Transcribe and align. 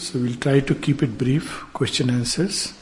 So 0.00 0.18
we'll 0.18 0.36
try 0.36 0.60
to 0.60 0.74
keep 0.74 1.02
it 1.02 1.18
brief, 1.18 1.62
question 1.74 2.08
answers. 2.08 2.72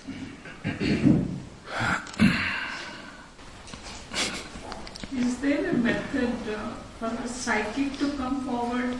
Is 5.12 5.38
there 5.40 5.68
a 5.68 5.72
method 5.72 6.30
uh, 6.54 6.74
for 7.00 7.06
a 7.06 7.26
psychic 7.26 7.98
to 7.98 8.12
come 8.12 8.42
forward 8.42 8.96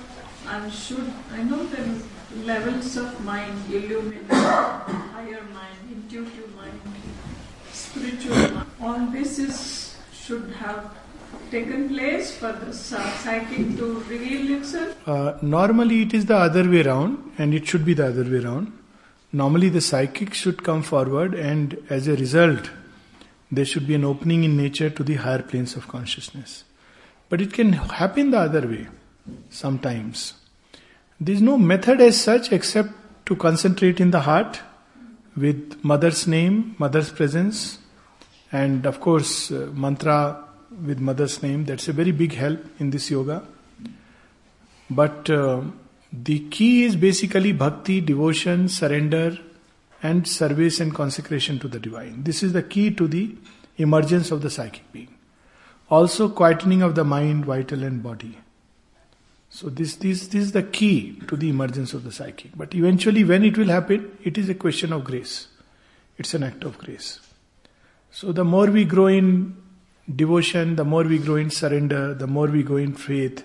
and 0.49 0.73
should, 0.73 1.09
I 1.31 1.45
know 1.45 1.63
there 1.67 1.87
is 1.87 2.05
levels 2.45 2.97
of 2.97 3.25
mind, 3.25 3.57
illumination, 3.73 4.27
higher 4.27 5.45
mind, 5.55 5.79
intuitive 5.89 6.57
mind, 6.57 6.81
spiritual 7.73 8.35
mind. 8.35 8.67
All 8.81 9.07
this 9.13 9.39
is, 9.39 9.97
should 10.13 10.51
have 10.59 10.91
taken 11.51 11.89
place 11.89 12.37
for 12.37 12.53
the 12.53 12.73
psychic 12.73 13.77
to 13.77 14.01
reveal 14.09 14.59
itself? 14.59 15.09
Uh, 15.09 15.37
normally, 15.43 16.03
it 16.03 16.15
is 16.15 16.27
the 16.27 16.37
other 16.37 16.69
way 16.69 16.83
around, 16.83 17.33
and 17.39 17.55
it 17.55 17.67
should 17.67 17.85
be 17.85 17.95
the 17.95 18.07
other 18.07 18.25
way 18.25 18.45
around. 18.45 18.73
Normally, 19.33 19.69
the 19.69 19.81
psychic 19.81 20.35
should 20.35 20.63
come 20.63 20.83
forward, 20.83 21.35
and 21.35 21.77
as 21.91 22.09
a 22.09 22.17
result, 22.17 22.71
there 23.51 23.65
should 23.65 23.87
be 23.87 23.95
an 23.95 24.05
opening 24.05 24.45
in 24.45 24.57
nature 24.57 24.91
to 24.91 25.03
the 25.03 25.15
higher 25.15 25.43
planes 25.43 25.77
of 25.77 25.89
consciousness. 25.89 26.65
But 27.29 27.41
it 27.41 27.53
can 27.53 27.73
happen 27.73 28.31
the 28.31 28.39
other 28.39 28.67
way 28.67 28.89
sometimes. 29.51 30.35
There 31.21 31.35
is 31.35 31.43
no 31.43 31.59
method 31.59 32.01
as 32.01 32.21
such 32.21 32.53
except 32.53 32.91
to 33.27 33.37
concentrate 33.37 34.01
in 34.01 34.11
the 34.11 34.21
heart 34.21 34.61
with 35.37 35.83
mother's 35.85 36.27
name, 36.27 36.75
mother's 36.79 37.11
presence, 37.11 37.79
and 38.51 38.87
of 38.87 39.01
course, 39.01 39.51
uh, 39.51 39.69
mantra 39.75 40.48
with 40.85 41.01
mother's 41.01 41.43
name. 41.43 41.65
That's 41.65 41.89
a 41.89 41.93
very 41.93 42.13
big 42.13 42.35
help 42.35 42.65
in 42.79 42.91
this 42.91 43.11
yoga. 43.11 43.47
But 44.91 45.29
uh, 45.29 45.63
the 46.13 46.41
key 46.49 46.85
is 46.85 46.97
basically 46.97 47.53
bhakti, 47.53 48.01
devotion, 48.01 48.69
surrender, 48.69 49.39
and 50.03 50.27
service 50.27 50.81
and 50.81 50.95
consecration 50.95 51.59
to 51.59 51.69
the 51.69 51.79
divine. 51.79 52.23
This 52.23 52.43
is 52.43 52.53
the 52.53 52.63
key 52.63 52.91
to 52.93 53.09
the 53.09 53.35
emergence 53.77 54.31
of 54.31 54.43
the 54.43 54.51
psychic 54.51 54.91
being. 54.93 55.15
Also, 55.91 56.29
quietening 56.29 56.85
of 56.85 56.95
the 56.95 57.05
mind, 57.05 57.45
vital, 57.45 57.83
and 57.83 58.03
body. 58.03 58.39
So, 59.51 59.71
this, 59.71 59.97
this, 59.97 60.29
this 60.29 60.43
is 60.43 60.53
the 60.53 60.63
key 60.63 61.21
to 61.27 61.37
the 61.37 61.49
emergence 61.49 61.95
of 61.95 62.05
the 62.05 62.13
psychic. 62.13 62.57
But 62.57 62.75
eventually, 62.75 63.25
when 63.25 63.45
it 63.45 63.57
will 63.57 63.69
happen, 63.69 64.17
it 64.23 64.37
is 64.37 64.49
a 64.49 64.55
question 64.55 64.93
of 64.93 65.05
grace. 65.05 65.49
It's 66.19 66.35
an 66.35 66.43
act 66.43 66.65
of 66.65 66.77
grace. 66.79 67.21
So, 68.11 68.33
the 68.33 68.45
more 68.45 68.67
we 68.67 68.85
grow 68.85 69.07
in 69.07 69.57
devotion, 70.15 70.77
the 70.77 70.85
more 70.85 71.03
we 71.03 71.19
grow 71.19 71.37
in 71.37 71.51
surrender, 71.51 72.15
the 72.15 72.27
more 72.27 72.47
we 72.47 72.63
grow 72.63 72.77
in 72.77 72.95
faith, 72.95 73.45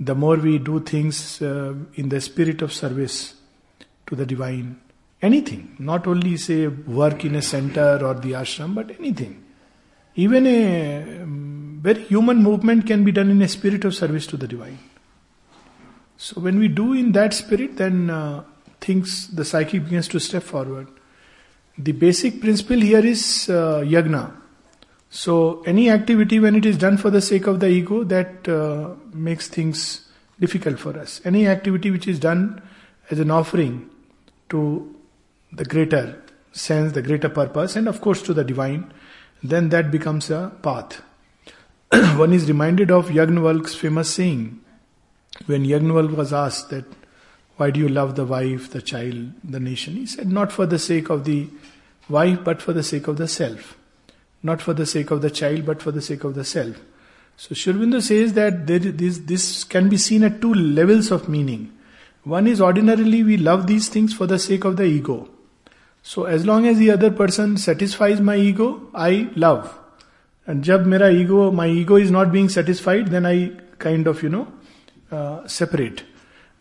the 0.00 0.14
more 0.14 0.36
we 0.36 0.58
do 0.58 0.80
things 0.80 1.42
uh, 1.42 1.74
in 1.94 2.08
the 2.08 2.20
spirit 2.20 2.62
of 2.62 2.72
service 2.72 3.34
to 4.06 4.14
the 4.14 4.26
divine. 4.26 4.80
Anything, 5.20 5.76
not 5.78 6.06
only 6.06 6.36
say 6.36 6.68
work 6.68 7.24
in 7.24 7.34
a 7.34 7.42
center 7.42 7.98
or 8.04 8.14
the 8.14 8.32
ashram, 8.32 8.74
but 8.74 8.90
anything. 8.98 9.44
Even 10.14 10.46
a 10.46 11.22
um, 11.22 11.80
very 11.82 12.04
human 12.04 12.42
movement 12.42 12.86
can 12.86 13.04
be 13.04 13.12
done 13.12 13.30
in 13.30 13.42
a 13.42 13.48
spirit 13.48 13.84
of 13.84 13.94
service 13.94 14.26
to 14.28 14.36
the 14.36 14.46
divine. 14.46 14.78
So 16.16 16.40
when 16.40 16.58
we 16.58 16.68
do 16.68 16.92
in 16.92 17.12
that 17.12 17.34
spirit, 17.34 17.76
then 17.76 18.10
uh, 18.10 18.44
things, 18.80 19.28
the 19.28 19.44
psyche 19.44 19.78
begins 19.78 20.08
to 20.08 20.20
step 20.20 20.42
forward. 20.42 20.88
The 21.76 21.92
basic 21.92 22.40
principle 22.40 22.80
here 22.80 23.04
is 23.04 23.48
uh, 23.48 23.82
yagna. 23.84 24.32
So, 25.10 25.62
any 25.62 25.90
activity 25.90 26.38
when 26.38 26.54
it 26.54 26.66
is 26.66 26.76
done 26.76 26.98
for 26.98 27.10
the 27.10 27.22
sake 27.22 27.46
of 27.46 27.60
the 27.60 27.68
ego, 27.68 28.04
that 28.04 28.46
uh, 28.46 28.94
makes 29.12 29.48
things 29.48 30.06
difficult 30.38 30.78
for 30.78 30.98
us. 30.98 31.20
Any 31.24 31.46
activity 31.46 31.90
which 31.90 32.06
is 32.06 32.18
done 32.18 32.62
as 33.10 33.18
an 33.18 33.30
offering 33.30 33.88
to 34.50 34.94
the 35.50 35.64
greater 35.64 36.22
sense, 36.52 36.92
the 36.92 37.02
greater 37.02 37.30
purpose, 37.30 37.74
and 37.74 37.88
of 37.88 38.02
course 38.02 38.20
to 38.22 38.34
the 38.34 38.44
divine, 38.44 38.92
then 39.42 39.70
that 39.70 39.90
becomes 39.90 40.30
a 40.30 40.52
path. 40.62 41.02
One 41.90 42.34
is 42.34 42.46
reminded 42.46 42.90
of 42.90 43.08
Yagnavalk's 43.08 43.74
famous 43.74 44.12
saying 44.12 44.60
when 45.46 45.64
Yagnavalk 45.64 46.14
was 46.14 46.32
asked 46.34 46.68
that 46.70 46.84
why 47.56 47.70
do 47.70 47.80
you 47.80 47.88
love 47.88 48.14
the 48.14 48.24
wife, 48.24 48.70
the 48.70 48.82
child, 48.82 49.32
the 49.42 49.58
nation? 49.58 49.94
He 49.94 50.06
said, 50.06 50.28
not 50.28 50.52
for 50.52 50.66
the 50.66 50.78
sake 50.78 51.08
of 51.08 51.24
the 51.24 51.48
wife, 52.08 52.44
but 52.44 52.62
for 52.62 52.72
the 52.72 52.82
sake 52.82 53.08
of 53.08 53.16
the 53.16 53.26
self 53.26 53.76
not 54.42 54.62
for 54.62 54.74
the 54.74 54.86
sake 54.86 55.10
of 55.10 55.22
the 55.22 55.30
child, 55.30 55.66
but 55.66 55.82
for 55.82 55.90
the 55.90 56.02
sake 56.02 56.24
of 56.24 56.34
the 56.34 56.44
self. 56.44 56.76
So 57.36 57.54
Sri 57.54 57.72
Aurobindo 57.72 58.02
says 58.02 58.32
that 58.34 58.66
this, 58.66 59.18
this 59.18 59.64
can 59.64 59.88
be 59.88 59.96
seen 59.96 60.24
at 60.24 60.40
two 60.40 60.54
levels 60.54 61.10
of 61.10 61.28
meaning. 61.28 61.72
One 62.24 62.46
is 62.46 62.60
ordinarily 62.60 63.22
we 63.22 63.36
love 63.36 63.66
these 63.66 63.88
things 63.88 64.12
for 64.12 64.26
the 64.26 64.38
sake 64.38 64.64
of 64.64 64.76
the 64.76 64.84
ego. 64.84 65.28
So 66.02 66.24
as 66.24 66.44
long 66.44 66.66
as 66.66 66.78
the 66.78 66.90
other 66.90 67.10
person 67.10 67.56
satisfies 67.56 68.20
my 68.20 68.36
ego, 68.36 68.88
I 68.94 69.30
love. 69.36 69.78
And 70.46 70.64
jab 70.64 70.86
mera 70.86 71.10
ego, 71.10 71.50
my 71.50 71.68
ego 71.68 71.96
is 71.96 72.10
not 72.10 72.32
being 72.32 72.48
satisfied, 72.48 73.08
then 73.08 73.26
I 73.26 73.52
kind 73.78 74.06
of, 74.06 74.22
you 74.22 74.30
know, 74.30 74.48
uh, 75.10 75.46
separate. 75.46 76.04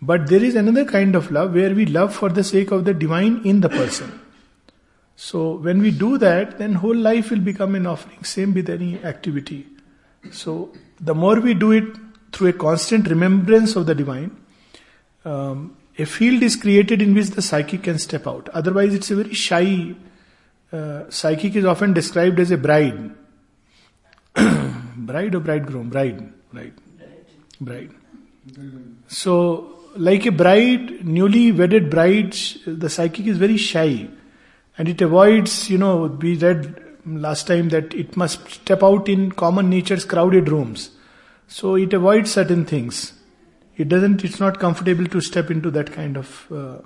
But 0.01 0.27
there 0.27 0.43
is 0.43 0.55
another 0.55 0.85
kind 0.85 1.15
of 1.15 1.31
love 1.31 1.53
where 1.53 1.73
we 1.73 1.85
love 1.85 2.13
for 2.13 2.29
the 2.29 2.43
sake 2.43 2.71
of 2.71 2.85
the 2.85 2.93
divine 2.93 3.41
in 3.45 3.61
the 3.61 3.69
person. 3.69 4.19
So 5.19 5.53
when 5.53 5.81
we 5.81 5.89
do 5.89 6.19
that, 6.19 6.59
then 6.59 6.75
whole 6.75 6.95
life 6.95 7.31
will 7.31 7.39
become 7.39 7.73
an 7.73 7.87
offering. 7.87 8.23
Same 8.23 8.53
with 8.53 8.69
any 8.69 9.03
activity. 9.03 9.65
So 10.31 10.71
the 11.01 11.15
more 11.15 11.39
we 11.39 11.55
do 11.55 11.71
it 11.71 11.85
through 12.31 12.49
a 12.49 12.53
constant 12.53 13.07
remembrance 13.07 13.75
of 13.75 13.87
the 13.87 13.95
divine, 13.95 14.37
um, 15.25 15.75
a 15.97 16.05
field 16.05 16.43
is 16.43 16.55
created 16.55 17.01
in 17.01 17.15
which 17.15 17.31
the 17.31 17.41
psychic 17.41 17.81
can 17.81 17.97
step 17.97 18.27
out. 18.27 18.47
Otherwise, 18.49 18.93
it's 18.93 19.09
a 19.09 19.15
very 19.15 19.33
shy. 19.33 19.95
Uh, 20.71 21.09
psychic 21.09 21.55
is 21.55 21.65
often 21.65 21.93
described 21.93 22.39
as 22.39 22.51
a 22.51 22.57
bride. 22.57 23.15
bride 24.35 25.33
or 25.33 25.39
bridegroom? 25.39 25.89
Bride, 25.89 26.31
right? 26.53 26.73
Bride. 27.59 27.89
So, 29.07 29.79
like 29.95 30.27
a 30.27 30.31
bride, 30.31 31.03
newly 31.03 31.51
wedded 31.51 31.89
bride, 31.89 32.37
the 32.67 32.87
psychic 32.87 33.25
is 33.25 33.39
very 33.39 33.57
shy 33.57 34.09
and 34.77 34.87
it 34.87 35.01
avoids, 35.01 35.69
you 35.69 35.77
know, 35.77 36.05
we 36.05 36.35
read 36.35 36.83
last 37.05 37.47
time 37.47 37.69
that 37.69 37.93
it 37.93 38.15
must 38.17 38.49
step 38.49 38.83
out 38.83 39.07
in 39.09 39.31
common 39.31 39.69
nature's 39.69 40.05
crowded 40.05 40.49
rooms. 40.49 40.91
So 41.47 41.75
it 41.75 41.93
avoids 41.93 42.31
certain 42.31 42.65
things. 42.65 43.13
It 43.77 43.89
doesn't, 43.89 44.23
it's 44.23 44.39
not 44.39 44.59
comfortable 44.59 45.05
to 45.05 45.21
step 45.21 45.49
into 45.49 45.71
that 45.71 45.91
kind 45.93 46.17
of. 46.17 46.51
Uh, 46.51 46.79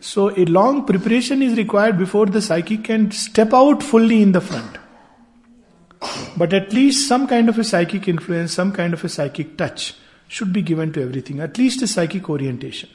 so 0.00 0.30
a 0.38 0.44
long 0.44 0.86
preparation 0.86 1.42
is 1.42 1.56
required 1.56 1.98
before 1.98 2.26
the 2.26 2.42
psychic 2.42 2.84
can 2.84 3.10
step 3.10 3.52
out 3.52 3.82
fully 3.82 4.22
in 4.22 4.32
the 4.32 4.40
front. 4.40 4.78
But 6.36 6.52
at 6.52 6.72
least 6.72 7.08
some 7.08 7.26
kind 7.26 7.48
of 7.48 7.58
a 7.58 7.64
psychic 7.64 8.06
influence, 8.06 8.52
some 8.52 8.72
kind 8.72 8.92
of 8.92 9.02
a 9.02 9.08
psychic 9.08 9.56
touch 9.56 9.94
should 10.28 10.52
be 10.52 10.62
given 10.62 10.92
to 10.92 11.02
everything, 11.02 11.40
at 11.40 11.58
least 11.58 11.82
a 11.82 11.86
psychic 11.86 12.28
orientation. 12.28 12.90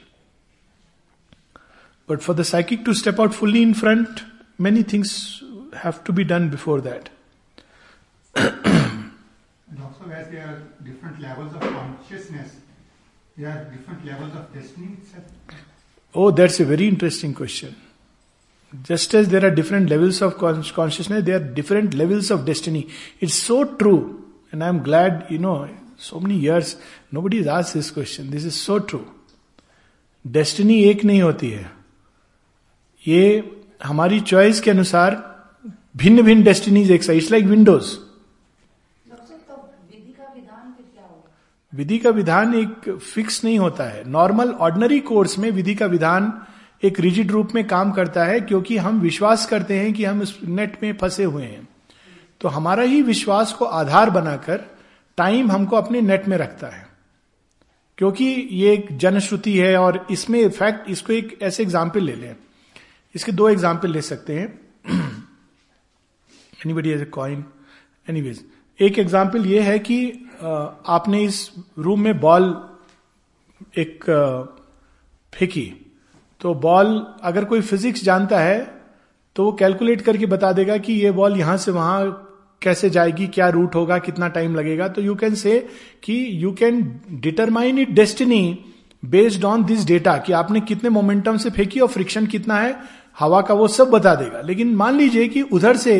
But 2.06 2.22
for 2.22 2.34
the 2.34 2.44
psychic 2.44 2.84
to 2.84 2.94
step 2.94 3.18
out 3.18 3.34
fully 3.34 3.62
in 3.62 3.74
front, 3.74 4.22
many 4.61 4.83
things 4.83 5.43
have 5.73 6.03
to 6.05 6.13
be 6.13 6.23
done 6.23 6.49
before 6.49 6.81
that. 6.81 7.09
and 8.35 9.11
also, 9.81 10.09
as 10.11 10.29
there 10.29 10.45
are 10.45 10.61
different 10.83 11.19
levels 11.21 11.53
of 11.53 11.61
consciousness, 11.61 12.55
there 13.37 13.49
are 13.49 13.63
different 13.65 14.05
levels 14.05 14.35
of 14.35 14.53
destiny 14.53 14.97
Oh, 16.15 16.31
that's 16.31 16.59
a 16.59 16.65
very 16.65 16.87
interesting 16.87 17.33
question. 17.33 17.75
Just 18.83 19.13
as 19.13 19.29
there 19.29 19.45
are 19.45 19.51
different 19.51 19.89
levels 19.89 20.21
of 20.21 20.37
consciousness, 20.37 21.23
there 21.23 21.35
are 21.35 21.43
different 21.43 21.93
levels 21.93 22.31
of 22.31 22.45
destiny. 22.45 22.87
It's 23.19 23.35
so 23.35 23.75
true. 23.75 24.25
And 24.51 24.63
I'm 24.63 24.81
glad, 24.81 25.27
you 25.29 25.37
know, 25.37 25.69
so 25.97 26.19
many 26.19 26.35
years, 26.35 26.75
nobody 27.11 27.37
has 27.37 27.47
asked 27.47 27.73
this 27.73 27.91
question. 27.91 28.29
This 28.31 28.45
is 28.45 28.55
so 28.55 28.79
true. 28.79 29.07
Destiny 30.27 30.81
एक 30.83 31.03
नहीं 31.05 31.21
होती 31.21 31.49
है 31.49 31.71
ये 33.07 33.19
हमारी 33.82 34.20
choice 34.20 34.60
के 34.60 34.70
अनुसार 34.70 35.14
भिन्न 35.96 36.22
भिन्न 36.22 36.42
डेस्टिनीज 36.42 36.90
एक 36.90 37.02
साइड 37.02 37.30
लाइक 37.30 37.44
विंडोज़ 37.44 37.96
विधि 41.72 41.98
का 41.98 42.10
विधान 42.10 42.54
एक 42.54 42.88
फिक्स 42.90 43.44
नहीं 43.44 43.58
होता 43.58 43.84
है। 43.84 44.02
नॉर्मल 44.10 44.50
ऑर्डनरी 44.60 44.98
कोर्स 45.00 45.38
में 45.38 45.50
विधि 45.50 45.74
का 45.74 45.86
विधान 45.86 46.32
एक 46.84 47.00
रिजिड 47.00 47.30
रूप 47.30 47.54
में 47.54 47.66
काम 47.66 47.92
करता 47.92 48.24
है 48.24 48.40
क्योंकि 48.40 48.76
हम 48.76 49.00
विश्वास 49.00 49.46
करते 49.46 49.78
हैं 49.78 49.92
कि 49.92 50.04
हम 50.04 50.22
इस 50.22 50.34
नेट 50.44 50.76
में 50.82 50.92
फंसे 50.92 51.24
हुए 51.24 51.44
हैं। 51.44 51.68
तो 52.40 52.48
हमारा 52.48 52.82
ही 52.82 53.02
विश्वास 53.02 53.52
को 53.52 53.64
आधार 53.64 54.10
बनाकर 54.10 54.64
टाइम 55.18 55.50
हमको 55.50 55.76
अपने 55.76 56.00
नेट 56.00 56.28
में 56.28 56.36
रखता 56.36 56.66
है। 56.66 56.86
क्योंकि 57.98 58.24
ये 58.52 58.72
एक 58.72 58.96
जनश्रुति 58.98 59.58
है 59.58 59.76
और 59.76 60.06
इसमें 60.10 60.48
फैक्ट 60.50 60.90
इसको 60.90 61.12
एक 61.12 61.38
ऐसे 61.42 61.62
एग्ज़ाम्पल 61.62 62.00
ले 62.00 62.14
लें। 62.14 62.34
इसके 63.14 63.32
दो 63.32 63.48
एग्ज़ाम्पल 63.48 63.90
ले 63.92 64.02
सकते 64.02 64.34
हैं। 64.34 64.46
Anybody 66.58 66.90
as 66.90 67.00
a 67.00 67.04
coin 67.12 67.44
anyways 68.08 68.44
एक 68.78 68.98
एग्ज़ाम्पल 68.98 69.46
ये 69.46 69.60
है 69.62 69.78
कि 69.80 70.28
आपने 70.42 71.22
इस 71.24 71.50
रूम 71.78 72.00
में 72.00 72.20
बॉल 72.20 72.54
एक 73.78 74.04
फेंकी। 75.32 75.72
तो 76.40 76.54
बॉल, 76.56 77.06
अगर 77.22 77.44
कोई 77.44 77.60
फिजिक्स 77.62 78.04
जानता 78.04 78.38
है 78.40 78.60
तो 79.36 79.44
वो 79.44 79.52
कैलकुलेट 79.54 80.00
करके 80.00 80.26
बता 80.26 80.52
देगा 80.52 80.76
कि 80.78 80.92
ये 80.94 81.10
बॉल 81.12 81.36
यहाँ 81.38 81.56
से 81.56 81.70
वहाँ 81.70 82.28
कैसे 82.62 82.90
जाएगी, 82.90 83.26
क्या 83.26 83.48
रूट 83.48 83.74
होगा, 83.74 83.98
कितना 83.98 84.28
टाइम 84.28 84.54
लगेगा। 84.56 84.88
तो 84.88 85.02
यू 85.02 85.14
कैन 85.14 85.34
से 85.34 85.58
कि 86.02 86.14
you 86.42 86.52
can 86.52 86.82
determine 87.12 87.78
it 87.78 87.90
destiny 87.90 88.58
based 89.02 89.44
on 89.44 89.64
this 89.64 89.84
data 89.86 90.16
कि 90.18 90.32
आपने 90.32 90.60
कितने 90.62 90.90
मोमेंटम 90.90 91.36
से 91.36 91.50
फेंकी 91.50 91.80
और 91.80 91.88
फ्रिक्शन 91.88 92.26
कितना 92.26 92.58
है। 92.58 92.76
हवा 93.16 93.40
का 93.40 93.54
वो 93.54 93.68
सब 93.68 93.90
बता 93.90 94.14
देगा। 94.14 94.40
लेकिन 94.40 94.74
मान 94.76 94.96
लीजिए 94.96 95.26
कि 95.28 95.42
उधर 95.42 95.76
से 95.76 95.96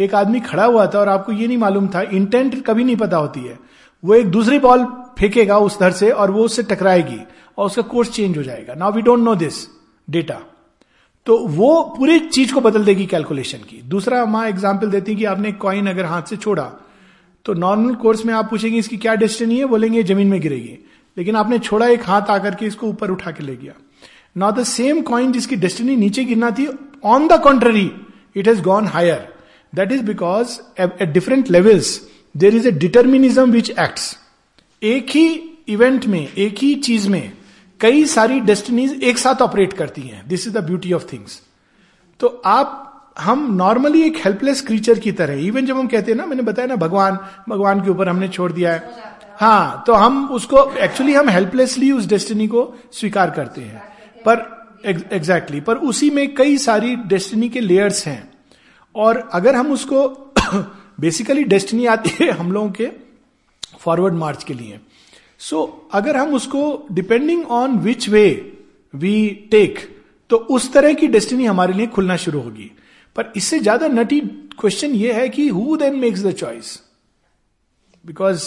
एक 0.00 0.14
आदमी 0.14 0.40
खड़ा 0.42 0.64
हुआ 0.64 0.86
था 0.86 0.98
और 1.00 1.08
आपको 1.08 1.32
ये 1.32 1.46
नहीं 1.46 1.58
मालूम 1.58 1.88
था 1.88 2.00
इंटेंट 2.02 2.64
कभी 2.66 2.84
नहीं 2.84 2.96
पता 2.96 3.16
होती 3.16 3.40
है। 3.40 3.58
वो 4.04 4.14
एक 4.14 4.30
दूसरी 4.30 4.58
बॉल 4.58 4.84
फेंकेगा 5.18 5.58
उस 5.60 5.78
दर 5.80 5.92
से 5.92 6.10
और 6.10 6.30
वो 6.30 6.44
उससे 6.44 6.62
टकराएगी 6.64 7.20
और 7.58 7.66
उसका 7.66 7.82
कोर्स 7.84 8.10
चेंज 8.10 8.36
हो 8.38 8.42
जाएगा। 8.42 8.74
Now 8.74 8.92
we 8.92 9.02
don't 9.02 9.20
know 9.20 9.34
this 9.36 9.66
data 10.08 10.38
तो 11.26 11.36
वो 11.38 11.82
पूरी 11.96 12.18
चीज़ 12.20 12.52
को 12.54 12.60
बदल 12.60 12.84
देगी 12.84 13.06
कैलकुलेशन 13.06 13.58
की। 13.60 13.80
दूसरा 13.84 14.24
माँ 14.26 14.46
एग्ज़ाम्पल 14.48 14.90
देती 14.90 15.12
है 15.12 15.18
कि 15.18 15.24
आपने 15.26 15.52
कॉइन 15.54 15.86
अगर 15.86 16.04
हाथ 16.04 16.22
से 16.22 16.36
छोड़ा 16.38 16.70
तो 17.46 17.54
नॉर्मल 17.54 17.94
कोर्स 17.94 18.24
में 18.26 18.32
आप 18.34 18.48
पूछेंगे, 18.50 18.78
इसकी 18.78 18.96
क्या 18.96 19.14
डेस्टिनी 19.14 19.58
है? 19.58 19.64
बोलेंगे 19.66 20.02
ज़मीन 20.02 20.28
में 20.28 20.40
गिरेगी। 20.40 20.78
लेकिन 21.16 21.36
आपने 21.36 21.58
छोड़ा 21.58 21.86
एक 21.88 22.04
हाथ 22.04 22.30
आकर 22.30 22.54
के 22.54 22.66
इसको 22.66 22.86
ऊपर 22.86 23.10
उठा 23.10 23.30
के 23.30 23.44
ले 23.44 23.54
गया। 23.56 23.72
नॉट 24.36 24.54
द 24.54 24.62
सेम 24.64 25.00
कॉइन 25.02 25.32
जिसकी 25.32 25.56
डेस्टिनी 25.56 25.96
नीचे 25.96 26.24
गिरना 26.24 26.50
थी 26.50 26.68
on 27.04 27.26
the 27.28 27.40
contrary 27.42 27.90
it 28.36 28.48
has 28.48 28.62
gone 28.62 28.86
higher 28.88 29.28
that 29.72 29.92
is 29.92 30.02
because 30.04 30.58
at 30.80 31.08
different 31.12 31.50
levels 31.50 32.00
there 32.34 32.54
is 32.56 32.68
a 32.68 32.70
determinism 32.72 33.50
which 33.50 33.70
acts 33.70 34.16
एक 34.82 35.10
ही 35.10 35.28
इवेंट 35.68 36.04
में, 36.06 36.28
एक 36.28 36.58
ही 36.58 36.74
चीज़ 36.76 37.08
में, 37.08 37.32
कई 37.80 38.04
सारी 38.06 38.40
डेस्टिनीज 38.40 39.02
एक 39.02 39.18
साथ 39.18 39.42
ऑपरेट 39.42 39.72
करती 39.72 40.02
हैं. 40.02 40.22
This 40.28 40.46
is 40.46 40.54
the 40.54 40.64
beauty 40.64 40.92
of 40.92 41.04
things 41.12 41.40
तो 42.20 42.26
आप, 42.46 42.82
हम 43.18 43.54
नॉर्मली 43.56 44.02
एक 44.02 44.16
हेल्पलेस 44.24 44.60
क्रीचर 44.66 44.98
की 44.98 45.12
तरह 45.12 45.44
इवन 45.46 45.66
जब 45.66 45.78
हम 45.78 45.86
कहते 45.86 46.12
हैं 46.12 46.18
ना, 46.18 46.26
मैंने 46.26 46.42
बताया 46.42 46.68
ना, 46.68 46.76
भगवान 46.76 47.18
भगवान 47.48 47.80
के 47.80 47.90
ऊपर 47.90 48.08
हमने 48.08 48.28
छोड़ 48.28 48.50
दिया 48.52 48.72
है। 48.72 49.14
हाँ 49.40 49.82
तो 49.86 49.94
हम 49.94 50.24
उसको 50.32 50.70
एक्चुअली 50.74 51.14
हम 51.14 51.28
हेल्पलेसली 51.28 51.90
उस 51.92 52.06
डेस्टिनी 52.06 52.46
को 52.48 52.72
स्वीकार 52.92 53.30
करते 53.30 53.60
हैं। 53.60 53.82
पर 54.28 54.44
एग्जैक्टली 54.84 55.18
exactly, 55.18 55.66
पर 55.66 55.76
उसी 55.88 56.10
में 56.10 56.34
कई 56.34 56.56
सारी 56.58 56.94
डेस्टिनी 56.96 57.48
के 57.48 57.60
लेयर्स 57.60 58.06
हैं। 58.06 58.32
और 58.94 59.28
अगर 59.32 59.54
हम 59.54 59.72
उसको 59.72 60.08
बेसिकली 61.00 61.44
डेस्टिनी 61.44 61.86
आती 61.86 62.10
है 62.20 62.30
हम 62.30 62.52
लोगों 62.52 62.70
के 62.70 62.88
फॉरवर्ड 63.78 64.14
मार्च 64.14 64.44
के 64.44 64.54
लिए। 64.54 64.78
सो 65.38 65.62
so, 65.62 65.96
अगर 65.96 66.16
हम 66.16 66.34
उसको 66.34 66.86
depending 66.92 67.44
on 67.50 67.78
which 67.78 68.08
way 68.08 68.54
we 68.94 69.28
take 69.50 69.78
तो 70.30 70.36
उस 70.36 70.72
तरह 70.72 70.92
की 70.92 71.06
डेस्टिनी 71.06 71.44
हमारे 71.44 71.72
लिए 71.72 71.86
खुलना 71.86 72.16
शुरू 72.16 72.40
होगी। 72.40 72.70
पर 73.16 73.32
इससे 73.36 73.58
ज़्यादा 73.58 73.88
नटी 73.88 74.20
क्वेश्चन 74.60 74.94
यह 74.94 75.16
है 75.16 75.28
कि 75.28 75.48
who 75.48 75.76
then 75.76 75.96
makes 75.96 76.22
the 76.24 76.32
choice 76.32 76.80
because 78.04 78.44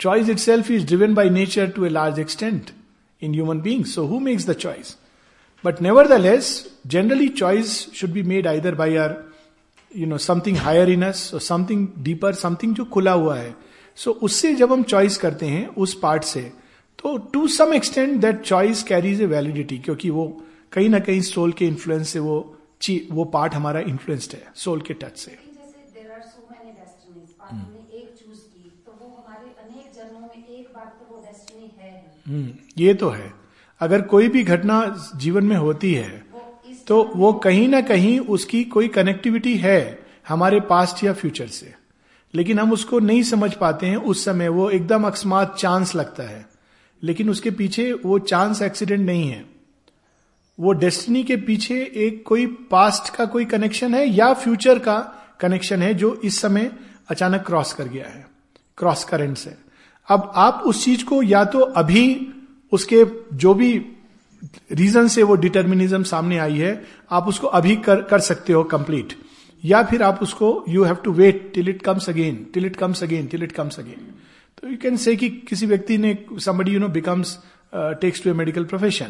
choice 0.00 0.28
itself 0.38 0.70
is 0.70 0.86
driven 0.86 1.14
by 1.14 1.30
nature 1.30 1.70
to 1.70 1.84
a 1.84 1.88
large 1.88 2.18
extent 2.18 2.70
human 3.22 3.60
being 3.60 3.84
so 3.84 4.04
who 4.06 4.20
makes 4.20 4.46
the 4.46 4.52
choice 4.52 4.96
but 5.64 5.82
nevertheless 6.12 6.76
generally 6.86 7.28
choice 7.28 7.92
should 7.94 8.10
be 8.10 8.22
made 8.22 8.46
either 8.46 8.74
by 8.74 8.96
or 8.96 9.16
you 9.96 10.06
know 10.06 10.18
something 10.18 10.56
higher 10.56 10.90
in 10.90 11.02
us 11.02 11.30
something 11.48 11.88
deeper 11.98 12.34
something 12.34 12.74
जो 12.74 12.84
खुला 12.84 13.12
हुआ 13.12 13.36
है। 13.38 13.54
So, 13.98 14.08
उससे 14.08 14.54
जब 14.54 14.72
हम 14.72 14.82
choice 14.82 15.16
करते 15.16 15.46
हैं 15.46 15.66
उस 15.68 15.94
पार्ट 15.94 16.22
से 16.22 16.40
तो 16.98 17.16
to 17.18 17.48
some 17.48 17.74
extent 17.74 18.20
that 18.20 18.40
choice 18.40 18.82
carries 18.82 19.22
a 19.22 19.26
validity 19.26 19.78
क्योंकि 19.78 20.10
वो 20.10 20.42
कहीं 20.72 20.88
ना 20.88 20.98
कहीं 20.98 21.20
सोल 21.20 21.52
के 21.52 21.66
इन्फ्लुएंस 21.66 22.08
से 22.08 22.18
वो 22.18 22.56
वो 23.12 23.24
पार्ट 23.24 23.54
हमारा 23.54 23.80
इन्फ्लुएंस्ड 23.80 24.32
है 24.32 24.52
सोल 24.54 24.80
के 24.80 24.94
टच 24.94 25.16
से। 25.16 25.45
ये 32.78 32.94
तो 32.94 33.08
है। 33.08 33.32
अगर 33.80 34.02
कोई 34.02 34.28
भी 34.28 34.42
घटना 34.44 34.84
जीवन 35.16 35.44
में 35.44 35.56
होती 35.56 35.94
है 35.94 36.24
तो 36.88 37.02
वो 37.16 37.32
कहीं 37.34 37.66
ना 37.68 37.80
कहीं 37.80 38.18
उसकी 38.20 38.62
कोई 38.64 38.88
कनेक्टिविटी 38.88 39.56
है 39.56 39.98
हमारे 40.28 40.60
पास्ट 40.60 41.04
या 41.04 41.12
फ्यूचर 41.12 41.46
से। 41.46 41.74
लेकिन 42.34 42.58
हम 42.58 42.72
उसको 42.72 42.98
नहीं 42.98 43.22
समझ 43.22 43.52
पाते 43.54 43.86
हैं, 43.86 43.96
उस 43.96 44.24
समय 44.24 44.48
वो 44.48 44.68
एकदम 44.70 45.06
अकस्मात 45.06 45.56
चांस 45.56 45.94
लगता 45.94 46.22
है। 46.22 46.46
लेकिन 47.02 47.30
उसके 47.30 47.50
पीछे 47.50 47.92
वो 47.92 48.18
चांस 48.18 48.62
एक्सीडेंट 48.62 49.06
नहीं 49.06 49.28
है। 49.28 49.44
वो 50.60 50.72
डेस्टिनी 50.72 51.22
के 51.24 51.36
पीछे 51.36 51.74
एक 51.96 52.22
कोई 52.26 52.46
पास्ट 52.46 53.14
का 53.14 53.24
कोई 53.24 53.44
कनेक्शन 53.44 53.94
है 53.94 54.06
या 54.06 54.32
फ्यूचर 54.34 54.78
का 54.78 54.98
कनेक्शन 55.40 55.82
है 55.82 55.94
जो 55.94 56.14
इस 56.24 56.40
समय 56.40 56.70
अचानक 57.08 57.46
क्रॉस 57.46 57.72
कर 57.72 57.88
गया 57.88 58.08
है 58.08 58.26
क्रॉस 58.78 59.04
करेंट 59.04 59.36
से। 59.36 59.54
अब 60.08 60.32
आप 60.34 60.62
उस 60.66 60.84
चीज़ 60.84 61.04
को 61.04 61.22
या 61.22 61.44
तो 61.44 61.58
अभी 61.58 62.32
उसके 62.72 63.04
जो 63.34 63.54
भी 63.54 63.86
रीजन 64.72 65.08
से 65.08 65.22
वो 65.22 65.34
डिटर्मिनिज्म 65.34 66.02
सामने 66.02 66.38
आई 66.38 66.58
है 66.58 66.84
आप 67.10 67.28
उसको 67.28 67.46
अभी 67.46 67.76
कर, 67.76 68.02
कर 68.02 68.18
सकते 68.18 68.52
हो 68.52 68.64
कंप्लीट 68.64 69.12
या 69.64 69.82
फिर 69.82 70.02
आप 70.02 70.18
उसको 70.22 70.64
you 70.68 70.84
have 70.84 70.94
to 70.94 71.12
wait 71.12 71.50
till 71.54 71.68
it 71.68 71.82
comes 71.82 72.08
again 72.08 72.46
till 72.54 72.66
it 72.66 72.76
comes 72.76 73.02
again 73.02 73.26
till 73.26 73.42
it 73.42 73.52
comes 73.52 73.78
again 73.80 74.14
तो 74.62 74.68
यू 74.68 74.76
कैन 74.82 74.96
से 74.96 75.16
कि 75.16 75.28
किसी 75.28 75.66
व्यक्ति 75.66 75.98
ने 75.98 76.18
somebody 76.38 76.70
you 76.70 76.80
know 76.80 76.88
becomes 76.88 77.38
takes 77.74 78.22
to 78.22 78.30
a 78.30 78.32
medical 78.32 78.64
profession 78.64 79.08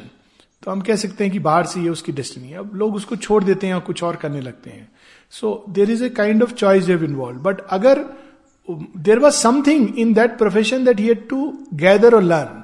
तो 0.64 0.70
हम 0.70 0.80
कह 0.80 0.96
सकते 0.96 1.24
हैं 1.24 1.32
कि 1.32 1.38
बाहर 1.38 1.66
से 1.66 1.80
ये 1.80 1.88
उसकी 1.88 2.12
डेस्टिनी 2.12 2.48
है। 2.48 2.58
अब 2.58 2.70
लोग 2.74 2.94
उसको 2.94 3.16
छोड़ 3.16 3.44
देते 3.44 3.66
हैं 3.66 3.74
और 3.74 3.80
कुछ 3.80 4.02
और 4.02 4.16
करने 4.16 4.40
लगते 4.40 4.70
हैं। 4.70 4.88
So 5.30 5.64
there 5.68 5.90
is 5.90 6.04
a 6.04 6.08
kind 6.08 6.42
of 6.42 6.52
choice 6.52 6.88
involve 6.88 7.38
but 7.38 7.60
अगर 7.60 8.04
there 8.68 9.18
was 9.18 9.34
something 9.34 9.98
in 9.98 10.12
that 10.14 10.38
profession 10.38 10.84
that 10.84 11.00
he 11.00 11.14
to 11.30 11.52
gather 11.74 12.14
और 12.14 12.22
लर्न 12.22 12.62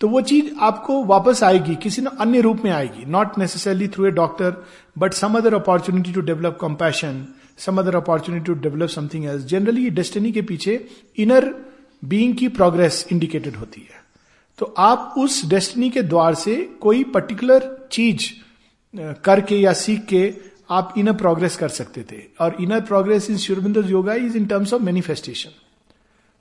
तो 0.00 0.08
वो 0.08 0.20
चीज़ 0.20 0.46
आपको 0.60 1.02
वापस 1.04 1.42
आएगी, 1.42 1.74
किसी 1.74 2.02
न 2.02 2.06
अन्य 2.20 2.40
रूप 2.40 2.64
में 2.64 2.70
आएगी 2.70 3.04
not 3.06 3.38
necessarily 3.38 3.88
through 3.88 4.06
a 4.06 4.10
doctor 4.10 4.64
but 4.98 5.12
some 5.12 5.36
other 5.36 5.54
opportunity 5.54 6.12
to 6.12 6.20
develop 6.20 6.58
compassion 6.60 7.24
some 7.58 7.78
other 7.78 7.96
opportunity 7.96 8.44
to 8.44 8.54
develop 8.60 8.88
something 8.88 9.24
else 9.24 9.44
generally 9.44 9.88
destiny 9.90 10.32
के 10.32 10.42
पीछे 10.42 10.74
इनर 11.18 11.54
बीइंग 12.02 12.34
की 12.36 12.48
प्रोग्रेस 12.48 13.06
इंडिकेटेड 13.12 13.56
होती 13.56 13.80
है। 13.80 14.04
तो 14.58 14.74
आप 14.78 15.14
उस 15.18 15.44
डेस्टिनी 15.48 15.90
के 15.90 16.02
द्वार 16.02 16.34
से 16.34 16.56
कोई 16.80 17.02
पर्टिकुलर 17.04 17.88
चीज़ 17.92 18.30
करके 19.24 19.56
या 19.56 19.72
सीख 19.72 20.04
के 20.04 20.22
आप 20.68 20.94
इनर 20.98 21.12
प्रोग्रेस 21.14 21.56
कर 21.56 21.68
सकते 21.70 22.02
थे। 22.02 22.22
और 22.40 22.56
inner 22.60 22.80
progress 22.82 23.30
in 23.30 23.36
Sri Aurobindo 23.38 23.90
yoga 23.90 24.14
is 24.16 24.36
in 24.36 24.46
terms 24.46 24.72
of 24.72 24.82
manifestation 24.82 25.50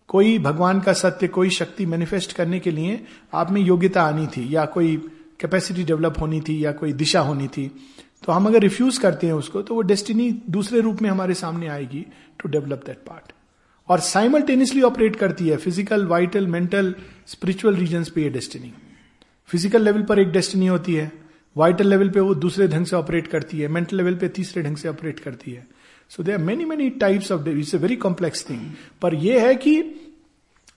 कोई 0.09 0.37
भगवान 0.39 0.79
का 0.79 0.93
सत्य, 0.93 1.27
कोई 1.27 1.49
शक्ति 1.49 1.85
मैनिफेस्ट 1.85 2.33
करने 2.33 2.59
के 2.59 2.71
लिए 2.71 2.99
आप 3.33 3.51
में 3.51 3.61
योग्यता 3.61 4.01
आनी 4.03 4.27
थी, 4.27 4.47
या 4.55 4.65
कोई 4.67 4.95
कैपेसिटी 5.39 5.83
डेवलप 5.83 6.19
होनी 6.21 6.41
थी, 6.41 6.63
या 6.65 6.71
कोई 6.71 6.93
दिशा 6.93 7.19
होनी 7.21 7.47
थी 7.47 7.71
तो 8.23 8.31
हम 8.31 8.45
अगर 8.47 8.61
रिफ्यूज 8.61 8.97
करते 8.97 9.27
हैं 9.27 9.33
उसको 9.33 9.61
तो 9.61 9.75
वो 9.75 9.81
डेस्टिनी 9.83 10.31
दूसरे 10.49 10.79
रूप 10.81 11.01
में 11.01 11.09
हमारे 11.09 11.33
सामने 11.33 11.67
आएगी 11.67 12.05
टू 12.39 12.49
डेवलप 12.49 12.83
दैट 12.85 12.97
पार्ट 13.07 13.31
और 13.89 13.99
साइमल्टेनियसली 14.01 14.81
ऑपरेट 14.81 15.15
करती 15.15 15.47
है 15.47 15.57
physical 15.57 16.05
vital 16.07 16.47
mental 16.47 16.93
spiritual 17.27 17.75
region 17.75 18.03
पे 18.15 18.21
ये 18.23 18.29
डेस्टिनी 18.29 18.71
फ़िज़िकल 19.49 19.83
लेवल 19.83 20.03
पर 20.03 20.19
एक 20.19 20.31
डेस्टिनी 20.31 20.67
होती 20.67 20.93
है। 20.93 21.11
वाइटल 21.55 21.87
लेवल 21.87 22.09
पे 22.09 22.19
वो 22.19 22.35
दूसरे 22.35 22.67
ढंग 22.67 22.85
से 22.85 22.95
ऑपरेट 22.95 23.27
करती 23.27 23.59
है 23.59 23.67
मेंटल 23.67 23.97
लेवल 23.97 24.15
पे 24.15 24.27
तीसरे 24.29 24.63
ढंग 24.63 24.77
से 24.77 24.89
ऑपरेट 24.89 25.19
करती 25.19 25.51
है। 25.51 25.67
So 26.11 26.23
they 26.23 26.31
are 26.31 26.37
many 26.39 26.65
many 26.65 26.89
types 27.01 27.31
of 27.31 27.47
it's 27.49 27.73
a 27.75 27.77
very 27.77 27.95
complex 27.97 28.49
thing 28.49 28.59
पर 29.01 29.13
यह 29.15 29.45
है 29.47 29.55
कि 29.55 29.79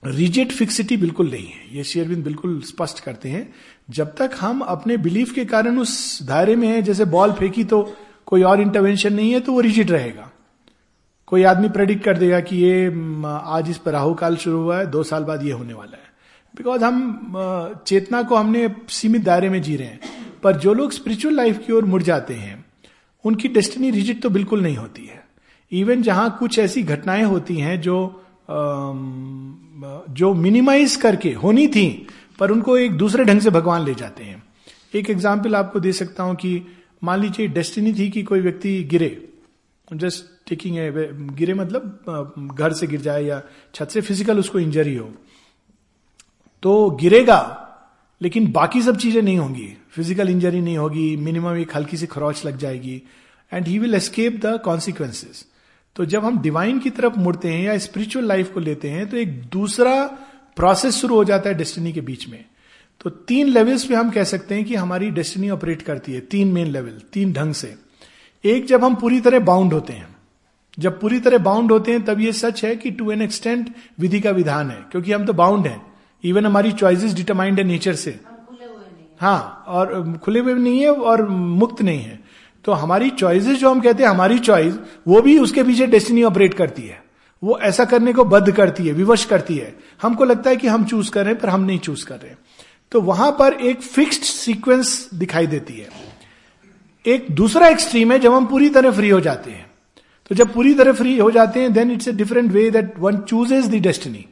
रिजिट 0.02 0.52
फिक्सिटी 0.52 0.96
बिल्कुल 0.96 1.30
नहीं 1.30 1.46
है। 1.46 1.76
ये 1.76 1.84
शेयरविंद 1.84 2.24
बिल्कुल 2.24 2.60
स्पष्ट 2.62 3.00
करते 3.00 3.28
हैं। 3.28 3.48
जब 3.90 4.14
तक 4.16 4.36
हम 4.40 4.60
अपने 4.60 4.96
बिलीफ 4.96 5.32
के 5.32 5.44
कारण 5.44 5.78
उस 5.78 6.22
दायरे 6.22 6.56
में 6.56 6.68
है, 6.68 6.82
जैसे 6.82 7.04
बॉल 7.06 7.32
फेंकी 7.32 7.64
तो 7.64 7.82
कोई 8.26 8.42
और 8.42 8.60
इंटरवेंशन 8.60 9.14
नहीं 9.14 9.32
है 9.32 9.40
तो 9.40 9.52
वो 9.52 9.60
रिजिट 9.60 9.90
रहेगा। 9.90 10.30
कोई 11.28 11.42
आदमी 11.44 11.68
प्रेडिक्ट 11.68 12.04
कर 12.04 12.18
देगा 12.18 12.40
कि 12.40 12.56
ये 12.56 12.86
आज 13.48 13.70
इस 13.70 13.78
पर 13.78 13.92
राहु 13.92 14.14
काल 14.14 14.36
शुरू 14.36 14.58
हुआ 14.58 14.78
है, 14.78 14.86
दो 14.86 15.02
साल 15.02 15.24
बाद 15.24 15.42
ये 15.42 15.52
होने 15.52 15.74
वाला 15.74 15.96
है। 15.96 16.07
बिकॉज़ 16.54 16.84
हम 16.84 17.34
चेतना 17.86 18.22
को 18.22 18.36
हमने 18.36 18.68
सीमित 18.90 19.22
दायरे 19.24 19.48
में 19.48 19.60
जी 19.62 19.76
रहे 19.76 19.88
हैं। 19.88 20.16
पर 20.42 20.56
जो 20.56 20.74
लोग 20.74 20.92
स्पिरिचुअल 20.92 21.34
लाइफ 21.36 21.58
की 21.66 21.72
ओर 21.72 21.84
मुड़ 21.84 22.02
जाते 22.02 22.34
हैं, 22.34 22.64
उनकी 23.24 23.48
डेस्टिनी 23.48 23.90
रिजिट 23.90 24.22
तो 24.22 24.30
बिल्कुल 24.30 24.62
नहीं 24.62 24.76
होती 24.76 25.06
है। 25.06 25.22
इवन 25.72 26.02
जहाँ 26.02 26.36
कुछ 26.38 26.58
ऐसी 26.58 26.82
घटनाएँ 26.82 27.24
होती 27.24 27.56
हैं 27.56 27.80
जो 27.80 28.24
जो 30.10 30.32
मिनिमाइज 30.34 30.94
करके 30.96 31.32
होनी 31.34 31.66
थी, 31.68 32.06
पर 32.38 32.50
उनको 32.50 32.76
एक 32.78 32.92
दूसरे 32.92 33.24
ढंग 33.24 33.40
से 33.40 33.50
भगवान 33.50 33.84
ले 33.84 33.94
जाते 33.94 34.24
हैं। 34.24 34.42
एक 34.94 35.10
एग्ज़ाम्पल 35.10 35.56
आपको 35.56 35.80
दे 35.80 35.92
सकता 35.92 36.22
हूँ 36.22 36.34
कि 36.36 36.62
मान 37.04 37.20
लीजिए 37.20 37.46
डेस्टिनी 37.48 37.92
थी 37.92 38.08
कि 38.10 38.22
कोई 38.22 38.40
व्यक्ति 38.40 38.82
गिरे। 38.84 39.10
जस्ट 39.88 40.24
टेकिंग 40.48 40.76
गिरे 41.36 41.54
मतलब 41.54 42.54
घर 42.54 42.72
से 42.72 42.86
गिर 42.86 43.00
जाए 43.00 43.22
या 43.24 43.40
छत 43.74 43.88
से 43.90 44.00
फ़िज़िकल 44.00 44.38
उसको 44.38 44.58
इंजरी 44.58 44.94
हो। 44.96 45.10
तो 46.62 46.90
गिरेगा, 47.00 47.40
लेकिन 48.20 48.50
बाकी 48.52 48.82
सब 48.82 48.96
चीज़ें 48.96 49.20
नहीं 49.22 49.38
होंगी। 49.38 49.66
फ़िज़िकल 49.90 50.28
इंजरी 50.28 50.60
नहीं 50.60 50.76
होगी 50.78 51.16
मिनिमम 51.18 51.56
एक 51.56 51.76
हल्की 51.76 51.96
सी 51.96 52.06
खरोच 52.08 52.44
लग 52.46 52.56
जाएगी 52.58 53.02
and 53.52 53.66
he 53.66 53.78
will 53.78 53.94
escape 53.94 54.40
the 54.44 54.58
consequences 54.64 55.44
तो 55.96 56.04
जब 56.04 56.24
हम 56.24 56.38
डिवाइन 56.40 56.78
की 56.78 56.90
तरफ़ 56.90 57.18
मुड़ते 57.18 57.48
हैं 57.48 57.62
या 57.62 57.76
स्पिरिचुअल 57.78 58.26
लाइफ 58.26 58.52
को 58.54 58.60
लेते 58.60 58.90
हैं 58.90 59.08
तो 59.08 59.16
एक 59.16 59.40
दूसरा 59.52 59.94
प्रोसेस 60.56 60.94
शुरू 60.94 61.14
हो 61.14 61.24
जाता 61.24 61.48
है 61.48 61.54
डेस्टिनी 61.54 61.92
के 61.92 62.00
बीच 62.00 62.28
में। 62.28 62.44
तो 63.00 63.10
तीन 63.10 63.48
लेवल्स 63.48 63.84
पे 63.84 63.94
हम 63.94 64.10
कह 64.10 64.24
सकते 64.24 64.54
हैं 64.54 64.64
कि 64.64 64.74
हमारी 64.74 65.10
डेस्टिनी 65.10 65.50
ऑपरेट 65.50 65.82
करती 65.82 66.12
है, 66.12 66.20
तीन 66.20 66.48
मेन 66.48 66.66
लेवल 66.66 67.00
तीन 67.12 67.32
ढंग 67.32 67.54
से। 67.54 67.74
एक 68.44 68.66
जब 68.66 68.84
हम 68.84 68.94
पूरी 68.94 69.20
तरह 69.20 69.40
बाउंड 69.40 69.72
होते 69.72 69.92
हैं, 69.92 70.08
जब 70.78 71.00
पूरी 71.00 71.20
तरह 71.20 71.38
बाउंड 71.40 71.72
होते 71.72 71.92
हैं, 71.92 72.04
तब 72.04 72.20
ये 72.20 72.32
सच 72.34 72.64
है 72.64 72.74
कि 72.76 72.90
टू 72.90 73.10
एन 73.12 73.22
एक्सटेंट 73.22 73.74
विधि 74.00 74.20
का 74.20 74.30
विधान 74.30 74.70
है, 74.70 74.80
क्योंकि 74.90 75.12
हम 75.12 75.26
तो 75.26 75.32
बाउंड 75.34 75.66
हैं। 75.66 75.80
इवन 76.24 76.46
हमारी 76.46 76.72
चॉइसेस 76.72 77.12
डिटरमाइंड 77.14 77.58
है 77.58 77.64
नेचर 77.64 77.94
से। 77.94 78.18
हाँ। 79.20 79.64
और 79.68 80.18
खुले 80.24 80.40
हुए 80.40 80.54
नहीं 80.54 80.80
है 80.80 80.92
और 80.92 81.28
मुक्त 81.28 81.82
नहीं 81.82 82.00
है। 82.00 82.18
तो 82.64 82.72
हमारी 82.72 83.10
चॉइसेस 83.10 83.58
जो 83.58 83.70
हम 83.70 83.80
कहते 83.80 84.02
हैं 84.02 84.10
हमारी 84.10 84.38
चॉइस 84.38 84.74
वो 85.08 85.20
भी 85.22 85.38
उसके 85.38 85.62
पीछे 85.62 85.86
डेस्टिनी 85.86 86.22
ऑपरेट 86.22 86.54
करती 86.54 86.82
है। 86.82 87.02
वो 87.42 87.58
ऐसा 87.58 87.84
करने 87.84 88.12
को 88.12 88.24
बद्ध 88.24 88.52
करती 88.52 88.86
है 88.86 88.92
विवश 88.92 89.24
करती 89.24 89.56
है। 89.56 89.74
हमको 90.02 90.24
लगता 90.24 90.50
है 90.50 90.56
कि 90.56 90.66
हम 90.66 90.84
चूज़ 90.84 91.10
कर 91.10 91.24
रहे 91.24 91.32
हैं 91.32 91.40
पर 91.42 91.48
हम 91.48 91.60
नहीं 91.60 91.78
चूज़ 91.78 92.04
कर 92.06 92.16
रहे 92.16 92.34
तो 92.92 93.00
वहाँ 93.00 93.30
पर 93.30 93.52
एक 93.52 93.82
फिक्स्ड 93.82 94.22
सीक्वेंस 94.22 95.08
दिखाई 95.14 95.46
देती 95.46 95.74
है। 95.74 95.88
एक 97.04 97.26
दूसरा 97.30 97.68
एक्सट्रीम 97.68 98.12
है 98.12 98.18
जब 98.18 98.32
हम 98.32 98.46
पूरी 98.46 98.68
तरह 98.68 98.90
फ्री 98.90 99.08
हो 99.08 99.20
जाते 99.20 99.50
हैं। 99.50 99.66
तो 100.30 100.34
जब 100.34 100.52
पूरी 100.54 100.74
तरह 100.74 100.92
फ्री 100.92 101.18
हो 101.18 101.30
जाते 101.30 101.60
हैं 101.60 101.72
then 101.72 101.90
it's 101.90 102.08
a 102.08 102.12
different 102.12 102.50
way 102.52 102.70
that 102.70 102.98
one 102.98 103.18
chooses 103.18 103.68
the 103.68 103.80
destiny 103.82 104.24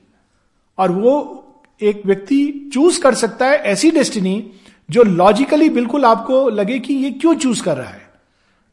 और 0.79 0.91
वो 0.91 1.43
एक 1.81 2.03
व्यक्ति 2.07 2.71
चूज़ 2.75 3.01
कर 3.01 3.15
सकता 3.15 3.47
है 3.47 3.57
ऐसी 3.65 3.91
डेस्टिनी 3.91 4.51
जो 4.91 5.03
लॉजिकली 5.03 5.69
बिल्कुल 5.71 6.05
आपको 6.05 6.49
लगे 6.51 6.79
कि 6.79 6.95
ये 6.95 7.11
क्यों 7.11 7.35
चूज़ 7.35 7.63
कर 7.63 7.77
रहा 7.77 7.89
है। 7.89 8.03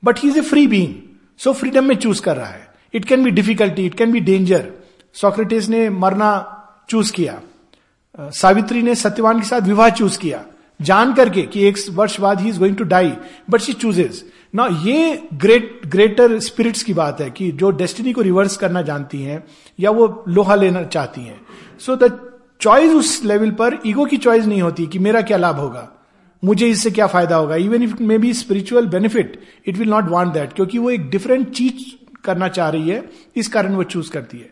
But 0.03 0.19
he 0.19 0.29
is 0.29 0.37
a 0.37 0.41
free 0.41 0.67
being 0.67 0.93
so 1.39 1.53
freedom 1.53 1.85
में 1.85 1.95
चूज़ 1.95 2.21
कर 2.21 2.37
रहा 2.37 2.47
है। 2.47 2.67
It 2.93 3.05
can 3.05 3.23
be 3.23 3.31
difficulty 3.31 3.85
it 3.85 3.95
can 3.95 4.11
be 4.11 4.19
danger 4.19 4.71
Socrates 5.15 5.69
ने 5.69 5.89
मरना 5.89 6.31
चूज़ 6.89 7.11
किया। 7.13 7.41
सावित्री 8.19 8.81
ने 8.81 8.95
सत्यवान 8.95 9.39
के 9.39 9.45
साथ 9.45 9.61
विवाह 9.61 9.89
चूज़ 9.89 10.19
किया। 10.19 10.43
जान 10.79 11.13
करके 11.13 11.41
कि 11.41 11.65
एक 11.67 11.77
वर्ष 11.89 12.19
बाद 12.19 12.41
he 12.41 12.49
is 12.49 12.59
going 12.59 12.75
to 12.75 12.83
die 12.83 13.11
but 13.49 13.61
she 13.61 13.73
chooses 13.73 14.23
ना 14.55 14.67
ये 14.83 15.21
ग्रेट 15.33 15.81
ग्रेटर 15.87 16.37
स्पिरिट्स 16.39 16.83
की 16.83 16.93
बात 16.93 17.21
है 17.21 17.29
कि 17.31 17.51
जो 17.51 17.69
डेस्टिनी 17.71 18.13
को 18.13 18.21
रिवर्स 18.21 18.57
करना 18.57 18.81
जानती 18.81 19.21
हैं, 19.21 19.43
या 19.79 19.91
वो 19.91 20.23
लोहा 20.27 20.55
लेना 20.55 20.83
चाहती 20.83 21.21
हैं। 21.21 21.39
सो 21.79 21.95
द 21.95 22.11
चॉइस 22.63 22.91
उस 22.93 23.23
लेवल 23.25 23.51
पर 23.51 23.77
ईगो 23.85 24.05
की 24.05 24.17
चॉइस 24.17 24.45
नहीं 24.45 24.61
होती 24.61 24.85
कि 24.87 24.99
मेरा 24.99 25.21
क्या 25.21 25.37
लाभ 25.37 25.59
होगा। 25.59 25.89
मुझे 26.43 26.67
इससे 26.67 26.91
क्या 26.91 27.07
फ़ायदा 27.07 27.35
होगा। 27.35 27.55
Even 27.55 27.83
if 27.83 28.01
maybe 28.17 28.33
spiritual 28.33 28.87
benefit 28.87 29.39
it 29.67 29.77
will 29.77 29.89
not 29.89 30.09
want 30.09 30.33
that 30.33 30.53
क्योंकि 30.53 30.77
वो 30.77 30.89
एक 30.91 31.09
डिफरेंट 31.09 31.49
चीज़ 31.51 31.83
करना 32.25 32.47
चाह 32.47 32.69
रही 32.69 32.89
है। 32.89 33.03
इस 33.35 33.47
कारण 33.47 33.75
वो 33.75 33.83
चूज़ 33.85 34.11
करती 34.11 34.37
है। 34.37 34.51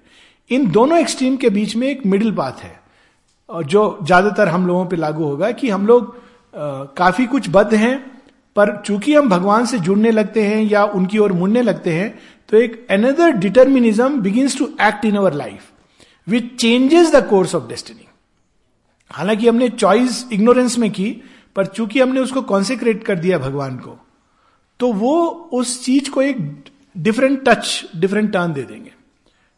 इन 0.50 0.70
दोनों 0.72 0.98
एक्सट्रीम 1.00 1.36
के 1.38 1.50
बीच 1.50 1.75
में 1.75 1.88
एक 1.88 2.06
मिडिल 2.06 2.32
पाथ 2.36 2.63
है 2.63 2.80
जो 3.50 4.00
ज़्यादातर 4.03 4.48
हम 4.48 4.68
लोगों 4.68 4.86
पे 4.86 4.96
लागू 4.96 5.24
होगा 5.24 5.51
कि 5.51 5.70
हम 5.70 5.88
लोग 5.88 6.15
आ, 6.53 6.84
काफ़ी 6.98 7.25
कुछ 7.25 7.50
बद्ध 7.50 7.74
हैं 7.74 7.98
पर 8.56 8.75
चूँकि 8.86 9.13
हम 9.15 9.30
भगवान 9.30 9.65
से 9.65 9.80
जुड़ने 9.80 10.12
लगते 10.12 10.44
हैं 10.44 10.62
या 10.63 10.84
उनकी 10.96 11.18
ओर 11.18 11.32
मुड़ने 11.34 11.62
लगते 11.62 11.94
हैं 11.94 12.13
तो 12.50 12.58
एक 12.58 12.88
another 12.91 13.32
determinism 13.38 14.22
begins 14.22 14.58
to 14.58 14.65
act 14.82 15.06
in 15.06 15.15
our 15.15 15.34
life 15.34 15.70
which 16.27 16.55
changes 16.59 17.11
the 17.15 17.27
course 17.29 17.55
of 17.55 17.67
destiny 17.69 18.07
हालाँकि 19.11 19.47
हमने 19.47 19.69
चॉइस 19.69 20.25
इग्नोरेंस 20.33 20.77
में 20.77 20.89
की, 20.91 21.09
पर 21.55 21.65
चूँकि 21.65 21.99
हमने 21.99 22.19
उसको 22.19 22.41
कॉन्सेक्रेट 22.43 23.03
कर 23.03 23.19
दिया 23.19 23.37
भगवान 23.39 23.77
को 23.77 23.97
तो 24.79 24.91
वो 24.93 25.17
उस 25.53 25.83
चीज़ 25.85 26.09
को 26.09 26.21
एक 26.21 26.37
डिफरेंट 26.95 27.43
टच 27.49 27.83
डिफरेंट 27.95 28.31
टर्न 28.33 28.53
दे 28.53 28.63
देंगे। 28.63 28.91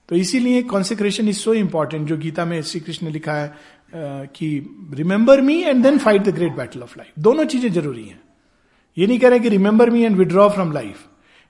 तो 0.09 0.15
इसीलिए 0.15 0.61
कॉन्सेक्रेशन 0.63 1.27
इज़ 1.29 1.37
सो 1.37 1.53
इंपॉर्टेंट 1.53 2.07
जो 2.07 2.17
गीता 2.17 2.45
में 2.45 2.61
श्री 2.61 2.79
कृष्ण 2.81 3.05
ने 3.05 3.11
लिखा 3.11 3.33
है 3.33 4.27
कि 4.35 4.47
remember 4.93 5.41
me 5.41 5.61
and 5.63 5.83
then 5.83 5.97
fight 5.97 6.21
the 6.23 6.35
great 6.35 6.55
battle 6.55 6.81
of 6.81 6.97
life 6.97 7.19
दोनों 7.19 7.45
चीज़ें 7.45 7.71
ज़रूरी 7.71 8.03
हैं। 8.03 8.21
ये 8.97 9.07
नहीं 9.07 9.19
कह 9.19 9.29
रहे 9.29 9.39
कि 9.39 9.49
remember 9.49 9.89
me 9.89 10.03
and 10.03 10.17
withdraw 10.17 10.49
from 10.49 10.71
life 10.71 11.05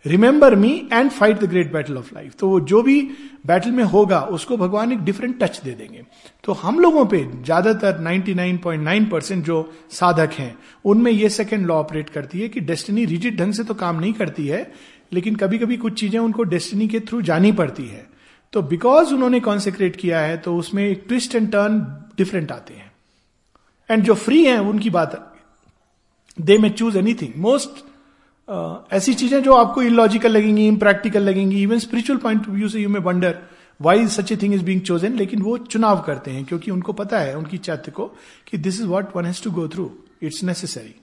remember 0.06 0.56
me 0.56 0.72
and 0.94 1.10
fight 1.12 1.40
the 1.40 1.50
great 1.50 1.72
battle 1.74 1.98
of 1.98 2.10
life 2.16 2.36
तो 2.36 2.48
वो 2.50 2.60
जो 2.62 2.82
भी 2.84 3.02
बैटल 3.46 3.72
में 3.72 3.84
होगा, 3.84 4.20
उसको 4.22 4.58
भगवान 4.58 4.92
एक 4.92 5.00
डिफरेंट 5.00 5.38
टच 5.40 5.60
दे 5.64 5.72
देंगे। 5.72 6.04
तो 6.44 6.54
हम 6.54 6.80
लोगों 6.80 7.06
पे 7.06 7.24
ज़्यादातर 7.36 8.00
99.9 8.02 9.10
परसेंट 9.12 9.44
जो 9.46 9.74
साधक 9.92 10.34
हैं, 10.34 10.56
उनमें 10.86 11.12
ये 11.12 11.30
सेकेंड 11.32 11.66
लॉ 11.68 11.76
ऑपरेट 11.76 12.10
करती 12.10 12.42
है 12.42 12.50
कि 12.50 12.60
डेस्टिनी 12.62 13.06
रिजिड 13.06 13.38
ढंग 13.38 13.54
से 13.54 13.64
तो 13.64 13.74
काम 13.74 14.00
नहीं 14.00 14.14
करती 14.14 14.48
है, 14.48 14.72
लेकिन 15.14 15.36
कभी 15.36 15.58
कभी 15.58 15.78
कुछ 15.78 16.00
चीज़ें 16.00 16.20
उनको 16.20 16.44
डेस्टिनी 16.46 16.88
के 16.88 17.00
थ्रू 17.00 17.22
जानी 17.22 17.52
पड़ती 17.54 17.86
है। 17.86 18.06
तो 18.54 18.62
बिकॉज़ 18.64 19.14
उन्होंने 19.14 19.40
कॉन्सेक्रेट 19.40 19.96
किया 19.96 20.20
है 20.20 20.38
तो 20.38 20.56
उसमें 20.58 20.84
एक 20.84 21.06
ट्विस्ट 21.08 21.36
एंड 21.36 21.52
टर्न 21.52 21.80
डिफरेंट 22.18 22.52
आते 22.52 22.74
हैं। 22.74 22.92
एंड 23.90 24.04
जो 24.04 24.14
फ्री 24.16 24.44
हैं, 24.46 24.60
उनकी 24.60 24.90
बात 24.90 25.36
they 26.38 26.58
may 26.58 26.70
choose 26.72 26.98
anything 26.98 27.34
most 27.38 27.84
ऐसी 28.48 29.14
चीज़ें 29.14 29.42
जो 29.44 29.54
आपको 29.56 29.82
इलॉजिकल 29.82 30.32
लगेंगी 30.32 30.68
इम 30.68 30.78
प्रैक्टिकल 30.78 31.24
लगेंगी 31.24 31.62
even 31.64 31.80
spiritual 31.80 32.20
point 32.20 32.42
of 32.42 32.50
view 32.50 32.70
से 32.70 32.80
you 32.80 32.90
may 32.90 33.00
wonder 33.02 33.38
why 33.80 34.08
such 34.08 34.32
a 34.32 34.38
thing 34.42 34.54
is 34.54 34.64
being 34.64 34.82
chosen 34.82 35.14
लेकिन 35.14 35.42
वो 35.42 35.58
चुनाव 35.58 36.02
करते 36.02 36.32
हैं 36.32 36.44
क्योंकि 36.46 36.72
उनको 36.72 36.94
पता 36.94 37.20
है 37.20 37.38
उनकी 37.38 37.58
चैत्य 37.60 37.92
को 37.92 38.06
कि 38.48 38.58
this 38.58 38.80
is 38.82 38.88
what 38.88 39.16
one 39.16 39.26
has 39.26 39.44
to 39.44 39.52
go 39.52 39.68
through 39.68 39.92
it's 40.24 40.44
necessary 40.44 40.96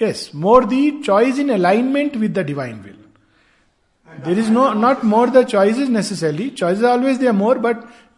yes 0.00 0.30
more 0.36 0.64
the 0.64 0.90
choice 1.04 1.38
in 1.38 1.50
alignment 1.52 2.16
with 2.16 2.38
the 2.38 2.46
divine 2.46 2.80
will 2.82 4.24
there 4.24 4.38
is 4.38 4.50
no 4.50 4.72
not 4.74 5.04
more 5.06 5.30
the 5.30 5.44
choice 5.46 5.78
is 5.78 5.90
necessarily 5.90 6.48
choice 6.52 6.78
is 6.78 6.84
always 6.86 7.16
the 7.18 7.32
more 7.34 7.58
but 7.58 7.76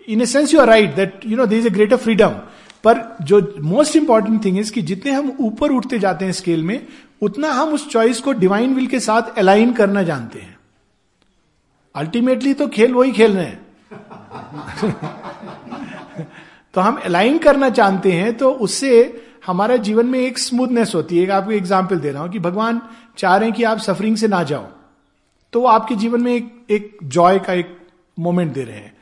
in 0.08 0.20
a 0.20 0.26
sense 0.26 0.54
you 0.54 0.60
are 0.60 0.66
right 0.66 0.94
that 0.96 1.20
you 1.26 1.36
know 1.36 1.46
there 1.46 1.58
is 1.58 1.66
a 1.66 1.72
greater 1.72 1.96
freedom 1.96 2.40
पर 2.86 3.16
जो 3.22 3.54
most 3.60 3.96
important 3.96 4.44
thing 4.44 4.58
is 4.58 4.72
कि 4.72 4.82
जितने 4.82 5.12
हम 5.12 5.36
ऊपर 5.40 5.70
उठते 5.70 5.98
जाते 5.98 6.24
हैं 6.24 6.32
scale 6.32 6.62
में, 6.62 6.86
उतना 7.22 7.52
हम 7.52 7.68
उस 7.68 7.90
चॉइस 7.90 8.20
को 8.20 8.32
डिवाइन 8.32 8.74
विल 8.74 8.86
के 8.86 9.00
साथ 9.00 9.22
अलाइन 9.38 9.72
करना 9.72 10.02
जानते 10.02 10.38
हैं। 10.38 10.56
अल्टीमेटली 11.94 12.54
तो 12.54 12.68
खेल 12.68 12.94
वही 12.94 13.12
खेल 13.12 13.36
रहे 13.36 13.44
हैं। 13.44 13.66
तो 16.74 16.80
हम 16.80 16.96
अलाइन 16.96 17.38
करना 17.38 17.70
चाहते 17.70 18.12
हैं 18.12 18.36
तो 18.36 18.50
उससे 18.50 19.22
हमारा 19.46 19.76
जीवन 19.76 20.06
में 20.06 20.18
एक 20.18 20.38
स्मूथनेस 20.38 20.92
होती 20.94 21.18
है। 21.18 21.30
आपको 21.30 21.52
एग्ज़ाम्पल 21.52 21.98
दे 21.98 22.10
रहा 22.10 22.22
हूँ 22.22 22.30
कि 22.30 22.38
भगवान 22.38 22.80
चाह 23.18 23.36
रहे 23.36 23.48
हैं 23.48 23.56
कि 23.56 23.62
आप 23.62 23.78
सफरिंग 23.78 24.16
से 24.16 24.28
ना 24.28 24.42
जाओ। 24.42 24.66
तो 25.52 25.60
वो 25.60 25.66
आपके 25.66 25.94
जीवन 25.94 26.20
में 26.20 26.34
एक 26.34 26.66
एक 26.70 26.98
जॉय 27.04 27.38
का 27.38 27.52
एक 27.52 27.78
मोमेंट 28.18 28.52
दे 28.52 28.64
रहे 28.64 28.76
हैं। 28.76 28.96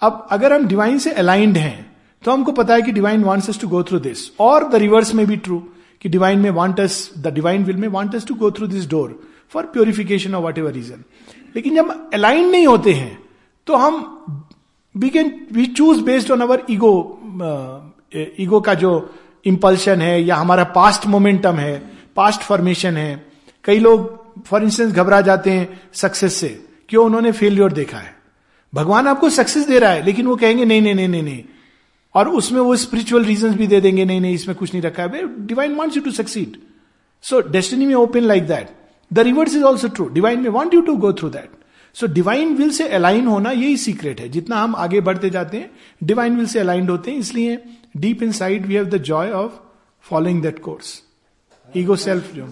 अब 0.00 0.26
अगर 0.30 0.52
हम 0.52 0.66
डिवाइन 0.66 0.98
से 0.98 1.12
अलाइंड 1.12 1.56
हैं 1.56 1.95
तो 2.26 2.32
हमको 2.32 2.52
पता 2.52 2.74
है 2.74 2.82
कि 2.82 2.92
divine 2.92 3.22
us 3.24 3.58
to 3.60 3.68
go 3.68 3.82
through 3.82 3.98
this 3.98 4.30
और 4.40 4.68
द 4.68 4.74
रिवर्स 4.74 5.14
में 5.14 5.26
भी 5.26 5.36
ट्रू 5.36 5.58
कि 6.02 6.08
divine 6.08 6.38
may 6.38 6.50
want 6.50 6.80
us 6.80 6.96
the 7.18 7.32
divine 7.34 7.64
will 7.64 7.76
may 7.76 7.88
want 7.88 8.14
us 8.14 8.26
to 8.26 8.34
go 8.34 8.50
through 8.50 8.66
this 8.66 8.88
door 8.90 9.20
for 9.52 9.66
purification 9.66 10.34
of 10.34 10.44
whatever 10.58 10.72
reason 10.72 11.04
लेकिन 11.56 11.76
जब 11.76 12.10
अलाइन 12.14 12.50
नहीं 12.50 12.66
होते 12.66 12.92
हैं 12.92 13.18
तो 13.66 13.76
हम 13.76 14.02
we 14.94 15.10
can 15.10 15.32
we 15.52 15.66
choose 15.66 16.02
based 16.04 16.32
on 16.32 16.40
our 16.40 16.66
ego 16.70 16.92
ego 18.40 18.60
का 18.60 18.74
जो 18.74 18.92
इंपल्शन 19.44 20.00
है, 20.00 20.22
या 20.22 20.36
हमारा 20.36 20.64
पास्ट 20.76 21.06
मोमेंटम 21.06 21.54
है 21.54 21.82
पास्ट 22.16 22.40
फॉर्मेशन 22.42 22.96
है। 22.96 23.26
कई 23.64 23.78
लोग 23.78 24.44
फॉर 24.44 24.62
इंस्टेंस 24.62 24.92
घबरा 24.92 25.20
जाते 25.20 25.50
हैं 25.50 25.80
सक्सेस 25.94 26.34
से 26.34 26.48
क्यों 26.88 27.04
उन्होंने 27.06 27.32
फेलियर 27.32 27.72
देखा 27.72 27.98
है। 27.98 28.14
भगवान 28.72 29.08
आपको 29.08 29.30
सक्सेस 29.30 29.66
दे 29.68 29.78
रहा 29.78 29.90
है, 29.90 30.04
लेकिन 30.04 30.26
वो 30.26 30.36
कहेंगे, 30.36 30.64
नहीं 30.64 30.80
नहीं 30.82 30.94
नहीं 30.94 31.08
नहीं 31.08 31.22
नहीं 31.22 31.42
और 32.16 32.28
उसमें 32.28 32.60
वो 32.60 32.76
स्पिरिचुअल 32.76 33.24
रीजन 33.24 33.54
भी 33.54 33.66
दे 33.66 33.80
देंगे 33.80 34.04
नहीं 34.04 34.20
नहीं 34.20 34.34
इसमें 34.34 34.56
कुछ 34.56 34.72
नहीं 34.72 34.82
रखा 34.82 35.02
है। 35.02 35.26
Divine 35.46 35.74
wants 35.74 35.96
you 35.96 36.02
to 36.02 36.10
succeed 36.12 36.56
so 37.24 37.40
destiny 37.50 37.86
may 37.86 37.94
open 37.94 38.20
like 38.22 38.46
that 38.46 38.70
the 39.10 39.18
reverse 39.18 39.54
is 39.54 39.62
also 39.64 39.88
true 39.88 40.08
divine 40.08 40.40
may 40.40 40.50
want 40.50 40.74
you 40.74 40.80
to 40.80 40.96
go 40.96 41.12
through 41.12 41.28
that 41.30 41.50
so 41.96 42.06
divine 42.14 42.54
will 42.56 42.70
से 42.70 42.88
अलाइन 42.88 43.26
होना 43.26 43.50
यही 43.50 43.76
सीक्रेट 43.76 44.20
है। 44.20 44.28
जितना 44.28 44.56
हम 44.56 44.74
आगे 44.76 45.00
बढ़ते 45.00 45.30
जाते 45.30 45.56
हैं 45.56 45.70
डिवाइन 46.04 46.36
विल 46.36 46.46
से 46.46 46.58
अलाइंड 46.58 46.90
होते 46.90 47.10
हैं। 47.10 47.18
इसलिए 47.18 47.58
deep 47.96 48.22
inside 48.32 48.66
we 48.66 48.74
have 48.74 48.88
the 48.88 49.02
joy 49.02 49.30
of 49.32 49.52
following 50.04 50.42
that 50.42 50.58
course 50.58 51.02
ego 51.76 51.96
self 51.96 52.34
जो। 52.34 52.44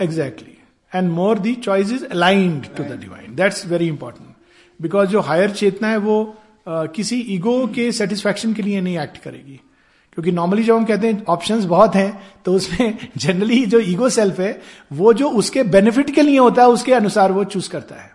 Exactly 0.00 0.58
and 0.94 1.10
more 1.10 1.38
the 1.38 1.54
choice 1.54 1.92
is 1.92 2.04
aligned 2.04 2.66
to 2.76 2.82
the 2.84 2.98
divine 3.00 3.34
that's 3.34 3.66
very 3.66 3.86
important 3.88 4.34
because 4.80 5.08
जो 5.08 5.20
हायर 5.20 5.50
चेतना 5.50 5.88
है 5.88 5.96
वो 5.98 6.16
किसी 6.68 7.16
ईगो 7.34 7.66
के 7.66 7.90
सेटिस्फैक्शन 7.92 8.54
के 8.54 8.62
लिए 8.62 8.80
नहीं 8.80 8.98
एक्ट 8.98 9.16
करेगी। 9.18 9.60
क्योंकि 10.12 10.32
नॉर्मली 10.32 10.62
जब 10.62 10.74
हम 10.76 10.84
कहते 10.84 11.06
हैं 11.06 11.24
ऑप्शंस 11.24 11.64
बहुत 11.64 11.94
हैं 11.94 12.10
तो 12.44 12.52
उसमें 12.54 13.08
जनरली 13.16 13.64
जो 13.66 13.80
ईगो 13.80 14.08
सेल्फ 14.08 14.38
है 14.40 14.50
वो 14.92 15.12
जो 15.12 15.30
उसके 15.40 15.62
बेनिफिट 15.62 16.14
के 16.14 16.22
लिए 16.22 16.38
होता 16.38 16.62
है 16.62 16.68
उसके 16.68 16.92
अनुसार 16.94 17.32
वो 17.32 17.44
चूज़ 17.44 17.70
करता 17.70 17.94
है। 17.94 18.10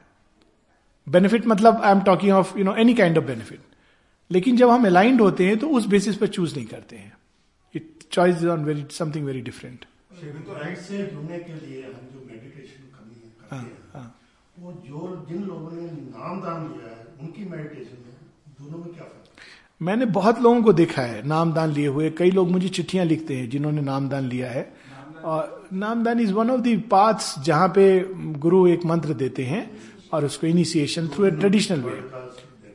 बेनिफिट 1.07 1.47
मतलब 1.47 1.81
I 1.81 1.91
am 1.91 2.01
talking 2.01 2.31
of 2.31 2.57
you 2.57 2.63
know 2.65 2.75
any 2.75 2.93
kind 2.93 3.17
of 3.17 3.25
benefit 3.25 3.59
लेकिन 4.31 4.57
जब 4.57 4.69
हम 4.69 4.85
अलाइंड 4.85 5.21
होते 5.21 5.47
हैं 5.47 5.57
तो 5.57 5.69
उस 5.69 5.85
बेसिस 5.87 6.15
पर 6.17 6.27
चूज़ 6.27 6.55
नहीं 6.55 6.65
करते 6.65 6.95
हैं। 6.95 7.13
It 7.73 7.89
choice 8.11 8.35
is 8.35 8.47
on 8.47 8.63
very 8.65 8.85
something 8.91 9.25
very 9.25 9.41
different 9.41 9.85
right 10.23 10.77
से 10.77 10.97
जुड़ने 10.97 11.39
के 11.39 11.53
लिए 11.53 11.83
हम 11.83 12.07
जो 12.13 12.27
मेडिटेशन 12.27 12.83
करते 12.95 14.09
वो 14.57 14.71
जो 14.87 15.25
जिन 15.29 15.43
लोगों 15.43 15.71
ने 15.71 15.91
नाम 15.91 16.41
दान 16.41 16.67
लिया 16.67 16.89
है 16.89 17.05
उनकी 17.21 17.45
मेडिटेशन 17.45 17.97
दोनों 18.61 18.77
में 18.77 18.93
क्या 18.93 19.03
फ़र्क 19.03 19.81
मैंने 19.81 20.05
बहुत 20.15 20.41
लोगों 20.41 20.61
को 20.63 20.73
देखा 20.73 21.01
है 21.01 21.27
नामदान 21.27 21.71
लिए 21.73 21.87
हुए। 21.87 22.09
कई 22.17 22.31
लोग 22.31 22.49
मुझे 22.51 22.69
चिट्ठियाँ 22.69 23.05
लिखते 23.05 23.35
हैं 23.35 23.49
जिन्होंने 23.49 23.81
नामदान 23.81 24.27
लिया 24.29 24.49
है। 24.49 24.63
और 25.23 25.69
नामदान 25.73 26.19
is 26.19 26.33
one 26.33 26.49
of 26.49 26.61
the 26.61 26.81
paths 26.91 27.33
जहाँ 27.45 27.67
पे 27.75 27.85
गुरु 28.39 28.65
एक 28.67 28.85
मंत्र 28.85 29.13
देते 29.15 29.43
हैं 29.45 29.63
और 30.13 30.25
उसको 30.25 30.47
initiation 30.47 31.07
through 31.07 31.25
a 31.25 31.31
traditional 31.33 31.81
way 31.81 31.97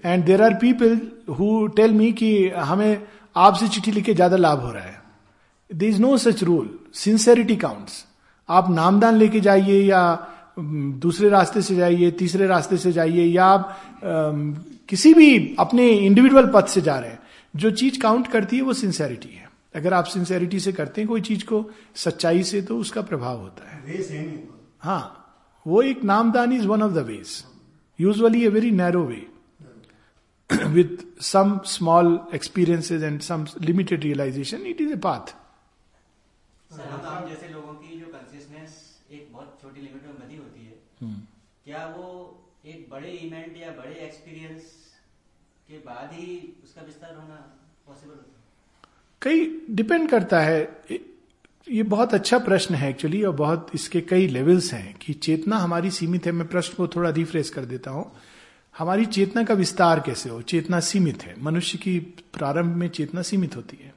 and 0.05 0.25
there 0.25 0.43
are 0.43 0.55
people 0.61 1.01
who. 1.31 1.67
Tell 1.77 1.93
me 1.95 2.13
कि 2.13 2.31
हमें 2.51 3.03
आपसे 3.37 3.69
चिट्ठी 3.69 3.91
लिख 3.93 4.05
के 4.05 4.15
ज़्यादा 4.15 4.37
लाभ 4.37 4.61
हो 4.61 4.73
रहा 4.73 4.85
है। 4.85 5.03
There 5.71 5.89
is 5.89 6.01
no 6.01 6.17
such 6.19 6.43
rule 6.45 6.69
sincerity 6.95 7.57
counts 7.57 8.05
आप 8.49 8.71
नामदान 8.71 9.15
लेके 9.17 9.41
जाइए 9.41 9.83
या 9.83 10.03
दूसरे 10.59 11.29
रास्ते 11.29 11.63
से 11.63 11.75
जाइए 11.77 12.11
तीसरे 12.19 12.47
रास्ते 12.47 12.77
से 12.77 12.93
जाइए 12.93 13.25
या 13.27 13.45
आप 13.47 13.77
किसी 14.89 15.15
भी 15.15 15.57
अपने 15.59 15.89
इंडिविजुअल 15.91 16.51
पथ 16.55 16.67
से 16.69 16.81
जा 16.81 16.99
रहे 16.99 17.11
हैं 17.11 17.21
जो 17.55 17.71
चीज़ 17.71 18.01
काउंट 18.01 18.27
करती 18.33 18.57
है 18.57 18.63
वो 18.63 18.73
सिंसेरिटी 18.73 19.29
है। 19.29 19.49
अगर 19.75 19.95
आप 19.95 20.05
सिंसेरिटी 20.05 20.61
से 20.61 20.73
करते 20.73 21.01
हैं 21.01 21.09
कोई 21.09 21.21
चीज़ 21.21 21.45
को 21.45 21.65
सच्चाई 21.97 22.43
से 22.43 22.63
तो 22.63 22.79
उसका 22.79 23.03
प्रभाव 23.03 23.41
होता 23.41 23.71
है। 23.71 23.79
हाँ 24.81 25.05
वो 25.67 25.83
एक 25.83 26.05
नामदान 26.05 26.53
is 26.53 26.67
one 26.67 26.83
of 26.83 26.93
the 26.93 27.07
ways 27.07 27.43
usually 27.99 28.45
a 28.45 28.49
very 28.49 28.71
narrow 28.71 29.05
way 29.05 29.27
with 30.51 31.23
some 31.23 31.59
small 31.67 32.09
experiences 32.35 33.03
and 33.03 33.21
some 33.21 33.47
limited 33.61 34.05
realization 34.05 34.67
it 34.67 34.81
is 34.81 34.93
a 34.93 34.99
path. 35.07 35.29
Sir 36.71 36.89
हम 36.89 37.01
हम 37.07 37.29
जैसे 37.29 37.49
लोगों 37.49 37.75
की 37.75 37.99
जो 38.01 38.07
कंसिस्टनेस 38.07 38.71
एक 39.13 39.29
बहुत 39.33 39.59
छोटी 39.63 39.81
लिमिट 39.81 40.03
में 40.07 40.15
बनी 40.17 40.37
होती 40.37 40.67
है 40.67 41.15
क्या 41.65 41.87
वो 41.97 42.07
एक 42.67 42.87
बड़े 42.91 43.11
इवेंट 43.11 43.57
या 43.57 43.71
बड़े 43.73 43.95
एक्सपीरियंस 44.05 44.63
के 45.69 45.77
बाद 45.79 46.11
ही 46.13 46.55
उसका 46.65 46.83
विस्तार 46.83 47.15
होना 47.15 47.35
पॉसिबल 47.87 48.15
होता 48.15 48.31
है। 48.31 48.45
कई 49.23 49.75
डिपेंड 49.75 50.09
करता 50.11 50.41
है। 50.41 50.61
ये 51.67 51.83
बहुत 51.83 52.15
अच्छा 52.15 52.39
प्रश्न 52.39 52.75
है 52.75 52.89
एक्चुअली 52.91 53.23
और 53.23 53.35
बहुत 53.35 53.71
इसके 53.75 54.01
कई 54.01 54.27
लेवल्स 54.27 54.73
हैं 54.73 54.95
कि 54.99 55.13
चेतना 55.13 55.57
हमारी 55.57 55.91
सीमित 55.91 56.27
है। 56.27 56.33
मैं 56.33 56.47
प्रश्न 56.49 56.75
को 56.77 56.87
थोड़ा 56.87 57.11
रिफ्रेश 57.11 57.51
कर 57.51 57.65
देता 57.65 57.91
हूँ। 57.91 58.11
हमारी 58.75 59.07
चेतना 59.07 59.45
का 59.45 59.55
विस्तार 59.55 60.01
कैसे 60.01 60.31
हो? 60.31 60.41
चेतना 60.43 60.81
सीमित 60.81 61.23
है। 61.23 61.35
मनुष्य 61.43 61.79
की 61.79 61.99
प्रारंभ 62.35 62.77
में 62.77 62.89
चेतना 62.89 63.23
सीमित 63.23 63.57
होती 63.57 63.79
है। 63.83 63.95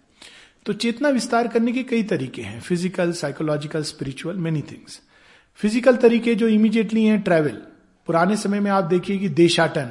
तो 0.65 0.73
चेतना 0.75 1.09
विस्तार 1.09 1.47
करने 1.47 1.71
के 1.71 1.83
कई 1.83 2.03
तरीके 2.03 2.41
हैं। 2.41 2.59
Physical 2.61 3.11
psychological 3.13 3.83
spiritual 3.83 4.37
many 4.37 4.61
things 4.61 5.01
physical 5.59 5.97
तरीके 5.97 6.35
जो 6.35 6.47
इमीडिएटली 6.47 7.03
हैं 7.05 7.21
ट्रैवल 7.21 7.61
पुराने 8.09 8.35
समय 8.37 8.59
में 8.59 8.69
आप 8.71 8.83
देखिए 8.83 9.17
कि 9.17 9.29
देशाटन 9.29 9.89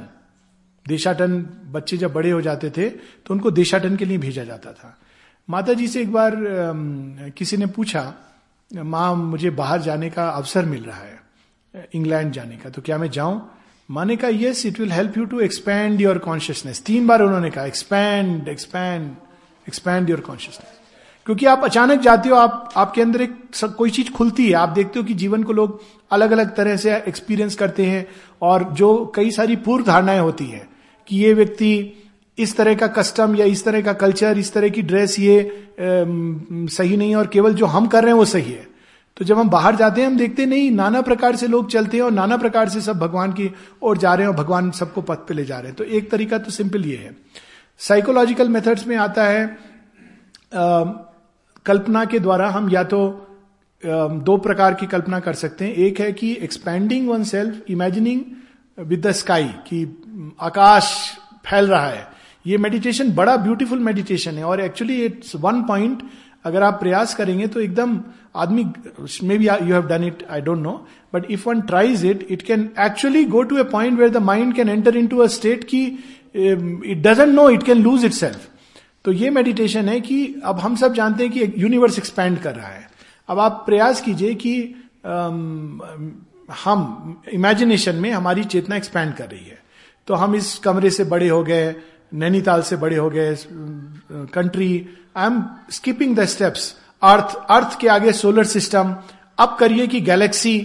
देशाटन 0.87 1.37
बच्चे 1.73 1.97
जब 1.97 2.13
बड़े 2.13 2.31
हो 2.31 2.41
जाते 2.41 2.71
थे 2.71 2.89
तो 2.91 3.35
उनको 3.35 3.51
देशाटन 3.51 3.97
के 3.97 4.05
लिए 4.05 4.19
भेजा 4.19 4.45
जाता 4.45 4.73
था। 4.73 4.97
माता 5.49 5.73
जी 5.73 5.87
से 5.89 6.01
एक 6.03 6.13
बार 6.13 6.33
किसी 7.39 7.57
ने 7.57 7.67
पूछा, 7.67 8.03
माँ, 8.71 9.15
मुझे 9.15 9.51
बाहर 9.51 9.83
जाने 9.83 10.11
का 10.11 10.29
अवसर 10.29 10.65
मिल 10.65 10.83
रहा 10.85 10.99
है, 10.99 11.21
इंग्लैंड 11.95 12.33
जाने 12.33 12.57
का 12.57 12.71
तो 12.71 12.83
क्या 12.83 12.99
मैं 12.99 13.11
जाऊँ? 13.11 13.41
माँ 13.89 14.05
ने 14.05 14.17
कहा 14.17 14.31
yes 14.35 14.65
it 14.67 14.81
will 14.81 14.93
help 14.93 15.19
you 15.19 15.25
to 15.25 15.41
expand 15.41 16.01
your 16.01 16.19
consciousness 16.19 16.83
तीन 16.85 17.07
बार 17.07 17.23
उन्होंने 17.23 17.51
कहा 17.51 17.65
expand 17.67 18.49
expand 18.49 19.11
expand 19.69 20.11
your 20.11 20.21
consciousness 20.21 20.78
क्योंकि 21.29 21.47
आप 21.47 21.65
अचानक 21.65 22.01
जाते 22.01 22.29
हो 22.29 22.37
आप 22.37 22.73
आपके 22.77 23.03
अंदर 23.03 23.23
एक 23.23 23.35
सब 23.55 23.75
कोई 23.77 23.91
चीज़ 23.91 24.11
खुलती 24.11 24.47
है। 24.47 24.53
आप 24.53 24.69
देखते 24.69 24.99
हो 24.99 25.05
कि 25.05 25.14
जीवन 25.14 25.43
को 25.43 25.53
लोग 25.53 25.81
अलग 26.11 26.31
अलग 26.31 26.55
तरह 26.57 26.77
से 26.77 26.95
एक्सपीरियंस 27.09 27.55
करते 27.55 27.87
हैं 27.87 28.07
और 28.43 28.64
जो 28.73 29.12
कई 29.14 29.31
सारी 29.31 29.57
पूर्व 29.57 29.85
धारणाएँ 29.85 30.21
होती 30.21 30.45
हैं 30.45 30.69
कि 31.09 31.17
ये 31.17 31.35
व्यक्ति 31.35 31.93
इस 32.38 32.57
तरह 32.57 32.75
का 32.75 32.87
कस्टम 32.87 33.37
या 33.37 33.47
इस 33.47 33.64
तरह 33.64 33.83
का 33.83 33.93
कल्चर 33.93 34.38
इस 34.38 34.53
तरह 34.53 34.69
की 34.69 34.83
ड्रेस 34.83 35.19
ये 35.19 35.41
अम, 35.41 36.67
सही 36.67 36.97
नहीं 36.97 37.11
है 37.11 37.17
और 37.17 37.27
केवल 37.27 37.55
जो 37.55 37.67
हम 37.67 37.87
कर 37.87 38.03
रहे 38.03 38.12
हैं 38.12 38.19
वो 38.19 38.25
सही 38.25 38.53
है। 38.53 38.67
तो 39.17 39.25
जब 39.25 39.38
हम 39.38 39.51
बाहर 39.51 39.77
जाते 39.77 40.01
हैं 40.01 40.09
हम 40.09 40.17
देखते 40.17 40.47
नहीं 40.47 40.71
नाना 40.71 41.01
प्रकार 41.01 41.37
से 41.37 41.47
लोग 41.47 41.71
चलते 41.71 41.97
हैं 41.97 42.05
और 42.05 42.12
नाना 42.12 42.37
प्रकार 42.37 42.69
से 42.69 42.81
सब 42.81 42.99
भगवान 42.99 43.33
की 43.33 43.55
ओर 43.83 43.99
जा 43.99 44.14
रहे 44.14 44.27
हैं 44.27 44.35
और 44.35 44.45
भगवान 44.45 44.71
सबको 44.71 45.03
पथ 45.03 45.27
पे 45.29 45.35
ले 45.35 45.45
जा 45.45 45.59
रहे 45.59 45.67
हैं। 45.67 45.77
तो 45.77 45.85
एक 45.85 46.11
तरीका 46.11 46.38
तो 46.38 46.51
सिंपल 46.51 46.85
ये 46.85 46.97
है। 46.97 47.17
साइकोलॉजिकल 47.79 48.49
मेथड्स 48.49 48.87
में 48.87 48.97
आता 48.97 49.25
है 49.25 49.47
अ, 50.53 51.05
कल्पना 51.68 52.04
के 52.04 52.18
द्वारा 52.18 52.48
हम 52.50 52.68
या 52.70 52.83
तो 52.85 53.00
दो 53.83 54.37
प्रकार 54.44 54.74
की 54.74 54.87
कल्पना 54.87 55.18
कर 55.20 55.35
सकते 55.35 55.64
हैं। 55.64 55.72
एक 55.74 56.00
है 56.00 56.12
कि 56.12 56.37
expanding 56.42 57.09
oneself 57.24 57.70
imagining 57.70 58.20
with 58.78 59.07
the 59.07 59.12
sky 59.12 59.44
कि 59.68 59.83
आकाश 60.42 60.92
फैल 61.46 61.66
रहा 61.66 61.87
है। 61.87 62.07
ये 62.46 62.59
मेडिटेशन 62.59 63.12
बड़ा 63.14 63.37
ब्यूटीफुल 63.37 63.78
मेडिटेशन 63.81 64.38
है। 64.38 64.44
और 64.44 64.61
एक्चुअली 64.61 65.04
इट्स 65.04 65.37
वन 65.37 65.62
पॉइंट 65.68 66.02
अगर 66.46 66.62
आप 66.62 66.78
प्रयास 66.81 67.14
करेंगे 67.14 67.46
तो 67.46 67.61
एकदम 67.61 67.98
आदमी 68.37 68.64
maybe 69.38 69.46
you 69.46 69.74
have 69.74 69.87
done 69.87 70.04
it 70.04 70.26
I 70.31 70.40
don't 70.40 70.59
know 70.59 70.72
but 71.14 71.31
if 71.31 71.48
one 71.48 71.61
tries 71.70 72.04
it 72.07 72.26
it 72.31 72.42
can 72.42 72.68
actually 72.81 73.24
go 73.35 73.42
to 73.42 73.59
a 73.59 73.62
point 73.72 73.98
where 73.98 74.11
the 74.11 74.22
mind 74.24 74.54
can 74.54 74.68
enter 74.68 74.96
into 75.07 75.18
a 75.18 75.26
state 75.37 75.64
की 75.64 75.85
it 76.35 77.02
doesn't 77.02 77.35
know 77.35 77.48
it 77.50 77.62
can 77.62 77.83
lose 77.83 78.04
it 78.04 78.12
तो 79.09 79.12
ये 79.12 79.29
meditation 79.31 79.88
है 79.88 80.01
कि 80.01 80.16
अब 80.44 80.59
हम 80.61 80.75
सब 80.77 80.94
जानते 80.94 81.25
हैं 81.25 81.33
कि 81.33 81.62
यूनिवर्स 81.62 81.99
एक्सपैंड 81.99 82.38
कर 82.38 82.55
रहा 82.55 82.68
है। 82.68 82.88
अब 83.29 83.38
आप 83.38 83.62
प्रयास 83.66 84.01
कीजिए 84.01 84.35
कि 84.35 84.53
हम 86.64 87.23
इमेजिनेशन 87.33 87.94
में 87.97 88.11
हमारी 88.11 88.44
चेतना 88.44 88.77
एक्सपैंड 88.77 89.14
कर 89.14 89.29
रही 89.29 89.44
है। 89.44 89.59
तो 90.07 90.14
हम 90.14 90.35
इस 90.35 90.59
कमरे 90.59 90.90
से 90.90 91.05
बड़े 91.05 91.29
हो 91.29 91.42
गए, 91.44 91.75
नैनीताल 92.14 92.62
से 92.62 92.77
बड़े 92.77 92.97
हो 92.97 93.09
गए 93.11 93.37
country 94.35 94.68
I 95.16 95.27
am 95.27 95.42
skipping 95.71 96.16
the 96.16 96.25
steps 96.25 96.75
earth 97.03 97.35
earth 97.51 97.79
के 97.81 97.88
आगे 97.88 98.12
सोलर 98.12 98.44
सिस्टम 98.44 98.94
अब 99.38 99.57
करिए 99.61 99.87
कि 99.87 100.01
galaxy 100.01 100.57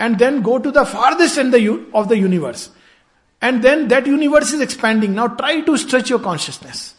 and 0.00 0.16
then 0.16 0.40
go 0.42 0.58
to 0.58 0.70
the 0.70 0.84
farthest 0.84 1.38
end 1.38 1.54
of 1.94 2.06
the 2.06 2.12
universe 2.12 2.70
and 3.42 3.60
then 3.62 3.86
that 3.88 4.08
universe 4.08 4.54
is 4.54 4.62
expanding 4.62 5.14
now 5.14 5.26
try 5.42 5.60
to 5.60 5.76
stretch 5.76 6.10
your 6.10 6.20
consciousness 6.20 6.94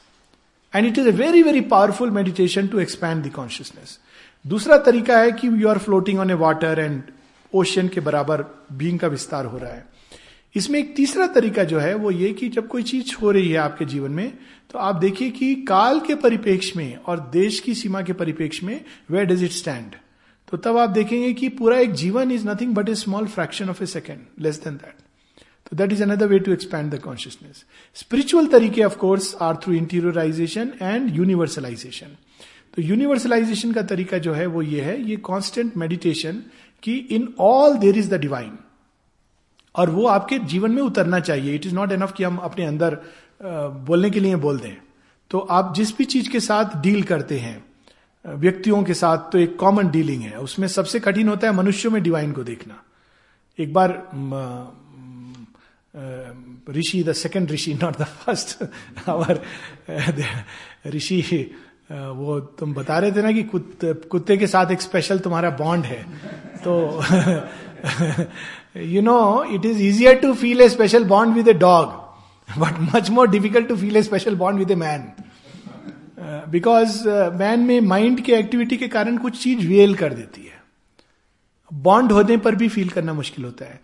and 0.76 0.86
it 0.86 0.98
is 0.98 1.08
a 1.08 1.12
very 1.12 1.44
very 1.44 1.62
powerful 1.62 2.12
meditation 2.12 2.68
to 2.68 2.80
expand 2.80 3.24
the 3.26 3.30
consciousness 3.30 4.00
दूसरा 4.48 4.78
तरीका 4.78 5.20
है 5.20 5.32
कि 5.32 5.48
you 5.48 5.70
are 5.70 5.78
floating 5.78 6.20
on 6.20 6.32
a 6.32 6.34
water 6.34 6.80
and 6.80 7.04
ocean 7.54 7.88
के 7.88 8.02
बराबर 8.02 8.44
being 8.74 9.00
का 9.00 9.08
विस्तार 9.08 9.46
हो 9.46 9.58
रहा 9.58 9.72
है। 9.72 9.86
इसमें 10.56 10.80
एक 10.80 10.96
तीसरा 10.96 11.28
तरीका 11.28 11.64
जो 11.64 11.80
है, 11.80 11.94
वो 11.96 12.12
ये 12.12 12.34
कि 12.34 12.50
जब 12.50 12.68
कोई 12.68 12.84
चीज़ 12.84 13.16
हो 13.22 13.32
रही 13.32 13.50
है 13.50 13.58
आपके 13.58 13.86
जीवन 13.86 14.12
में 14.12 14.38
तो 14.72 14.80
आप 14.80 14.96
देखिए 14.96 15.30
कि 15.30 15.56
काल 15.56 16.00
के 16.00 16.16
परिपेक्ष 16.16 16.76
में 16.76 16.96
और 16.96 17.20
देश 17.34 17.60
की 17.60 17.76
सीमा 17.76 18.02
के 18.02 18.14
परिपेक्ष 18.14 18.64
में 18.64 18.86
वेयर 19.12 19.26
डज 19.26 19.44
इट 19.44 19.52
स्टैंड 19.52 19.96
तो 20.52 20.58
तब 20.58 20.78
आप 20.78 20.90
देखेंगे 20.90 21.34
कि 21.34 21.50
पूरा 21.50 21.78
एक 21.78 21.94
जीवन 21.94 22.32
is 22.32 22.48
nothing 22.50 22.74
but 22.76 22.90
a 22.90 22.96
small 22.96 23.28
fraction 23.28 23.70
of 23.70 23.84
a 23.84 23.86
second 23.86 24.20
less 24.40 24.64
than 24.64 24.74
that 24.74 24.96
तो 25.72 25.76
that 25.76 25.92
is 25.92 26.04
another 26.04 26.28
way 26.28 26.40
to 26.40 26.52
expand 26.54 26.94
the 26.94 27.00
consciousness 27.00 27.64
spiritual 27.96 28.48
तरीके 28.48 28.84
of 28.84 28.98
course 28.98 29.36
are 29.42 29.56
through 29.64 29.74
interiorization 29.74 30.74
and 30.82 31.16
universalization 31.16 32.16
तो 32.74 32.82
यूनिवर्सलाइजेशन 32.82 33.72
का 33.74 33.82
तरीका 33.82 34.18
जो 34.18 34.34
है, 34.34 34.46
वो 34.46 34.62
ये 34.62 34.82
है, 34.82 35.02
ये 35.04 35.16
कॉन्स्टेंट 35.18 35.78
मेडिटेशन 35.78 36.42
कि 36.84 36.96
in 37.12 37.34
all 37.40 37.78
there 37.78 37.98
is 37.98 38.10
the 38.10 38.20
divine 38.22 38.58
और 39.76 39.90
वो 39.90 40.06
आपके 40.08 40.38
जीवन 40.52 40.72
में 40.72 40.82
उतरना 40.82 41.20
चाहिए। 41.20 41.56
इट 41.56 41.66
इज़ 41.66 41.74
नॉट 41.76 41.92
एनफ 41.92 42.14
कि 42.18 42.24
हम 42.24 42.38
अपने 42.40 42.66
अंदर 42.66 42.98
बोलने 43.88 44.10
के 44.10 44.20
लिए 44.20 44.36
बोल 44.38 44.60
दें। 44.60 44.76
तो 45.32 45.40
आप 45.40 45.74
जिस 45.76 45.98
भी 45.98 46.06
चीज़ 46.06 46.30
के 46.30 46.40
साथ 46.40 46.82
डील 46.82 47.04
करते 47.04 47.40
हैं 47.40 47.64
व्यक्तियों 48.26 48.84
के 48.84 48.94
साथ 48.94 49.32
तो 49.32 49.38
एक 49.38 49.56
कॉमन 49.58 49.90
डीलिंग 49.92 50.22
है। 50.22 50.38
उसमें 50.40 50.68
सबसे 50.68 51.00
कठिन 51.00 51.30
होता 51.30 51.48
है 51.48 51.54
मनुष्यों 51.56 51.92
में 51.92 52.02
डिवाइन 52.04 52.32
को 52.32 52.44
देखना। 52.44 52.82
एक 53.60 53.74
बार 53.74 53.90
अ, 56.00 56.72
Rishi 56.72 57.04
the 57.04 57.12
second 57.12 57.52
Rishi 57.52 57.74
not 57.74 57.98
the 57.98 58.04
first 58.04 58.64
our 59.10 59.42
Rishi 60.88 61.52
uh, 61.92 61.94
वो 61.94 62.40
तुम 62.40 62.74
बता 62.74 63.00
रहे 63.00 63.12
थे 63.12 63.22
ना 63.22 63.32
कि 63.32 63.44
कुत, 63.44 63.80
कुत्ते 63.84 64.38
के 64.38 64.48
साथ 64.48 64.72
एक 64.72 64.82
स्पेशल 64.82 65.20
तुम्हारा 65.20 65.50
बॉन्ड 65.50 65.86
है। 65.86 66.04
तो 66.68 67.02
you 68.78 69.08
know, 69.08 69.50
it 69.56 69.66
is 69.66 69.78
easier 69.78 70.22
to 70.24 70.40
feel 70.44 70.62
a 70.62 70.78
special 70.78 71.04
bond 71.10 71.38
with 71.38 71.48
a 71.48 71.60
dog, 71.60 71.90
but 72.62 72.94
much 72.94 73.10
more 73.10 73.28
difficult 73.36 73.68
to 73.72 73.76
feel 73.78 73.96
a 73.98 74.10
special 74.10 74.36
bond 74.36 74.58
with 74.58 74.72
a 74.72 74.82
man. 74.82 75.00
Because 76.50 77.10
man 77.10 77.60
में 77.60 77.82
माइंड 77.82 78.22
के 78.22 78.34
एक्टिविटी 78.34 78.78
के 78.78 78.88
कारण 78.88 79.18
कुछ 79.18 79.44
चीज़ 79.44 79.68
well 79.68 79.96
कर 79.96 80.14
देती 80.14 80.42
है। 80.42 80.64
बॉन्ड 81.74 82.12
होने 82.12 82.38
पर 82.38 82.56
भी 82.56 82.70
फील 82.70 82.90
करना 82.90 83.14
मुश्किल 83.14 83.46
होता 83.46 83.66
है। 83.66 83.80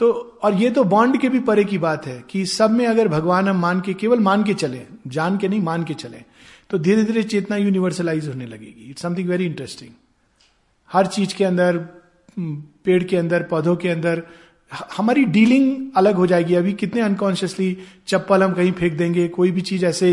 तो 0.00 0.10
और 0.42 0.54
ये 0.54 0.70
तो 0.70 0.84
बॉन्ड 0.84 1.20
के 1.20 1.28
भी 1.28 1.40
परे 1.40 1.64
की 1.64 1.78
बात 1.78 2.06
है 2.06 2.22
कि 2.30 2.44
सब 2.46 2.70
में 2.70 2.86
अगर 2.86 3.08
भगवान 3.08 3.48
हम 3.48 3.58
मान 3.60 3.80
के, 3.80 3.94
केवल 3.94 4.20
मान 4.20 4.44
के 4.44 4.54
चले, 4.54 4.80
जान 5.06 5.36
के 5.38 5.48
नहीं, 5.48 5.60
मान 5.60 5.84
के 5.84 5.94
चले 5.94 6.22
तो 6.70 6.78
धीरे 6.78 7.02
धीरे 7.04 7.22
चेतना 7.22 7.56
यूनिवर्सलाइज 7.56 8.28
होने 8.28 8.46
लगेगी। 8.46 8.90
इट्स 8.90 9.02
समथिंग 9.02 9.28
वेरी 9.28 9.46
इंटरेस्टिंग 9.46 9.90
हर 10.90 11.06
चीज़ 11.06 11.34
के 11.34 11.44
अंदर 11.44 11.78
पेड़ 12.38 13.02
के 13.04 13.16
अंदर, 13.16 13.42
पौधों 13.42 13.76
के 13.76 13.88
अंदर 13.88 14.22
हमारी 14.96 15.24
डीलिंग 15.26 15.90
अलग 15.96 16.14
हो 16.14 16.26
जाएगी। 16.26 16.54
अभी 16.54 16.72
कितने 16.72 17.00
अनकॉन्शियसली 17.00 17.76
चप्पल 18.06 18.42
हम 18.42 18.52
कहीं 18.52 18.72
फेंक 18.72 18.96
देंगे, 18.98 19.28
कोई 19.28 19.50
भी 19.50 19.60
चीज़ 19.62 19.84
ऐसे 19.86 20.10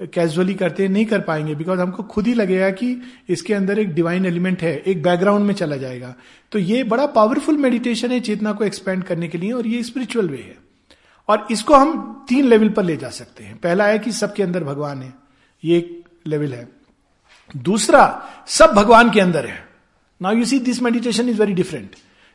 कैजुअली 0.00 0.54
करते 0.54 0.82
हैं, 0.82 0.90
नहीं 0.90 1.04
कर 1.06 1.20
पाएँगे 1.20 1.54
बिकॉज़ 1.54 1.80
हमको 1.80 2.02
खुद 2.02 2.26
ही 2.26 2.34
लगेगा 2.34 2.70
कि 2.70 3.02
इसके 3.28 3.54
अंदर 3.54 3.78
एक 3.78 3.92
डिवाइन 3.94 4.26
एलिमेंट 4.26 4.62
है, 4.62 4.76
एक 4.78 5.02
बैकग्राउंड 5.02 5.46
में 5.46 5.54
चला 5.54 5.76
जाएगा। 5.76 6.14
तो 6.52 6.58
ये 6.58 6.84
बड़ा 6.84 7.06
पावरफुल 7.06 7.56
मेडिटेशन 7.56 8.10
है 8.10 8.20
चेतना 8.20 8.52
को 8.52 8.64
एक्सपेंड 8.64 9.04
करने 9.04 9.28
के 9.28 9.38
लिए, 9.38 9.52
और 9.52 9.66
ये 9.66 9.82
स्पिरिचुअल 9.82 10.28
वे 10.28 10.38
है। 10.38 10.56
और 11.28 11.46
इसको 11.50 11.74
हम 11.74 12.24
तीन 12.28 12.44
लेवल 12.44 12.68
पर 12.68 12.82
ले 12.82 12.96
जा 12.96 13.08
सकते 13.08 13.44
हैं। 13.44 13.56
पहला 13.56 13.86
है 13.86 13.98
कि 13.98 14.12
सबके 14.12 14.42
अंदर 14.42 14.64
भगवान 14.64 15.02
है, 15.02 15.14
ये 15.64 15.78
एक 15.78 16.04
लेवल 16.26 16.52
है। 16.52 16.68
दूसरा, 17.56 18.28
सब 18.46 18.66
भगवान 18.66 19.10
के 19.10 19.20
अंदर 19.20 19.46
है। 19.46 19.68
Now 20.22 20.34
you 20.34 20.44
see 20.44 20.58
this 20.58 20.82
meditation 20.82 21.28
is 21.28 21.38
very 21.40 21.52
different 21.52 21.90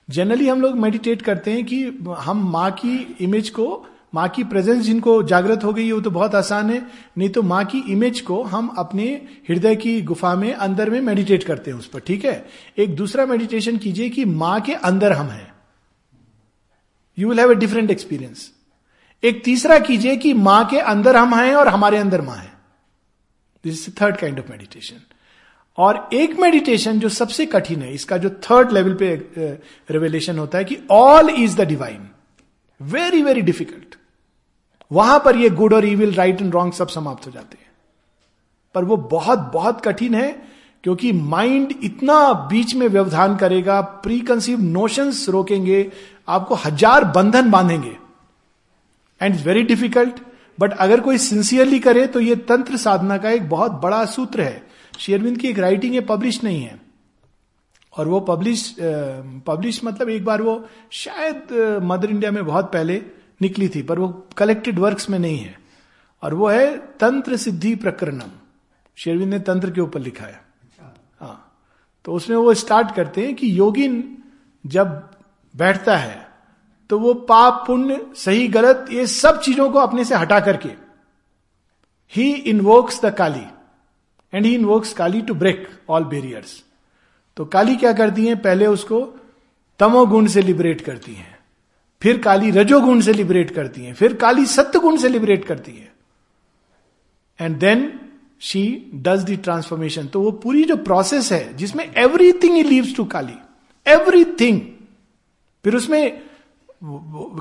generally 0.10 0.48
हम 0.48 0.62
लोग 0.62 0.78
मेडिटेट 0.78 1.22
करते 1.22 1.52
हैं 1.52 1.66
कि 1.66 1.84
हम 2.18 2.52
माँ 2.52 2.72
की 2.72 3.16
इमेज 3.22 3.50
को 3.50 3.66
माँ 4.14 4.28
की 4.30 4.44
प्रेजेंस 4.44 4.84
जिनको 4.84 5.22
जागृत 5.24 5.64
हो 5.64 5.72
गई 5.74 5.86
है, 5.86 5.92
वो 5.94 6.02
तो 6.02 6.12
बहुत 6.12 6.36
आसान 6.36 6.70
है। 6.70 6.82
नहीं 7.18 7.30
तो 7.30 7.42
माँ 7.44 7.64
की 7.66 7.80
इमेज 7.92 8.20
को 8.22 8.42
हम 8.44 8.68
अपने 8.78 9.06
हृदय 9.50 9.76
की 9.76 10.02
गुफा 10.04 10.34
में, 10.36 10.54
अंदर 10.54 10.90
में 10.90 11.00
मेडिटेट 11.02 11.44
करते 11.44 11.72
हैं 11.72 11.78
उस 11.78 11.88
पर, 11.88 12.00
ठीक 12.00 12.26
है? 12.26 12.46
एक 12.78 12.96
दूसरा 12.96 13.26
मेडिटेशन 13.26 13.78
कीजिए 13.78 14.10
कि 14.10 14.26
माँ 14.26 14.60
के 14.62 14.74
अंदर 14.74 15.12
हम 15.12 15.28
हैं। 15.28 15.52
You 17.18 17.30
will 17.30 17.40
have 17.40 17.52
a 17.52 17.56
different 17.56 17.92
experience 17.92 18.52
एक 19.24 19.44
तीसरा 19.44 19.80
कीजिए 19.80 20.16
कि 20.18 20.34
माँ 20.36 20.66
के 20.68 20.80
अंदर 20.80 21.16
हम 21.16 21.36
हैं 21.36 21.56
और 21.56 21.68
हमारे 21.68 21.98
अंदर 21.98 22.22
माँ 22.22 22.36
है। 22.36 22.52
This 23.64 23.88
is 23.88 23.96
third 24.02 24.18
kind 24.18 24.40
of 24.40 24.52
meditation 24.52 25.02
और 25.78 26.10
एक 26.14 26.40
मेडिटेशन 26.40 27.00
जो 27.00 27.10
सबसे 27.10 27.46
कठिन 27.46 27.82
है, 27.82 27.94
इसका 27.94 28.18
जो 28.18 28.30
थर्ड 28.42 28.72
लेवल 28.72 28.94
पे 28.94 29.16
रिवेलेशन 29.90 30.40
होता 30.40 30.58
है 30.58 30.64
कि 30.64 30.78
all 30.92 31.30
is 31.32 31.58
the 31.58 31.68
divine 31.68 32.08
very 32.80 33.22
very 33.22 33.42
difficult 33.42 33.96
वहाँ 34.94 35.20
पर 35.26 35.38
ये 35.38 35.50
गुड 35.52 35.74
और 35.74 35.86
इविल 35.86 36.14
राइट 36.14 36.42
एंड 36.42 36.54
रॉन्ग 36.54 36.74
सब 36.74 36.88
समाप्त 36.90 37.26
हो 37.28 37.32
जाते 37.32 37.58
हैं। 37.58 37.72
पर 38.76 38.84
वो 38.84 38.98
बहुत 38.98 39.40
बहुत 39.54 39.82
कठिन 39.82 40.16
है, 40.16 40.32
क्योंकि 40.84 41.12
माइंड 41.14 41.74
इतना 41.84 42.32
बीच 42.50 42.74
में 42.76 42.88
व्यवधान 42.88 43.36
करेगा 43.38 43.80
प्री 43.82 44.20
कंसीव 44.22 44.62
नोशंस 44.62 45.26
रोकेंगे, 45.30 45.92
आपको 46.28 46.56
हज़ार 46.56 47.04
बंधन 47.08 47.52
बांधेंगे। 47.52 47.96
एंड 49.22 49.36
वेरी 49.38 49.64
डिफ़िकल्ट 49.64 50.20
बट 50.60 50.74
अगर 50.78 51.00
कोई 51.00 51.18
सिंसियरली 51.20 51.80
करे 51.80 52.06
तो 52.08 52.20
ये 52.20 52.36
तंत्र 52.48 52.78
साधना 52.78 53.18
का 53.18 53.30
एक 53.32 53.50
बहुत 53.50 53.72
बड़ा 53.82 54.04
सूत्र 54.08 54.42
है। 54.42 54.62
शेरविंद 55.00 55.38
की 55.38 55.48
एक 55.48 55.60
राइटिंग 55.60 55.94
है 55.94 56.02
पब्लिश 56.06 56.44
नहीं 56.44 56.62
है। 56.62 56.80
और 57.94 58.08
वो 58.08 58.20
पब्लिश 58.22 58.76
पब्लिश 59.48 59.84
मतलब 59.84 60.10
एक 60.10 60.26
बार 60.26 60.42
वो 60.42 60.64
शायद 60.94 61.82
मदर 61.84 62.10
इंडिया 62.10 62.32
में 62.32 62.46
बहुत 62.46 62.72
पहले 62.74 63.02
निकली 63.42 63.70
थी 63.70 63.82
पर 63.82 64.00
वो 64.00 64.08
कलेक्टेड 64.38 64.80
वर्क्स 64.80 65.10
में 65.10 65.20
नहीं 65.20 65.38
है। 65.38 65.58
और 66.24 66.34
वो 66.34 66.48
है 66.48 66.76
तंत्र 67.00 67.38
सिद्धि 67.38 67.76
प्रकरणम। 67.76 68.32
शेरविंद 68.98 69.30
ने 69.30 69.40
तंत्र 69.40 69.72
के 69.72 69.82
ऊपर 69.82 70.00
लिखा 70.00 70.26
है। 70.26 70.42
हाँ। 71.20 71.40
तो 72.06 72.14
उसमें 72.14 72.36
वो 72.38 72.54
स्टार्ट 72.54 72.96
करते 72.96 73.26
हैं 73.26 73.36
कि 73.36 73.58
योगिन 73.60 74.18
जब 74.66 74.88
बैठता 75.56 75.98
है 75.98 76.22
तो 76.90 77.00
वो 77.00 77.14
पाप 77.14 77.64
पुण्य 77.68 78.06
सही 78.16 78.48
गलत 78.48 78.88
ये 78.92 79.06
सब 79.08 79.40
चीज़ों 79.42 79.70
को 79.72 79.80
अपने 79.80 80.04
से 80.06 80.16
हटा 80.16 80.40
करके 80.40 80.70
he 82.14 82.32
invokes 82.32 83.02
the 83.06 83.14
Kali 83.14 83.46
and 84.34 84.46
he 84.46 84.54
invokes 84.56 84.94
Kali 84.94 85.22
to 85.22 85.34
break 85.34 85.68
all 85.90 86.04
barriers 86.04 86.64
तो 87.38 87.46
काली 87.46 87.76
क्या 87.76 87.94
करती 87.94 88.26
है? 88.28 88.36
पहले 88.36 88.68
उसको 88.68 89.02
तमोगुण 89.80 90.28
से 90.28 90.42
लिबरेट 90.42 90.82
करती 90.82 91.14
है। 91.14 91.33
फिर 92.04 92.18
काली 92.20 92.52
रजोगुण 92.52 93.02
से 93.02 93.14
लिबरेट 93.14 93.52
करती 93.52 93.86
है, 93.86 93.94
फिर 93.94 94.14
काली 94.16 94.46
सत्य 94.46 94.80
गुण 94.80 94.98
से 94.98 95.10
लिबरेट 95.10 95.46
करती 95.46 95.72
है। 95.72 95.92
And 97.40 97.58
then 97.60 97.92
she 98.42 98.64
does 98.96 99.24
the 99.26 99.38
transformation 99.44 100.08
तो 100.08 100.22
वो 100.22 100.32
पूरी 100.44 100.64
जो 100.64 100.76
प्रोसेस 100.84 101.32
है, 101.32 101.56
जिसमें 101.58 101.86
everything 101.98 102.56
he 102.56 102.64
leaves 102.64 102.96
to 102.96 103.06
Kali 103.06 103.34
everything 103.86 104.60
फिर 105.66 105.76
उसमें 105.76 106.22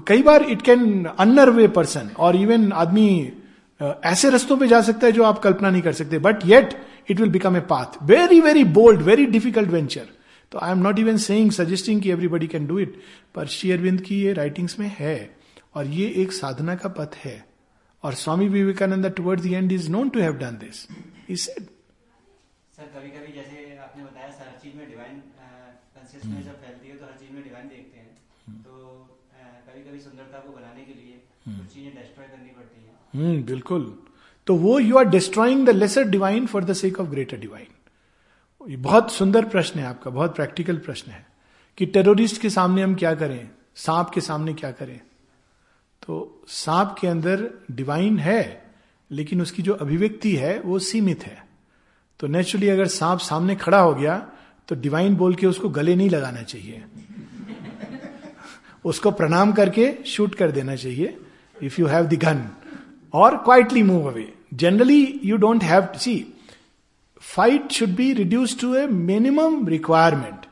कई 0.06 0.22
बार 0.22 0.42
it 0.42 0.62
can 0.62 1.04
owner 1.04 1.50
way 1.50 1.68
person 1.68 2.10
और 2.18 2.36
इवन 2.36 2.70
आदमी 2.72 3.08
ऐसे 3.80 4.30
रस्तों 4.30 4.56
पे 4.56 4.66
जा 4.68 4.80
सकता 4.80 5.06
है 5.06 5.12
जो 5.12 5.22
आप 5.24 5.38
कल्पना 5.38 5.70
नहीं 5.70 5.82
कर 5.82 5.92
सकते 5.92 6.18
but 6.18 6.46
yet 6.46 6.74
it 7.10 7.20
will 7.20 7.30
become 7.30 7.56
a 7.56 7.60
path 7.68 8.02
very 8.06 8.40
very 8.40 8.64
bold 8.76 9.02
very 9.02 9.26
difficult 9.26 9.70
venture 9.70 10.06
तो 10.52 10.58
I 10.58 10.72
am 10.72 10.78
not 10.78 10.98
even 10.98 11.16
saying 11.18 11.50
suggesting 11.52 12.02
कि 12.02 12.10
एवरीबडी 12.10 12.46
कैन 12.46 12.66
डू 12.66 12.78
इट 12.78 13.00
पर 13.34 13.46
श्री 13.54 13.70
अरविंद 13.72 14.00
की 14.00 14.20
ये 14.22 14.32
राइटिंग्स 14.32 14.78
में 14.78 14.90
है 14.98 15.14
और 15.74 15.86
ये 15.98 16.08
एक 16.22 16.32
साधना 16.32 16.74
का 16.74 16.88
पथ 16.98 17.14
है। 17.24 17.36
और 18.04 18.14
Swami 18.20 18.48
Vivekananda 18.50 19.06
toward 19.16 19.40
the 19.40 19.52
end 19.54 19.72
is 19.72 19.90
known 19.90 20.08
to 20.08 20.20
have 20.20 20.32
done 20.38 20.58
this 20.60 20.86
he 21.28 21.36
said 21.36 21.66
sir 22.74 22.86
कभी 22.94 23.10
कभी 23.10 23.32
जैसे 23.32 23.78
आपने 23.78 24.04
बताया 24.04 24.30
सर 24.30 24.46
हर 24.46 24.58
चीज़ 24.62 24.76
में 24.76 24.88
डिवाइन 24.88 25.20
कंसिस्टेंस 25.96 26.44
जब 26.44 26.60
फैलती 26.62 26.88
है 26.88 26.96
तो 26.96 27.04
हर 27.04 27.12
चीज़ 27.20 27.32
में 27.34 27.42
डिवाइन 27.44 27.68
देखते 27.68 27.98
हैं। 27.98 28.10
हम्म। 28.46 28.58
तो 28.58 28.72
कभी 29.66 29.82
कभी 29.82 29.98
सुंदरता 30.00 30.38
को 30.38 30.52
बनाने 30.52 30.84
के 30.84 30.94
लिए 30.94 31.20
हम्म। 31.46 31.58
कुछ 31.58 31.74
चीज़ें 31.74 31.94
डिस्ट्रॉय 31.94 32.26
करनी 32.26 32.50
पड़ती 32.56 32.78
है। 32.82 33.22
हम्म 33.22 33.42
बिल्कुल। 33.46 33.92
तो 34.46 34.56
वो 34.56 34.78
you 34.80 34.96
are 34.98 35.08
destroying 35.10 35.66
the 35.66 35.70
lesser 35.76 36.08
divine 36.10 36.46
for 36.46 36.64
the 36.64 36.72
sake 36.82 37.00
of 37.00 37.08
greater 37.10 37.38
divine 37.40 37.66
बहुत 38.68 39.12
सुंदर 39.12 39.44
प्रश्न 39.44 39.80
है 39.80 39.86
आपका, 39.86 40.10
बहुत 40.10 40.36
प्रैक्टिकल 40.36 40.76
प्रश्न 40.76 41.12
है 41.12 41.26
कि 41.78 41.86
टेररिस्ट 41.86 42.40
के 42.40 42.50
सामने 42.50 42.82
हम 42.82 42.94
क्या 42.94 43.14
करें? 43.14 43.50
सांप 43.74 44.10
के 44.14 44.20
सामने 44.20 44.54
क्या 44.54 44.70
करें? 44.70 45.00
तो 46.06 46.44
सांप 46.48 46.96
के 47.00 47.08
अंदर 47.08 47.50
डिवाइन 47.70 48.18
है, 48.18 48.62
लेकिन 49.10 49.42
उसकी 49.42 49.62
जो 49.62 49.72
अभिव्यक्ति 49.72 50.36
है 50.36 50.60
वो 50.60 50.78
सीमित 50.78 51.24
है। 51.24 51.46
तो 52.20 52.26
नेचुरली 52.26 52.68
अगर 52.68 52.86
सांप 52.86 53.18
सामने 53.18 53.56
खड़ा 53.56 53.80
हो 53.80 53.94
गया 53.94 54.30
तो 54.68 54.74
डिवाइन 54.74 55.16
बोल 55.16 55.34
के 55.34 55.46
उसको 55.46 55.68
गले 55.68 55.96
नहीं 55.96 56.10
लगाना 56.10 56.42
चाहिए। 56.42 56.84
उसको 58.84 59.10
प्रणाम 59.10 59.52
करके 59.52 60.04
शूट 60.06 60.34
कर 60.34 60.50
देना 60.50 60.76
चाहिए 60.76 61.18
if 61.62 61.80
you 61.80 61.86
have 61.86 62.06
the 62.06 62.14
gun 62.14 62.48
और 63.12 63.36
quietly 63.36 63.82
move 63.82 64.10
away 64.10 64.34
generally 64.54 65.20
you 65.24 65.36
don't 65.36 65.64
have 65.64 65.88
see 65.98 66.31
fight 67.22 67.72
should 67.72 67.94
be 67.96 68.12
reduce 68.12 68.58
to 68.60 68.74
a 68.74 68.86
minimum 68.86 69.66
requirement 69.68 70.46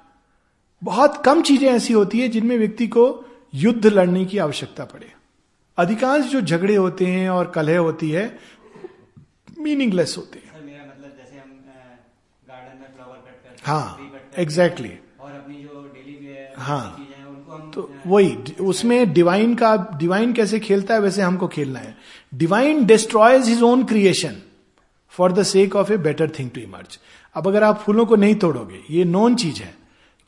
बहुत 0.83 1.23
कम 1.25 1.43
चीज़ें 1.43 1.69
ऐसी 1.69 1.93
होती 1.93 2.21
है 2.21 2.29
जिनमें 2.29 2.57
व्यक्ति 2.59 2.87
को 2.87 3.05
युद्ध 3.55 3.87
लड़ने 3.87 4.25
की 4.25 4.39
आवश्यकता 4.39 4.85
पड़े। 4.85 5.13
अधिकांश 5.79 6.25
जो 6.27 6.41
झगड़े 6.41 6.75
होते 6.77 7.07
हैं 7.07 7.29
और 7.31 7.51
कलह 7.51 7.79
होती 7.79 8.11
है 8.11 8.25
मीनिंगलेस 9.59 10.15
होते 10.19 10.39
हैं। 10.39 10.49
मतलब 10.51 11.11
हाँ 13.65 14.13
एग्जैक्टली 14.39 14.93
और 15.21 15.33
अपनी 15.33 15.55
जो 15.55 15.83
डेली 15.95 16.37
हाँ। 16.59 17.07
तो 17.75 17.91
वही 18.07 18.55
उसमें 18.61 19.13
डिवाइन 19.13 19.55
का 19.55 19.77
डिवाइन 19.99 20.33
कैसे 20.33 20.61
खेलता 20.61 20.95
है 20.95 21.01
वैसे 21.01 21.23
हमको 21.23 21.49
खेलना 21.49 21.79
है। 21.79 21.97
Divine 22.35 22.85
destroys 22.87 23.49
his 23.49 23.63
own 23.63 23.85
creation 23.85 24.37
for 25.21 25.33
the 25.33 25.43
sake 25.45 25.77
of 25.77 25.93
a 25.93 25.97
better 25.99 26.31
thing 26.39 26.51
to 26.51 26.61
emerge 26.61 26.99
अब 27.37 27.49
अगर 27.49 27.65
आप 27.65 27.81
फूलों 27.81 28.07
को 28.07 28.17
नहीं 28.17 28.35
तोड़ोगे, 28.37 28.81
ये 28.91 29.05
नॉन 29.07 29.35
चीज़ 29.37 29.63
है 29.63 29.75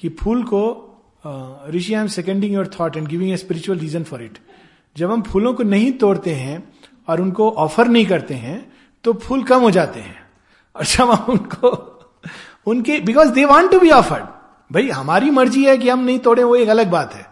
कि 0.01 0.09
फूल 0.21 0.43
को 0.45 0.61
Rishi 1.71 1.95
I 1.95 2.01
am 2.01 2.07
seconding 2.09 2.55
your 2.55 2.71
thought 2.79 2.97
and 2.97 3.07
giving 3.09 3.33
a 3.33 3.37
spiritual 3.37 3.79
reason 3.79 4.03
for 4.05 4.23
it 4.23 4.39
जब 4.97 5.11
हम 5.11 5.23
फूलों 5.23 5.53
को 5.55 5.63
नहीं 5.65 5.93
तोड़ते 5.99 6.35
हैं 6.35 6.63
और 7.09 7.21
उनको 7.21 7.51
ऑफ़र 7.61 7.89
नहीं 7.89 8.07
करते 8.07 8.35
हैं 8.37 8.59
तो 9.05 9.13
फूल 9.23 9.43
कम 9.45 9.61
हो 9.61 9.71
जाते 9.71 10.01
हैं। 10.01 10.17
और 10.77 10.85
जब 10.87 11.11
हम 11.11 11.33
उनको, 11.33 11.69
उनके 12.67 12.99
because 13.01 13.31
they 13.31 13.45
want 13.45 13.71
to 13.71 13.81
be 13.81 13.91
offered 13.91 14.25
भाई, 14.71 14.89
हमारी 14.91 15.31
मर्ज़ी 15.31 15.65
है 15.65 15.77
कि 15.79 15.89
हम 15.89 16.01
नहीं 16.01 16.19
तोड़े, 16.19 16.43
वो 16.43 16.57
एक 16.57 16.69
अलग 16.69 16.91
बात 16.91 17.15
है। 17.15 17.27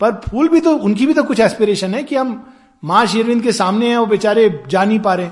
पर 0.00 0.20
फूल 0.20 0.48
भी 0.48 0.60
तो 0.60 0.76
उनकी 0.78 1.06
भी 1.06 1.14
तो 1.14 1.22
कुछ 1.24 1.40
एस्पिरेशन 1.40 1.94
है 1.94 2.02
कि 2.04 2.16
हम 2.16 2.34
माँ 2.82 3.04
शेरविंद 3.06 3.42
के 3.42 3.52
सामने 3.52 3.88
हैं, 3.88 3.96
वो 3.96 4.06
बेचारे 4.06 4.48
जा 4.68 4.84
नहीं 4.84 5.00
पा 5.00 5.14
रहे। 5.14 5.30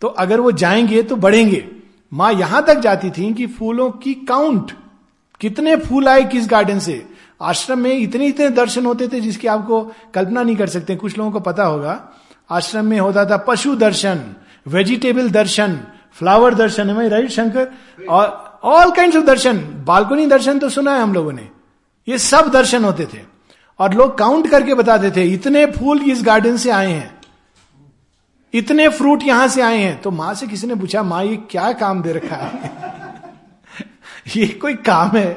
तो 0.00 0.08
अगर 0.08 0.40
वो 0.40 0.52
जाएँगे 0.52 1.02
तो 1.02 1.16
बढ़ेंगे। 1.16 1.68
माँ 2.14 2.32
यहाँ 2.32 2.64
तक 2.64 2.74
जाती 2.74 3.10
थी 3.10 3.34
कि 3.34 3.46
फूलों 3.46 3.90
की 3.90 4.14
काउंट 4.14 4.72
कितने 5.40 5.76
फूल 5.76 6.08
आए 6.08 6.24
किस 6.24 6.48
गार्डन 6.48 6.78
से। 6.78 7.06
आश्रम 7.42 7.78
में 7.78 7.98
इतने 7.98 8.26
इतने 8.26 8.50
दर्शन 8.50 8.86
होते 8.86 9.08
थे 9.08 9.20
जिसकी 9.20 9.48
आपको 9.48 9.92
कल्पना 10.14 10.42
नहीं 10.42 10.56
कर 10.56 10.66
सकते, 10.66 10.96
कुछ 10.96 11.18
लोगों 11.18 11.30
को 11.30 11.40
पता 11.40 11.64
होगा। 11.64 12.08
आश्रम 12.50 12.84
में 12.84 13.00
होता 13.00 13.24
था 13.24 13.36
पशु 13.36 13.74
दर्शन 13.74 14.20
वेजिटेबल 14.66 15.30
दर्शन 15.30 15.80
फ्लावर 16.12 16.54
दर्शन, 16.54 16.90
है 16.90 17.08
राइट 17.08 17.30
शंकर? 17.30 17.68
और 18.08 18.58
ऑल 18.64 18.90
काइंड 18.90 19.16
ऑफ़ 19.16 19.24
दर्शन। 19.24 19.58
बालकोनी 19.86 20.26
दर्शन 20.26 20.58
तो 20.58 20.68
सुना 20.68 20.94
है 20.94 21.02
हम 21.02 21.12
लोगों 21.12 21.32
ने। 21.32 21.48
ये 22.08 22.18
सब 22.18 22.48
दर्शन 22.48 22.84
होते 22.84 23.04
थे। 23.04 23.18
और 23.78 23.94
लोग 23.94 24.18
काउंट 24.18 24.50
करके 24.50 24.74
बताते 24.74 25.10
थे, 25.10 25.22
इतने 25.22 25.66
फूल 25.66 26.02
इस 26.02 26.22
गार्डन 26.22 26.56
से 26.56 26.70
आए 26.70 26.92
हैं। 26.92 27.15
इतने 28.54 28.88
फ्रूट 28.88 29.22
यहाँ 29.22 29.48
से 29.48 29.62
आए 29.62 29.78
हैं 29.78 30.00
तो 30.02 30.10
माँ 30.10 30.32
से 30.34 30.46
किसी 30.46 30.66
ने 30.66 30.74
पूछा, 30.74 31.02
माँ, 31.02 31.24
ये 31.24 31.36
क्या 31.50 31.72
काम 31.72 32.02
दे 32.02 32.12
रखा 32.12 32.36
है? 32.36 32.70
ये 34.36 34.46
कोई 34.46 34.74
काम 34.74 35.16
है। 35.16 35.32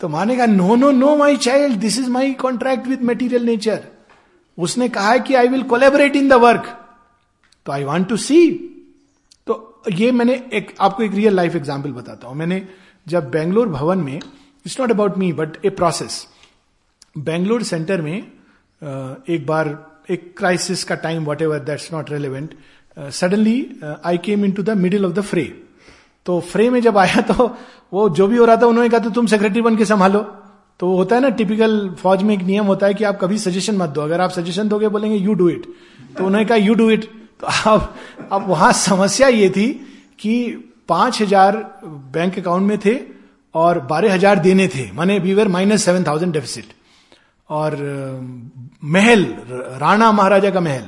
तो 0.00 0.08
माँ 0.08 0.24
ने 0.26 0.36
कहा 0.36 0.46
no 0.46 0.74
no 0.76 0.90
no 0.90 1.14
my 1.16 1.36
child 1.36 1.76
this 1.80 1.98
is 1.98 2.10
my 2.10 2.32
contract 2.34 2.86
with 2.86 3.02
material 3.02 3.44
nature 3.46 3.82
उसने 4.58 4.88
कहा 4.88 5.10
है 5.10 5.20
कि 5.20 5.34
I 5.34 5.48
will 5.48 5.62
collaborate 5.62 6.16
in 6.16 6.28
the 6.28 6.32
work 6.42 6.66
तो 7.66 7.72
आई 7.72 7.84
वॉन्ट 7.84 8.08
टू 8.08 8.16
सी 8.16 8.50
तो 9.46 9.82
ये 9.92 10.10
मैंने 10.12 10.34
एक, 10.52 10.74
आपको 10.80 11.02
एक 11.02 11.14
रियल 11.14 11.34
लाइफ 11.34 11.56
एग्ज़ाम्पल 11.56 11.92
बताता 11.92 12.28
हूँ। 12.28 12.36
मैंने 12.36 12.66
जब 13.06 13.30
बेंगलोर 13.30 13.68
भवन 13.68 13.98
में 13.98 14.16
it's 14.16 14.78
not 14.80 14.90
about 14.90 15.18
me 15.18 15.32
but 15.32 15.64
a 15.64 15.70
process 15.70 16.26
Bangalore 17.18 17.62
centre 17.62 18.02
में 18.02 18.16
एक 18.16 19.44
बार 19.46 19.68
एक 20.08 20.32
क्राइसिस 20.38 20.84
का 20.84 20.94
time 21.04 21.24
whatever 21.42 21.58
that's 21.60 21.92
not 21.92 22.10
relevant 22.10 22.54
suddenly 23.12 23.58
I 24.04 24.18
came 24.24 24.44
into 24.52 24.62
the 24.62 24.76
middle 24.78 25.06
of 25.06 25.12
the 25.12 25.20
fray 25.22 25.44
तो 26.26 26.38
फ्रे 26.42 26.68
में 26.70 26.80
जब 26.82 26.98
आया 26.98 27.20
तो 27.28 27.56
वो 27.92 28.08
जो 28.10 28.26
भी 28.26 28.36
हो 28.36 28.44
रहा 28.44 28.56
था, 28.56 28.66
उन्होंने 28.66 28.88
कहा 28.88 29.00
तो 29.00 29.10
तुम 29.10 29.26
सेक्रेटरी 29.26 29.60
बन 29.62 29.76
के 29.76 29.84
संभालो. 29.84 30.20
तो 30.80 30.94
होता 30.96 31.16
है 31.16 31.22
ना 31.22 31.28
टिपिकल 31.30 31.88
फौज 31.98 32.22
में 32.22 32.34
एक 32.34 32.42
नियम 32.42 32.64
होता 32.66 32.86
है 32.86 32.94
कि 32.94 33.04
आप 33.04 33.18
कभी 33.20 33.38
सजेशन 33.38 33.76
मत 33.76 33.90
दो। 33.90 34.00
अगर 34.00 34.20
आप 34.20 34.30
सजेशन 34.30 34.68
दोगे, 34.68 34.88
बोलेंगे 34.88 35.16
यू 35.16 35.34
डू 35.34 35.48
इट 35.48 35.66
तो 36.16 36.24
उन्होंने 36.24 36.44
कहा 36.44 36.56
यू 36.58 36.74
डू 36.74 36.88
इट 36.90 37.04
तो 37.40 37.46
अब 37.70 37.94
अब 38.32 38.48
वहाँ 38.48 38.72
समस्या 38.74 39.28
ये 39.28 39.48
थी 39.50 39.68
कि 40.18 40.34
पाँच 40.88 41.20
हज़ार 41.22 41.56
बैंक 42.12 42.38
अकाउंट 42.38 42.68
में 42.68 42.78
थे 42.84 42.98
और 43.54 43.80
बारह 43.86 44.14
हज़ार 44.14 44.38
देने 44.40 44.68
थे। 44.68 44.90
माने 44.92 45.18
we were 45.18 45.48
minus 45.48 45.84
seven 45.84 46.04
thousand 46.04 46.32
deficit 46.32 46.72
और 47.50 47.76
महल, 48.84 49.24
राणा 49.80 50.12
महाराजा 50.12 50.50
का 50.50 50.60
महल। 50.60 50.84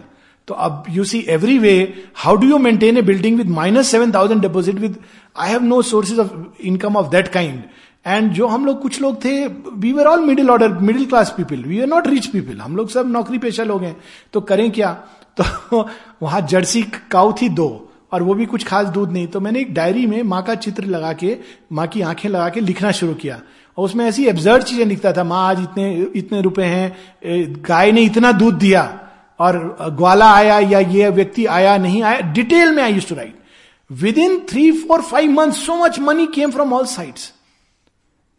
तो 0.48 0.54
अब 0.54 0.84
you 0.90 1.04
see 1.04 1.18
every 1.28 1.58
way 1.58 1.72
how 2.14 2.36
do 2.36 2.46
you 2.46 2.58
maintain 2.58 2.96
a 2.96 3.02
building 3.02 3.36
with 3.36 3.48
minus 3.48 3.88
seven 3.88 4.12
thousand 4.12 4.40
deposit 4.42 4.74
with 4.74 4.96
I 5.36 5.50
have 5.50 5.62
no 5.62 5.82
sources 5.82 6.18
of 6.18 6.30
income 6.60 6.96
of 6.96 7.10
that 7.10 7.28
kind 7.28 7.62
and 8.06 8.32
जो 8.32 8.46
हम 8.46 8.66
लोग 8.66 8.80
कुछ 8.82 9.00
लोग 9.00 9.24
थे 9.24 9.46
we 9.46 9.92
were 9.92 10.06
all 10.06 10.20
middle 10.20 10.50
order 10.50 10.68
middle 10.68 11.06
class 11.06 11.34
people 11.36 11.56
we 11.56 11.80
are 11.80 11.86
not 11.86 12.06
rich 12.06 12.26
people 12.26 12.60
हम 12.60 12.76
लोग 12.76 12.88
सब 12.88 13.10
नौकरी 13.10 13.38
पेशा 13.38 13.64
लोग 13.64 13.82
हैं। 13.82 13.96
तो 14.32 14.40
करें 14.40 14.70
क्या? 14.70 14.92
तो 15.40 15.88
वहाँ 16.22 16.40
जर्सी 16.40 16.82
काउ 17.10 17.32
थी 17.32 17.48
दो, 17.48 17.90
और 18.12 18.22
वो 18.22 18.34
भी 18.34 18.46
कुछ 18.46 18.64
खास 18.64 18.86
दूध 18.86 19.12
नहीं। 19.12 19.26
तो 19.26 19.40
मैंने 19.40 19.60
एक 19.60 19.74
डायरी 19.74 20.06
में 20.06 20.22
माँ 20.22 20.42
का 20.42 20.54
चित्र 20.54 20.84
लगा 20.84 21.12
के, 21.12 21.38
माँ 21.72 21.86
की 21.86 22.00
आँखें 22.00 22.28
लगा 22.28 22.48
के 22.48 22.60
लिखना 22.60 22.90
शुरू 22.90 23.14
किया। 23.14 23.40
और 23.78 23.84
उसमें 23.84 24.04
ऐसी 24.04 24.24
एब्जर्ड 24.26 24.62
चीज़ें 24.62 24.84
लिखता 24.86 25.12
था, 25.12 25.24
माँ, 25.24 25.48
आज 25.48 25.60
इतने 25.62 26.06
इतने 26.16 26.40
रुपए 26.42 26.64
हैं 26.64 27.62
गाय 27.68 27.92
ने 27.92 28.02
इतना 28.02 28.32
दूध 28.34 28.54
दिया, 28.58 28.82
और 29.40 29.76
ग्वाला 29.96 30.32
आया 30.34 30.58
या 30.60 30.78
ये 30.80 31.08
व्यक्ति 31.10 31.44
आया, 31.46 31.76
नहीं 31.78 32.02
आया 32.02 32.20
डिटेल 32.32 32.70
में 32.70 32.82
I 32.82 32.92
used 32.92 33.08
to 33.08 33.14
write 33.14 33.34
within 34.18 34.38
three 34.50 34.70
four 34.72 35.02
five 35.02 35.30
month 35.32 35.52
so 35.54 35.76
much 35.76 35.98
money 36.00 36.26
came 36.34 36.50
from 36.50 36.72
all 36.72 36.86
sides 36.86 37.32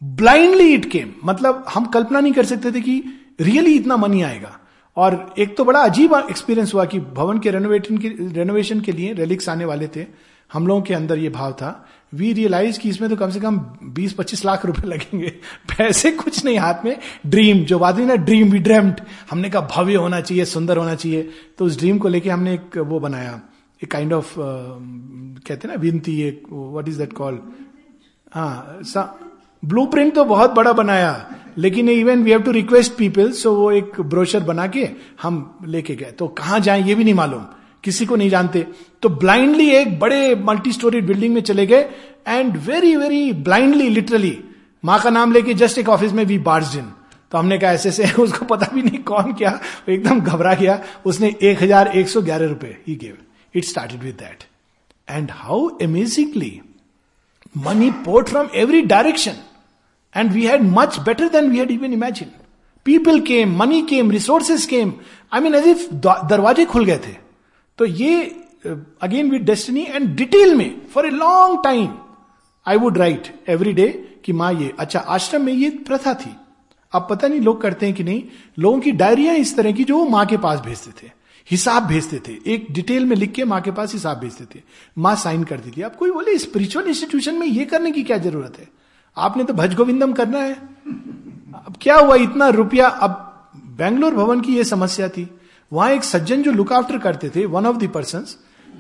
blindly 0.01 0.73
it 0.73 0.91
came 0.91 1.13
मतलब 1.25 1.65
हम 1.69 1.85
कल्पना 1.87 2.19
नहीं 2.19 2.33
कर 2.33 2.45
सकते 2.45 2.71
थे 2.71 2.81
कि 2.81 3.03
रियली 3.41 3.75
इतना 3.75 3.97
मनी 3.97 4.21
आएगा. 4.21 4.55
और 4.97 5.33
एक 5.39 5.55
तो 5.57 5.63
बड़ा 5.65 5.79
अजीब 5.79 6.13
एक्सपीरियंस 6.15 6.73
हुआ 6.73 6.85
कि 6.85 6.99
भवन 6.99 7.37
के 7.39 7.51
रेनोवेशन 7.51 7.97
के 7.97 8.07
रेनोवेशन 8.33 8.79
के 8.81 8.91
लिए 8.91 9.13
रेलिक्स 9.13 9.49
आने 9.49 9.65
वाले 9.65 9.87
थे। 9.87 10.05
हम 10.53 10.67
लोगों 10.67 10.81
के 10.81 10.93
अंदर 10.93 11.17
ये 11.17 11.29
भाव 11.29 11.51
था। 11.51 11.85
वी 12.13 12.31
रियलाइज़ 12.33 12.79
कि 12.79 12.89
इसमें 12.89 13.09
तो 13.09 13.15
कम 13.15 13.29
से 13.29 13.39
कम 13.39 13.59
20-25 13.85 14.43
लाख 14.45 14.65
रुपए 14.65 14.87
लगेंगे। 14.87 15.29
पैसे 15.69 16.11
कुछ 16.11 16.43
नहीं 16.45 16.57
हाथ 16.57 16.85
में। 16.85 16.97
ड्रीम 17.25 17.63
जो 17.65 17.79
बात 17.79 17.95
हुई 17.95 18.05
ना 18.05 18.15
ड्रीम 18.15 18.51
वी 18.51 18.59
ड्रेम्ड 18.59 19.01
हमने 19.31 19.49
कहा 19.49 19.67
भव्य 19.75 19.95
होना 19.95 20.21
चाहिए, 20.21 20.45
सुंदर 20.45 20.77
होना 20.77 20.95
चाहिए। 20.95 21.29
तो 21.57 21.65
उस 21.65 21.77
ड्रीम 21.79 21.97
को 21.97 22.07
लेके 22.07 22.29
हमने 22.29 22.53
एक 22.53 22.77
वो 22.79 22.99
बनाया। 22.99 23.39
एक 23.81 23.91
काइंड 23.91 24.13
ऑफ़ 24.13 24.33
कहते 24.37 25.67
हैं 25.67 25.75
ना, 25.75 25.81
विनती 25.81 26.21
एक 26.21 26.43
व्हाट 26.51 26.87
इज़ 26.89 26.97
दैट 26.97 27.13
कॉल 27.13 27.39
हाँ 28.33 28.79
ब्लू 29.63 29.85
प्रिंट 29.85 30.13
तो 30.15 30.23
बहुत 30.25 30.53
बड़ा 30.53 30.73
बनाया। 30.73 31.13
लेकिन 31.57 31.89
even 31.89 32.23
we 32.23 32.31
have 32.31 32.41
to 32.41 32.51
request 32.51 32.93
people 32.97 33.31
so 33.31 33.53
वो 33.55 33.71
एक 33.71 33.99
ब्रोशर 34.01 34.43
बना 34.43 34.67
के 34.67 34.87
हम 35.21 35.57
लेके 35.67 35.95
गए। 35.95 36.11
तो 36.11 36.27
कहाँ 36.27 36.59
जाए 36.59 36.83
ये 36.83 36.95
भी 36.95 37.03
नहीं 37.03 37.13
मालूम। 37.13 37.45
किसी 37.83 38.05
को 38.05 38.15
नहीं 38.15 38.29
जानते। 38.29 38.65
तो 39.01 39.09
ब्लाइंडली 39.09 39.69
एक 39.71 39.99
बड़े 39.99 40.35
मल्टी 40.37 40.71
स्टोरी 40.71 41.01
बिल्डिंग 41.01 41.33
में 41.33 41.41
चले 41.41 41.65
गए 41.67 41.89
and 42.27 42.57
very 42.65 42.95
very 42.95 43.31
blindly 43.33 43.89
literally 43.89 44.37
माँ 44.83 44.99
का 45.01 45.09
नाम 45.09 45.31
लेके 45.33 45.53
जस्ट 45.55 45.77
एक 45.77 45.89
ऑफ़िस 45.89 46.11
में 46.13 46.23
वी 46.25 46.37
बार्स 46.39 46.75
इन 46.75 46.91
तो 47.31 47.37
हमने 47.37 47.57
कहा, 47.59 47.71
ऐसे 47.71 47.91
से 47.91 48.11
उसको 48.19 48.45
पता 48.45 48.67
भी 48.73 48.81
नहीं 48.81 48.99
कौन 49.03 49.33
क्या 49.33 49.59
एकदम 49.89 50.19
घबरा 50.21 50.53
गया। 50.53 50.79
उसने 51.05 51.35
एक 51.41 51.61
हज़ार 51.63 51.87
एक 51.97 52.09
सौ 52.09 52.21
ग्यारह 52.21 52.47
रुपए 52.47 52.75
he 52.87 52.95
gave 52.95 53.17
it 53.55 53.65
started 53.65 54.03
with 54.03 54.15
that 54.15 54.43
and 55.07 55.31
how 55.33 55.67
amazingly 55.81 56.59
money 57.57 57.89
poured 58.05 58.29
from 58.29 58.49
every 58.55 58.81
direction 58.83 59.35
and 60.15 60.31
we 60.31 60.45
had 60.45 60.63
much 60.71 60.99
better 60.99 61.29
than 61.29 61.49
we 61.51 61.59
had 61.59 61.71
even 61.71 61.93
imagine 61.93 62.31
people 62.85 63.19
came 63.21 63.55
money 63.57 63.81
came 63.89 64.11
resources 64.11 64.65
came 64.65 64.93
I 65.31 65.41
mean 65.41 65.55
as 65.55 65.67
if 65.67 65.87
दरवाजे 65.95 66.65
खुल 66.65 66.85
गए 66.85 66.97
थे। 66.97 67.15
तो 67.79 67.85
ये 67.85 68.23
again 69.01 69.29
with 69.31 69.41
destiny 69.41 69.85
and 69.89 70.15
detail 70.15 70.55
में 70.55 70.81
for 70.93 71.05
a 71.05 71.09
long 71.09 71.63
time 71.63 71.87
I 72.65 72.77
would 72.77 72.97
write 72.97 73.33
every 73.49 73.73
day 73.73 73.87
कि 74.25 74.33
माँ 74.33 74.53
ये 74.53 74.73
अच्छा 74.79 74.99
आश्रम 74.99 75.41
में 75.41 75.53
ये 75.53 75.69
प्रथा 75.69 76.13
थी। 76.13 76.35
अब 76.93 77.07
पता 77.09 77.27
नहीं 77.27 77.41
लोग 77.41 77.61
करते 77.61 77.85
हैं 77.85 77.95
कि 77.95 78.03
नहीं। 78.03 78.23
लोगों 78.59 78.79
की 78.79 78.91
डायरिया 78.91 79.33
इस 79.33 79.55
तरह 79.55 79.71
की 79.71 79.83
जो 79.83 79.97
वो 79.97 80.05
माँ 80.05 80.25
के 80.25 80.37
पास 80.37 80.59
भेजते 80.59 80.91
थे। 80.91 81.11
हिसाब 81.51 81.83
भेजते 81.83 82.19
थे। 82.27 82.37
एक 82.53 82.67
डिटेल 82.71 83.05
में 83.05 83.15
लिख 83.15 83.31
के 83.31 83.43
माँ 83.43 83.61
के 83.61 83.71
पास 83.71 83.93
हिसाब 83.93 84.17
भेजते 84.17 84.45
थे। 84.55 84.63
माँ 84.97 85.15
साइन 85.15 85.43
करती 85.43 85.71
थी। 85.71 85.81
अब 85.81 85.95
कोई 85.95 86.11
बोले 86.11 86.37
स्पिरिचुअल 86.37 86.87
इंस्टीट्यूशन 86.87 87.35
में 87.35 87.47
ये 87.47 87.65
करने 87.65 87.91
की 87.91 88.03
क्या 88.03 88.17
ज़रूरत 88.17 88.59
है? 88.59 88.67
आपने 89.17 89.43
तो 89.43 89.53
भज 89.53 89.75
गोविंदम 89.75 90.13
करना 90.13 90.39
है। 90.39 90.53
अब 90.53 91.75
क्या 91.81 91.95
हुआ 91.95 92.15
इतना 92.15 92.49
रुपया? 92.49 92.87
अब 92.87 93.51
बेंगलोर 93.55 94.15
भवन 94.15 94.41
की 94.41 94.57
यह 94.57 94.63
समस्या 94.63 95.09
थी। 95.09 95.29
वहाँ 95.73 95.91
एक 95.91 96.03
सज्जन 96.03 96.43
जो 96.43 96.51
लुक 96.51 96.73
आफ्टर 96.73 96.97
करते 96.97 97.29
थे 97.29 97.45
वन 97.45 97.65
ऑफ़ 97.65 97.77
द 97.77 97.87
पर्सन 97.87 98.25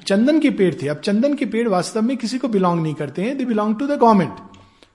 चंदन 0.07 0.39
के 0.39 0.49
पेड़ 0.49 0.75
थे। 0.81 0.87
अब 0.87 0.97
चंदन 0.97 1.33
के 1.33 1.45
पेड़ 1.45 1.67
वास्तव 1.67 2.01
में 2.01 2.17
किसी 2.17 2.37
को 2.37 2.47
बिलोंग 2.47 2.83
नहीं 2.83 2.93
करते 2.93 3.21
हैं 3.21 3.37
they 3.37 3.45
belong 3.45 3.79
to 3.79 3.87
the 3.87 3.91
government 3.91 4.35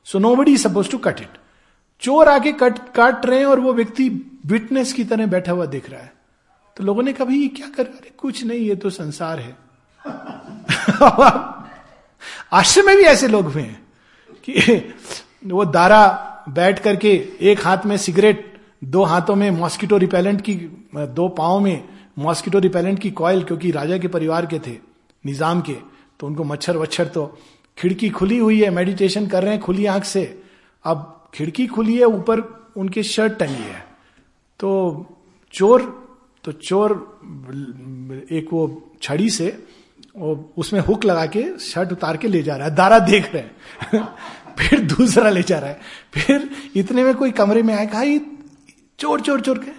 so 0.04 0.18
nobody 0.36 0.58
supposed 0.58 0.90
to 0.90 0.98
cut 0.98 1.20
it 1.20 1.28
चोर 2.00 2.28
आके 2.28 2.52
कट, 2.52 2.78
काट 2.94 3.26
रहे 3.26 3.38
हैं 3.38 3.46
और 3.46 3.60
वो 3.60 3.72
व्यक्ति 3.72 4.08
विटनेस 4.46 4.92
की 4.92 5.04
तरह 5.04 5.26
बैठा 5.26 5.52
हुआ 5.52 5.66
दिख 5.66 5.90
रहा 5.90 6.00
है। 6.00 6.12
तो 6.76 6.84
लोगों 6.84 7.02
ने 7.02 7.12
कहा, 7.12 7.24
भाई, 7.24 7.36
ये 7.36 7.48
क्या 7.48 7.68
कर 7.76 7.82
रहे 7.82 8.10
कुछ 8.18 8.44
नहीं, 8.44 8.60
ये 8.60 8.74
तो 8.74 8.90
संसार 8.90 9.38
है। 9.38 9.56
आश्रम 12.52 12.86
में 12.86 12.96
भी 12.96 13.02
ऐसे 13.02 13.28
लोग 13.28 13.44
हुए 13.44 13.62
हैं 13.62 13.86
कि 14.48 14.94
वो 15.46 15.64
दारा 15.64 16.30
बैठ 16.48 16.78
करके 16.78 17.28
एक 17.40 17.64
हाथ 17.64 17.78
में 17.86 17.96
सिगरेट 17.96 18.53
दो 18.84 19.02
हाथों 19.02 19.34
में 19.36 19.50
मॉस्किटो 19.50 19.96
रिपेलेंट 19.96 20.40
की, 20.40 20.54
दो 20.94 21.28
पाओ 21.28 21.58
में 21.60 21.84
मॉस्किटो 22.18 22.58
रिपेलेंट 22.58 22.98
की 22.98 23.10
कॉयल 23.10 23.42
क्योंकि 23.42 23.70
राजा 23.70 23.98
के 23.98 24.08
परिवार 24.08 24.46
के 24.46 24.58
थे, 24.58 24.78
निज़ाम 25.24 25.60
के 25.60 25.76
तो 26.20 26.26
उनको 26.26 26.44
मच्छर 26.44 26.76
वच्छर 26.76 27.06
तो 27.06 27.26
खिड़की 27.78 28.10
खुली 28.10 28.38
हुई 28.38 28.62
है 28.62 28.70
मेडिटेशन 28.70 29.26
कर 29.26 29.42
रहे 29.42 29.52
हैं 29.52 29.60
खुली 29.60 29.86
आँख 29.86 30.04
से। 30.04 30.42
अब 30.84 31.30
खिड़की 31.34 31.66
खुली 31.66 31.96
है, 31.98 32.04
ऊपर 32.04 32.40
उनके 32.76 33.02
शर्ट 33.02 33.32
टंगी 33.32 33.62
है। 33.62 33.84
तो 34.60 35.06
चोर 35.54 35.82
तो 36.44 36.52
चोर 36.52 36.92
एक 38.32 38.48
वो 38.52 38.92
छड़ी 39.02 39.30
से 39.30 39.64
और 40.16 40.52
उसमें 40.56 40.80
हुक 40.80 41.04
लगा 41.04 41.26
के 41.26 41.58
शर्ट 41.58 41.92
उतार 41.92 42.16
के 42.16 42.28
ले 42.28 42.42
जा 42.42 42.56
रहा 42.56 42.68
है, 42.68 42.74
दारा 42.74 42.98
देख 42.98 43.34
रहे 43.34 43.42
हैं। 43.42 44.04
फिर 44.58 44.80
दूसरा 44.80 45.30
ले 45.30 45.42
जा 45.42 45.58
रहा 45.58 45.70
है। 45.70 45.80
फिर 46.14 46.50
इतने 46.76 47.04
में 47.04 47.14
कोई 47.14 47.30
कमरे 47.30 47.62
में 47.62 47.74
आया, 47.74 47.84
कहा 47.84 48.02
चोर 48.98 49.20
चोर 49.20 49.40
चोर 49.40 49.58
के। 49.58 49.70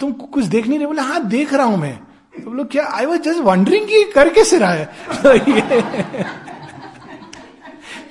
तुम 0.00 0.12
कुछ 0.12 0.44
देख 0.44 0.66
नहीं 0.66 0.78
रहे? 0.78 0.86
बोले 0.86 1.02
हाँ 1.02 1.24
देख 1.28 1.52
रहा 1.54 1.66
हूँ 1.66 1.76
मैं। 1.78 1.96
तो 2.34 2.50
बोलो 2.50 2.64
क्या 2.64 2.86
आई 2.86 3.06
वॉज़ 3.06 3.20
जस्ट 3.20 3.40
वंडरिंग 3.40 3.86
कि 3.88 4.02
कर 4.14 4.28
कैसे 4.34 4.58
रहा 4.58 4.72
है? 4.72 4.84
तो 5.22 5.32
ये, 5.32 5.84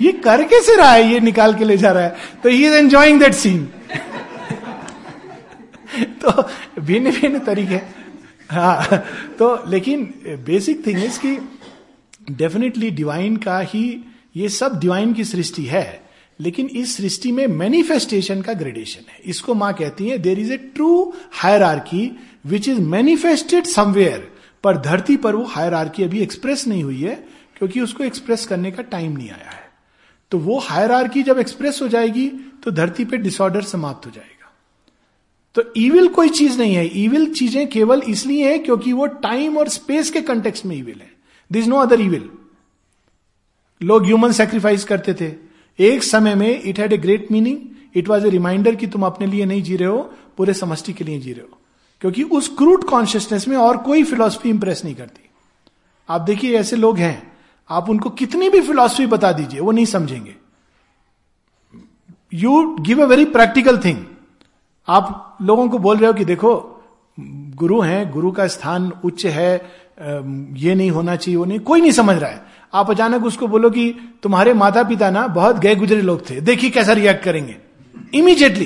ये 0.01 0.11
कर 0.13 0.43
कैसे 0.43 0.75
रहा 0.75 0.91
है? 0.91 1.07
ये 1.11 1.19
निकाल 1.19 1.53
के 1.55 1.65
ले 1.65 1.77
जा 1.77 1.91
रहा 1.91 2.03
है। 2.03 2.15
तो 2.43 2.49
he 2.49 2.65
is 2.67 2.73
enjoying 2.73 3.19
that 3.19 3.33
scene 3.33 3.65
तो 6.21 6.43
भिन्न 6.81 7.11
भिन्न 7.11 7.39
तरीके। 7.39 7.75
हाँ 8.49 9.03
तो 9.39 9.63
लेकिन 9.69 10.03
बेसिक 10.45 10.85
थिंग 10.87 11.03
इज़ 11.03 11.19
कि 11.19 11.37
डेफिनेटली 12.31 12.89
डिवाइन 12.91 13.37
का 13.37 13.59
ही 13.59 13.85
ये 14.35 14.49
सब 14.49 14.79
डिवाइन 14.79 15.13
की 15.13 15.23
सृष्टि 15.23 15.63
है। 15.65 16.04
लेकिन 16.39 16.67
इस 16.67 16.95
सृष्टि 16.97 17.31
में 17.31 17.45
मैनिफेस्टेशन 17.47 18.41
का 18.41 18.53
ग्रेडेशन 18.53 19.11
है। 19.11 19.19
इसको 19.25 19.53
माँ 19.53 19.73
कहती 19.73 20.07
है 20.09 20.17
there 20.17 20.39
is 20.39 20.51
a 20.53 20.57
true 20.57 21.13
hierarchy 21.63 22.11
which 22.45 22.67
is 22.69 22.79
manifested 22.81 23.65
somewhere 23.65 24.27
पर 24.63 24.77
धरती 24.81 25.15
पर 25.17 25.35
वो 25.35 25.43
हायर 25.45 25.73
आर्की 25.73 26.03
अभी 26.03 26.19
एक्सप्रेस 26.19 26.65
नहीं 26.67 26.83
हुई 26.83 27.01
है, 27.01 27.15
क्योंकि 27.57 27.81
उसको 27.81 28.03
एक्सप्रेस 28.03 28.45
करने 28.45 28.71
का 28.71 28.83
टाइम 28.83 29.11
नहीं 29.11 29.29
आया 29.29 29.49
है। 29.49 29.63
तो 30.31 30.37
वो 30.39 30.57
हायर 30.59 30.91
आर्की 30.91 31.23
जब 31.23 31.39
एक्सप्रेस 31.39 31.79
हो 31.81 31.87
जाएगी 31.87 32.27
तो 32.63 32.71
धरती 32.71 33.05
पे 33.05 33.17
डिसऑर्डर 33.17 33.61
समाप्त 33.63 34.05
हो 34.05 34.11
जाएगा। 34.11 34.51
तो 35.55 35.63
ईविल 35.77 36.07
कोई 36.09 36.29
चीज़ 36.29 36.57
नहीं 36.59 36.75
है। 36.75 36.85
ईविल 36.99 37.25
चीज़ें 37.33 37.67
केवल 37.69 38.01
इसलिए 38.07 38.49
है 38.51 38.57
क्योंकि 38.59 38.93
वो 38.93 39.05
टाइम 39.21 39.57
और 39.57 39.69
स्पेस 39.69 40.09
के 40.11 40.21
कंटेक्स 40.21 40.65
में 40.65 40.75
ईविल 40.77 40.99
है। 40.99 41.11
दिस 41.51 41.67
नो 41.67 41.77
अदर 41.77 42.01
ईविल 42.01 42.29
लोग 43.81 44.05
ह्यूमन 44.05 44.31
सेक्रीफाइस 44.31 44.83
करते 44.83 45.13
थे। 45.13 45.29
एक 45.79 46.03
समय 46.03 46.35
में 46.35 46.61
it 46.63 46.79
had 46.79 46.93
a 46.93 46.97
great 46.97 47.31
meaning 47.31 47.57
it 47.95 48.09
was 48.09 48.27
a 48.27 48.29
reminder 48.29 48.75
कि 48.75 48.87
तुम 48.87 49.05
अपने 49.05 49.27
लिए 49.27 49.45
नहीं 49.45 49.63
जी 49.63 49.75
रहे 49.75 49.89
हो, 49.89 50.13
पूरे 50.37 50.53
समष्टि 50.53 50.93
के 50.93 51.03
लिए 51.03 51.19
जी 51.19 51.33
रहे 51.33 51.41
हो। 51.41 51.57
क्योंकि 52.01 52.23
उस 52.23 52.47
क्रूड 52.47 52.83
कॉन्शियसनेस 52.83 53.47
में 53.47 53.57
और 53.57 53.77
कोई 53.77 54.03
फिलोसफी 54.03 54.49
इंप्रेस 54.49 54.81
नहीं 54.85 54.95
करती। 54.95 55.29
आप 56.09 56.21
देखिए, 56.21 56.57
ऐसे 56.59 56.75
लोग 56.75 56.97
हैं। 56.97 57.31
आप 57.69 57.89
उनको 57.89 58.09
कितनी 58.09 58.49
भी 58.49 58.61
फिलोसफी 58.61 59.05
बता 59.05 59.31
दीजिए, 59.31 59.59
वो 59.59 59.71
नहीं 59.71 59.85
समझेंगे। 59.85 60.35
You 62.33 62.75
give 62.79 63.01
a 63.03 63.05
very 63.05 63.25
practical 63.25 63.77
thing 63.77 64.05
आप 64.87 65.37
लोगों 65.41 65.69
को 65.69 65.77
बोल 65.77 65.97
रहे 65.97 66.07
हो 66.07 66.13
कि 66.13 66.25
देखो, 66.25 66.83
गुरु 67.55 67.81
हैं, 67.81 68.11
गुरु 68.11 68.31
का 68.31 68.47
स्थान 68.47 68.91
उच्च 69.05 69.25
है 69.25 69.55
ये 70.53 70.75
नहीं 70.75 70.91
होना 70.91 71.15
चाहिए, 71.15 71.37
वो 71.37 71.45
नहीं। 71.45 71.59
कोई 71.59 71.81
नहीं 71.81 71.91
समझ 71.91 72.17
रहा 72.17 72.29
है। 72.29 72.54
आप 72.73 72.89
अचानक 72.91 73.25
उसको 73.25 73.47
बोलो 73.47 73.69
कि 73.69 73.91
तुम्हारे 74.23 74.53
माता 74.55 74.83
पिता 74.83 75.09
ना 75.09 75.27
बहुत 75.29 75.59
गए 75.59 75.75
गुजरे 75.75 76.01
लोग 76.01 76.29
थे, 76.29 76.39
देखिए 76.41 76.69
कैसा 76.69 76.93
रिएक्ट 76.93 77.23
करेंगे। 77.23 77.55
इमीजिएटली 78.13 78.65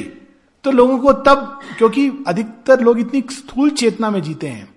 तो 0.66 0.72
लोगों 0.72 0.98
को 1.00 1.14
तब, 1.16 1.60
क्योंकि 1.78 2.10
अधिकतर 2.28 2.82
लोग 2.82 3.00
इतनी 3.00 3.24
स्थूल 3.32 3.70
चेतना 3.72 4.10
में 4.10 4.22
जीते 4.22 4.48
हैं, 4.48 4.68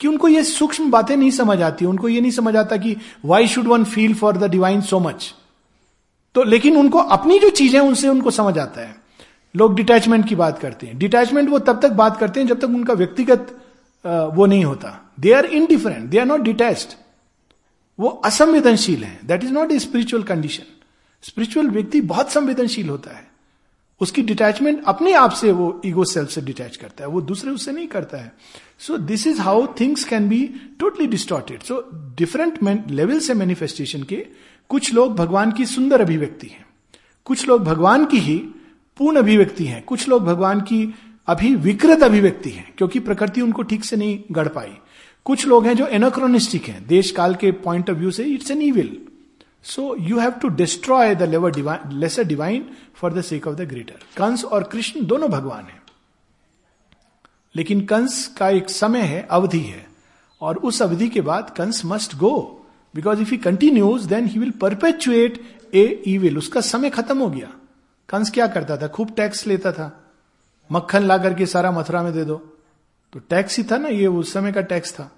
कि 0.00 0.08
उनको 0.08 0.28
ये 0.28 0.42
सूक्ष्म 0.44 0.90
बातें 0.90 1.16
नहीं 1.16 1.30
समझ 1.32 1.60
आती, 1.62 1.84
उनको 1.84 2.08
ये 2.08 2.20
नहीं 2.20 2.30
समझ 2.32 2.54
आता 2.56 2.76
कि 2.76 2.96
why 3.24 3.46
should 3.48 3.66
one 3.66 3.84
feel 3.86 4.14
for 4.14 4.36
the 4.36 4.50
divine 4.50 4.80
so 4.82 5.00
much 5.00 5.32
तो 6.34 6.42
लेकिन 6.44 6.76
उनको 6.76 6.98
अपनी 6.98 7.38
जो 7.38 7.50
चीज़ें 7.50 7.78
उनसे 7.80 8.08
उनको 8.08 8.30
समझ 8.32 8.58
आता 8.58 8.80
है। 8.80 8.94
लोग 9.54 9.74
डिटैचमेंट 9.76 10.26
की 10.28 10.34
बात 10.34 10.58
करते 10.58 10.86
हैं। 10.86 10.98
डिटैचमेंट 10.98 11.48
वो 11.50 11.58
तब 11.58 11.80
तक 11.82 11.90
बात 11.92 12.16
करते 12.16 12.40
हैं 12.40 12.46
जब 12.46 12.58
तक 12.60 12.68
उनका 12.70 12.94
व्यक्तिगत 12.94 13.56
वो 14.04 14.46
नहीं 14.46 14.64
होता। 14.64 14.90
They 15.20 15.32
are 15.32 15.44
indifferent 15.46 16.08
they 16.10 16.18
are 16.18 16.26
not 16.26 16.40
detached 16.40 16.94
वो 18.00 18.08
असंवेदनशील 18.08 19.04
है। 19.04 19.20
That 19.24 19.44
is 19.44 19.52
not 19.52 19.72
a 19.72 19.78
spiritual 19.78 20.22
condition 20.22 20.62
spiritual 21.22 21.66
व्यक्ति 21.66 22.00
बहुत 22.00 22.32
संवेदनशील 22.32 22.88
होता 22.88 23.16
है। 23.16 23.26
उसकी 24.00 24.22
डिटैचमेंट 24.22 24.82
अपने 24.84 25.12
आप 25.12 25.30
से 25.30 25.52
वो 25.52 25.82
ईगो 25.86 26.04
सेल्फ 26.04 26.30
से 26.30 26.40
डिटैच 26.40 26.76
करता 26.76 27.04
है। 27.04 27.10
वो 27.10 27.20
दूसरे 27.20 27.50
उससे 27.50 27.72
नहीं 27.72 27.86
करता 27.86 28.18
है। 28.18 28.32
So 28.78 28.96
this 28.96 29.26
is 29.26 29.40
how 29.40 29.66
things 29.80 30.04
can 30.04 30.28
be 30.28 30.50
totally 30.80 31.06
distorted 31.06 31.62
so 31.62 31.90
different 31.94 32.90
level 32.90 33.18
से 33.18 33.34
मैनिफेस्टेशन 33.34 34.02
के 34.02 34.26
कुछ 34.68 34.94
लोग 34.94 35.16
भगवान 35.16 35.52
की 35.52 35.66
सुंदर 35.66 36.00
अभिव्यक्ति 36.00 36.46
हैं। 36.46 36.66
कुछ 37.24 37.48
लोग 37.48 37.64
भगवान 37.64 38.06
की 38.06 38.18
ही 38.18 38.38
पूर्ण 38.96 39.16
अभिव्यक्ति 39.16 39.64
हैं। 39.64 39.82
कुछ 39.82 40.08
लोग 40.08 40.24
भगवान 40.24 40.60
की 40.60 40.94
अभी 41.26 41.54
विकृत 41.54 42.02
अभिव्यक्ति 42.02 42.50
है। 42.50 42.72
क्योंकि 42.78 43.00
प्रकृति 43.00 43.40
उनको 43.40 43.62
ठीक 43.62 43.84
से 43.84 43.96
नहीं 43.96 44.22
गढ़ 44.32 44.48
पाई। 44.48 44.72
कुछ 45.26 45.46
लोग 45.46 45.66
हैं 45.66 45.74
जो 45.76 45.86
एनोक्रोनिस्टिक 45.86 46.64
हैं। 46.64 46.86
देश 46.86 47.10
काल 47.10 47.34
के 47.34 47.50
पॉइंट 47.52 47.90
ऑफ़ 47.90 47.96
व्यू 47.96 48.10
से 48.10 48.24
it's 48.24 48.50
an 48.50 48.62
evil 48.62 49.00
so 49.62 49.96
you 49.98 50.18
have 50.18 50.30
to 50.30 50.48
destroy 50.48 51.14
the 51.14 51.22
lower 51.22 51.80
lesser 51.92 52.24
divine 52.24 52.70
for 52.94 53.12
the 53.12 53.22
sake 53.22 53.46
of 53.46 53.54
the 53.54 53.60
greater 53.60 53.94
Kans 54.16 54.44
और 54.44 54.62
कृष्ण 54.62 55.04
दोनों 55.06 55.30
भगवान 55.30 55.64
हैं। 55.64 55.82
लेकिन 57.56 57.80
कंस 57.80 58.26
का 58.38 58.48
एक 58.48 58.70
समय 58.70 59.00
है, 59.00 59.26
अवधि 59.30 59.60
है। 59.60 59.86
और 60.40 60.56
उस 60.56 60.82
अवधि 60.82 61.08
के 61.08 61.20
बाद 61.20 61.54
Kans 61.56 61.82
must 61.84 62.16
go 62.16 62.66
because 62.94 63.20
if 63.20 63.30
he 63.30 63.36
continues 63.36 64.04
then 64.04 64.26
he 64.26 64.38
will 64.38 64.50
perpetuate 64.50 65.58
a 65.74 66.02
evil 66.06 66.38
उसका 66.38 66.60
समय 66.60 66.90
खत्म 66.90 67.18
हो 67.18 67.30
गया। 67.30 67.52
कंस 68.08 68.30
क्या 68.30 68.46
करता 68.46 68.76
था? 68.76 68.88
खूब 68.88 69.10
टैक्स 69.16 69.46
लेता 69.46 69.72
था। 69.72 70.04
मक्खन 70.72 71.02
ला 71.02 71.18
करके 71.18 71.46
सारा 71.46 71.70
मथुरा 71.70 72.02
में 72.02 72.12
दे 72.12 72.24
दो। 72.24 72.36
तो 73.12 73.18
टैक्स 73.18 73.58
ही 73.58 73.64
था 73.64 73.76
ना, 73.76 73.88
ये 73.88 74.06
उस 74.06 74.32
समय 74.32 74.52
का 74.52 74.60
टैक्स 74.60 74.92
था। 74.92 75.15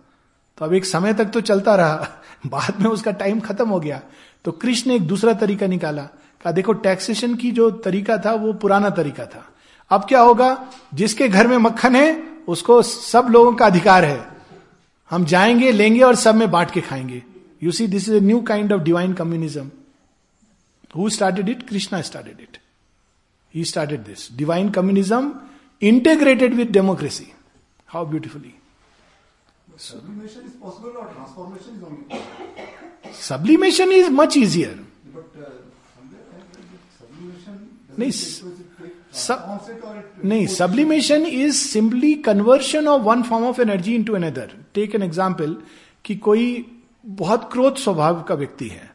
तो 0.58 0.64
अब 0.64 0.74
एक 0.74 0.84
समय 0.84 1.14
तक 1.14 1.24
तो 1.24 1.40
चलता 1.40 1.74
रहा, 1.74 2.08
बाद 2.46 2.80
में 2.80 2.90
उसका 2.90 3.10
टाइम 3.10 3.40
खत्म 3.40 3.68
हो 3.68 3.80
गया। 3.80 4.02
तो 4.44 4.52
कृष्ण 4.52 4.90
ने 4.90 4.96
एक 4.96 5.02
दूसरा 5.02 5.32
तरीका 5.32 5.66
निकाला, 5.66 6.02
कहा, 6.02 6.52
देखो 6.52 6.72
टैक्सेशन 6.72 7.34
की 7.34 7.50
जो 7.50 7.70
तरीका 7.70 8.18
था, 8.18 8.32
वो 8.32 8.52
पुराना 8.52 8.90
तरीका 8.90 9.26
था। 9.26 9.48
अब 9.90 10.04
क्या 10.08 10.20
होगा, 10.20 10.70
जिसके 10.94 11.28
घर 11.28 11.46
में 11.46 11.58
मक्खन 11.58 11.96
है, 11.96 12.22
उसको 12.48 12.82
सब 12.82 13.26
लोगों 13.30 13.52
का 13.52 13.66
अधिकार 13.66 14.04
है। 14.04 14.28
हम 15.10 15.24
जाएँगे, 15.24 15.72
लेंगे 15.72 16.00
और 16.00 16.14
सब 16.14 16.34
में 16.34 16.50
बांट 16.50 16.70
के 16.70 16.80
खाएँगे। 16.80 17.22
You 17.62 17.72
see 17.72 17.86
this 17.86 18.08
is 18.08 18.14
a 18.14 18.20
new 18.20 18.40
kind 18.40 18.72
of 18.72 18.82
divine 18.82 19.12
communism 19.12 19.70
who 20.96 21.08
started 21.08 21.48
it 21.48 21.68
Krishna 21.68 22.00
started 22.00 22.36
it 22.40 22.58
he 23.54 23.64
started 23.64 24.00
this 24.00 24.36
divine 24.36 24.70
communism 24.70 25.34
integrated 25.82 26.54
with 26.54 26.66
democracy 26.66 27.32
how 27.88 28.06
beautifully 28.06 28.54
Sublimation 29.78 30.44
is 30.44 30.54
possible 30.60 30.94
or 30.98 31.06
transformation 31.06 31.76
is 31.76 31.82
only 31.84 32.02
possible. 32.02 33.12
Sublimation 33.12 33.92
is 33.92 34.10
much 34.10 34.36
easier. 34.36 34.74
But 35.14 35.26
uh, 35.38 35.50
sublimation 36.98 37.54
नहीं, 37.98 38.12
नहीं 40.24 40.46
sublimation 40.46 41.26
is 41.26 41.56
simply 41.56 42.14
conversion 42.26 42.88
of 42.88 43.02
one 43.02 43.22
form 43.22 43.44
of 43.46 43.60
energy 43.60 43.94
into 43.94 44.14
another 44.14 44.52
take 44.74 44.94
an 44.94 45.02
example 45.02 45.56
कि 46.04 46.16
कोई 46.26 46.44
बहुत 47.06 47.48
क्रोध 47.52 47.76
स्वभाव 47.76 48.22
का 48.22 48.34
व्यक्ति 48.34 48.68
है 48.68 48.90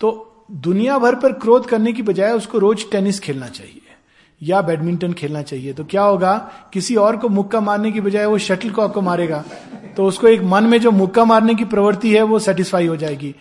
तो 0.00 0.10
दुनिया 0.50 0.98
भर 0.98 1.14
पर 1.14 1.32
क्रोध 1.32 1.68
करने 1.68 1.92
की 1.92 2.02
बजाय 2.02 2.32
उसको 2.32 2.58
रोज 2.58 2.90
टेनिस 2.90 3.20
खेलना 3.20 3.48
चाहिए 3.48 3.80
या 4.42 4.60
बैडमिंटन 4.62 5.12
खेलना 5.12 5.42
चाहिए। 5.42 5.72
तो 5.72 5.84
क्या 5.84 6.02
होगा? 6.02 6.32
किसी 6.72 6.94
और 6.96 7.16
को 7.16 7.28
मुक्का 7.28 7.60
मारने 7.60 7.92
की 7.92 8.00
बजाय 8.00 8.26
वो 8.26 8.38
शटल 8.38 8.70
कॉक 8.70 8.92
को 8.94 9.00
मारेगा। 9.00 9.44
तो 9.96 10.06
उसको 10.06 10.28
एक 10.28 10.42
मन 10.44 10.64
में 10.64 10.80
जो 10.80 10.90
मुक्का 10.92 11.24
मारने 11.24 11.54
की 11.54 11.64
प्रवृत्ति 11.66 12.14
है, 12.14 12.22
वो 12.22 12.38
सेटिस्फाई 12.38 12.86
हो 12.86 12.96
जाएगी। 12.96 13.34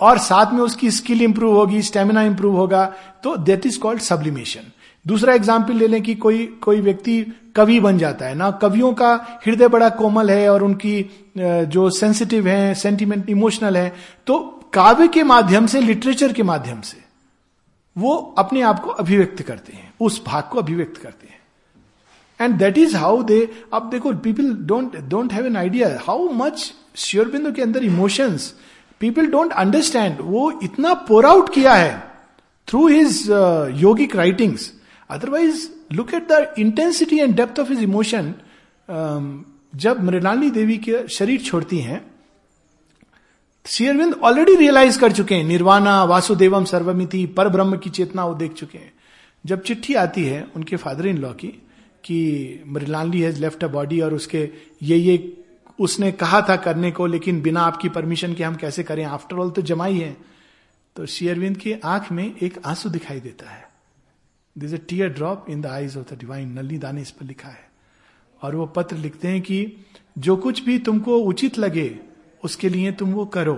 और 0.00 0.18
साथ 0.20 0.52
में 0.52 0.60
उसकी 0.60 0.90
स्किल 0.90 1.22
इंप्रूव 1.22 1.54
होगी 1.56 1.82
स्टेमिना 1.82 2.22
इंप्रूव 2.22 2.56
होगा 2.56 2.84
तो 3.24 3.36
देट 3.38 3.66
इज़ 3.66 3.78
कॉल्ड 3.78 4.00
सब्लिमेशन 4.02 4.72
दूसरा 5.06 5.34
एग्ज़ाम्पल 5.34 5.74
ले 5.74 5.86
लें 5.86 6.02
कि 6.02 6.14
कोई 6.16 6.44
कोई 6.62 6.80
व्यक्ति 6.80 7.20
कवि 7.56 7.78
बन 7.80 7.98
जाता 7.98 8.26
है। 8.26 8.34
ना, 8.34 8.50
कवियों 8.52 8.92
का 8.92 9.40
हृदय 9.46 9.68
बड़ा 9.68 9.88
कोमल 9.90 10.30
है 10.30 10.48
और 10.50 10.62
उनकी 10.62 11.10
जो 11.38 11.88
सेंसिटिव 11.90 12.48
है 12.48 12.74
सेंटिमेंट 12.76 13.28
इमोशनल 13.30 13.76
है 13.76 13.92
तो 14.26 14.38
काव्य 14.72 15.08
के 15.08 15.22
माध्यम 15.24 15.66
से 15.66 15.80
लिटरेचर 15.80 16.32
के 16.32 16.42
माध्यम 16.44 16.80
से, 16.82 16.96
वो 17.96 18.14
अपने 18.38 18.60
आप 18.62 18.80
को 18.80 18.90
अभिव्यक्त 18.92 19.42
करते 19.42 19.72
हैं, 19.72 19.92
उस 20.00 20.22
भाग 20.26 20.48
को 20.52 20.58
अभिव्यक्त 20.58 20.96
करते 20.96 21.26
हैं। 21.26 21.37
And 22.40 22.58
that 22.58 22.78
is 22.78 22.96
how 22.96 23.22
they 23.22 23.38
अब 23.72 23.88
देखो 23.90 24.12
people 24.24 24.52
don't 24.66 24.96
don't 25.08 25.32
have 25.32 25.46
an 25.46 25.56
idea 25.56 25.88
how 26.02 26.28
much 26.34 26.72
Sri Aurobindo 26.96 27.52
के 27.52 27.62
अंदर 27.62 27.84
इमोशंस 27.84 28.52
पीपल 29.00 29.26
डोंट 29.30 29.52
अंडरस्टैंड 29.52 30.20
वो 30.20 30.50
इतना 30.62 30.94
पोर 31.08 31.26
आउट 31.26 31.54
किया 31.54 31.74
है 31.74 31.96
through 32.68 32.86
his 32.88 33.24
yogic 33.80 34.16
writings 34.16 34.72
otherwise 35.10 35.68
look 35.92 36.14
at 36.14 36.28
the 36.32 36.54
intensity 36.58 37.18
and 37.18 37.34
depth 37.36 37.60
of 37.60 37.68
his 37.68 37.82
emotion 37.82 38.34
जब 39.76 40.02
मृणाली 40.04 40.50
देवी 40.50 40.76
के 40.78 41.06
शरीर 41.08 41.40
छोड़ती 41.40 41.78
हैं 41.78 42.00
शेयरविंद 43.66 44.14
ऑलरेडी 44.24 44.54
रियलाइज़ 44.56 44.98
कर 45.00 45.12
चुके 45.12 45.34
हैं 45.34 45.44
निर्वाणा 45.44 46.02
वासुदेवम 46.04 46.64
सर्वमिति 46.64 47.24
पर 47.36 47.48
ब्रह्म 47.48 47.76
की 47.76 47.90
चेतना 47.90 48.24
वो 48.24 48.34
देख 48.34 48.52
चुके 48.52 48.78
हैं। 48.78 48.92
जब 49.44 49.62
चिट्ठी 49.62 49.94
आती 49.94 50.24
है 50.24 50.46
उनके 50.56 50.76
फादर 50.76 51.06
इन 51.06 51.18
लॉ 51.18 51.32
की 51.32 51.52
कि 52.04 52.60
Mrinali 52.66 53.20
has 53.20 53.40
left 53.40 53.64
a 53.64 53.68
body 53.68 54.00
और 54.00 54.14
उसके 54.14 54.50
ये 54.82 54.96
ये 54.96 55.44
उसने 55.80 56.12
कहा 56.12 56.40
था 56.40 56.56
करने 56.56 56.90
को, 56.90 57.06
लेकिन 57.06 57.42
बिना 57.42 57.60
आपकी 57.60 57.88
परमिशन 57.88 58.34
के 58.34 58.44
हम 58.44 58.54
कैसे 58.54 58.82
करें? 58.82 59.04
आफ्टर 59.04 59.36
ऑल 59.36 59.50
तो 59.50 59.62
जमाई 59.62 59.98
है। 59.98 60.16
तो 60.96 61.06
शेयरविंद 61.06 61.56
की 61.56 61.72
आँख 61.72 62.12
में 62.12 62.36
एक 62.42 62.58
आँसू 62.66 62.88
दिखाई 62.88 63.20
देता 63.20 63.50
है। 63.50 63.68
This 64.58 64.74
a 64.74 64.78
tear 64.78 65.08
drop 65.08 65.46
in 65.50 65.60
the 65.60 65.66
eyes 65.66 65.96
of 65.96 66.14
the 66.14 66.18
divine 66.18 66.52
Nalini 66.52 66.78
दाने 66.78 67.02
इस 67.02 67.10
पर 67.10 67.26
लिखा 67.26 67.48
है। 67.48 67.70
और 68.42 68.56
वो 68.56 68.66
पत्र 68.66 68.96
लिखते 68.96 69.28
हैं 69.28 69.40
कि 69.40 69.72
जो 70.18 70.36
कुछ 70.36 70.64
भी 70.64 70.78
तुमको 70.78 71.18
उचित 71.18 71.58
लगे, 71.58 71.98
उसके 72.44 72.68
लिए 72.68 72.92
तुम 72.92 73.12
वो 73.12 73.26
करो। 73.26 73.54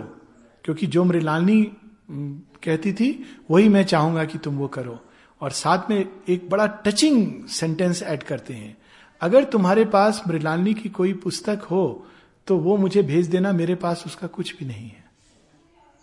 क्योंकि 0.64 0.86
जो 0.86 1.04
मृलानी 1.04 1.72
कहती 2.10 2.92
थी, 2.92 3.24
वही 3.50 3.68
मैं 3.68 3.84
चाहूँगा 3.84 4.24
कि 4.24 4.38
तुम 4.38 4.56
वो 4.56 4.68
करो। 4.68 5.00
और 5.40 5.50
साथ 5.52 5.90
में 5.90 5.98
एक 6.28 6.48
बड़ा 6.50 6.66
टचिंग 6.86 7.46
सेंटेंस 7.48 8.02
ऐड 8.02 8.22
करते 8.22 8.54
हैं। 8.54 8.76
अगर 9.20 9.44
तुम्हारे 9.44 9.84
पास 9.84 10.22
मृलानी 10.28 10.74
की 10.74 10.88
कोई 10.88 11.12
पुस्तक 11.22 11.66
हो 11.70 12.06
तो 12.46 12.56
वो 12.58 12.76
मुझे 12.76 13.02
भेज 13.02 13.26
देना 13.26 13.52
मेरे 13.52 13.74
पास 13.74 14.02
उसका 14.06 14.26
कुछ 14.26 14.56
भी 14.58 14.66
नहीं 14.66 14.88
है। 14.88 15.04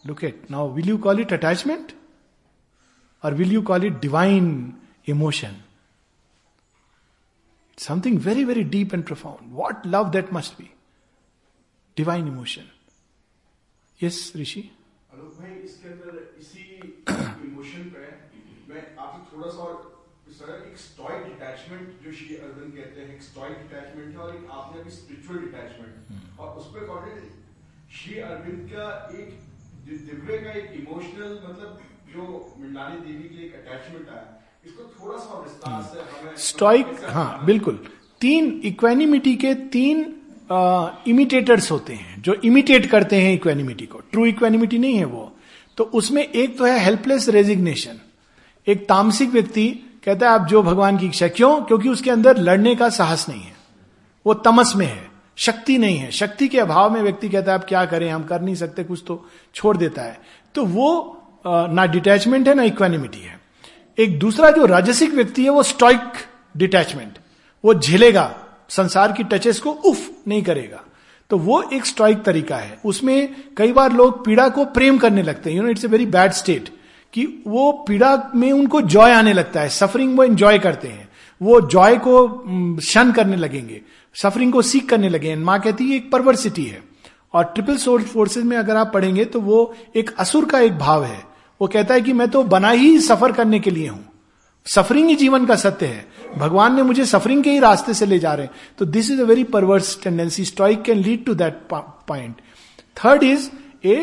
Look 0.04 0.24
at 0.24 0.52
now 0.52 0.74
will 0.74 0.90
you 0.90 0.98
call 0.98 1.20
it 1.22 1.34
attachment 1.34 1.92
or 3.24 3.34
will 3.34 3.54
you 3.54 3.62
call 3.62 3.86
it 3.86 4.00
divine 4.02 4.74
emotion 5.08 5.56
something 7.78 8.20
very 8.20 8.44
very 8.44 8.64
deep 8.66 8.94
and 8.94 9.04
profound. 9.06 9.42
What 9.44 9.88
love 9.88 10.10
that 10.12 10.34
must 10.34 10.62
be 10.62 10.70
divine 11.98 12.28
emotion 12.28 12.70
yes 14.02 14.32
Rishi 14.36 14.60
इसके 14.60 15.90
अंदर 15.90 16.36
इसी 16.40 16.64
इमोशन 17.48 17.84
पे 17.90 18.06
मैं 18.70 18.82
आपसे 19.00 19.22
थोड़ा 19.36 19.50
सा 19.56 19.64
और 19.64 19.76
sir 20.38 20.50
एक 20.70 20.78
स्टॉइक 20.78 21.24
डिटैचमेंट 21.26 22.06
जो 22.06 22.12
श्री 22.20 22.36
अरविंद 22.46 22.72
कहते 22.78 23.02
हैं 23.02 23.16
एक 23.16 23.22
स्टॉइक 23.24 23.58
डिटैचमेंट 23.64 24.10
है 24.16 24.18
और 24.24 24.36
एक 24.36 24.48
आपने 24.60 24.82
अभी 24.82 24.92
स्पिरिचुअल 24.96 25.40
डिटैचमेंट 25.40 26.40
और 26.40 26.58
उस 26.62 26.66
पर 26.74 26.84
अकॉर्डिंग 26.84 27.30
श्री 28.00 28.18
अरविंद 28.30 28.70
का 28.74 28.88
एक 29.20 29.30
दिव्य 29.90 30.38
का 30.38 30.52
एक 30.62 30.72
इमोशनल 30.80 31.38
मतलब 31.44 31.80
जो 32.14 32.26
मृणाली 32.60 32.98
देवी 33.06 33.30
की 33.30 33.46
एक 33.46 33.54
अटैचमेंट 33.56 34.10
आया 34.10 34.26
इसको 34.66 34.84
थोड़ा 35.00 35.18
सा 35.18 35.40
विस्तार 35.40 35.82
से 35.94 36.02
हमें 36.20 36.36
स्टॉइक 36.48 37.00
हाँ 37.18 37.46
बिल्कुल। 37.46 37.80
तीन 38.22 38.50
इक्वेनिमिटी 38.66 39.36
के 39.44 39.54
तीन 39.76 40.06
इमिटेटर्स 41.12 41.72
होते 41.72 41.94
हैं 41.94 42.22
जो 42.22 42.34
इमिटेट 42.50 42.86
करते 42.92 43.16
हैं 43.22 43.34
इक्वेनिमिटी 43.34 43.86
को। 43.86 44.00
ट्रू 44.12 44.26
इक्वेनिमिटी 44.26 44.78
नहीं 44.78 44.98
है 44.98 45.06
वो। 45.06 45.24
तो 45.78 45.84
उसमें 46.00 46.24
एक 46.24 46.58
तो 46.58 46.66
है 46.66 46.78
हेल्पलेस 46.84 47.28
रेजिग्नेशन 47.30 48.00
एक 48.68 48.88
तामसिक 48.90 49.30
व्यक्ति 49.30 49.68
कहता 50.06 50.30
है, 50.30 50.34
आप 50.34 50.48
जो 50.48 50.62
भगवान 50.64 50.98
की 50.98 51.06
इच्छा 51.06 51.28
क्यों? 51.28 51.62
क्योंकि 51.62 51.90
उसके 51.90 52.12
अंदर 52.12 52.38
लड़ने 52.38 52.76
का 52.76 52.90
साहस 52.90 53.30
नहीं 53.30 53.42
है। 53.42 53.56
वो 54.26 54.34
तमस 54.34 54.74
में 54.76 54.86
है, 54.86 55.08
शक्ति 55.38 55.78
नहीं 55.78 55.98
है। 55.98 56.12
शक्ति 56.12 56.48
के 56.48 56.60
अभाव 56.60 56.94
में 56.94 57.02
व्यक्ति 57.02 57.30
कहता 57.30 57.52
है, 57.52 57.58
आप 57.58 57.66
क्या 57.66 57.86
करें? 57.86 58.10
हम 58.10 58.24
कर 58.24 58.42
नहीं 58.42 58.56
सकते, 58.56 58.84
कुछ 58.84 59.04
तो 59.08 59.26
छोड़ 59.56 59.78
देता 59.78 60.02
है। 60.02 60.20
तो 60.56 60.66
वो 60.66 61.14
ना 61.46 61.86
डिटैचमेंट 61.86 62.48
है, 62.48 62.54
ना 62.54 62.64
इक्वेनिमिटी 62.64 63.20
है। 63.20 63.40
एक 63.98 64.20
दूसरा 64.20 64.52
जो 64.52 64.66
राजसिक 64.66 65.14
व्यक्ति 65.14 65.44
है, 65.44 65.50
वो 65.50 65.64
स्टॉइक 65.64 66.14
डिटैचमेंट 66.58 67.18
वो 67.64 67.74
झेलेगा, 67.74 68.36
संसार 68.70 69.12
की 69.12 69.24
टचेस 69.24 69.60
को 69.60 69.72
उफ 69.72 70.10
नहीं 70.28 70.44
करेगा। 70.44 70.84
तो 71.30 71.38
वो 71.38 71.62
एक 71.74 71.86
स्ट्राइक 71.86 72.24
तरीका 72.24 72.58
है। 72.58 72.78
उसमें 72.86 73.36
कई 73.58 73.72
बार 73.72 73.94
लोग 73.94 74.26
पीड़ा 74.26 74.48
को 74.50 74.66
प्रेम 74.66 74.98
करने 74.98 75.24
लगते 75.24 75.50
हैं। 75.50 75.58
You 75.58 75.64
know 75.64 75.70
it's 75.70 75.86
a 75.86 75.88
very 75.88 76.06
bad 76.06 76.32
state 76.32 76.70
कि 77.18 77.44
वो 77.48 77.72
पीड़ा 77.88 78.32
में 78.36 78.52
उनको 78.52 78.82
जॉय 78.84 79.12
आने 79.12 79.34
लगता 79.34 79.62
है 79.62 79.70
सफरिंग 79.70 80.18
वो 80.18 80.24
एंजॉय 80.24 80.60
करते 80.60 80.88
हैं। 80.88 81.08
वो 81.42 81.60
जॉय 81.62 81.98
को 81.98 82.80
शन 82.84 83.12
करने 83.12 83.36
लगेंगे 83.36 83.82
सफरिंग 84.16 84.52
को 84.54 84.62
सीख 84.62 84.88
करने 84.90 85.10
लगे। 85.10 85.36
माँ 85.36 85.60
कहती 85.62 85.90
है 85.90 85.96
एक 85.96 86.12
परवर्सिटी 86.12 86.64
है। 86.64 86.84
और 87.34 87.44
ट्रिपल 87.46 87.78
सोल 87.78 88.04
फोर्सेज 88.04 88.44
में 88.44 88.56
अगर 88.58 88.76
आप 88.76 88.92
पढ़ेंगे 88.94 89.26
तो 89.26 89.42
वो 89.42 89.74
एक 89.96 90.14
असुर 90.20 90.46
का 90.46 90.60
एक 90.60 90.78
भाव 90.78 91.04
है। 91.06 91.24
वो 91.62 91.68
कहता 91.68 91.94
है 91.94 92.02
कि 92.02 92.14
मैं 92.14 92.30
तो 92.30 92.44
बना 92.46 92.70
ही 92.70 93.00
सफ़र 93.00 93.32
करने 93.32 93.60
के 93.60 93.72
लिए 93.72 93.88
हूँ। 93.88 94.04
सफरिंग 94.66 95.10
ही 95.10 95.16
जीवन 95.16 95.46
का 95.46 95.56
सत्य 95.56 95.86
है। 95.86 96.06
भगवान 96.38 96.76
ने 96.76 96.84
मुझे 96.84 97.06
सफरिंग 97.06 97.44
के 97.44 97.52
ही 97.52 97.60
रास्ते 97.60 97.94
से 97.94 98.06
ले 98.06 98.20
जा 98.20 98.34
रहे 98.34 98.46
हैं। 98.46 98.54
तो 98.78 98.86
this 98.86 99.12
is 99.12 99.22
a 99.22 99.26
very 99.26 99.44
perverse 99.44 99.98
tendency 100.04 100.46
stoic 100.46 100.82
can 100.82 100.98
lead 100.98 101.26
to 101.26 101.34
that 101.34 101.60
point 101.74 102.36
third 102.98 103.24
is 103.24 103.50
a 103.86 103.96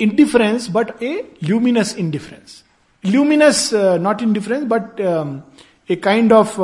indifference 0.00 0.68
but 0.70 1.02
a 1.02 1.12
luminous 1.44 1.94
indifference 1.98 2.62
luminous 3.04 3.70
not 3.74 4.22
indifference 4.22 4.64
but 4.64 5.00
a 5.90 5.96
kind 5.96 6.32
of 6.32 6.60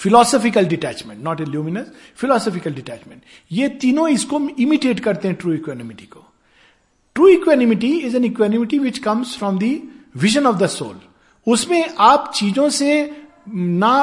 philosophical 0.00 0.66
detachment 0.66 1.22
not 1.24 1.40
a 1.40 1.44
luminous 1.44 1.86
philosophical 2.16 2.74
detachment 2.74 3.22
ये 3.52 3.68
तीनों 3.68 4.08
इसको 4.08 4.40
imitate 4.58 5.00
करते 5.00 5.28
हैं 5.28 5.36
true 5.36 5.52
equanimity 5.52 6.04
को. 6.04 6.24
True 7.14 7.28
equanimity 7.28 7.90
is 7.98 8.16
an 8.16 8.24
equanimity 8.24 8.78
which 8.78 8.98
comes 8.98 9.36
from 9.38 9.58
the 9.58 9.80
vision 10.16 10.46
of 10.46 10.56
the 10.56 10.66
soul 10.66 11.00
उसमें 11.46 11.94
आप 11.98 12.32
चीज़ों 12.34 12.68
से 12.68 13.10
ना 13.48 13.94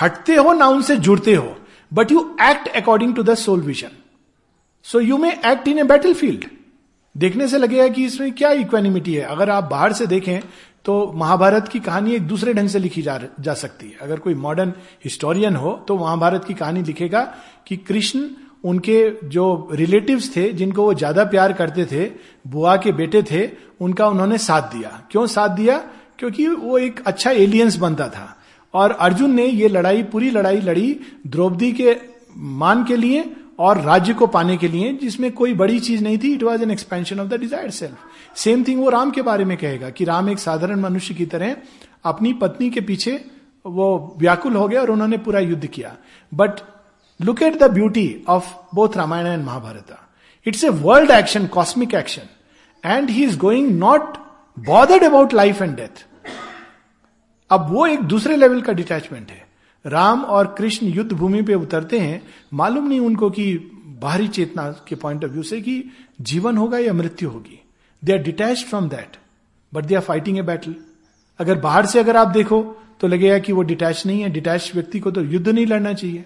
हटते 0.00 0.34
हो, 0.34 0.52
ना 0.52 0.66
उनसे 0.66 0.96
जुड़ते 0.96 1.34
हो 1.34 1.56
but 1.92 2.12
you 2.12 2.36
act 2.42 2.68
according 2.68 3.14
to 3.14 3.22
the 3.22 3.34
soul 3.34 3.60
vision 3.60 3.90
so 4.82 5.00
you 5.00 5.18
may 5.18 5.30
act 5.30 5.68
in 5.68 5.78
a 5.78 5.82
battlefield 6.14 6.44
देखने 7.14 7.48
से 7.48 7.58
लगेगा 7.58 7.88
कि 7.88 8.04
इसमें 8.04 8.30
क्या 8.32 8.50
इक्वेनिमिटी 8.52 9.14
है। 9.14 9.22
अगर 9.24 9.50
आप 9.50 9.64
बाहर 9.64 9.92
से 9.92 10.06
देखें 10.06 10.40
तो 10.84 11.12
महाभारत 11.16 11.68
की 11.68 11.80
कहानी 11.80 12.14
एक 12.14 12.26
दूसरे 12.28 12.54
ढंग 12.54 12.68
से 12.68 12.78
लिखी 12.78 13.02
जा, 13.02 13.18
जा 13.40 13.54
सकती 13.54 13.86
है। 13.86 13.96
अगर 14.02 14.18
कोई 14.18 14.34
मॉडर्न 14.36 14.72
हिस्टोरियन 15.04 15.56
हो 15.56 15.72
तो 15.88 15.96
महाभारत 15.98 16.44
की 16.44 16.54
कहानी 16.54 16.82
लिखेगा 16.82 17.22
कि 17.66 17.76
कृष्ण 17.78 18.28
उनके 18.64 19.28
जो 19.28 19.68
रिलेटिव्स 19.72 20.34
थे 20.36 20.52
जिनको 20.52 20.82
वो 20.82 20.94
ज़्यादा 20.94 21.24
प्यार 21.26 21.52
करते 21.52 21.84
थे 21.86 22.04
बुआ 22.46 22.76
के 22.76 22.92
बेटे 22.92 23.22
थे 23.22 23.48
उनका 23.80 24.08
उन्होंने 24.08 24.38
साथ 24.40 24.70
दिया। 24.72 24.90
क्यों 25.10 25.26
साथ 25.28 25.56
दिया? 25.56 25.76
क्योंकि 26.18 26.46
वो 26.48 26.78
एक 26.78 27.02
अच्छा 27.06 27.30
एलियंस 27.32 27.76
बनता 27.76 28.08
था। 28.08 28.36
और 28.74 28.90
अर्जुन 28.92 29.34
ने 29.34 29.44
ये 29.44 29.68
लड़ाई 29.68 30.02
पूरी 30.04 30.30
लड़ाई 30.30 30.60
लड़ी 30.60 30.96
द्रौपदी 31.26 31.72
के 31.72 31.96
मान 32.36 32.84
के 32.84 32.96
लिए 32.96 33.24
और 33.58 33.80
राज्य 33.80 34.14
को 34.14 34.26
पाने 34.26 34.56
के 34.56 34.68
लिए 34.68 34.92
जिसमें 34.92 35.30
कोई 35.32 35.54
बड़ी 35.54 35.78
चीज़ 35.80 36.02
नहीं 36.04 36.18
थी 36.18 36.32
it 36.34 36.42
was 36.42 36.62
an 36.62 36.70
expansion 36.70 37.20
of 37.20 37.28
the 37.28 37.40
desire 37.40 37.70
self 37.70 38.36
same 38.36 38.64
thing 38.64 38.80
वो 38.80 38.88
राम 38.90 39.10
के 39.10 39.22
बारे 39.22 39.44
में 39.44 39.56
कहेगा 39.56 39.90
कि 39.90 40.04
राम 40.04 40.28
एक 40.30 40.38
साधारण 40.38 40.80
मनुष्य 40.80 41.14
की 41.14 41.26
तरह 41.26 41.56
अपनी 42.04 42.32
पत्नी 42.32 42.70
के 42.70 42.80
पीछे 42.80 43.12
वो 43.64 44.16
व्याकुल 44.18 44.56
हो 44.56 44.66
गया 44.68 44.80
और 44.80 44.90
उन्होंने 44.90 45.18
पूरा 45.18 45.40
युद्ध 45.40 45.66
किया। 45.66 45.96
But 46.32 46.60
look 47.20 47.42
at 47.42 47.58
the 47.58 47.70
beauty 47.72 48.24
of 48.28 48.52
both 48.74 48.96
Ramayan 48.96 49.26
and 49.26 49.44
Mahabharat 49.44 49.96
it's 50.46 50.64
a 50.64 50.68
world 50.82 51.10
action 51.10 51.46
cosmic 51.54 51.94
action 51.94 52.28
and 52.84 53.10
he 53.10 53.24
is 53.24 53.38
going 53.38 53.70
not 53.78 54.16
bothered 54.56 55.04
about 55.04 55.34
life 55.34 55.62
and 55.62 55.76
death 55.76 56.04
अब 57.50 57.66
वो 57.70 57.86
एक 57.86 58.00
दूसरे 58.08 58.36
लेवल 58.36 58.60
का 58.62 58.72
डिटैचमेंट 58.72 59.30
है। 59.30 59.42
राम 59.84 60.22
और 60.24 60.54
कृष्ण 60.58 60.86
युद्ध 60.86 61.12
भूमि 61.12 61.42
पे 61.42 61.54
उतरते 61.54 61.98
हैं, 61.98 62.22
मालूम 62.52 62.86
नहीं 62.88 63.00
उनको 63.00 63.30
कि 63.30 63.54
बाहरी 64.00 64.28
चेतना 64.28 64.70
के 64.88 64.94
पॉइंट 64.94 65.24
ऑफ़ 65.24 65.30
व्यू 65.30 65.42
से 65.42 65.60
कि 65.60 65.82
जीवन 66.20 66.56
होगा 66.56 66.78
या 66.78 66.92
मृत्यु 66.92 67.28
होगी। 67.30 67.60
They 68.02 68.12
are 68.12 68.18
detach 68.18 68.64
from 68.64 68.88
that 68.88 69.16
but 69.72 69.84
they 69.84 69.94
are 69.94 70.00
fighting 70.00 70.38
a 70.38 70.42
battle 70.42 70.74
अगर 71.40 71.58
बाहर 71.60 71.86
से 71.86 71.98
अगर 71.98 72.16
आप 72.16 72.28
देखो 72.28 72.62
तो 73.00 73.08
लगेगा 73.08 73.38
कि 73.38 73.52
वो 73.52 73.62
डिटैच 73.62 74.02
नहीं 74.06 74.20
है। 74.22 74.28
डिटैच 74.30 74.70
व्यक्ति 74.74 75.00
को 75.00 75.10
तो 75.10 75.22
युद्ध 75.22 75.48
नहीं 75.48 75.66
लड़ना 75.66 75.92
चाहिए। 75.92 76.24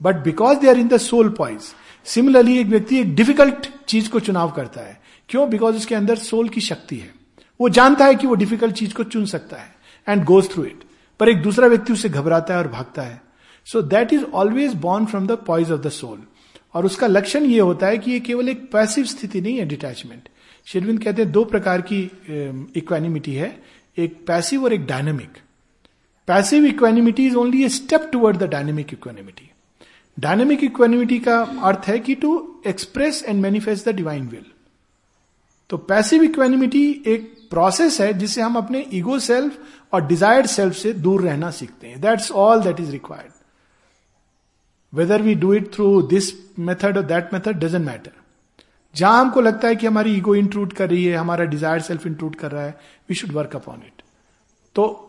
But 0.00 0.16
because 0.16 0.58
they 0.58 0.68
are 0.68 0.78
in 0.78 0.88
the 0.88 0.96
soul 0.96 1.28
poise 1.28 1.74
similarly 2.06 2.58
एक 2.58 2.66
व्यक्ति 2.66 2.98
एक 3.00 3.14
डिफ़िकल्ट 3.14 3.66
चीज़ 3.88 4.10
को 4.10 4.20
चुनाव 4.20 4.50
करता 4.50 4.80
है। 4.80 5.00
क्यों? 5.28 5.48
बिकॉज़ 5.50 5.76
उसके 5.76 5.94
अंदर 5.94 6.16
सोल 6.16 6.48
की 6.48 6.60
शक्ति 6.60 6.96
है। 6.96 7.14
वो 7.60 7.68
जानता 7.68 8.04
है 8.04 8.14
कि 8.14 8.26
वो 8.26 8.34
डिफ़िकल्ट 8.34 8.74
चीज़ 8.74 8.94
को 8.94 9.04
चुन 9.04 9.24
सकता 9.26 9.56
है 9.56 9.74
एंड 10.08 10.24
गोज 10.24 10.50
थ्रू 10.50 10.64
इट 10.64 10.84
पर 11.20 11.28
एक 11.28 11.42
दूसरा 11.42 11.66
व्यक्ति 11.66 11.92
उससे 11.92 12.08
घबराता 12.08 12.54
है 12.54 12.60
और 12.60 12.68
भागता 12.68 13.02
है। 13.02 13.22
So 13.64 13.82
that 13.82 14.12
is 14.12 14.24
always 14.24 14.74
born 14.74 15.06
from 15.06 15.26
the 15.26 15.32
poise 15.32 15.70
of 15.70 15.80
the 15.80 15.88
soul 15.88 16.22
और 16.74 16.86
उसका 16.86 17.06
लक्षण 17.06 17.44
ये 17.44 17.60
होता 17.60 17.86
है 17.86 17.98
कि 17.98 18.10
ये 18.10 18.20
केवल 18.20 18.48
एक 18.48 18.72
पैसिव 18.72 19.04
स्थिति 19.04 19.40
नहीं 19.40 19.58
है 19.58 19.66
डिटैचमेंट 19.66 20.28
शेरविंद 20.64 21.04
कहते 21.04 21.22
हैं 21.22 21.32
दो 21.32 21.44
प्रकार 21.44 21.80
की 21.80 22.10
इक्वेनिमिटी 22.76 23.32
है, 23.32 23.62
एक 23.98 24.26
पैसिव 24.26 24.64
और 24.64 24.72
एक 24.72 24.86
dynamic 24.86 25.28
passive 26.26 26.64
equanimity 26.64 27.26
is 27.26 27.36
only 27.36 27.64
a 27.64 27.68
step 27.68 28.10
toward 28.12 28.36
the 28.36 28.42
dynamic 28.42 28.92
equanimity 28.92 29.50
dynamic 30.18 30.64
equanimity 30.64 31.18
का 31.18 31.40
अर्थ 31.42 31.82
है 31.86 31.98
कि 31.98 32.14
to 32.14 32.60
express 32.66 33.24
and 33.28 33.42
manifest 33.42 33.88
the 33.88 33.94
divine 33.94 34.28
will 34.28 34.44
तो 35.70 35.76
पैसिव 35.76 36.22
इक्वेनिमिटी 36.22 37.04
एक 37.06 37.36
प्रोसेस 37.50 38.00
है 38.00 38.14
जिसे 38.14 38.42
हम 38.42 38.56
अपने 38.56 38.86
ईगो 38.92 39.18
सेल्फ 39.18 39.58
और 39.92 40.06
डिजायर्ड 40.06 40.46
सेल्फ 40.46 40.74
से 40.76 40.92
दूर 40.92 41.22
रहना 41.22 41.50
सीखते 41.52 41.86
हैं। 41.86 42.00
That's 42.00 42.30
all 42.32 42.62
that 42.62 42.80
is 42.80 42.90
required 42.90 43.32
whether 44.92 45.22
we 45.22 45.34
do 45.36 45.52
it 45.54 45.72
through 45.74 46.02
this 46.04 46.32
method 46.58 46.96
or 46.96 47.04
that 47.04 47.32
method 47.34 47.58
doesn't 47.58 47.84
matter 47.86 48.12
जहाँ 48.94 49.20
हमको 49.20 49.40
लगता 49.40 49.68
है 49.68 49.76
कि 49.76 49.86
हमारी 49.86 50.14
ईगो 50.16 50.34
इंट्रूड 50.34 50.72
कर 50.72 50.88
रही 50.90 51.04
है, 51.04 51.16
हमारा 51.16 51.44
डिज़ायर 51.44 51.80
सेल्फ 51.82 52.06
इंट्रूड 52.06 52.36
कर 52.36 52.50
रहा 52.50 52.62
है 52.62 52.78
we 53.08 53.14
should 53.14 53.32
work 53.32 53.56
upon 53.56 53.82
it 53.86 54.02
तो 54.76 55.02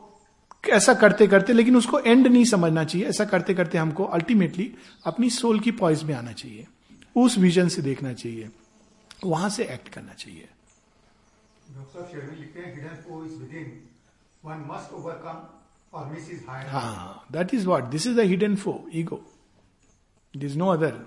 ऐसा 0.64 0.94
करते 0.94 1.28
करते, 1.28 1.54
लेकिन 1.54 1.76
उसको 1.78 2.00
एंड 2.00 2.28
नहीं 2.28 2.44
समझना 2.46 2.84
चाहिए। 2.84 3.08
ऐसा 3.08 3.26
करते 3.26 3.54
करते 3.54 3.78
हमको 3.78 4.04
अल्टीमेटली 4.06 4.72
अपनी 5.06 5.30
सोल 5.30 5.60
की 5.60 5.72
पॉइस 5.74 6.04
में 6.04 6.14
आना 6.16 6.32
चाहिए। 6.32 6.66
उस 7.16 7.38
विजन 7.38 7.68
से 7.68 7.82
देखना 7.82 8.14
चाहिए। 8.14 8.50
वहाँ 9.26 9.50
से 9.50 9.64
एक्ट 9.66 9.88
करना 9.90 10.14
चाहिए। 10.14 10.48
हैं 14.48 14.58
one 14.58 14.66
must 14.68 14.94
overcome 14.94 15.98
or 15.98 16.06
miss 16.12 16.30
his 16.32 16.44
higher 16.48 16.68
हाँ 16.70 17.26
that 17.32 17.54
is 17.54 17.68
what 17.68 17.84
this 17.84 18.08
is 18.08 18.16
the 18.16 18.26
hidden 18.30 18.56
foe 18.56 18.74
ego 18.94 19.22
it 20.34 20.44
is 20.44 20.58
no 20.58 20.68
other 20.74 21.06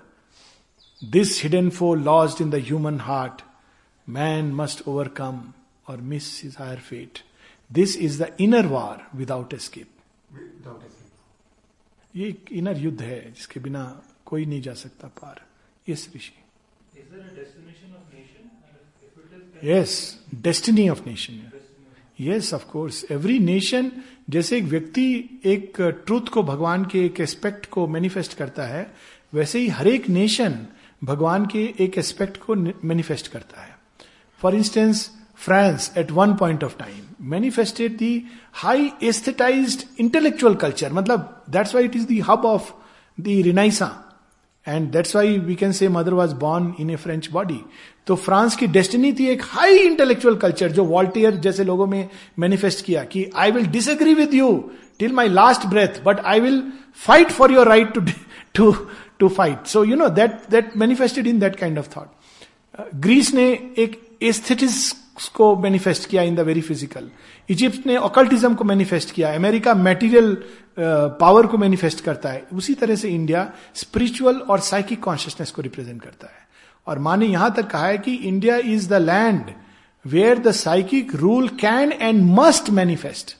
this 1.00 1.42
hidden 1.42 1.70
foe 1.70 1.94
lodged 1.94 2.42
in 2.42 2.50
the 2.50 2.54
human 2.54 3.00
heart 3.00 3.42
man 4.08 4.52
must 4.54 4.88
overcome 4.88 5.42
or 5.88 6.00
miss 6.12 6.44
his 6.44 6.56
higher 6.58 6.80
fate 6.88 7.18
this 7.70 7.96
is 7.96 8.22
the 8.22 8.36
inner 8.40 8.66
war 8.66 9.06
without 9.14 9.54
escape 9.54 9.88
without 10.32 10.84
escape 10.84 12.16
ये 12.16 12.28
एक 12.28 12.52
inner 12.52 12.78
युद्ध 12.78 13.00
है 13.02 13.20
जिसके 13.32 13.60
बिना 13.60 13.82
कोई 14.26 14.46
नहीं 14.46 14.62
जा 14.62 14.74
सकता 14.74 15.08
पार। 15.20 15.44
Yes 15.88 16.10
Rishi 16.16 16.32
Is 17.00 17.06
there 17.10 17.20
a 17.20 17.34
destination 17.34 17.92
of 17.94 18.02
nation? 18.14 18.50
And 18.66 18.78
if 19.06 19.12
it 19.18 19.30
is, 19.36 19.64
yes 19.64 19.92
destiny 20.42 20.88
of 20.88 21.04
nation 21.06 21.49
yes 22.20 22.52
of 22.54 22.64
course 22.72 23.04
every 23.10 23.38
nation 23.38 23.90
जैसे 24.30 24.56
एक 24.58 24.64
व्यक्ति 24.64 25.40
एक 25.44 25.80
ट्रूथ 26.06 26.28
को 26.32 26.42
भगवान 26.42 26.84
के 26.84 27.04
एक 27.04 27.20
एस्पेक्ट 27.20 27.66
को 27.66 27.86
मैनिफेस्ट 27.86 28.34
करता 28.34 28.66
है, 28.66 28.90
वैसे 29.32 29.58
ही 29.58 29.68
हर 29.68 29.88
एक 29.88 30.08
नेशन 30.08 30.58
भगवान 31.04 31.46
के 31.46 31.62
एक 31.80 31.98
एस्पेक्ट 31.98 32.36
को 32.36 32.54
मैनिफेस्ट 32.54 33.28
करता 33.28 33.62
है। 33.62 33.76
For 34.40 34.54
instance 34.54 35.10
France 35.44 35.92
at 35.98 36.10
one 36.10 36.34
point 36.34 36.64
of 36.64 36.76
time 36.78 37.28
manifested 37.30 37.96
the 37.96 38.12
high 38.54 38.90
aesthetise 39.02 39.84
intellectual 40.00 40.54
culture 40.54 40.92
मतलब 40.92 41.44
that's 41.50 41.74
why 41.74 41.84
it 41.84 41.96
is 41.96 42.06
the 42.06 42.20
hub 42.20 42.44
of 42.46 42.70
the 43.18 43.42
renaissance 43.44 43.86
and 44.66 44.90
that's 44.92 45.14
why 45.16 45.38
we 45.38 45.54
can 45.54 45.72
say 45.72 45.88
mother 45.88 46.14
was 46.14 46.34
born 46.34 46.72
in 46.80 46.90
a 46.90 46.96
French 46.96 47.30
body 47.32 47.60
तो 48.10 48.14
France 48.16 48.56
की 48.56 48.66
destiny 48.74 49.12
थी 49.18 49.26
एक 49.30 49.42
high 49.44 49.78
intellectual 49.78 50.36
culture 50.36 50.72
जो 50.72 50.84
Voltaire 50.84 51.34
जैसे 51.42 51.64
लोगों 51.64 51.86
में 51.86 52.08
manifest 52.38 52.84
किया 52.84 53.02
कि 53.12 53.24
I 53.36 53.50
will 53.50 53.66
disagree 53.72 54.14
with 54.14 54.34
you 54.34 54.48
till 54.98 55.12
my 55.12 55.28
last 55.28 55.66
breath 55.66 56.02
but 56.04 56.20
I 56.32 56.40
will 56.40 56.62
fight 57.06 57.30
for 57.32 57.52
your 57.52 57.68
right 57.68 57.92
to 57.94 58.00
to 58.54 58.72
to 59.18 59.28
fight 59.28 59.66
so 59.66 59.84
you 59.84 59.96
know 59.96 60.08
that 60.16 60.40
that 60.50 60.76
manifested 60.76 61.26
in 61.26 61.38
that 61.38 61.56
kind 61.56 61.78
of 61.78 61.88
thought 61.96 62.90
Greece 63.06 63.32
ने 63.34 63.46
एक 63.78 64.00
aesthetics 64.22 64.90
को 65.36 65.54
manifest 65.62 66.08
किया 66.10 66.22
in 66.22 66.34
the 66.34 66.40
very 66.40 66.60
physical 66.60 67.08
Egypt 67.48 67.86
ने 67.86 67.96
occultism 67.96 68.54
को 68.54 68.64
manifest 68.64 69.10
किया. 69.10 69.32
America 69.34 69.74
material 69.74 70.36
power 71.20 71.46
को 71.46 71.58
manifest 71.58 72.00
करता 72.00 72.28
है. 72.28 72.46
उसी 72.54 72.74
तरह 72.74 72.94
से 72.96 73.08
इंडिया 73.08 73.50
स्पिरिचुअल 73.76 74.36
और 74.50 74.60
साइकिक 74.60 75.02
कॉन्शियसनेस 75.02 75.50
को 75.50 75.62
रिप्रेजेंट 75.62 76.02
करता 76.02 76.26
है. 76.26 76.48
और 76.86 76.98
माँ 76.98 77.16
ने 77.16 77.26
यहाँ 77.26 77.52
तक 77.54 77.66
कहा 77.66 77.86
है 77.86 77.98
कि 77.98 78.14
India 78.14 78.56
is 78.56 78.88
the 78.88 79.00
land 79.02 79.52
where 80.04 80.38
the 80.38 80.50
psychic 80.50 81.14
rule 81.14 81.48
can 81.60 81.92
and 81.92 82.22
must 82.38 82.70
manifest 82.70 83.36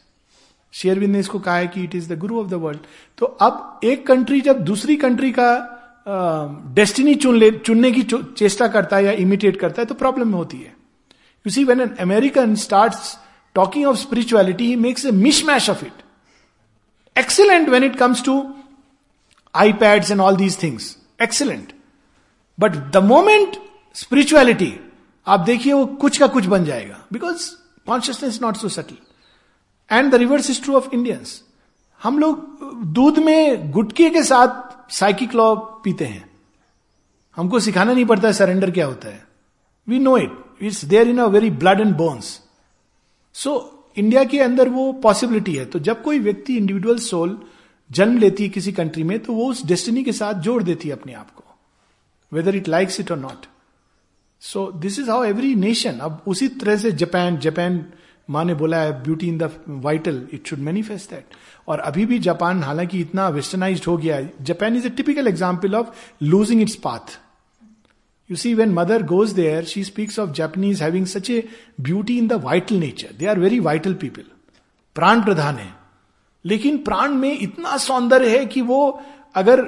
Sri Aurobindo 0.75 1.13
ने 1.13 1.21
इसको 1.21 1.39
कहा 1.39 1.57
है 1.57 1.67
कि 1.67 1.83
it 1.83 1.95
is 1.95 2.13
the 2.13 2.19
guru 2.19 2.41
of 2.41 2.49
the 2.49 2.55
world 2.55 2.81
तो 3.19 3.27
अब 3.27 3.81
एक 3.85 4.07
कंट्री 4.07 4.41
जब 4.41 4.61
दूसरी 4.65 4.97
कंट्री 4.97 5.31
का 5.39 5.51
डेस्टिनी 6.75 7.15
चुन 7.15 7.37
ले, 7.37 7.51
चुनने 7.51 7.91
की 7.93 8.03
चेष्टा 8.13 8.69
करता 8.69 8.97
है 8.97 9.05
या 9.05 9.13
इमिटेट 9.13 9.61
करता 9.61 9.83
है 9.83 9.87
तो 9.87 9.95
प्रॉब्लम 9.95 10.33
होती 10.33 10.57
है। 10.57 10.75
You 11.47 11.51
see 11.51 11.65
when 11.65 11.81
an 11.81 11.95
American 12.01 12.55
start 12.55 12.95
talking 13.55 13.87
of 13.87 13.97
spirituality 13.97 14.67
he 14.67 14.77
makes 14.77 15.07
a 15.07 15.11
mish 15.11 15.45
mash 15.45 15.71
of 15.71 15.85
it 15.85 16.03
excellent 17.17 17.69
when 17.69 17.85
it 17.85 17.97
comes 17.97 18.25
to 18.25 18.43
iPads 19.73 20.11
and 20.11 20.21
all 20.21 20.37
these 20.37 20.63
things 20.63 20.97
excellent 21.23 21.73
but 22.61 22.73
the 22.93 23.03
moment 23.05 23.57
spirituality 23.95 24.73
आप 25.27 25.41
देखिए 25.41 25.73
वो 25.73 25.85
कुछ 25.87 26.19
का 26.19 26.27
कुछ 26.27 26.47
बन 26.47 26.65
जाएगा। 26.65 27.05
Because 27.13 27.51
consciousness 27.87 28.41
not 28.43 28.57
so 28.57 28.69
subtle 28.69 28.97
and 29.91 30.11
the 30.13 30.15
reverse 30.15 30.51
is 30.51 30.63
true 30.63 30.75
of 30.77 30.89
Indians 30.95 31.43
हम 32.01 32.19
लोग, 32.19 32.85
दूध 32.87 33.19
में 33.19 33.71
गुटके 33.71 34.11
के 34.11 34.23
साथ 34.23 34.93
साइकिक 34.93 35.35
लॉ 35.35 35.55
पीते 35.57 36.05
हैं। 36.05 36.29
हमको 37.37 37.61
सिखाना 37.61 37.93
नहीं 37.93 38.05
पड़ता 38.05 38.29
है 38.29 38.35
सरेंडर 38.35 38.71
क्या 38.71 38.87
होता 38.87 39.09
है। 39.09 39.27
We 39.89 39.99
know 39.99 40.17
it 40.17 40.63
it's 40.63 40.85
there 40.85 41.09
in 41.09 41.19
a 41.19 41.27
very 41.27 41.51
blood 41.51 41.81
and 41.81 41.95
bones 41.97 42.41
so 43.35 43.53
India 43.97 44.25
के 44.25 44.41
अंदर 44.41 44.69
वो 44.69 44.93
पॉसिबिलिटी 44.93 45.55
है। 45.55 45.65
तो 45.65 45.79
जब 45.79 46.03
कोई 46.03 46.19
व्यक्ति 46.19 46.57
इंडिविजुअल 46.57 46.99
सोल 46.99 47.39
जन्म 47.91 48.19
लेती 48.19 48.43
है 48.43 48.49
किसी 48.49 48.73
कंट्री 48.73 49.03
में 49.03 49.19
तो 49.19 49.33
वो 49.33 49.51
उस 49.51 49.65
डेस्टिनी 49.67 50.05
के 50.05 50.13
साथ 50.13 50.35
जोड़ 50.35 50.63
देती 50.63 50.89
है 50.89 50.95
अपने 50.95 51.13
आप 51.13 51.31
को। 51.31 51.45
Whether 52.33 52.57
it 52.57 52.69
likes 52.69 53.01
it 53.01 53.11
or 53.11 53.19
not 53.19 53.47
so 54.43 54.71
this 54.83 54.99
is 54.99 55.11
how 55.11 55.25
every 55.25 55.55
nation 55.55 55.99
अब 55.99 56.23
उसी 56.27 56.49
तरह 56.61 56.77
से 56.77 56.93
जापान 57.03 57.39
जापान 57.39 57.85
माँ 58.31 58.45
ने 58.45 58.55
बोला 58.55 58.81
है 58.83 58.93
beauty 59.03 59.29
in 59.29 59.39
the 59.39 59.51
vital 59.85 60.27
it 60.35 60.49
should 60.49 60.59
manifest 60.69 61.11
that 61.11 61.35
और 61.69 61.81
अभी 61.81 62.07
भी 62.07 62.19
जापान 62.29 62.63
हालाँकि 62.63 63.01
इतना 63.01 63.29
वेस्टर्नाइज 63.29 63.85
हो 63.87 63.97
गया 63.97 64.17
है 64.17 64.33
Japan 64.43 64.77
is 64.77 64.87
a 64.87 64.91
typical 65.01 65.29
example 65.29 65.75
of 65.75 65.91
losing 66.23 66.63
its 66.63 66.75
path 66.85 67.19
You 68.31 68.37
see, 68.37 68.55
when 68.55 68.73
mother 68.73 69.03
goes 69.03 69.35
there, 69.35 69.67
she 69.67 69.83
speaks 69.83 70.17
of 70.17 70.33
Japanese 70.33 70.79
having 70.79 71.07
such 71.07 71.31
a 71.31 71.49
beauty 71.83 72.17
in 72.17 72.29
the 72.29 72.39
vital 72.39 72.79
nature. 72.79 73.09
They 73.13 73.27
are 73.27 73.35
very 73.35 73.59
vital 73.59 73.97
people. 74.03 74.25
प्राण 74.97 75.23
प्रधान 75.25 75.57
है 75.57 75.73
लेकिन 76.45 76.77
प्राण 76.79 77.15
में 77.15 77.33
इतना 77.33 77.77
सौंदर्य 77.77 78.39
है 78.39 78.45
कि 78.47 78.61
वो 78.61 78.79
अगर 79.35 79.61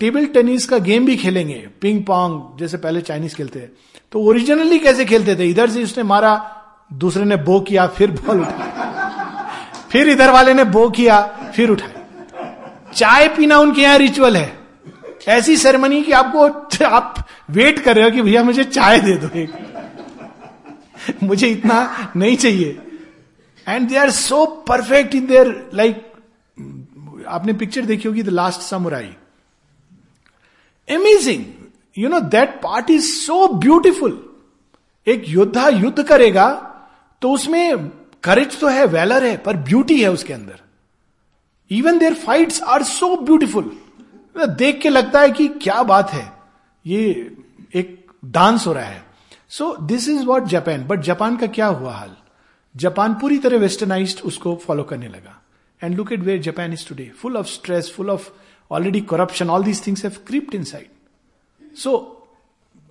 टेबल 0.00 0.26
टेनिस 0.26 0.66
का 0.66 0.78
गेम 0.80 1.06
भी 1.06 1.16
खेलेंगे, 1.16 1.54
पिंग 1.80 2.02
पोंग, 2.02 2.58
जैसे 2.58 2.76
पहले 2.76 3.00
चाइनीज़ 3.00 3.34
खेलते 3.34 3.58
हैं 3.58 3.70
तो 4.12 4.20
ओरिजिनली 4.20 4.78
कैसे 4.78 5.04
खेलते 5.04 5.34
थे? 5.36 5.48
इधर 5.50 5.70
से 5.70 5.82
उसने 5.82 6.02
मारा, 6.04 6.32
दूसरे 6.92 7.24
ने 7.24 7.36
बो 7.38 7.60
किया, 7.60 7.86
फिर 7.88 8.10
बॉल 8.12 8.40
उठाया 8.40 8.72
फिर 9.90 10.08
इधर 10.08 10.30
वाले 10.30 10.54
ने 10.54 10.64
बो 10.66 10.88
किया, 10.90 11.20
फिर 11.54 11.70
उठाया 11.70 12.92
चाय 12.92 13.28
पीना 13.28 13.58
उनके 13.58 13.82
यहाँ 13.82 13.98
रिचुअल 13.98 14.36
है। 14.36 14.52
ऐसी 15.28 15.56
सेरेमनी 15.56 16.02
कि 16.02 16.12
आपको, 16.12 16.46
आप 16.86 17.26
वेट 17.50 17.78
कर 17.78 17.96
रहे 17.96 18.04
हो 18.04 18.10
कि 18.10 18.22
भैया 18.22 18.42
मुझे 18.42 18.64
चाय 18.64 18.98
दे 19.00 19.16
दो 19.16 19.28
एक। 19.36 19.52
मुझे 21.22 21.48
इतना 21.48 22.10
नहीं 22.16 22.36
चाहिए। 22.36 22.78
And 23.66 23.88
they 23.88 23.96
are 23.96 24.10
so 24.10 24.44
perfect 24.68 25.14
in 25.14 25.26
their 25.26 25.70
like 25.74 26.02
आपने 27.26 27.52
पिक्चर 27.52 27.84
देखी 27.84 28.08
होगी 28.08 28.22
the 28.22 28.28
last 28.28 28.60
samurai 28.60 29.14
amazing 30.88 31.44
you 31.98 32.08
know 32.08 32.20
that 32.20 32.60
part 32.62 32.90
is 32.90 33.06
so 33.06 33.46
beautiful 33.48 34.20
एक 35.06 35.24
योद्धा 35.28 35.68
युद्ध 35.68 36.02
करेगा 36.02 36.48
तो 37.22 37.32
उसमें 37.32 37.88
करेज 38.22 38.58
तो 38.60 38.68
है 38.68 38.84
वेलर 38.86 39.24
है, 39.24 39.36
पर 39.36 39.56
ब्यूटी 39.56 40.02
है 40.02 40.10
उसके 40.12 40.32
अंदर. 40.32 40.60
Even 41.70 41.98
their 41.98 42.14
fights 42.14 42.62
are 42.62 42.82
so 42.82 43.16
beautiful 43.16 43.70
देख 44.36 44.80
के 44.80 44.88
लगता 44.88 45.20
है 45.20 45.30
कि 45.30 45.48
क्या 45.48 45.82
बात 45.82 46.10
है। 46.10 46.32
ये 46.86 47.36
एक 47.74 48.12
डांस 48.24 48.66
हो 48.66 48.72
रहा 48.72 48.84
है। 48.84 49.04
So 49.48 49.76
this 49.82 50.08
is 50.08 50.24
what 50.24 50.44
Japan 50.44 50.84
but 50.84 51.00
Japan 51.00 51.36
का 51.36 51.46
क्या 51.46 51.66
हुआ 51.66 51.92
हाल? 51.92 52.16
जापान 52.74 53.14
पूरी 53.14 53.38
तरह 53.38 53.58
वेस्टर्नाइज 53.58 54.20
उसको 54.24 54.56
फॉलो 54.56 54.82
करने 54.82 55.08
लगा। 55.08 55.40
And 55.82 55.96
look 55.96 56.12
at 56.12 56.20
where 56.20 56.40
Japan 56.40 56.72
is 56.72 56.88
today 56.88 57.10
full 57.18 57.36
of 57.36 57.46
stress 57.46 57.92
full 57.96 58.10
of 58.10 58.30
already 58.72 59.00
corruption 59.00 59.50
all 59.50 59.64
these 59.64 59.86
things 59.86 60.04
have 60.04 60.12
crept 60.26 60.54
inside 60.64 60.86
so 61.76 62.20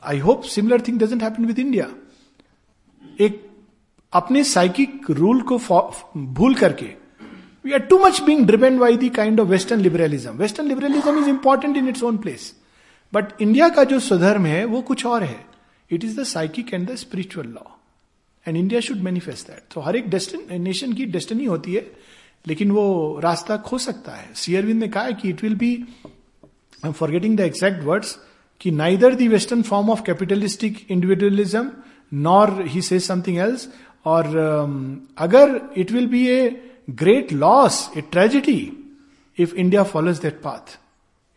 I 0.03 0.19
hope 0.19 0.43
similar 0.43 0.81
thing 0.81 0.99
doesn't 0.99 1.23
happen 1.23 1.45
with 1.45 1.59
India 1.59 1.87
एक 3.21 3.49
अपने 4.13 4.43
psychic 4.43 5.09
rule 5.09 5.41
को 5.41 5.57
भूल 6.17 6.55
करके 6.55 6.85
we 7.65 7.71
are 7.71 7.79
too 7.79 7.99
much 7.99 8.21
being 8.21 8.45
depend 8.47 8.79
by 8.79 8.97
the 8.97 9.09
kind 9.09 9.39
of 9.39 9.47
western 9.47 9.81
liberalism 9.81 10.31
western 10.31 10.67
liberalism 10.67 11.19
is 11.19 11.29
important 11.29 11.77
in 11.77 11.87
its 11.87 12.03
own 12.03 12.17
place 12.17 12.53
but 13.13 13.41
India 13.41 13.69
का 13.69 13.83
जो 13.83 13.99
स्वधर्म 13.99 14.45
है, 14.45 14.65
वो 14.65 14.81
कुछ 14.81 15.05
और 15.05 15.23
है. 15.23 15.45
It 15.91 16.03
is 16.03 16.19
the 16.19 16.23
psychic 16.23 16.73
and 16.73 16.91
the 16.91 16.95
spiritual 16.95 17.47
law 17.47 17.77
and 18.47 18.57
India 18.57 18.79
should 18.79 18.97
manifest 18.97 19.47
that 19.47 19.73
तो 19.73 19.81
हर 19.81 19.95
एक 19.95 20.05
नेशन 20.51 20.93
की 20.93 21.05
डेस्टिनी 21.05 21.45
होती 21.45 21.73
है 21.73 21.81
लेकिन 22.45 22.71
वो 22.71 23.19
रास्ता 23.23 23.57
खो 23.57 23.77
सकता 23.77 24.11
है। 24.11 24.29
सीयरविंद 24.35 24.79
ने 24.79 24.87
कहा 24.87 25.11
कि 25.11 25.29
it 25.29 25.43
will 25.43 25.55
be 25.55 25.73
I 25.75 26.87
am 26.87 26.91
forgetting 26.91 27.37
the 27.37 27.41
exact 27.41 27.83
words 27.83 28.17
कि 28.61 28.71
neither 28.71 29.15
the 29.15 29.27
western 29.29 29.61
form 29.61 29.89
of 29.89 30.01
capitalistic 30.05 30.85
individualism 30.91 31.71
nor 32.11 32.61
he 32.67 32.81
say 32.81 32.99
something 32.99 33.37
else 33.37 33.67
और 34.05 34.25
um, 34.25 34.97
अगर 35.17 35.59
it 35.77 35.91
will 35.91 36.07
be 36.07 36.27
a 36.27 36.49
great 36.89 37.33
loss 37.33 37.89
a 37.97 38.01
tragedy 38.01 38.71
if 39.37 39.53
India 39.55 39.83
follows 39.83 40.19
that 40.19 40.41
path 40.41 40.77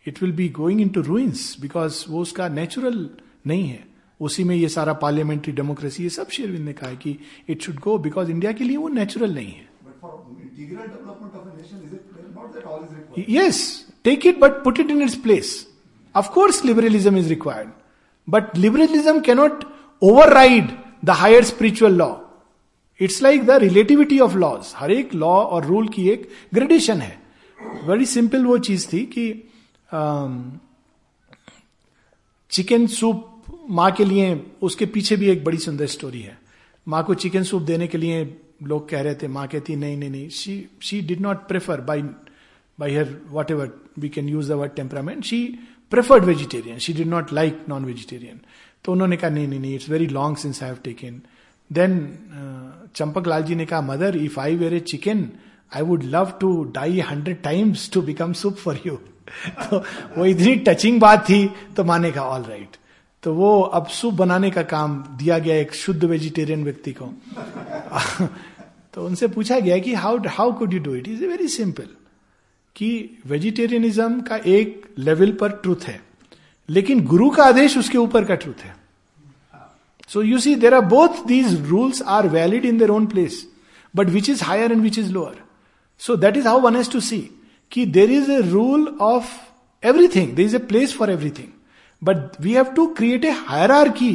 it 0.05 0.21
will 0.23 0.31
be 0.31 0.49
going 0.49 0.81
into 0.89 1.01
ruins 1.01 1.55
because 1.61 2.03
वो 2.09 2.21
उसका 2.21 2.47
natural 2.49 3.09
नहीं 3.47 3.67
है। 3.67 3.85
उसी 4.19 4.43
में 4.43 4.55
ये 4.55 4.69
सारा 4.69 4.93
पार्लियामेंट्री 4.93 5.53
डेमोक्रेसी 5.53 6.03
ये 6.03 6.09
सब 6.09 6.29
शेरविंद 6.29 6.65
ने 6.65 6.73
कहा 6.73 6.89
है 6.89 6.95
कि 6.95 7.17
it 7.49 7.61
should 7.61 7.79
go 7.79 7.97
because 7.97 8.31
India 8.31 8.51
के 8.51 8.63
लिए 8.63 8.77
वो 8.77 8.87
नेचुरल 8.89 9.33
नहीं 9.35 9.51
है। 9.51 9.66
Yes 13.29 13.87
take 14.03 14.25
it 14.27 14.39
but 14.39 14.51
put 14.51 14.79
it 14.79 14.91
in 14.91 15.01
its 15.01 15.15
place 15.15 15.67
of course 16.15 16.65
liberalism 16.65 17.17
is 17.17 17.29
required 17.29 17.69
but 18.29 18.57
liberalism 18.57 19.19
cannot 19.19 19.63
override 20.33 20.71
the 21.05 21.09
higher 21.09 21.43
spiritual 21.43 21.93
law 21.93 22.15
it's 23.01 23.21
like 23.23 23.45
the 23.45 23.51
relativity 23.51 24.19
of 24.19 24.35
laws 24.35 24.73
हर 24.75 24.91
एक 24.91 25.13
law 25.13 25.29
और 25.29 25.65
rule 25.65 25.87
की 25.87 26.09
एक 26.09 26.29
gradation 26.53 27.01
है. 27.01 27.21
Very 27.83 28.05
simple 28.05 28.45
वो 28.45 28.57
चीज़ 28.57 28.87
थी 28.93 28.99
कि 29.05 29.31
chicken 32.51 32.85
um, 32.85 32.91
soup 32.91 33.43
माँ 33.69 33.91
के 33.91 34.05
लिए 34.05 34.45
उसके 34.61 34.85
पीछे 34.85 35.15
भी 35.15 35.29
एक 35.29 35.43
बड़ी 35.43 35.57
सुंदर 35.57 35.85
स्टोरी 35.85 36.21
है। 36.21 36.37
माँ 36.87 37.03
को 37.03 37.13
चिकन 37.13 37.43
सूप 37.43 37.61
देने 37.61 37.87
के 37.87 37.97
लिए 37.97 38.25
लोग 38.63 38.89
कह 38.89 39.01
रहे 39.01 39.15
थे, 39.15 39.27
माँ 39.27 39.47
कहती, 39.47 39.75
नहीं 39.75 39.97
नहीं 39.97 40.09
नहीं 40.09 40.29
she 40.29 40.69
she 40.81 41.01
did 41.01 41.21
not 41.21 41.47
prefer 41.47 41.81
by 41.81 42.01
by 42.79 42.95
her 42.95 43.15
whatever 43.51 43.71
we 43.99 44.09
can 44.09 44.29
use 44.29 44.49
the 44.49 44.55
word 44.55 44.71
temperament 44.75 45.23
she 45.23 45.43
preferred 45.91 46.23
vegetarian 46.23 46.77
she 46.77 46.93
did 46.93 47.07
not 47.07 47.33
like 47.33 47.65
non 47.69 47.85
vegetarian 47.85 48.39
तो 48.83 48.91
उन्होंने 48.91 49.17
कहा, 49.17 49.29
नहीं 49.29 49.47
नहीं 49.47 49.59
नहीं 49.59 49.75
it's 49.75 49.89
very 49.89 50.07
long 50.07 50.37
since 50.37 50.63
I 50.63 50.69
have 50.69 50.77
taken 50.83 51.21
then 51.71 51.99
Champak 52.95 53.27
Lal 53.27 53.43
ji 53.43 53.55
ने 53.55 53.65
कहा 53.65 53.81
mother 53.81 54.17
if 54.17 54.39
I 54.39 54.55
were 54.55 54.73
a 54.73 54.79
chicken 54.79 55.29
I 55.75 55.81
would 55.81 56.03
love 56.03 56.31
to 56.41 56.63
die 56.63 56.99
hundred 56.99 57.41
times 57.41 57.91
to 57.91 58.01
become 58.01 58.33
soup 58.33 58.55
for 58.55 58.79
you 58.85 58.95
तो 59.69 59.77
वो 60.17 60.25
इतनी 60.25 60.55
टचिंग 60.55 60.99
बात 60.99 61.29
थी 61.29 61.49
तो 61.77 61.83
माने 61.83 62.11
कहा 62.11 62.23
ऑल 62.23 62.43
राइट 62.43 62.77
तो 63.27 63.33
वो 63.33 63.61
अब 63.61 63.87
सूप 63.87 64.13
बनाने 64.13 64.49
का 64.51 64.61
काम 64.63 64.93
दिया 65.17 65.37
गया 65.39 65.55
एक 65.55 65.73
शुद्ध 65.73 66.03
वेजिटेरियन 66.03 66.63
व्यक्ति 66.63 66.91
को। 67.01 67.05
तो 68.93 69.05
उनसे 69.05 69.27
पूछा 69.27 69.59
गया 69.59 69.77
कि 69.77 69.93
how 69.93 70.19
how 70.27 70.53
could 70.53 70.73
you 70.73 70.79
do 70.79 70.93
it 70.95 71.07
is 71.07 71.23
a 71.23 71.27
very 71.27 71.47
simple 71.47 71.87
कि 72.75 73.19
वेजिटेरियनिज्म 73.27 74.21
का 74.21 74.35
एक 74.35 74.85
लेवल 74.99 75.31
पर 75.31 75.51
ट्रूथ 75.51 75.87
है। 75.87 75.99
लेकिन 76.69 77.03
गुरु 77.05 77.29
का 77.29 77.43
आदेश 77.43 77.77
उसके 77.77 77.97
ऊपर 77.97 78.23
का 78.23 78.35
ट्रूथ 78.35 78.63
है। 78.63 78.75
So 80.07 80.21
you 80.21 80.39
see 80.39 80.55
there 80.55 80.73
are 80.73 80.85
both 80.85 81.25
these 81.27 81.61
rules 81.67 82.01
are 82.01 82.27
valid 82.27 82.65
in 82.65 82.77
their 82.77 82.89
own 82.89 83.05
place 83.05 83.45
but 83.95 84.07
which 84.07 84.29
is 84.29 84.43
higher 84.43 84.71
and 84.71 84.81
which 84.81 84.99
is 84.99 85.11
lower 85.11 85.35
so 85.99 86.15
that 86.15 86.37
is 86.37 86.47
how 86.47 86.59
one 86.59 86.75
has 86.75 86.91
to 86.91 86.99
see 86.99 87.19
कि 87.71 87.85
there 87.85 88.11
is 88.11 88.31
a 88.31 88.41
rule 88.49 88.87
of 89.01 89.35
everything 89.83 90.33
there 90.33 90.45
is 90.45 90.55
a 90.55 90.59
place 90.59 90.95
for 90.97 91.11
everything 91.11 91.56
but 92.01 92.41
we 92.41 92.53
have 92.53 92.65
to 92.75 92.85
create 92.93 93.25
a 93.25 93.31
hierarchy 93.91 94.13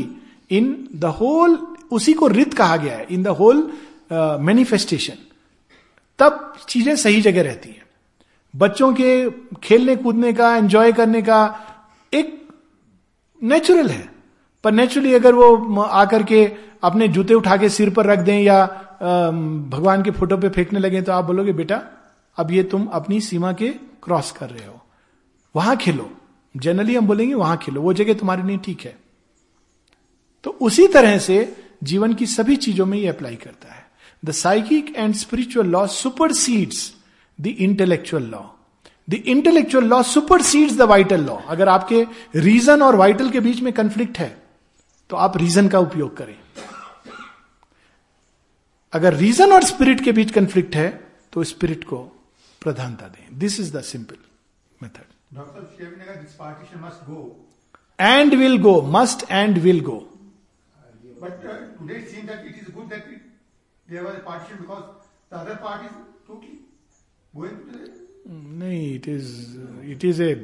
in 0.50 0.88
the 0.94 1.04
whole 1.20 1.58
उसी 1.92 2.12
को 2.12 2.26
रित 2.28 2.54
कहा 2.54 2.76
गया 2.76 2.96
है 2.96 3.06
in 3.10 3.22
the 3.22 3.28
whole 3.38 3.68
manifestation 4.40 5.18
तब 6.18 6.54
चीज़ें 6.68 6.94
सही 6.96 7.20
जगह 7.20 7.42
रहती 7.42 7.68
है। 7.68 7.80
बच्चों 8.54 8.92
के 8.94 9.30
खेलने 9.62 9.96
कूदने 9.96 10.32
का 10.32 10.54
एंजॉय 10.56 10.92
करने 10.92 11.22
का 11.22 11.38
एक 12.12 12.48
नेचुरल 13.42 13.88
है। 13.88 14.08
पर 14.64 14.72
नेचुरली 14.72 15.14
अगर 15.14 15.34
वो 15.34 15.80
आकर 15.82 16.22
के 16.22 16.44
अपने 16.82 17.08
जूते 17.08 17.34
उठा 17.34 17.56
के 17.56 17.68
सिर 17.68 17.90
पर 17.90 18.06
रख 18.06 18.18
दें 18.18 18.38
या 18.40 18.64
भगवान 19.02 20.02
के 20.02 20.10
फ़ोटो 20.10 20.36
पे 20.36 20.48
फेंकने 20.48 20.80
लगे 20.80 21.02
तो 21.02 21.12
आप 21.12 21.24
बोलोगे, 21.24 21.52
बेटा, 21.52 21.80
अब 22.36 22.50
ये 22.50 22.62
तुम 22.64 22.86
अपनी 22.92 23.20
सीमा 23.20 23.52
के 23.52 23.68
क्रॉस 24.04 24.30
कर 24.30 24.50
रहे 24.50 24.66
हो। 24.66 24.80
वहाँ 25.54 25.76
खेलो। 25.76 26.10
जनरली 26.54 26.94
हम 26.94 27.06
बोलेंगे, 27.06 27.34
वहाँ 27.34 27.56
खेलो, 27.56 27.80
वो 27.82 27.92
जगह 27.92 28.14
तुम्हारे 28.14 28.42
लिए 28.42 28.56
ठीक 28.56 28.80
है. 28.80 28.96
तो 30.44 30.50
उसी 30.60 30.86
तरह 30.88 31.18
से 31.18 31.56
जीवन 31.82 32.14
की 32.14 32.26
सभी 32.26 32.56
चीज़ों 32.56 32.86
में 32.86 32.98
ये 32.98 33.08
अप्लाई 33.08 33.36
करता 33.36 33.72
है। 33.74 33.86
The 34.22 34.30
psychic 34.32 34.94
and 34.96 35.14
spiritual 35.14 35.66
law 35.66 35.86
supersedes 36.32 36.92
the 37.38 37.46
intellectual 37.46 38.22
law 38.22 38.42
the 39.08 39.14
intellectual 39.14 39.84
law 39.84 40.02
supersedes 40.42 40.76
the 40.76 40.82
vital 40.82 41.24
law 41.24 41.36
अगर 41.48 41.68
आपके 41.68 42.04
रीजन 42.36 42.82
और 42.82 42.96
वाइटल 42.96 43.30
के 43.30 43.40
बीच 43.40 43.60
में 43.60 43.72
कंफ्लिक्ट 43.72 44.18
है 44.18 44.30
तो 45.10 45.16
आप 45.16 45.36
रीजन 45.36 45.68
का 45.68 45.78
उपयोग 45.78 46.16
करें। 46.16 46.36
अगर 48.92 49.14
रीजन 49.14 49.52
और 49.52 49.64
स्पिरिट 49.64 50.04
के 50.04 50.12
बीच 50.12 50.30
कंफ्लिक्ट 50.30 50.76
है 50.76 50.88
तो 51.32 51.44
स्पिरिट 51.44 51.84
को 51.84 51.98
प्रधानता 52.62 53.06
दें। 53.08 53.38
This 53.38 53.60
is 53.60 53.76
the 53.76 53.80
simple 53.82 54.16
method 54.82 55.11
and 58.00 58.34
will 58.34 58.58
go 58.62 58.80
must 58.96 59.30
and 59.30 59.58
will 59.58 59.80
go 59.84 59.98
but 61.22 61.42
today 61.78 62.00
seen 62.00 62.26
that 62.26 62.46
it 62.46 62.56
is 62.62 62.74
good 62.74 62.88
that 62.88 63.20
there 63.86 64.04
was 64.04 64.14
a 64.16 64.20
partition 64.26 64.58
because 64.58 64.84
the 65.30 65.36
other 65.36 65.54
part 65.62 65.80
is 65.86 65.94
totally 66.26 66.58
going 67.34 67.56
to 67.62 67.80
नहीं 68.58 68.94
it 68.94 69.08
is 69.08 69.30
it 69.92 70.04
is 70.04 70.22
a 70.22 70.34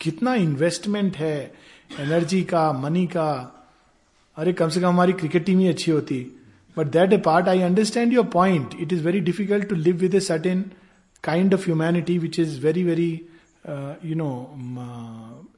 कितना 0.00 0.34
investment 0.34 1.16
है 1.16 1.36
energy 2.00 2.42
का 2.52 2.62
money 2.72 3.06
का। 3.06 3.26
अरे 4.36 4.52
कम 4.52 4.68
से 4.68 4.80
कम 4.80 4.86
हमारी 4.86 5.12
क्रिकेट 5.12 5.44
टीम 5.46 5.58
ही 5.58 5.68
अच्छी 5.68 5.90
होती। 5.90 6.18
But 6.76 6.86
that 6.96 7.12
a 7.12 7.18
part 7.26 7.48
I 7.48 7.60
understand 7.62 8.12
your 8.12 8.26
point 8.32 8.74
it 8.80 8.92
is 8.92 9.02
very 9.04 9.20
difficult 9.28 9.68
to 9.68 9.74
live 9.76 9.96
with 9.96 10.14
a 10.14 10.20
certain 10.28 10.64
kind 11.24 11.54
of 11.54 11.64
humanity 11.64 12.18
which 12.18 12.38
is 12.40 12.60
very 12.66 12.84
very 12.84 13.10
you 14.04 14.14
know 14.14 14.30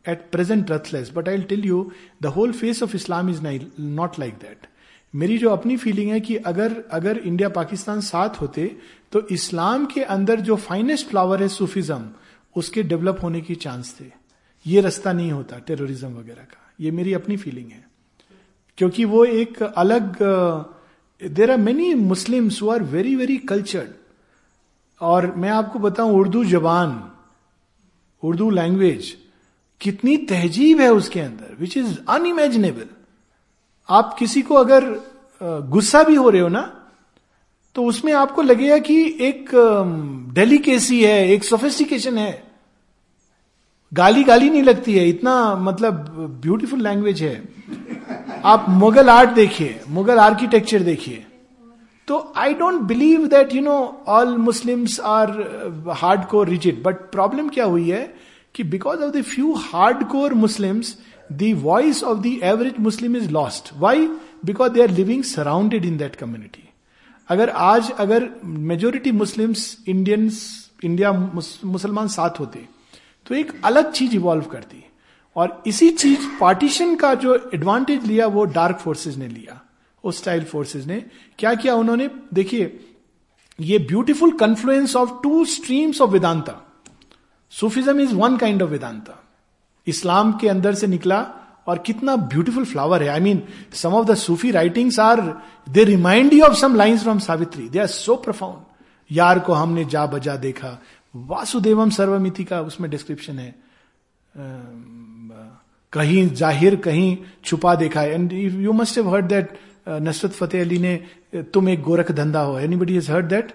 at 0.09 0.29
present 0.33 0.71
ruthless 0.71 1.13
but 1.15 1.29
I 1.29 1.43
tell 1.43 1.65
you 1.65 1.91
the 2.23 2.27
whole 2.27 2.53
face 2.53 2.83
of 2.83 2.97
Islam 2.97 3.31
is 3.31 3.41
not 3.81 4.19
like 4.19 4.35
that 4.35 4.67
मेरी 5.15 5.39
जो 5.39 5.51
अपनी 5.51 5.77
feeling 5.77 6.11
है 6.11 6.21
कि 6.21 6.37
अगर 6.37 6.83
अगर 6.91 7.19
India 7.19 7.49
Pakistan 7.49 8.01
साथ 8.01 8.41
होते 8.41 8.77
तो 9.13 9.27
इस्लाम 9.29 9.87
के 9.87 10.03
अंदर 10.03 10.41
जो 10.41 10.57
फाइनेस्ट 10.57 11.09
फ्लावर 11.09 11.43
है 11.43 11.49
सूफिज्म 11.49 12.11
उसके 12.57 12.83
डेवलप 12.83 13.19
होने 13.23 13.41
की 13.41 13.55
चांस 13.55 13.95
थे। 14.01 14.05
ये 14.67 14.81
रास्ता 14.81 15.13
नहीं 15.13 15.33
होता 15.33 15.59
टेररिज्म 15.59 16.09
वगैरह 16.09 16.43
का। 16.43 16.73
ये 16.81 16.91
मेरी 16.91 17.13
अपनी 17.13 17.37
फीलिंग 17.37 17.71
है। 17.71 17.85
क्योंकि 18.79 19.05
वो 19.05 19.25
एक 19.25 19.63
अलग 19.63 20.17
there 21.21 21.51
are 21.51 21.57
many 21.59 21.93
Muslims 21.95 22.63
who 22.63 22.71
are 22.71 22.83
very 22.83 23.15
very 23.17 23.37
cultured 23.37 23.91
और 25.01 25.35
मैं 25.35 25.51
आपको 25.51 25.79
बताऊँ, 25.79 26.13
उर्दू 26.13 26.45
जबान 26.45 27.12
उर्दू 28.23 28.51
लैंग्वेज 28.51 29.17
कितनी 29.81 30.17
तहजीब 30.17 30.81
है 30.81 30.93
उसके 30.93 31.21
अंदर 31.21 31.57
विच 31.61 31.77
इज़ 31.77 31.99
अनइमेजिनेबल 32.09 32.87
आप 33.89 34.15
किसी 34.19 34.43
को 34.43 34.55
अगर 34.55 34.85
गुस्सा 35.71 36.03
भी 36.03 36.15
हो 36.15 36.29
रहे 36.31 36.41
हो 36.41 36.49
ना 36.49 36.63
तो 37.77 37.85
उसमें 37.85 38.13
आपको 38.13 38.43
लगेगा 38.43 38.79
कि 38.79 38.97
एक 39.21 39.51
डेलिकेसी 40.35 41.03
है, 41.05 41.29
एक 41.29 41.45
सोफिस्टिकेशन 41.45 42.19
है। 42.19 42.43
गाली 43.93 44.25
गाली 44.25 44.51
नहीं 44.51 44.63
लगती 44.63 44.95
है, 44.95 45.09
इतना 45.09 45.55
मतलब 45.57 45.95
ब्यूटीफुल 46.43 46.83
लैंग्वेज 46.83 47.23
है। 47.23 47.43
आप 48.45 48.67
मुगल 48.69 49.11
आर्ट 49.11 49.31
देखिए, 49.31 49.81
मुगल 49.89 50.19
आर्किटेक्चर 50.19 50.83
देखिए। 50.83 51.25
तो 52.13 52.33
I 52.37 52.55
don't 52.55 52.81
believe 52.89 53.27
that 53.37 53.55
you 53.55 53.63
know 53.63 53.79
all 54.09 54.37
Muslims 54.49 54.99
are 55.13 55.31
hard 56.01 56.25
core 56.31 56.49
rigid 56.49 56.83
but 56.83 57.11
problem 57.13 57.49
क्या 57.49 57.65
हुई 57.65 57.89
है 57.91 58.03
कि 58.55 58.65
because 58.75 59.03
of 59.03 59.13
the 59.13 59.23
few 59.25 59.55
hard 59.71 60.05
core 60.09 60.35
Muslims 60.45 60.97
the 61.31 61.53
voice 61.55 62.03
of 62.03 62.23
the 62.23 62.43
average 62.43 62.79
Muslim 62.79 63.15
is 63.17 63.31
lost. 63.31 63.69
Why? 63.75 63.95
Because 64.45 64.73
they 64.73 64.83
are 64.83 64.89
living 64.89 65.23
surrounded 65.23 65.85
in 65.85 65.97
that 65.97 66.19
community. 66.19 66.65
अगर 67.29 67.51
आज, 67.51 67.91
अगर 67.91 68.29
majority 68.45 69.13
Muslims 69.13 69.77
Indians 69.89 70.41
India 70.85 71.13
मुसलमान 71.13 72.09
साथ 72.09 72.41
होते 72.41 72.67
तो 73.27 73.35
एक 73.35 73.53
अलग 73.65 73.91
चीज़ 73.93 74.15
इवॉल्व 74.17 74.45
करती 74.53 74.85
और 75.37 75.63
इसी 75.67 75.91
चीज़ 75.91 76.27
पार्टीशन 76.41 76.95
का 76.97 77.15
जो 77.15 77.35
एडवांटेज 77.55 78.07
लिया, 78.07 78.27
वो 78.27 78.45
डार्क 78.45 78.77
फोर्सेस 78.77 79.17
ने 79.17 79.29
लिया 79.29 79.61
उस 80.05 80.19
स्टाइल 80.19 80.45
फोर्सेस 80.45 80.87
ने। 80.87 81.03
क्या 81.39 81.55
किया 81.55 81.75
उन्होंने? 81.75 82.09
देखिए, 82.35 82.81
ये 83.59 83.79
beautiful 83.81 84.33
confluence 84.39 84.97
of 84.97 85.11
two 85.23 85.45
streams 85.47 86.01
of 86.01 86.11
Vedanta 86.11 86.59
sufism 87.53 88.01
is 88.01 88.15
one 88.15 88.37
kind 88.37 88.63
of 88.63 88.71
Vedanta 88.71 89.19
Islam 89.87 90.33
के 90.33 90.49
अंदर 90.49 90.75
से 90.75 90.87
निकला 90.87 91.21
और 91.67 91.79
कितना 91.79 92.17
ब्यूटीफुल 92.17 92.65
फ्लावर 92.65 93.03
है। 93.03 93.09
I 93.09 93.21
mean 93.21 93.43
some 93.73 93.95
of 93.95 94.07
the 94.07 94.15
sufi 94.17 94.51
writings 94.51 94.99
are 95.01 95.21
they 95.69 95.85
remind 95.85 96.33
you 96.33 96.45
of 96.45 96.55
some 96.57 96.75
lines 96.77 97.03
from 97.03 97.19
Savitri 97.21 97.69
they 97.69 97.79
are 97.79 97.87
so 97.89 98.17
profound 98.19 98.65
यार 99.11 99.39
को 99.39 99.53
हमने 99.53 99.85
जा 99.85 100.07
बजा 100.07 100.37
देखा। 100.37 100.79
वासुदेवम 101.15 101.91
सर्वमिति 101.91 102.45
का 102.45 102.61
उसमें 102.63 102.91
डिस्क्रिप्शन 102.91 103.39
है। 103.39 103.55
कहीं 105.93 106.29
ज़ाहिर, 106.31 106.77
कहीं 106.77 107.17
छुपा 107.45 107.75
देखा। 107.75 108.03
And 108.03 108.33
you 108.33 108.73
must 108.73 108.99
have 108.99 109.11
heard 109.15 109.27
that 109.27 109.59
Nusrat 109.87 110.33
Fateh 110.33 110.61
Ali 110.61 110.79
ने 110.79 110.97
तुम 111.53 111.69
एक 111.69 111.83
गोरख 111.83 112.11
धंधा 112.13 112.41
हो. 112.41 112.59
एनीबडी 112.59 112.95
हैज़ 112.95 113.11
हर्ड 113.13 113.27
दैट 113.29 113.53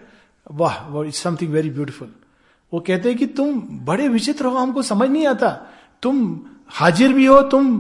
वाह 0.52 1.04
इट्स 1.04 1.22
समथिंग 1.24 1.52
वेरी 1.52 1.70
ब्यूटिफुल 1.70 2.12
वो 2.74 2.80
कहते 2.80 3.10
हैं 3.10 3.18
कि 3.18 3.26
तुम 3.28 3.60
बड़े 3.86 4.08
विचित्र 4.10 4.46
हो, 4.46 4.56
हमको 4.58 4.82
समझ 4.82 5.10
नहीं 5.10 5.28
आता। 5.28 5.50
तुम 6.04 6.40
हाजिर 6.70 7.14
भी 7.14 7.26
हो, 7.26 7.42
तुम 7.44 7.78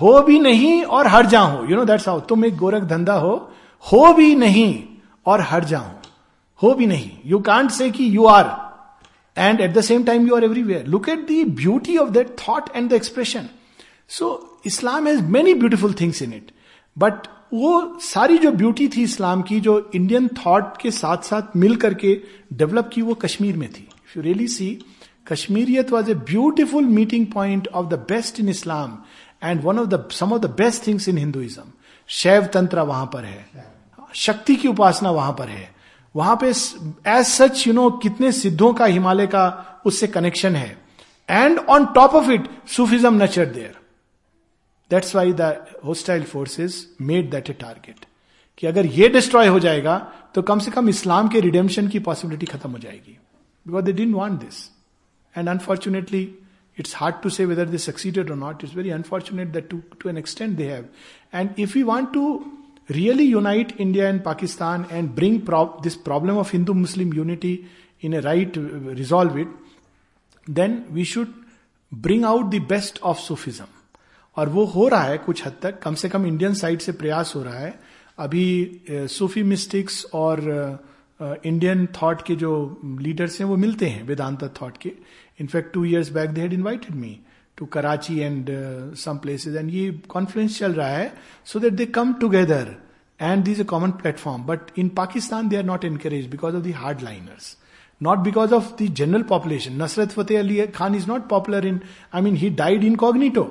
हो 0.00 0.20
भी 0.22 0.38
नहीं 0.40 0.82
और 0.82 1.06
हर 1.06 1.26
जा 1.26 1.40
हो। 1.40 1.64
यू 1.66 1.76
नो 1.76 1.84
दैट्स 1.84 2.08
हाउ 2.08 2.20
तुम 2.28 2.44
एक 2.44 2.56
गोरख 2.56 2.82
धंधा 2.84 3.14
हो 3.14 3.34
हो 3.84 4.12
भी 4.14 4.34
नहीं 4.34 4.72
और 5.26 5.40
हर 5.40 5.64
जा 5.64 5.78
हो। 5.78 5.92
हो 6.62 6.74
भी 6.74 6.86
नहीं। 6.86 7.10
यू 7.26 7.38
कांट 7.40 7.70
से 7.70 7.90
कि 7.90 8.16
you 8.16 8.24
are 8.26 8.50
and 9.36 9.60
at 9.60 9.72
the 9.74 9.80
same 9.80 10.04
time 10.04 10.26
you 10.28 10.36
are 10.36 10.44
everywhere 10.44 10.86
look 10.86 11.08
at 11.08 11.26
the 11.30 11.44
beauty 11.56 11.96
of 11.98 12.10
that 12.10 12.36
thought 12.38 12.70
and 12.76 12.90
the 12.90 12.92
expression 12.92 13.48
so 14.08 14.60
Islam 14.66 15.06
has 15.08 15.22
many 15.32 15.54
beautiful 15.54 15.94
things 16.00 16.22
in 16.22 16.32
it 16.32 16.50
but 16.96 17.26
वो 17.52 17.98
सारी 18.02 18.38
जो 18.38 18.50
beauty 18.52 18.88
थी 18.88 19.02
Islam 19.02 19.42
की, 19.42 19.60
जो 19.60 19.90
Indian 19.94 20.28
thought 20.38 20.76
के 20.80 20.90
साथ 20.90 21.22
साथ 21.22 21.56
मिल 21.56 21.76
करके 21.76 22.20
डेवलप 22.52 22.90
की, 22.92 23.02
वो 23.02 23.14
कश्मीर 23.14 23.56
में 23.56 23.68
थी। 23.72 23.88
You 24.16 24.22
really 24.22 24.48
see 24.48 24.78
Kashmiriyat 25.26 25.90
was 25.92 26.10
a 26.10 26.14
beautiful 26.14 26.84
meeting 26.84 27.26
point 27.36 27.68
of 27.68 27.86
the 27.86 27.94
best 28.08 28.40
in 28.40 28.48
Islam 28.48 28.98
and 29.44 29.62
one 29.62 29.78
of 29.78 29.86
the 29.86 30.08
some 30.12 30.32
of 30.32 30.42
the 30.42 30.50
best 30.58 30.86
things 30.86 31.08
in 31.08 31.18
Hinduism 31.18 31.62
Shaiva 32.08 32.44
Tantra 32.44 32.80
वहाँ 32.82 33.06
पर 33.06 33.24
है। 33.24 33.46
शक्ति 34.14 34.56
की 34.56 34.68
उपासना 34.68 35.10
वहाँ 35.10 35.32
पर 35.32 35.48
है। 35.48 35.70
वहाँ 36.14 36.36
पे 36.42 36.48
एज 36.48 37.24
सच 37.26 37.66
यू 37.66 37.72
नो 37.74 37.90
कितने 38.02 38.32
सिद्धों 38.32 38.72
का 38.74 38.84
हिमालय 38.86 39.26
का 39.26 39.82
उससे 39.86 40.06
कनेक्शन 40.06 40.56
है। 40.56 40.76
And 41.28 41.58
on 41.58 41.86
top 41.86 42.14
of 42.14 42.30
it 42.30 42.48
sufism 42.68 43.22
nurture 43.22 43.46
there 43.46 43.74
That's 44.91 45.15
why 45.15 45.33
the 45.39 45.55
hostile 45.85 46.23
forces 46.33 46.85
made 47.01 47.29
that 47.31 47.49
a 47.49 47.53
target 47.61 48.05
कि 48.57 48.67
अगर 48.67 48.85
ये 48.99 49.07
डिस्ट्रॉय 49.09 49.47
हो 49.47 49.59
जाएगा 49.59 49.97
तो 50.35 50.41
कम 50.49 50.59
से 50.59 50.71
कम 50.71 50.89
इस्लाम 50.89 51.29
के 51.29 51.39
रिडेम्पशन 51.41 51.87
की 51.87 51.99
पॉसिबिलिटी 52.09 52.45
खत्म 52.45 52.71
हो 52.71 52.79
जाएगी 52.79 53.17
because 53.67 53.83
they 53.83 53.93
didn't 54.03 54.15
want 54.15 54.39
this 54.41 54.69
And 55.35 55.49
unfortunately, 55.49 56.21
It's 56.77 56.93
hard 56.93 57.21
to 57.23 57.29
say 57.29 57.45
whether 57.45 57.65
they 57.65 57.77
succeeded 57.77 58.29
or 58.29 58.35
not. 58.35 58.63
It's 58.63 58.73
very 58.73 58.89
unfortunate 58.89 59.53
that 59.53 59.69
to, 59.69 59.83
to 59.99 60.09
an 60.09 60.17
extent 60.17 60.57
they 60.57 60.67
have. 60.67 60.87
And 61.33 61.53
if 61.57 61.75
we 61.75 61.83
want 61.83 62.13
to 62.13 62.51
really 62.89 63.25
unite 63.25 63.79
India 63.79 64.09
and 64.09 64.23
Pakistan 64.23 64.87
and 64.89 65.13
bring 65.13 65.41
pro- 65.41 65.79
this 65.83 65.95
problem 65.95 66.37
of 66.37 66.49
Hindu 66.49 66.73
Muslim 66.73 67.13
unity 67.13 67.65
in 67.99 68.13
a 68.13 68.21
right, 68.21 68.55
resolve 68.55 69.37
it, 69.37 69.47
then 70.47 70.85
we 70.91 71.03
should 71.03 71.31
bring 71.91 72.23
out 72.23 72.51
the 72.51 72.59
best 72.59 72.99
of 73.03 73.19
Sufism. 73.19 73.67
और 74.36 74.48
वो 74.48 74.64
हो 74.74 74.88
रहा 74.88 75.02
है 75.02 75.18
कुछ 75.18 75.44
हद 75.46 75.56
तक 75.62 75.78
कम 75.82 75.94
से 75.94 76.08
कम 76.08 76.26
इंडियन 76.26 76.54
साइड 76.54 76.80
से 76.80 76.92
प्रयास 76.92 77.32
हो 77.36 77.42
रहा 77.42 77.58
है 77.58 77.78
अभी 78.18 78.46
सूफी 79.10 79.42
मिस्टिक्स 79.42 80.04
और 80.14 80.40
इंडियन 81.20 81.86
थॉट 82.02 82.22
के 82.26 82.34
जो 82.36 82.52
लीडर्स 83.00 83.40
हैं 83.40 83.46
वो 83.48 83.56
मिलते 83.56 83.86
हैं 83.86 84.02
वेदांत 84.06 84.44
थॉट 84.60 84.76
के 84.78 84.92
in fact 85.40 85.72
two 85.74 85.84
years 85.84 86.10
back 86.12 86.30
they 86.30 86.40
had 86.40 86.52
invited 86.52 86.94
me 86.96 87.18
to 87.58 87.66
Karachi 87.66 88.18
and 88.20 88.50
some 89.04 89.18
places 89.18 89.56
and 89.56 89.70
ये 89.70 89.90
कॉन्फ्रेंस 90.08 90.58
चल 90.58 90.72
रहा 90.72 90.88
है 90.88 91.12
so 91.46 91.60
that 91.60 91.72
they 91.72 91.86
come 92.00 92.12
together 92.20 92.74
and 93.20 93.44
this 93.44 93.60
a 93.60 93.64
common 93.74 93.90
platform 94.02 94.42
but 94.46 94.78
in 94.78 94.88
Pakistan 94.96 95.48
they 95.48 95.56
are 95.56 95.64
not 95.64 95.84
encourage 95.84 96.26
because 96.30 96.56
of 96.56 96.64
the 96.64 96.74
hard 96.76 97.02
liners 97.02 97.56
not 98.00 98.22
because 98.22 98.52
of 98.52 98.76
the 98.76 98.88
general 98.90 99.24
population. 99.24 99.78
Nasrat 99.78 100.12
Fateh 100.12 100.36
Ali 100.36 100.66
Khan 100.68 100.94
is 100.94 101.06
not 101.06 101.28
popular 101.28 101.60
in, 101.60 101.82
I 102.12 102.20
mean, 102.20 102.36
he 102.36 102.50
died 102.50 102.84
incognito. 102.84 103.44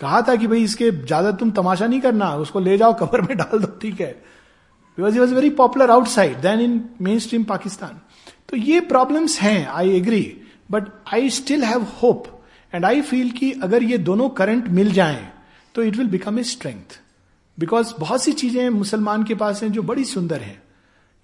कहा 0.00 0.20
था 0.22 0.34
कि 0.36 0.46
भाई 0.46 0.62
इसके 0.62 0.90
ज़्यादा 0.90 1.30
तुम 1.32 1.50
तमाशा 1.50 1.86
नहीं 1.86 2.00
करना, 2.00 2.30
उसको 2.36 2.60
ले 2.60 2.76
जाओ, 2.78 2.94
कवर 2.94 3.20
में 3.20 3.36
डाल 3.36 3.58
दो, 3.58 3.66
ठीक 3.82 4.00
है। 4.00 4.10
Because 4.98 5.14
he 5.14 5.20
was 5.20 5.34
very 5.34 5.50
popular 5.52 5.90
outside 5.90 6.36
then 6.40 6.60
in 6.60 6.82
mainstream 7.18 7.44
Pakistan 7.44 8.00
तो 8.48 8.56
ये 8.56 8.80
प्रॉब्लम्स 8.82 9.40
हैं 9.40 9.66
I 9.68 9.90
agree 9.96 10.22
but 10.70 10.88
I 11.14 11.30
still 11.30 11.64
have 11.64 11.86
hope 12.02 12.26
and 12.72 12.84
I 12.84 13.00
feel 13.00 13.30
कि 13.30 13.50
अगर 13.62 13.82
ये 13.82 13.98
दोनों 14.00 14.28
करंट 14.38 14.68
मिल 14.68 14.92
जाएँ 14.92 15.26
तो 15.74 15.82
it 15.82 15.96
will 15.96 16.08
become 16.08 16.38
a 16.38 16.42
strength 16.44 16.98
because 17.58 17.92
बहुत 18.00 18.22
सी 18.22 18.32
चीज़ें 18.32 18.68
मुसलमान 18.70 19.24
के 19.24 19.34
पास 19.34 19.62
हैं 19.62 19.70
जो 19.72 19.82
बड़ी 19.82 20.04
सुंदर 20.04 20.40
हैं। 20.40 20.62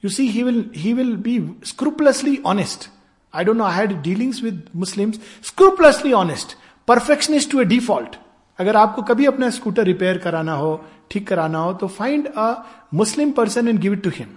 You 0.02 0.10
see 0.10 0.28
he 0.28 0.42
will 0.42 0.64
he 0.76 0.92
will 0.92 1.14
be 1.18 1.38
scrupulously 1.66 2.38
honest 2.46 2.88
I 3.34 3.44
don't 3.44 3.56
know 3.56 3.64
I 3.64 3.76
had 3.76 4.00
dealings 4.02 4.42
with 4.42 4.62
Muslims 4.76 5.20
scrupulously 5.44 6.12
honest 6.12 6.56
perfectionist 6.88 7.50
to 7.50 7.60
a 7.60 7.64
default 7.64 8.16
अगर 8.58 8.76
आपको 8.76 9.02
कभी 9.02 9.26
अपना 9.26 9.50
स्कूटर 9.50 9.84
रिपेयर 9.84 10.18
कराना 10.18 10.54
हो, 10.54 10.84
ठीक 11.10 11.26
कराना 11.28 11.58
हो 11.58 11.72
तो 11.74 11.86
find 11.88 12.26
a 12.28 12.54
Muslim 12.94 13.30
person 13.32 13.68
and 13.68 13.78
give 13.80 13.92
it 13.92 14.02
to 14.04 14.10
him 14.14 14.28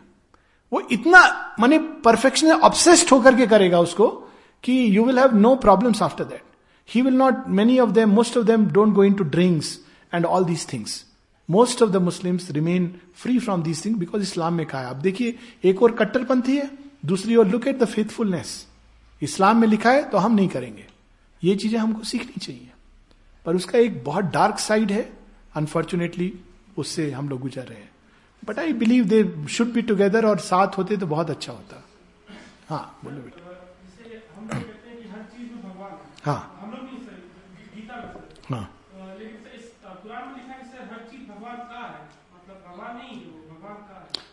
वो 0.71 0.81
इतना, 0.91 1.55
माने 1.59 1.77
परफेक्शन 2.05 2.51
ऑब्सेस्ड 2.51 3.11
होकर 3.11 3.35
के 3.35 3.47
करेगा 3.47 3.79
उसको 3.79 4.07
कि 4.63 4.97
you 4.97 5.03
will 5.05 5.19
have 5.19 5.35
no 5.37 5.55
problems 5.57 6.01
after 6.01 6.23
that 6.23 6.43
he 6.89 7.01
will 7.01 7.13
not 7.13 7.47
many 7.49 7.79
of 7.79 7.89
them 7.91 8.09
most 8.11 8.37
of 8.37 8.45
them 8.45 8.65
don't 8.67 8.93
go 8.93 9.03
into 9.13 9.23
drinks 9.25 9.77
and 10.13 10.25
all 10.25 10.45
these 10.45 10.67
things 10.73 11.03
most 11.49 11.81
of 11.83 11.89
the 11.91 12.01
Muslims 12.01 12.49
remain 12.51 12.93
free 13.15 13.37
from 13.39 13.63
these 13.63 13.83
thing 13.85 13.95
because 13.95 14.21
Islam 14.21 14.53
में 14.53 14.65
कहा 14.65 14.81
है। 14.81 14.87
आप 14.87 14.95
देखिए, 14.97 15.37
एक 15.63 15.81
और 15.83 15.91
कट्टरपंथी 15.91 16.57
है, 16.57 16.69
दूसरी 17.05 17.35
ओर 17.35 17.47
look 17.47 17.67
at 17.67 17.79
the 17.79 17.85
faithfulness 17.85 18.65
Islam 19.21 19.57
में 19.57 19.67
लिखा 19.67 19.91
है 19.91 20.03
तो 20.03 20.17
हम 20.17 20.35
नहीं 20.35 20.47
करेंगे। 20.49 20.85
ये 21.43 21.55
चीज़ें 21.55 21.79
हमको 21.79 22.03
सीखनी 22.03 22.39
चाहिए। 22.41 22.71
पर 23.45 23.55
उसका 23.55 23.79
एक 23.79 24.03
बहुत 24.03 24.25
डार्क 24.33 24.59
साइड 24.59 24.91
है। 24.91 25.09
अनफॉर्चुनेटली 25.55 26.33
उससे 26.77 27.09
हम 27.11 27.29
लोग 27.29 27.41
गुजर 27.41 27.63
रहे 27.63 27.79
हैं। 27.79 27.89
But 28.43 28.59
I 28.59 28.73
believe 28.73 29.05
they 29.05 29.47
should 29.47 29.71
be 29.73 29.81
together 29.81 30.25
और 30.25 30.39
साथ 30.39 30.77
होते 30.77 30.97
तो 30.97 31.07
बहुत 31.07 31.29
अच्छा 31.29 31.51
होता। 31.51 31.83
हाँ 32.69 32.99
बोलो 33.03 33.21
बेटा। 33.21 33.41
हाँ। 36.23 36.37
हाँ। 38.49 38.71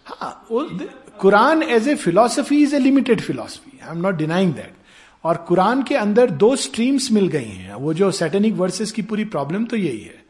हाँ 0.06 0.46
Quran 1.20 1.62
as 1.62 1.88
a 1.88 1.94
philosophy 1.94 2.62
is 2.62 2.74
a 2.74 2.78
limited 2.78 3.20
philosophy 3.20 3.78
I 3.82 3.90
am 3.90 4.00
not 4.02 4.14
denying 4.14 4.52
that 4.54 4.74
और 5.24 5.36
कुरान 5.36 5.82
के 5.82 5.94
अंदर 5.94 6.30
दो 6.30 6.54
स्ट्रीम्स 6.56 7.10
मिल 7.12 7.28
गई 7.28 7.44
हैं। 7.44 7.74
वो 7.74 7.94
जो 7.94 8.10
सेटेनिक 8.10 8.54
वर्सेस 8.54 8.92
की 8.92 9.02
पूरी 9.02 9.24
प्रॉब्लम 9.24 9.64
तो 9.64 9.76
यही 9.76 10.00
है 10.00 10.22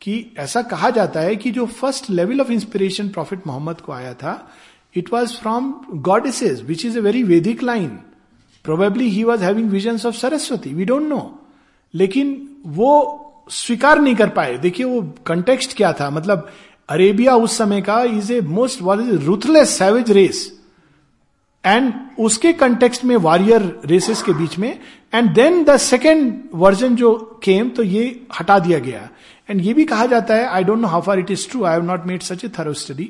कि 0.00 0.34
ऐसा 0.38 0.62
कहा 0.62 0.90
जाता 0.90 1.20
है 1.20 1.36
कि 1.36 1.50
जो 1.50 1.66
first 1.66 2.10
level 2.10 2.40
of 2.40 2.50
inspiration 2.52 3.08
prophet 3.08 3.46
Mohammed 3.46 3.80
को 3.80 3.92
आया 3.92 4.14
था 4.14 4.52
it 4.96 5.12
was 5.12 5.32
from 5.32 5.74
goddesses 5.94 6.62
which 6.62 6.84
is 6.86 6.98
a 6.98 7.00
very 7.00 7.22
Vedic 7.22 7.62
line 7.62 7.88
probably 8.64 9.08
he 9.08 9.24
was 9.24 9.44
having 9.44 9.70
vision 9.70 10.00
of 10.06 10.14
Saraswati 10.14 10.74
we 10.74 10.84
don't 10.84 11.08
know 11.08 11.38
लेकिन 11.94 12.48
वो 12.66 13.18
स्वीकार 13.50 14.00
नहीं 14.00 14.14
कर 14.14 14.28
पाए। 14.28 14.58
देखिए 14.58 14.86
वो 14.86 15.00
कंटेक्स्ट 15.26 15.76
क्या 15.76 15.92
था? 15.92 16.10
मतलब 16.10 16.48
अरेबिया 16.88 17.34
उस 17.36 17.56
समय 17.58 17.82
का 17.82 18.02
is 18.02 18.32
a 18.32 18.40
most 18.40 18.82
was 18.82 19.00
is 19.00 19.24
ruthless 19.24 19.78
savage 19.78 20.10
race 20.10 20.61
and 21.64 21.92
उसके 22.18 22.52
कंटेक्स्ट 22.52 23.04
में 23.04 23.16
वॉरियर 23.16 23.62
रेसेस 23.86 24.22
के 24.22 24.32
बीच 24.34 24.58
में 24.58 24.78
and 25.14 25.30
then 25.34 25.62
the 25.64 25.76
second 25.76 26.32
version 26.54 26.96
जो 26.96 27.14
केम 27.44 27.68
तो 27.70 27.82
ये 27.82 28.04
हटा 28.40 28.58
दिया 28.58 28.78
गया। 28.78 29.08
एंड 29.50 29.60
ये 29.60 29.74
भी 29.74 29.84
कहा 29.84 30.06
जाता 30.06 30.34
है 30.34 30.46
I 30.46 30.64
don't 30.64 30.78
know 30.78 30.88
how 30.88 31.02
far 31.02 31.18
it 31.18 31.30
is 31.30 31.48
true 31.50 31.64
I 31.64 31.72
have 31.72 31.84
not 31.84 32.06
made 32.06 32.22
such 32.22 32.44
a 32.44 32.48
thorough 32.58 32.72
study 32.74 33.08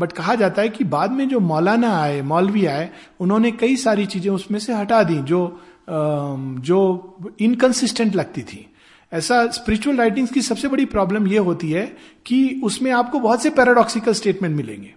but 0.00 0.12
कहा 0.12 0.34
जाता 0.34 0.62
है 0.62 0.68
कि 0.68 0.84
बाद 0.84 1.12
में 1.12 1.28
जो 1.28 1.40
मौलाना 1.40 1.90
आए, 2.00 2.20
मौलवी 2.22 2.64
आए, 2.66 2.88
उन्होंने 3.20 3.50
कई 3.52 3.76
सारी 3.76 4.06
चीज़ें 4.06 4.30
उसमें 4.30 4.58
से 4.58 4.74
हटा 4.74 5.02
दी, 5.02 5.16
जो 5.16 5.60
जो 5.90 7.36
इनकन्सिस्टेंट 7.40 8.16
लगती 8.16 8.42
थी। 8.42 8.66
ऐसा 9.12 9.46
स्पिरिचुअल 9.48 9.96
राइटिंग्स 9.96 10.30
की 10.30 10.42
सबसे 10.42 10.68
बड़ी 10.68 10.84
प्रॉब्लम 10.86 11.26
यह 11.26 11.40
होती 11.40 11.70
है 11.70 11.84
कि 12.26 12.60
उसमें 12.64 12.90
आपको 12.92 13.18
बहुत 13.18 13.42
से 13.42 13.50
पैराडॉक्सिकल 13.50 14.12
स्टेटमेंट 14.12 14.56
मिलेंगे। 14.56 14.94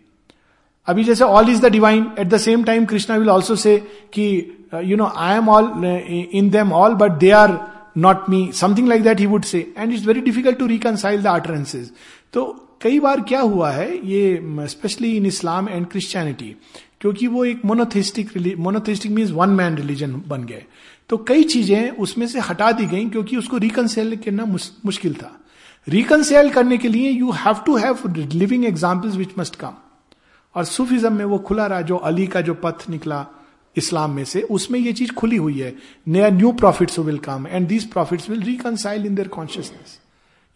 अभी 0.87 1.03
जैसे 1.03 1.23
all 1.23 1.49
is 1.49 1.61
the 1.61 1.71
divine 1.71 2.07
at 2.19 2.27
the 2.27 2.37
same 2.37 2.63
time 2.63 2.85
Krishna 2.85 3.17
will 3.17 3.29
also 3.29 3.55
say 3.55 3.77
कि 4.13 4.25
you 4.85 4.97
know 4.97 5.11
I 5.15 5.37
am 5.37 5.49
all 5.49 5.71
in 6.33 6.49
them 6.49 6.73
all 6.73 6.93
but 6.95 7.11
they 7.19 7.29
are 7.31 7.57
not 7.97 8.29
me 8.29 8.49
something 8.53 8.87
like 8.87 9.03
that 9.03 9.19
he 9.19 9.25
would 9.25 9.43
say 9.43 9.59
and 9.77 9.93
it's 9.93 10.05
very 10.05 10.21
difficult 10.21 10.59
to 10.59 10.67
reconcile 10.67 11.21
the 11.23 11.27
utterances 11.27 11.91
तो 12.33 12.45
कई 12.81 12.99
बार 12.99 13.19
क्या 13.21 13.39
हुआ 13.41 13.69
है, 13.71 13.91
ये 14.07 14.65
specially 14.67 15.11
in 15.17 15.25
Islam 15.25 15.69
and 15.69 15.85
Christianity 15.87 16.55
क्योंकि 17.01 17.27
वो 17.27 17.43
एक 17.45 17.61
monotheistic 17.65 18.55
monotheistic 18.59 19.11
means 19.11 19.31
one 19.31 19.49
man 19.49 19.75
religion 19.77 20.21
बन 20.27 20.43
गए। 20.43 20.63
तो 21.09 21.17
कई 21.27 21.43
चीज़ें 21.43 21.89
उसमें 21.97 22.27
से 22.27 22.39
हटा 22.39 22.71
दी 22.71 22.85
गई 22.85 23.05
क्योंकि 23.05 23.37
उसको 23.37 23.57
रिकनसेल 23.57 24.15
करना 24.25 24.45
मुश्किल 24.85 25.13
था। 25.13 25.31
रिकनसेल 25.87 26.49
करने 26.49 26.77
के 26.77 26.87
लिए 26.87 27.09
you 27.11 27.31
have 27.37 27.63
to 27.65 27.75
have 27.77 28.13
living 28.33 28.65
examples 28.65 29.15
which 29.15 29.29
must 29.39 29.55
come 29.55 29.73
और 30.55 30.65
सूफिज्म 30.65 31.13
में 31.13 31.25
वो 31.25 31.37
खुला 31.39 31.65
रहा 31.67 31.81
जो 31.81 31.97
अली 31.97 32.27
का 32.27 32.41
जो 32.41 32.53
पथ 32.53 32.89
निकला 32.89 33.25
इस्लाम 33.75 34.11
में 34.11 34.23
से, 34.25 34.41
उसमें 34.41 34.79
ये 34.79 34.93
चीज़ 34.93 35.11
खुली 35.11 35.35
हुई 35.35 35.59
है। 35.59 35.75
नया 36.07 36.29
new 36.29 36.51
prophets 36.51 36.99
will 36.99 37.17
come 37.17 37.47
and 37.47 37.67
these 37.67 37.91
prophets 37.91 38.29
will 38.29 38.41
reconcile 38.41 39.05
in 39.05 39.15
their 39.15 39.27
consciousness 39.27 39.99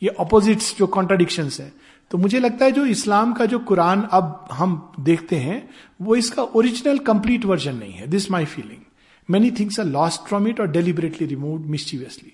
ये 0.01 0.09
अपोजिट्स 0.19 0.75
जो 0.77 0.87
कॉन्ट्राडिक्शन 0.87 1.49
है। 1.59 1.71
तो 2.11 2.17
मुझे 2.17 2.39
लगता 2.39 2.65
है 2.65 2.71
जो 2.71 2.85
इस्लाम 2.85 3.33
का 3.33 3.45
जो 3.45 3.59
कुरान 3.59 4.01
अब 4.11 4.47
हम 4.51 4.93
देखते 4.99 5.35
हैं, 5.35 5.69
वो 6.01 6.15
इसका 6.15 6.43
ओरिजिनल 6.43 6.97
कंप्लीट 6.99 7.45
वर्जन 7.45 7.75
नहीं 7.75 7.93
है। 7.93 8.07
This 8.07 8.29
my 8.31 8.45
feeling 8.45 8.81
many 9.29 9.51
things 9.51 9.79
are 9.79 9.85
lost 9.85 10.27
from 10.27 10.47
it 10.47 10.59
और 10.59 10.67
deliberately 10.67 11.27
remove 11.27 11.67
mischievously 11.69 12.33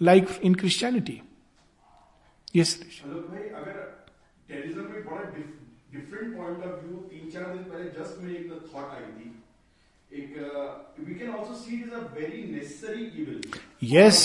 like 0.00 0.28
in 0.42 0.54
Christianity 0.54 1.20
yes 2.56 2.78
different 5.94 6.36
point 6.36 6.64
of 6.66 6.84
view 6.84 6.96
तीन 7.12 7.30
चार 7.32 7.48
दिन 7.54 7.62
पहले 7.72 7.88
जस्ट 8.00 8.22
मेरी 8.22 8.36
एक 8.36 8.70
थॉट 8.74 8.90
आई 8.98 9.08
थी। 9.16 9.30
एक 10.10 10.36
we 11.06 11.14
can 11.14 11.30
also 11.30 11.54
see 11.54 11.76
it 11.76 11.86
is 11.86 11.94
a 11.94 12.04
very 12.14 12.42
necessary 12.52 13.04
evil 13.22 13.40
yes 13.94 14.22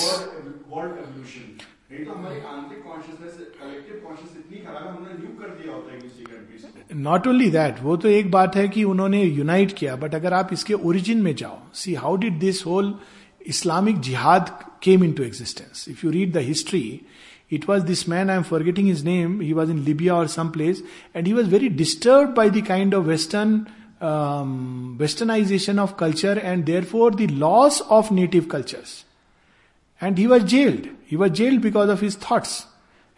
world 0.70 0.98
evolution 0.98 1.58
नहीं 1.92 2.06
तो 2.06 2.14
हमारी 2.14 2.40
आंतरिक 2.54 2.84
कॉन्शियसनेस 2.84 3.36
कलेक्टिव 3.60 4.00
कॉन्शियस 4.06 4.38
इतनी 4.38 4.58
खराब 4.64 4.88
है 4.88 4.96
हमने 4.96 5.14
न्यू 5.20 5.28
कर 5.42 5.50
दिया 5.60 5.74
होता 5.74 5.94
है 5.94 6.00
किसी 6.00 6.24
कंट्री 6.24 7.02
नॉट 7.04 7.28
ओनली 7.28 7.50
दैट 7.52 7.80
वो 7.82 7.96
तो 7.98 8.10
एक 8.10 8.32
बात 8.32 8.56
है 8.56 8.68
कि 8.70 8.84
उन्होंने 8.94 9.24
यूनाइट 9.24 9.72
किया 9.78 9.96
बट 10.04 10.16
अगर 10.16 10.34
आप 10.34 10.50
इसके 10.54 10.74
ओरिजिन 10.90 11.22
में 11.22 11.34
जाओ 11.44 11.60
see 11.84 11.94
how 12.04 12.18
did 12.26 12.40
this 12.40 12.66
whole 12.66 12.94
Islamic 13.48 14.00
jihad 14.08 14.50
came 14.84 15.04
into 15.14 15.24
existence 15.24 15.88
if 15.90 16.06
you 16.06 16.12
read 16.12 16.34
the 16.34 16.44
history 16.52 16.84
It 17.51 17.69
was 17.69 17.85
this 17.85 18.09
man, 18.09 18.31
I'm 18.31 18.45
forgetting 18.45 18.87
his 18.87 19.05
name, 19.05 19.41
he 19.41 19.53
was 19.53 19.69
in 19.69 19.85
Libya 19.85 20.15
or 20.15 20.29
someplace, 20.29 20.81
and 21.15 21.27
he 21.27 21.35
was 21.35 21.49
very 21.49 21.69
disturbed 21.69 22.35
by 22.35 22.49
the 22.49 22.63
kind 22.63 22.95
of 22.95 23.07
Western 23.07 23.69
um, 24.01 24.97
westernization 24.99 25.79
of 25.79 25.97
culture 25.97 26.39
and 26.41 26.67
therefore 26.67 27.11
the 27.13 27.29
loss 27.29 27.81
of 27.83 28.11
native 28.11 28.49
cultures. 28.49 29.05
And 30.01 30.19
he 30.19 30.27
was 30.27 30.45
jailed. 30.45 30.89
He 31.07 31.17
was 31.17 31.31
jailed 31.31 31.61
because 31.61 31.89
of 31.89 32.01
his 32.01 32.17
thoughts. 32.17 32.67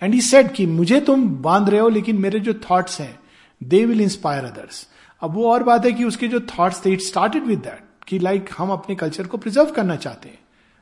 And 0.03 0.13
he 0.13 0.21
said 0.21 0.53
कि 0.55 0.67
मुझे 0.67 1.01
तुम 1.01 1.29
बांध 1.43 1.69
रहे 1.71 1.81
हो 1.81 1.89
लेकिन 1.89 2.19
मेरे 2.21 2.41
जो 2.41 2.55
thoughts 2.71 3.01
हैं 3.01 3.19
दे 3.61 3.85
विल 3.85 4.01
इंस्पायर 4.01 4.45
अदर्स 4.45 4.87
अब 5.23 5.35
वो 5.35 5.51
और 5.51 5.63
बात 5.63 5.85
है 5.85 5.93
कि 5.93 6.05
उसके 6.05 6.29
जो 6.29 6.41
थॉट्स 6.41 6.85
थे 6.85 6.93
इट 6.93 7.01
स्टार्टेड 7.01 7.45
विद 7.45 7.59
दैट 7.59 7.83
कि 8.09 8.19
लाइक 8.19 8.45
like, 8.45 8.57
हम 8.59 8.71
अपने 8.71 8.95
कल्चर 8.95 9.27
को 9.27 9.37
प्रिजर्व 9.37 9.71
करना 9.71 9.97
चाहते 9.97 10.29
हैं 10.29 10.38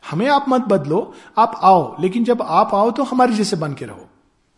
हमें 0.09 0.27
आप 0.27 0.45
मत 0.49 0.61
बदलो 0.61 1.13
आप 1.37 1.59
आओ 1.63 2.01
लेकिन 2.01 2.23
जब 2.23 2.41
आप 2.41 2.73
आओ 2.73 2.91
तो 2.91 3.03
हमारे 3.03 3.33
जैसे 3.33 3.55
बन 3.55 3.73
के 3.73 3.85
रहो। 3.85 4.07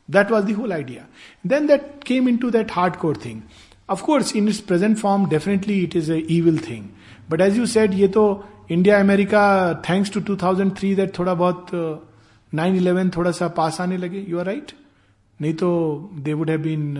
That 0.09 0.31
was 0.31 0.45
the 0.45 0.51
whole 0.51 0.73
idea 0.73 1.05
then 1.47 1.67
that 1.67 2.03
came 2.05 2.29
in 2.29 2.37
to 2.37 2.49
that 2.49 2.71
hard 2.71 2.95
core 2.95 3.17
thing 3.25 3.41
of course 3.89 4.35
in 4.35 4.47
its 4.47 4.59
present 4.59 4.97
form 4.97 5.25
definitely 5.29 5.79
it 5.79 5.95
is 5.95 6.11
a 6.11 6.41
will 6.41 6.57
thing 6.57 6.85
but 7.29 7.41
as 7.41 7.57
you 7.57 7.65
said 7.65 7.93
ये 7.93 8.07
तो 8.07 8.43
India 8.71 8.99
America 8.99 9.73
thanks 9.89 10.11
to 10.11 10.19
2003 10.21 10.95
that 10.95 11.19
थोड़ा 11.19 11.33
बहुत 11.33 11.67
nine 12.53 12.73
uh, 12.73 12.79
eleven 12.79 13.09
थोड़ा 13.09 13.31
सा 13.31 13.47
पास 13.47 13.81
आने 13.81 13.97
लगे। 13.97 14.25
You 14.29 14.39
are 14.39 14.45
right 14.45 14.71
नहीं 15.41 15.53
तो 15.53 15.69
they 16.13 16.33
would 16.33 16.49
have 16.49 16.59
been 16.59 16.93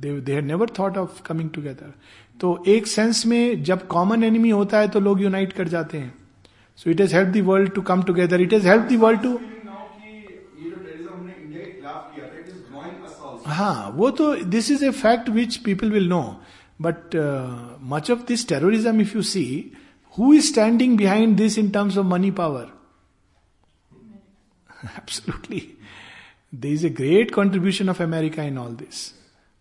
they 0.00 0.32
had 0.34 0.44
never 0.44 0.70
thought 0.78 0.98
of 0.98 1.22
coming 1.22 1.50
together 1.50 1.92
तो 2.40 2.64
एक 2.68 2.86
सेंस 2.86 3.26
में 3.26 3.62
जब 3.62 3.86
कॉमन 3.86 4.24
एनिमी 4.24 4.50
होता 4.50 4.78
है 4.78 4.88
तो 4.88 5.00
लोग 5.00 5.22
यूनाइट 5.22 5.52
कर 5.52 5.68
जाते 5.68 5.98
हैं। 5.98 6.14
So 6.78 6.90
it 6.90 7.00
is 7.00 7.14
help 7.16 7.28
the 7.28 7.40
world 7.46 7.72
to 7.74 7.82
come 7.90 8.02
together 8.02 8.40
it 8.40 8.52
is 8.52 8.68
help 8.68 8.88
the 8.92 8.96
world 9.02 9.22
to 9.22 9.38
हाँ 13.46 13.90
वो 13.96 14.10
तो 14.10 14.34
this 14.44 14.70
is 14.70 14.84
a 14.84 14.90
fact 14.90 15.28
which 15.30 15.56
people 15.64 15.90
will 15.92 16.08
know 16.08 16.22
but 16.82 17.16
much 17.92 18.10
of 18.10 18.24
this 18.28 18.48
terrorism 18.48 19.00
if 19.00 19.16
you 19.16 19.22
see 19.32 19.44
who 20.16 20.32
is 20.34 20.46
standing 20.46 20.96
behind 20.98 21.36
this 21.36 21.58
in 21.58 21.68
terms 21.70 21.98
of 21.98 22.06
money 22.06 22.30
power 22.40 22.72
absolutely 24.98 25.62
there 26.52 26.68
is 26.68 26.86
a 26.86 26.90
great 26.98 27.30
contribution 27.34 27.88
of 27.90 28.02
America 28.02 28.42
in 28.42 28.58
all 28.58 28.74
this 28.76 29.06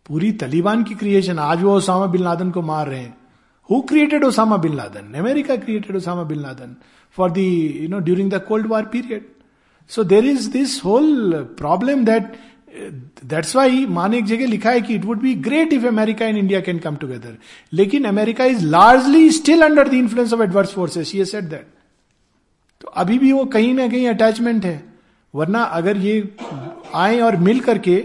पूरी 0.05 0.31
तलीबान 0.41 0.83
की 0.83 0.95
creation 0.95 1.39
आज 1.39 1.61
वो 1.63 1.75
Osama 1.77 2.05
bin 2.05 2.21
Laden 2.23 2.51
को 2.51 2.61
मार 2.61 2.87
रहे 2.87 2.99
हैं. 2.99 3.15
Who 3.69 3.81
created 3.81 4.23
Osama 4.23 4.57
bin 4.65 4.75
Laden 4.75 5.13
America 5.19 5.55
created 5.55 5.95
Osama 5.95 6.23
bin 6.23 6.39
Laden 6.39 6.75
for 7.17 7.31
the 7.31 7.47
you 7.81 7.87
know 7.89 7.99
during 7.99 8.31
the 8.31 8.41
cold 8.47 8.67
war 8.67 8.85
period 8.91 9.25
so 9.91 10.03
there 10.03 10.25
is 10.25 10.49
this 10.51 10.83
whole 10.85 11.33
problem 11.57 12.03
that 12.05 12.33
that's 13.25 13.55
why 13.55 13.85
माँ 13.89 14.07
ने 14.09 14.17
एक 14.17 14.25
जगह 14.25 14.47
लिखा 14.47 14.71
है 14.71 14.81
कि 14.81 14.95
it 14.95 15.05
would 15.05 15.19
be 15.21 15.33
great 15.43 15.73
if 15.73 15.85
America 15.87 16.25
and 16.25 16.37
India 16.37 16.59
can 16.61 16.79
come 16.79 16.95
together 16.95 17.37
लेकिन 17.73 18.05
America 18.05 18.45
is 18.45 18.65
largely 18.65 19.29
still 19.31 19.61
under 19.61 19.87
the 19.89 19.93
influence 19.93 20.33
of 20.33 20.41
adverse 20.43 20.73
forces 20.73 21.15
ये 21.15 21.25
set 21.25 21.43
that 21.43 21.67
तो 22.81 22.87
अभी 22.97 23.17
भी 23.19 23.31
वो 23.31 23.45
कहीं 23.53 23.73
ना 23.73 23.87
कहीं 23.87 24.07
अटैचमेंट 24.07 24.65
है। 24.65 24.83
वरना 25.33 25.61
अगर 25.77 25.97
ये 25.97 26.17
आए 26.95 27.19
और 27.19 27.35
मिल 27.37 27.59
करके 27.59 27.95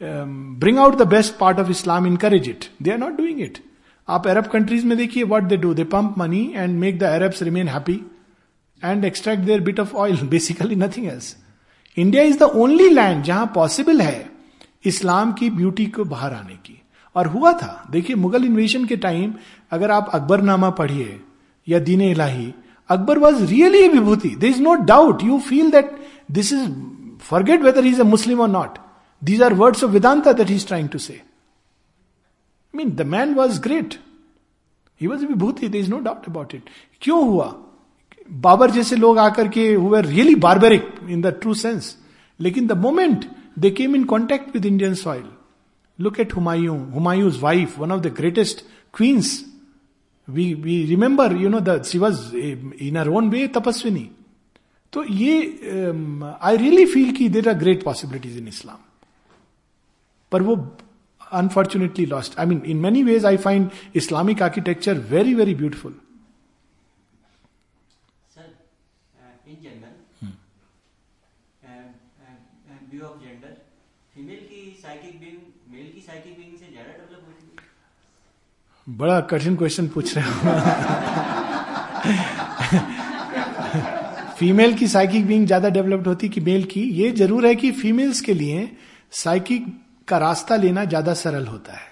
bring 0.00 0.78
out 0.78 0.96
the 0.98 1.06
best 1.08 1.36
part 1.38 1.58
of 1.58 1.70
Islam 1.70 2.06
encourage 2.06 2.48
it 2.48 2.64
they 2.82 2.90
are 2.90 2.98
not 2.98 3.16
doing 3.16 3.40
it 3.40 3.58
आप 4.08 4.26
अरब 4.28 4.46
कंट्रीज़ 4.46 4.86
में 4.86 4.96
देखिए 4.98 5.22
what 5.24 5.42
they 5.42 5.56
do 5.56 5.74
they 5.74 5.84
pump 5.92 6.14
money 6.18 6.42
and 6.54 6.78
make 6.78 6.98
the 6.98 7.02
Arabs 7.02 7.42
remain 7.42 7.68
happy 7.68 8.00
and 8.84 9.04
extract 9.04 9.42
their 9.42 9.60
bit 9.60 9.80
of 9.80 9.94
oil 9.94 10.26
basically 10.28 10.76
nothing 10.76 11.06
else 11.06 11.36
India 11.96 12.22
is 12.22 12.38
the 12.38 12.42
only 12.42 12.88
land 12.90 13.22
जहाँ 13.24 13.50
possible 13.54 14.00
है 14.00 14.30
इस्लाम 14.86 15.32
की 15.32 15.50
beauty 15.50 15.86
को 15.86 16.04
बाहर 16.04 16.32
आने 16.32 16.54
की। 16.56 16.80
और 17.16 17.26
हुआ 17.26 17.52
था, 17.52 17.86
देखिए 17.90 18.16
मुगल 18.16 18.44
इन्वेशन 18.44 18.84
के 18.84 18.96
टाइम 18.96 19.34
अगर 19.72 19.90
आप 19.90 20.10
अकबरनामा 20.14 20.70
पढ़िए 20.70 21.20
या 21.66 21.78
Din 21.78 22.00
Ilahi, 22.00 22.52
Akbar 22.90 23.18
was 23.18 23.44
really 23.44 23.88
vibhuti. 23.88 24.28
There 24.28 24.48
is 24.48 24.60
no 24.62 24.74
doubt 24.84 25.22
you 25.24 25.38
feel 25.40 25.70
that 25.70 25.96
this 26.30 26.52
is 26.52 26.68
forget 27.22 27.62
whether 27.62 27.86
is 27.86 28.00
a 28.00 28.04
Muslim 28.04 28.40
or 28.40 28.48
not 28.48 28.78
these 29.22 29.42
are 29.42 29.54
words 29.54 29.84
of 29.84 29.90
Vedanta 29.90 30.32
that 30.32 30.50
is 30.50 30.66
trying 30.66 30.88
to 30.88 30.98
say 30.98 31.20
mean 32.74 32.90
the 32.90 33.02
man 33.06 33.34
was 33.34 33.60
great 33.60 33.94
he 35.00 35.06
was 35.06 35.24
vibhuti 35.26 35.68
there 35.68 35.78
is 35.78 35.90
no 35.90 35.98
doubt 35.98 36.28
about 36.28 36.54
it 36.54 36.70
क्यों 37.00 37.24
हुआ? 37.28 37.54
बाबर 38.30 38.70
जैसे 38.70 38.96
लोग 38.96 39.18
आकर 39.18 39.48
के 39.48 39.72
हुए 39.74 40.00
really 40.02 40.34
barbaric 40.34 40.90
in 41.08 41.20
the 41.22 41.26
true 41.40 41.54
sense 41.54 41.96
लेकिन 42.40 42.66
the 42.66 42.72
moment 42.78 43.24
they 43.58 43.70
came 43.70 43.94
in 43.96 44.04
contact 44.04 44.54
with 44.54 44.66
Indian 44.66 44.94
soil 44.94 45.24
look 45.98 46.20
at 46.20 46.34
Humayun 46.36 46.78
Humayun's 46.92 47.40
wife 47.42 47.78
one 47.78 47.92
of 47.92 48.00
the 48.00 48.14
greatest 48.16 48.64
queens 48.94 49.44
we 50.28 50.52
we 50.54 50.84
remember 50.86 51.36
you 51.36 51.48
know 51.48 51.60
the 51.60 51.98
was 51.98 52.36
in 52.36 52.96
her 52.96 53.08
own 53.08 53.28
way 53.30 53.46
tapasvini 53.54 54.08
तो 54.92 55.04
ये 55.04 55.36
I 56.42 56.56
really 56.56 56.84
feel 56.86 57.12
की 57.16 57.28
there 57.28 57.48
are 57.48 57.54
great 57.58 57.82
possibilities 57.84 58.38
in 58.38 58.48
Islam 58.48 58.78
पर 60.32 60.42
वो 60.42 60.56
unfortunately 61.32 62.06
lost 62.06 62.38
I 62.40 62.46
mean 62.46 62.62
in 62.66 62.76
many 62.80 63.02
ways 63.02 63.24
I 63.26 63.36
find 63.36 63.70
Islamic 63.96 64.42
architecture 64.42 64.98
very 65.10 65.34
very 65.34 65.54
beautiful 65.54 65.94
बड़ा 78.86 79.20
कठिन 79.20 79.56
question 79.56 79.86
पूछ 79.88 80.16
रहे 80.16 80.24
हो। 80.24 80.32
फीमेल 84.38 84.74
की 84.74 84.86
साइकिक 84.88 85.26
बीइंग 85.26 85.46
ज़्यादा 85.46 85.68
डेवलप्ड 85.68 86.06
होती 86.06 86.28
कि 86.28 86.40
मेल 86.40 86.64
की? 86.64 86.80
ये 86.80 87.10
ज़रूर 87.12 87.46
है 87.46 87.54
कि 87.54 87.70
फीमेल्स 87.72 88.20
के 88.20 88.34
लिए 88.34 88.68
साइकिक 89.12 89.66
का 90.08 90.18
रास्ता 90.18 90.56
लेना 90.56 90.84
ज़्यादा 90.84 91.14
सरल 91.14 91.46
होता 91.46 91.72
है, 91.72 91.88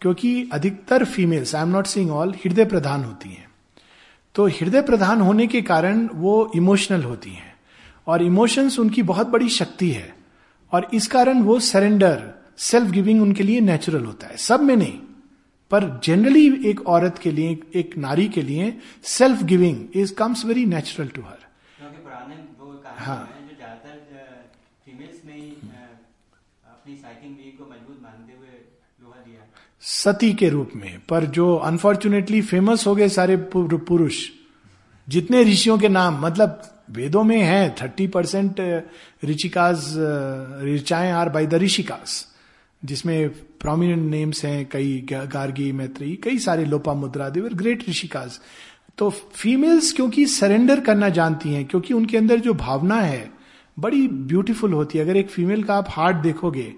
क्योंकि 0.00 0.48
अधिकतर 0.52 1.04
females 1.04 1.54
I 1.54 1.62
am 1.62 1.68
not 1.68 1.86
seeing 1.86 2.10
all 2.10 2.34
हृदय 2.44 2.64
प्रधान 2.64 3.04
होती 3.04 3.28
हैं। 3.28 3.46
तो 4.34 4.46
हृदय 4.48 4.82
प्रधान 4.82 5.20
होने 5.20 5.46
के 5.46 5.62
कारण 5.62 6.08
वो 6.14 6.50
इमोशनल 6.56 7.02
होती 7.04 7.30
हैं, 7.30 7.54
और 8.06 8.22
इमोशंस 8.22 8.78
उनकी 8.78 9.02
बहुत 9.04 9.26
बड़ी 9.28 9.48
शक्ति 9.50 9.90
है, 9.90 10.14
और 10.72 10.88
इस 10.94 11.06
कारण 11.06 11.42
वो 11.42 11.58
सरेंडर 11.62 12.30
सेल्फ 12.58 12.90
गिविंग 12.90 13.22
उनके 13.22 13.42
लिए 13.42 13.60
नेचुरल 13.60 14.04
होता 14.04 14.26
है। 14.26 14.36
सब 14.36 14.60
में 14.60 14.76
नहीं। 14.76 14.98
पर 15.70 16.00
जनरली 16.04 16.70
एक 16.70 16.86
औरत 16.86 17.18
के 17.18 17.30
लिए 17.30 17.60
एक 17.74 17.96
नारी 17.98 18.28
के 18.28 18.42
लिए 18.42 18.78
self 19.04 19.42
giving 19.42 19.84
is 19.94 20.14
comes 20.14 20.44
very 20.44 20.64
natural 20.64 21.08
to 21.08 21.22
her 21.22 21.38
हाँ। 22.98 23.28
सती 29.82 30.34
के 30.34 30.48
रूप 30.48 30.70
में। 30.76 31.00
पर 31.08 31.24
जो 31.24 31.56
अनफॉर्चुनेटली 31.56 32.42
फ़ेमस 32.42 32.86
हो 32.86 32.94
गए 32.94 33.08
सारे 33.08 33.36
पुरुष 33.36 34.28
जितने 35.08 35.42
ऋषियों 35.42 35.78
के 35.78 35.88
नाम 35.88 36.26
मतलब 36.26 36.80
वेदों 36.90 37.22
में 37.24 37.42
है 37.42 37.74
थर्टी 37.82 38.06
परसेंट 38.06 38.84
ऋचिकाज 39.24 39.94
ऋचाएँ 40.62 41.12
आर 41.12 41.28
बाय 41.28 41.46
द 41.46 41.54
ऋषिकास 41.54 42.31
जिसमें 42.82 43.28
प्रोमिनेंट 43.60 44.10
नेम्स 44.10 44.44
हैं, 44.44 44.66
कई 44.66 45.06
गार्गी, 45.10 45.70
मैत्री, 45.72 46.14
कई 46.24 46.38
सारे 46.38 46.64
लोपा 46.64 46.94
मुद्रा 46.94 47.28
देवर 47.28 47.54
ग्रेट 47.54 47.88
ऋषिकाज 47.88 48.38
तो 48.98 49.08
फीमेल्स 49.10 49.92
क्योंकि 49.92 50.26
सरेंडर 50.26 50.80
करना 50.80 51.08
जानती 51.08 51.52
हैं, 51.54 51.64
क्योंकि 51.64 51.94
उनके 51.94 52.16
अंदर 52.16 52.40
जो 52.40 52.54
भावना 52.54 52.96
है, 52.96 53.30
बड़ी 53.76 54.06
ब्यूटीफुल 54.08 54.72
होती 54.72 54.98
है। 54.98 55.04
अगर 55.04 55.16
एक 55.16 55.30
फीमेल 55.30 55.62
का 55.62 55.74
आप 55.74 55.86
हार्ट 55.90 56.16
देखोगे 56.16 56.72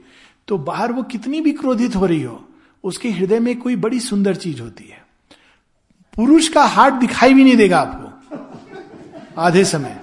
तो 0.48 0.58
बाहर 0.60 0.92
वो 0.92 1.02
कितनी 1.02 1.40
भी 1.40 1.52
क्रोधित 1.52 1.96
हो 1.96 2.06
रही 2.06 2.22
हो, 2.22 2.44
उसके 2.84 3.10
हृदय 3.10 3.40
में 3.40 3.58
कोई 3.60 3.76
बड़ी 3.76 4.00
सुंदर 4.00 4.34
चीज़ 4.36 4.60
होती 4.62 4.84
है। 4.84 5.02
पुरुष 6.16 6.48
का 6.48 6.64
हार्ट 6.66 6.94
दिखाई 6.94 7.34
भी 7.34 7.44
नहीं 7.44 7.56
देगा 7.56 7.78
आपको। 7.78 9.40
आधे 9.40 9.64
समय। 9.64 10.00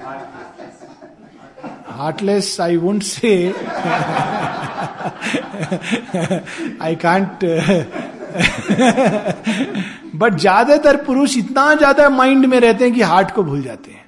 heartless 1.88 2.60
I 2.62 2.78
won't 2.78 3.04
say 3.04 3.32
I 6.82 6.96
can't 6.96 7.44
but 10.16 10.36
ज़्यादातर 10.36 10.98
पुरुष 11.04 11.38
इतना 11.38 11.74
ज़्यादा 11.76 12.10
माइंड 12.10 12.46
में 12.46 12.60
रहते 12.60 12.86
हैं 12.86 12.94
कि 12.94 13.02
हार्ट 13.04 13.32
को 13.32 13.44
भूल 13.44 13.62
जाते 13.62 13.92
हैं। 13.92 14.06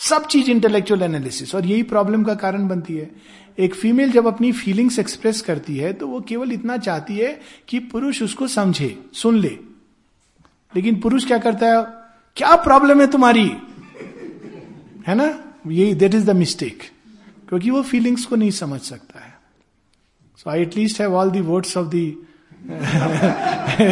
सब 0.00 0.26
चीज़ 0.26 0.50
इंटेलेक्चुअल 0.50 1.02
एनालिसिस 1.02 1.54
और 1.54 1.66
यही 1.66 1.82
प्रॉब्लम 1.84 2.22
का 2.24 2.34
कारण 2.34 2.66
बनती 2.68 2.96
है। 2.96 3.10
एक 3.58 3.74
फीमेल 3.74 4.10
जब 4.12 4.26
अपनी 4.26 4.50
फीलिंग्स 4.52 4.98
एक्सप्रेस 4.98 5.40
करती 5.42 5.76
है 5.76 5.92
तो 5.92 6.06
वो 6.08 6.20
केवल 6.20 6.52
इतना 6.52 6.76
चाहती 6.78 7.16
है 7.16 7.38
कि 7.68 7.78
पुरुष 7.78 8.22
उसको 8.22 8.46
समझे, 8.48 8.96
सुन 9.14 9.38
ले। 9.38 9.58
लेकिन 10.72 11.00
पुरुष 11.00 11.26
क्या 11.26 11.38
करता 11.38 11.66
है? 11.66 11.82
क्या 12.36 12.54
प्रॉब्लम 12.56 13.00
है 13.00 13.06
तुम्हारी? 13.06 13.46
है 15.06 15.14
ना? 15.14 15.34
यही 15.66 15.94
देट 15.94 16.14
इज़ 16.14 16.24
द 16.26 16.30
मिस्टेक 16.36 16.82
क्योंकि 17.48 17.70
वो 17.70 17.82
फीलिंग्स 17.82 18.24
को 18.24 18.36
नहीं 18.36 18.50
समझ 18.52 18.80
सकता। 18.80 19.13
है 20.34 20.42
so 20.42 20.50
I 20.50 20.62
at least 20.62 21.00
have 21.00 21.14
all 21.14 21.30
the 21.30 21.40
words 21.42 21.76
of 21.76 21.86
the 21.86 22.06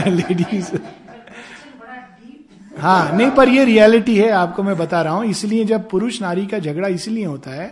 ladies 0.08 0.70
हाँ 2.78 3.16
नहीं, 3.16 3.30
पर 3.30 3.48
ये 3.48 3.64
रियलिटी 3.64 4.16
है, 4.16 4.30
आपको 4.30 4.62
मैं 4.62 4.76
बता 4.76 5.00
रहा 5.02 5.14
हूँ। 5.14 5.24
इसलिए 5.24 5.64
जब 5.64 5.88
पुरुष 5.90 6.20
नारी 6.22 6.46
का 6.46 6.58
झगड़ा 6.58 6.88
इसलिए 6.88 7.24
होता 7.24 7.50
है, 7.50 7.66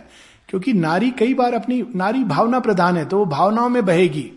क्योंकि 0.49 0.73
नारी 0.73 1.09
कई 1.11 1.33
बार 1.33 1.53
अपनी, 1.53 1.83
नारी 1.95 2.23
भावना 2.23 2.59
प्रधान 2.59 2.97
है 2.97 3.05
तो 3.05 3.17
वो 3.17 3.25
भावनाओं 3.25 3.69
में 3.69 3.85
बहेगी। 3.85 4.31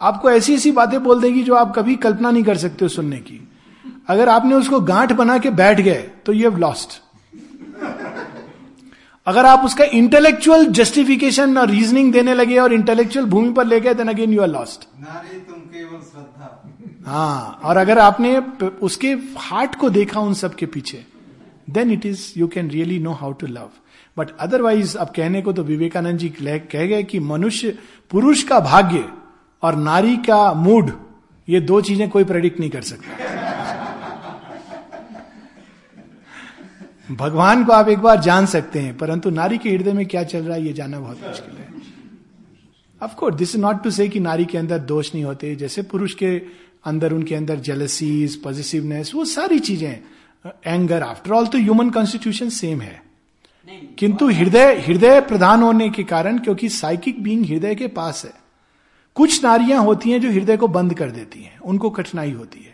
आपको 0.00 0.30
ऐसी 0.30 0.54
ऐसी 0.54 0.72
बातें 0.72 1.02
बोल 1.04 1.20
देगी 1.20 1.42
जो 1.42 1.54
आप 1.54 1.74
कभी 1.76 1.96
कल्पना 1.96 2.30
नहीं 2.30 2.42
कर 2.44 2.56
सकते 2.56 2.84
हो 2.84 2.88
सुनने 2.88 3.18
की। 3.18 3.40
अगर 4.08 4.28
आपने 4.28 4.54
उसको 4.54 4.80
गांठ 4.82 5.12
बना 5.12 5.38
के 5.38 5.50
बैठ 5.52 5.80
गए 5.80 6.02
तो 6.26 6.32
यू 6.32 6.50
हैव 6.50 6.58
लॉस्ट 6.58 7.00
अगर 9.26 9.46
आप 9.46 9.64
उसका 9.64 9.84
इंटेलेक्चुअल 9.94 10.64
जस्टिफिकेशन 10.78 11.58
और 11.58 11.70
रीजनिंग 11.70 12.12
देने 12.12 12.34
लगे 12.34 12.58
और 12.58 12.72
इंटेलेक्चुअल 12.72 13.26
भूमि 13.26 13.52
पर 13.52 13.66
ले 13.66 13.80
गए 13.80 13.94
then 13.94 14.08
again 14.08 14.32
you 14.32 14.42
are 14.42 14.48
lost 14.48 14.82
तुम 14.82 15.60
केवल 15.60 16.00
श्रद्धा। 16.00 16.60
हाँ 17.06 17.60
और 17.64 17.76
अगर 17.76 17.98
आपने 17.98 18.36
उसके 18.82 19.12
हार्ट 19.38 19.74
को 19.74 19.90
देखा 19.90 20.20
उन 20.20 20.34
सब 20.34 20.54
के 20.54 20.66
पीछे 20.66 21.04
then 21.70 21.90
it 21.92 22.06
is 22.06 22.22
you 22.36 22.48
can 22.48 22.70
really 22.70 22.98
know 22.98 23.12
how 23.12 23.32
to 23.32 23.46
love 23.46 23.70
but 24.16 24.30
otherwise 24.40 24.96
अब 24.98 25.12
कहने 25.16 25.42
को 25.42 25.52
तो 25.52 25.62
विवेकानंद 25.64 26.18
जी 26.18 26.28
कह 26.40 26.86
गए 26.86 27.02
कि 27.02 27.20
मनुष्य 27.32 27.76
पुरुष 28.10 28.42
का 28.42 28.60
भाग्य 28.62 29.04
और 29.62 29.76
नारी 29.78 30.16
का 30.28 30.52
मूड 30.54 30.90
ये 31.48 31.60
दो 31.62 31.80
चीज़ें 31.80 32.08
कोई 32.10 32.24
प्रेडिक्ट 32.24 32.60
नहीं 32.60 32.70
कर 32.70 32.82
सकता। 32.82 33.32
भगवान 37.08 37.64
को 37.64 37.72
आप 37.72 37.88
एक 37.88 37.98
बार 37.98 38.20
जान 38.20 38.46
सकते 38.46 38.78
हैं, 38.78 38.96
परंतु 38.98 39.30
नारी 39.30 39.58
के 39.58 39.70
हृदय 39.70 39.92
में 39.92 40.06
क्या 40.06 40.22
चल 40.24 40.42
रहा 40.44 40.56
है, 40.56 40.66
ये 40.66 40.72
जानना 40.72 41.00
बहुत 41.00 41.26
मुश्किल 41.26 41.56
है। 41.56 41.68
Of course 43.00 43.36
this 43.36 43.54
is 43.54 43.60
not 43.62 43.82
to 43.84 43.90
say 43.90 44.08
कि 44.08 44.20
नारी 44.20 44.44
के 44.44 44.58
अंदर 44.58 44.78
दोष 44.80 45.14
नहीं 45.14 45.24
होते, 45.24 45.54
जैसे 45.56 45.82
पुरुष 45.82 46.14
के 46.14 46.36
अंदर, 46.84 47.12
उनके 47.12 47.34
अंदर 47.34 47.58
जेलसीज 47.60 48.36
पॉजिटिवनेस 48.42 49.12
वो 49.14 49.24
सारी 49.24 49.58
चीज़ें 49.58 49.98
एंगर 50.66 51.02
आफ्टर 51.02 51.32
ऑल 51.32 51.46
तो 51.46 51.58
ह्यूमन 51.58 51.90
कॉन्स्टिट्यूशन 51.90 52.48
सेम 52.50 52.80
है। 52.80 53.02
किंतु 53.98 54.28
हृदय 54.28 54.74
हृदय 54.86 55.20
प्रधान 55.20 55.62
होने 55.62 55.88
के 55.90 56.02
कारण, 56.04 56.38
क्योंकि 56.38 56.68
साइकिक 56.68 57.22
बींग 57.22 57.44
हृदय 57.46 57.74
के 57.74 57.86
पास 57.88 58.24
है, 58.24 58.32
कुछ 59.16 59.42
नारियाँ 59.44 59.82
होती 59.82 60.10
हैं 60.10 60.20
जो 60.20 60.30
हृदय 60.30 60.56
को 60.56 60.68
बंद 60.68 60.94
कर 60.94 61.10
देती 61.10 61.42
हैं, 61.42 61.58
उनको 61.58 61.90
कठिनाई 61.90 62.32
होती 62.32 62.60
है। 62.60 62.73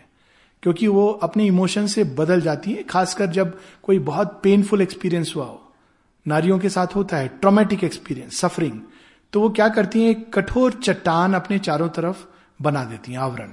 क्योंकि 0.63 0.87
वो 0.87 1.07
अपने 1.23 1.45
इमोशन 1.45 1.87
से 1.87 2.03
बदल 2.03 2.41
जाती 2.41 2.71
है, 2.71 2.83
खासकर 2.83 3.25
जब 3.27 3.57
कोई 3.83 3.99
बहुत 3.99 4.39
पेनफुल 4.43 4.81
एक्सपीरियंस 4.81 5.33
हुआ 5.35 5.45
हो। 5.45 5.61
नारियों 6.25 6.59
के 6.59 6.69
साथ 6.69 6.95
होता 6.95 7.17
है 7.17 7.27
ट्रोमेटिक 7.41 7.83
एक्सपीरियंस 7.83 8.39
सफरिंग 8.39 8.79
तो 9.33 9.41
वो 9.41 9.49
क्या 9.49 9.67
करती 9.69 10.03
हैं 10.03 10.21
कठोर 10.31 10.73
चट्टान 10.73 11.33
अपने 11.33 11.59
चारों 11.59 11.87
तरफ़ 11.89 12.25
बना 12.59 12.83
देती 12.83 13.11
हैं, 13.11 13.19
आवरण। 13.19 13.51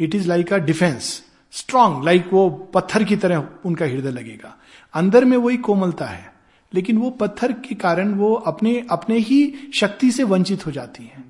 It 0.00 0.14
is 0.14 0.28
like 0.28 0.52
a 0.52 0.56
defence 0.58 1.22
strong 1.52 2.04
like 2.04 2.32
वो 2.32 2.48
पत्थर 2.74 3.04
की 3.04 3.16
तरह 3.16 3.48
उनका 3.64 3.86
हृदय 3.86 4.10
लगेगा। 4.10 4.54
अंदर 4.94 5.24
में 5.24 5.36
वही 5.36 5.56
कोमलता 5.58 6.06
है, 6.06 6.32
लेकिन 6.72 6.98
वो 6.98 7.10
पत्थर 7.10 7.52
के 7.52 7.74
कारण 7.74 8.14
वो 8.14 8.32
अपने 8.34 8.86
अपने 8.90 9.18
ही 9.18 9.70
शक्ति 9.74 10.10
से 10.10 10.22
वंचित 10.24 10.66
हो 10.66 10.72
जाती 10.72 11.04
हैं। 11.04 11.24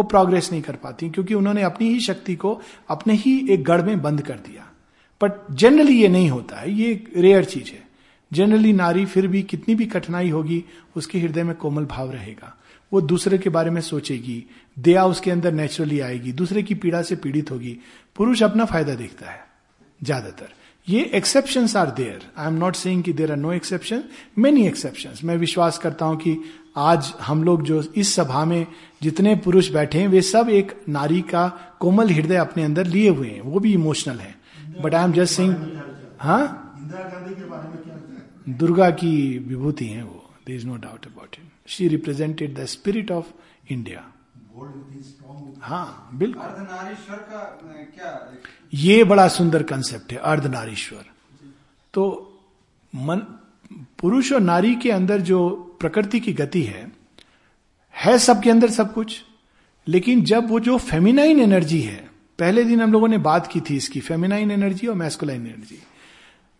वो 0.00 0.04
प्रोग्रेस 0.06 0.50
नहीं 0.52 0.62
कर 0.62 0.76
पाती, 0.76 1.08
क्योंकि 1.10 1.34
उन्होंने 1.34 1.62
अपनी 1.62 1.88
ही 1.88 2.00
शक्ति 2.00 2.34
को 2.36 2.60
अपने 2.90 3.14
ही 3.14 3.38
एक 3.50 3.64
गढ़ 3.64 3.82
में 3.82 4.00
बंद 4.02 4.22
कर 4.22 4.36
दिया। 4.40 4.66
बट 5.20 5.32
जनरली 5.52 6.00
ये 6.02 6.08
नहीं 6.08 6.30
होता 6.30 6.56
है, 6.56 6.72
ये 6.72 6.90
एक 6.92 7.10
रेयर 7.16 7.44
चीज़ 7.44 7.70
है। 7.70 7.88
जनरली 8.32 8.72
नारी 8.72 9.04
फिर 9.06 9.26
भी 9.26 9.42
कितनी 9.42 9.74
भी 9.74 9.86
कठिनाई 9.86 10.28
होगी, 10.30 10.64
उसके 10.96 11.18
हृदय 11.18 11.42
में 11.42 11.54
कोमल 11.56 11.84
भाव 11.86 12.12
रहेगा। 12.12 12.54
वो 12.92 13.00
दूसरे 13.02 13.38
के 13.38 13.50
बारे 13.50 13.70
में 13.70 13.80
सोचेगी, 13.80 14.44
दया 14.76 15.04
उसके 15.06 15.30
अंदर 15.30 15.52
नेचुरली 15.52 16.00
आएगी, 16.00 16.32
दूसरे 16.32 16.62
की 16.62 16.74
पीड़ा 16.76 17.02
से 17.02 17.16
पीड़ित 17.16 17.50
होगी। 17.50 17.76
पुरुष 18.16 18.42
अपना 18.42 18.64
फ़ायदा 18.64 18.94
देखता 18.94 19.30
है, 19.30 19.44
ज़्यादातर। 20.00 20.48
ये 20.88 21.02
exception 21.14 21.66
are 21.76 21.90
there 21.90 22.22
I 22.38 22.46
am 22.46 22.54
not 22.54 22.76
saying 22.76 23.02
कि 23.02 23.12
there 23.12 23.30
are 23.30 23.36
no 23.36 23.52
exception 23.52 24.02
many 24.38 24.66
exception 24.66 25.26
मैं 25.26 25.36
विश्वास 25.36 25.78
करता 25.78 26.06
हूँ 26.06 26.16
कि 26.16 26.36
आज 26.76 27.12
हम 27.20 27.42
लोग 27.44 27.62
जो 27.62 27.82
इस 27.96 28.14
सभा 28.14 28.44
में 28.44 28.66
जितने 29.02 29.34
पुरुष 29.36 29.70
बैठे 29.70 30.00
हैं 30.00 30.08
वे 30.08 30.20
सब 30.22 30.48
एक 30.48 30.84
नारी 30.88 31.20
का 31.22 31.48
कोमल 31.80 32.10
हृदय 32.10 32.36
अपने 32.36 32.62
अंदर 32.62 32.86
लिए 32.86 33.08
हुए 33.08 33.28
हैं। 33.28 33.40
वो 33.40 33.60
भी 33.60 33.72
इमोशनल 33.72 34.18
है। 34.18 34.34
But 34.80 34.94
I 34.94 35.04
am 35.04 35.12
just 35.12 35.34
saying 35.34 35.54
हाँ? 36.20 36.66
दुर्गा 38.48 38.90
की 38.90 39.38
विभूति 39.38 39.86
है 39.86 40.02
वो। 40.04 40.30
There 40.46 40.52
is 40.52 40.66
no 40.66 40.76
doubt 40.76 41.06
about 41.06 41.36
it 41.38 41.70
she 41.70 41.88
represented 41.88 42.58
the 42.58 42.64
spirit 42.66 43.10
of 43.10 43.26
India 43.72 44.04
हाँ 45.60 46.10
बिल्कुल। 46.14 46.42
अर्धनारीश्वर 46.42 47.16
का 47.16 47.40
क्या 47.96 48.32
ये 48.74 49.04
बड़ा 49.04 49.28
सुंदर 49.28 49.62
कंसेप्ट 49.62 50.12
है 50.12 50.18
अर्धनारीश्वर। 50.18 51.04
तो 51.94 52.02
मन 52.94 53.22
पुरुष 54.00 54.32
और 54.32 54.40
नारी 54.40 54.74
के 54.74 54.90
अंदर 54.90 55.20
जो 55.20 55.48
प्रकृति 55.80 56.20
की 56.20 56.32
गति 56.32 56.62
है 56.62 56.92
है 57.94 58.18
सबके 58.18 58.50
अंदर 58.50 58.70
सब 58.70 58.92
कुछ, 58.94 59.22
लेकिन 59.86 60.24
जब 60.24 60.48
वो 60.48 60.60
जो 60.60 60.76
फेमिनाइन 60.78 61.40
एनर्जी 61.40 61.80
है, 61.80 62.10
पहले 62.38 62.64
दिन 62.64 62.80
हम 62.80 62.92
लोगों 62.92 63.08
ने 63.08 63.18
बात 63.18 63.46
की 63.46 63.60
थी 63.60 63.76
इसकी 63.76 64.00
फेमिनाइन 64.00 64.50
एनर्जी 64.50 64.86
और 64.86 64.94
मैस्कुलाइन 64.94 65.46
एनर्जी 65.46 65.78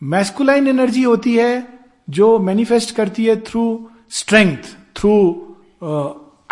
मैस्कुलाइन 0.03 0.68
एनर्जी 0.68 1.03
होती 1.03 1.34
है 1.36 1.80
जो 2.11 2.38
मैनिफेस्ट 2.38 2.95
करती 2.95 3.24
है 3.24 3.41
through 3.41 3.91
strength 4.11 4.76
through 4.97 5.12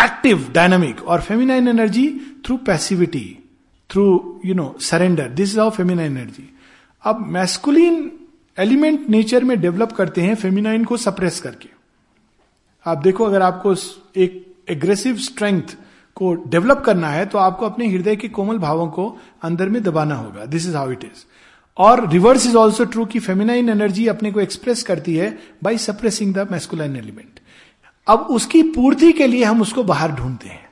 active 0.00 0.52
dynamic 0.52 1.02
और 1.02 1.20
feminine 1.20 1.68
energy 1.68 2.20
through 2.46 2.56
passivity 2.56 3.38
through 3.90 4.40
you 4.44 4.54
know 4.54 4.76
surrender 4.80 5.28
this 5.28 5.50
is 5.50 5.60
our 5.60 5.70
feminine 5.70 6.18
energy 6.18 6.48
अब 7.04 7.26
मैस्कुलिन 7.26 8.17
एलिमेंट 8.58 9.08
नेचर 9.10 9.44
में 9.44 9.60
डेवलप 9.60 9.92
करते 9.92 10.20
हैं 10.20 10.34
फेमिनाइन 10.34 10.84
को 10.84 10.96
सप्रेस 10.96 11.40
करके। 11.40 11.68
आप 12.86 12.98
देखो, 12.98 13.24
अगर 13.24 13.42
आपको 13.42 13.74
एक 14.16 14.46
एग्रेसिव 14.68 15.16
स्ट्रेंथ 15.16 15.76
को 16.16 16.32
डेवलप 16.34 16.82
करना 16.86 17.08
है 17.08 17.26
तो 17.26 17.38
आपको 17.38 17.66
अपने 17.66 17.88
हृदय 17.88 18.16
के 18.16 18.28
कोमल 18.28 18.58
भावों 18.58 18.86
को 18.88 19.16
अंदर 19.42 19.68
में 19.68 19.82
दबाना 19.82 20.14
होगा। 20.14 20.44
This 20.44 20.66
is 20.66 20.76
how 20.76 20.90
it 20.90 21.04
is 21.04 21.24
और 21.78 22.08
रिवर्स 22.08 22.46
इज़ 22.46 22.56
ऑल्सो 22.56 22.84
ट्रू 22.84 23.04
कि 23.04 23.18
फेमिनाइन 23.18 23.68
एनर्जी 23.68 24.06
अपने 24.06 24.32
को 24.32 24.40
एक्सप्रेस 24.40 24.82
करती 24.82 25.16
है 25.16 25.38
by 25.62 25.78
suppressing 25.78 26.34
the 26.34 26.48
masculine 26.52 26.96
element 26.96 27.40
अब 28.06 28.20
उसकी 28.30 28.62
पूर्ति 28.62 29.12
के 29.12 29.26
लिए 29.26 29.44
हम 29.44 29.62
उसको 29.62 29.82
बाहर 29.84 30.12
ढूंढते 30.12 30.48
हैं। 30.48 30.66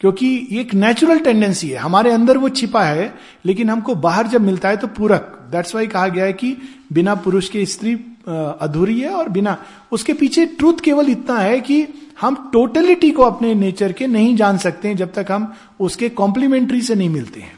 क्योंकि 0.00 0.26
ये 0.26 0.60
एक 0.60 0.74
नेचुरल 0.74 1.18
टेंडेंसी 1.18 1.68
है। 1.70 1.78
हमारे 1.78 2.10
अंदर 2.10 2.38
वो 2.38 2.48
छिपा 2.48 2.82
है, 2.84 3.14
लेकिन 3.46 3.70
हमको 3.70 3.94
बाहर 3.94 4.26
जब 4.26 4.40
मिलता 4.40 4.68
है 4.68 4.76
तो 4.76 4.86
पूरक 4.86 5.32
दैट्स 5.50 5.74
वाई 5.74 5.86
कहा 5.86 6.08
गया 6.08 6.24
है 6.24 6.32
कि 6.32 6.56
बिना 6.92 7.14
पुरुष 7.14 7.48
के 7.48 7.64
स्त्री 7.66 7.94
अधूरी 8.28 9.00
है 9.00 9.10
और 9.10 9.28
बिना, 9.28 9.56
उसके 9.92 10.12
पीछे 10.12 10.46
ट्रूथ 10.46 10.80
केवल 10.84 11.10
इतना 11.10 11.38
है 11.38 11.60
कि 11.60 11.86
हम 12.20 12.50
टोटलिटी 12.52 13.10
को 13.10 13.22
अपने 13.22 13.54
नेचर 13.54 13.92
के 13.92 14.06
नहीं 14.06 14.34
जान 14.36 14.58
सकते 14.58 14.94
जब 14.94 15.12
तक 15.12 15.26
हम 15.30 15.52
उसके 15.80 16.08
कॉम्प्लीमेंट्री 16.08 16.80
से 16.82 16.94
नहीं 16.94 17.08
मिलते 17.10 17.40
हैं। 17.40 17.54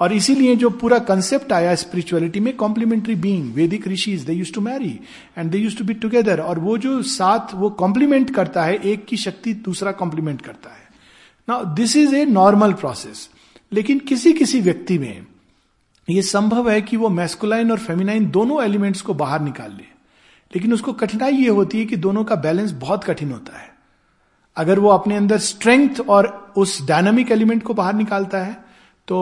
और 0.00 0.12
इसीलिए 0.12 0.54
जो 0.56 0.70
पूरा 0.70 0.98
कंसेप्ट 0.98 1.52
आया 1.52 1.74
स्पिरिचुअलिटी 1.74 2.40
में 2.40 2.56
complementary 2.56 3.14
being 3.14 3.52
Vedic 3.54 3.88
rishis 3.88 4.22
they 4.22 4.32
used 4.32 4.52
to 4.52 4.60
marry 4.60 4.98
and 5.38 5.50
they 5.50 5.58
used 5.58 5.76
to 5.78 5.84
be 5.84 5.94
together 5.94 6.40
और 6.40 6.58
वो 6.58 6.76
जो 6.78 7.02
साथ 7.02 7.54
वो 7.54 7.70
कॉम्प्लीमेंट 7.70 8.34
करता 8.34 8.64
है, 8.64 8.74
एक 8.74 9.04
की 9.06 9.16
शक्ति 9.16 9.54
दूसरा 9.54 9.92
कॉम्प्लीमेंट 9.92 10.40
करता 10.42 10.70
है। 10.70 10.88
Now 11.48 11.64
this 11.74 11.96
is 11.96 12.14
a 12.14 12.24
normal 12.24 12.72
process 12.72 13.28
लेकिन 13.72 13.98
किसी 13.98 14.32
किसी 14.32 14.60
व्यक्ति 14.60 14.98
में 14.98 15.26
ये 16.08 16.22
संभव 16.22 16.70
है 16.70 16.80
कि 16.82 16.96
वो 16.96 17.08
मैस्कुलाइन 17.08 17.70
और 17.70 17.78
फेमिनाइन 17.78 18.30
दोनों 18.30 18.62
एलिमेंट्स 18.62 19.00
को 19.00 19.14
बाहर 19.14 19.40
निकाल 19.40 19.70
ले। 19.70 19.84
लेकिन 20.52 20.72
उसको 20.72 20.92
कठिनाई 20.92 21.32
ये 21.32 21.48
होती 21.48 21.78
है 21.78 21.84
कि 21.86 21.96
दोनों 21.96 22.24
का 22.24 22.36
बैलेंस 22.36 22.72
बहुत 22.72 23.04
कठिन 23.04 23.32
होता 23.32 23.58
है। 23.58 23.68
अगर 24.56 24.78
वो 24.78 24.88
अपने 24.88 25.16
अंदर 25.16 25.38
स्ट्रेंथ 25.38 26.00
और 26.00 26.52
उस 26.56 26.80
डायनामिक 26.86 27.30
एलिमेंट 27.30 27.62
को 27.62 27.74
बाहर 27.74 27.94
निकालता 27.94 28.38
है 28.38 28.52
तो 29.08 29.16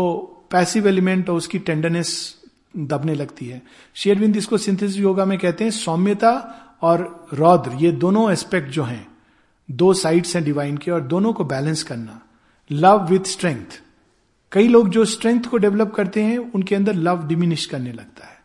पैसिव 0.51 0.89
एलिमेंट 0.89 1.29
और 1.31 1.37
उसकी 1.37 1.59
टेंडरनेस 1.59 2.35
दबने 2.77 3.15
लगती 3.15 3.47
है। 3.47 3.63
शेयरविंद 3.95 4.37
इसको 4.37 4.59
सिंथेसिस 4.59 4.97
योगा 4.97 5.25
में 5.25 5.39
कहते 5.39 5.65
हैं 5.65 5.71
सौम्यता 5.71 6.33
और 6.83 7.29
रौद्र। 7.35 7.73
ये 7.75 7.91
दोनों 7.93 8.31
एस्पेक्ट 8.33 8.71
जो 8.71 8.85
हैं, 8.85 9.07
दो 9.69 9.93
साइड्स 9.95 10.35
हैं 10.37 10.45
डिवाइन 10.45 10.77
के 10.77 10.91
और 10.91 11.01
दोनों 11.03 11.33
को 11.33 11.45
बैलेंस 11.45 11.83
करना। 11.83 12.21
लव 12.71 13.07
विथ 13.07 13.27
स्ट्रेंथ 13.27 13.81
कई 14.53 14.69
लोग 14.69 14.89
जो 14.89 15.05
स्ट्रेंथ 15.05 15.45
को 15.45 15.57
डेवलप 15.57 15.93
करते 15.95 16.23
हैं, 16.23 16.39
उनके 16.39 16.75
अंदर 16.75 16.95
लव 16.95 17.27
डिमिनिश 17.29 17.67
करने 17.67 17.93
लगता 17.93 18.27
है। 18.27 18.39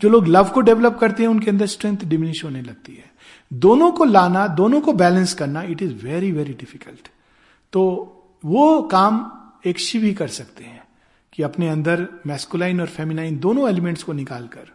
जो 0.00 0.08
लोग 0.08 0.26
लव 0.26 0.48
को 0.48 0.60
डेवलप 0.60 0.98
करते 1.00 1.22
हैं, 1.22 1.30
उनके 1.30 1.50
अंदर 1.50 1.66
स्ट्रेंथ 1.66 1.98
डिमिनिश 1.98 2.44
होने 2.44 2.62
लगती 2.62 2.94
है। 2.94 3.12
दोनों 3.52 3.92
को 3.92 4.04
लाना, 4.04 4.46
दोनों 4.46 4.80
को 4.80 4.92
बैलेंस 4.92 5.34
करना 5.34 5.62
it 5.62 5.82
is 5.82 5.92
very 5.92 6.32
very 6.32 6.52
difficult 6.52 7.08
तो 7.72 7.82
वो 8.44 8.82
काम 8.82 9.30
एक 9.66 9.78
शिव 9.78 10.04
ही 10.04 10.14
कर 10.14 10.28
सकते 10.28 10.64
हैं 10.64 10.82
कि 11.32 11.42
अपने 11.42 11.68
अंदर 11.68 12.08
मैस्कुलाइन 12.26 12.80
और 12.80 12.86
फेमिनाइन 12.86 13.38
दोनों 13.38 13.68
एलिमेंट्स 13.68 14.02
को 14.02 14.12
निकालकर 14.12 14.70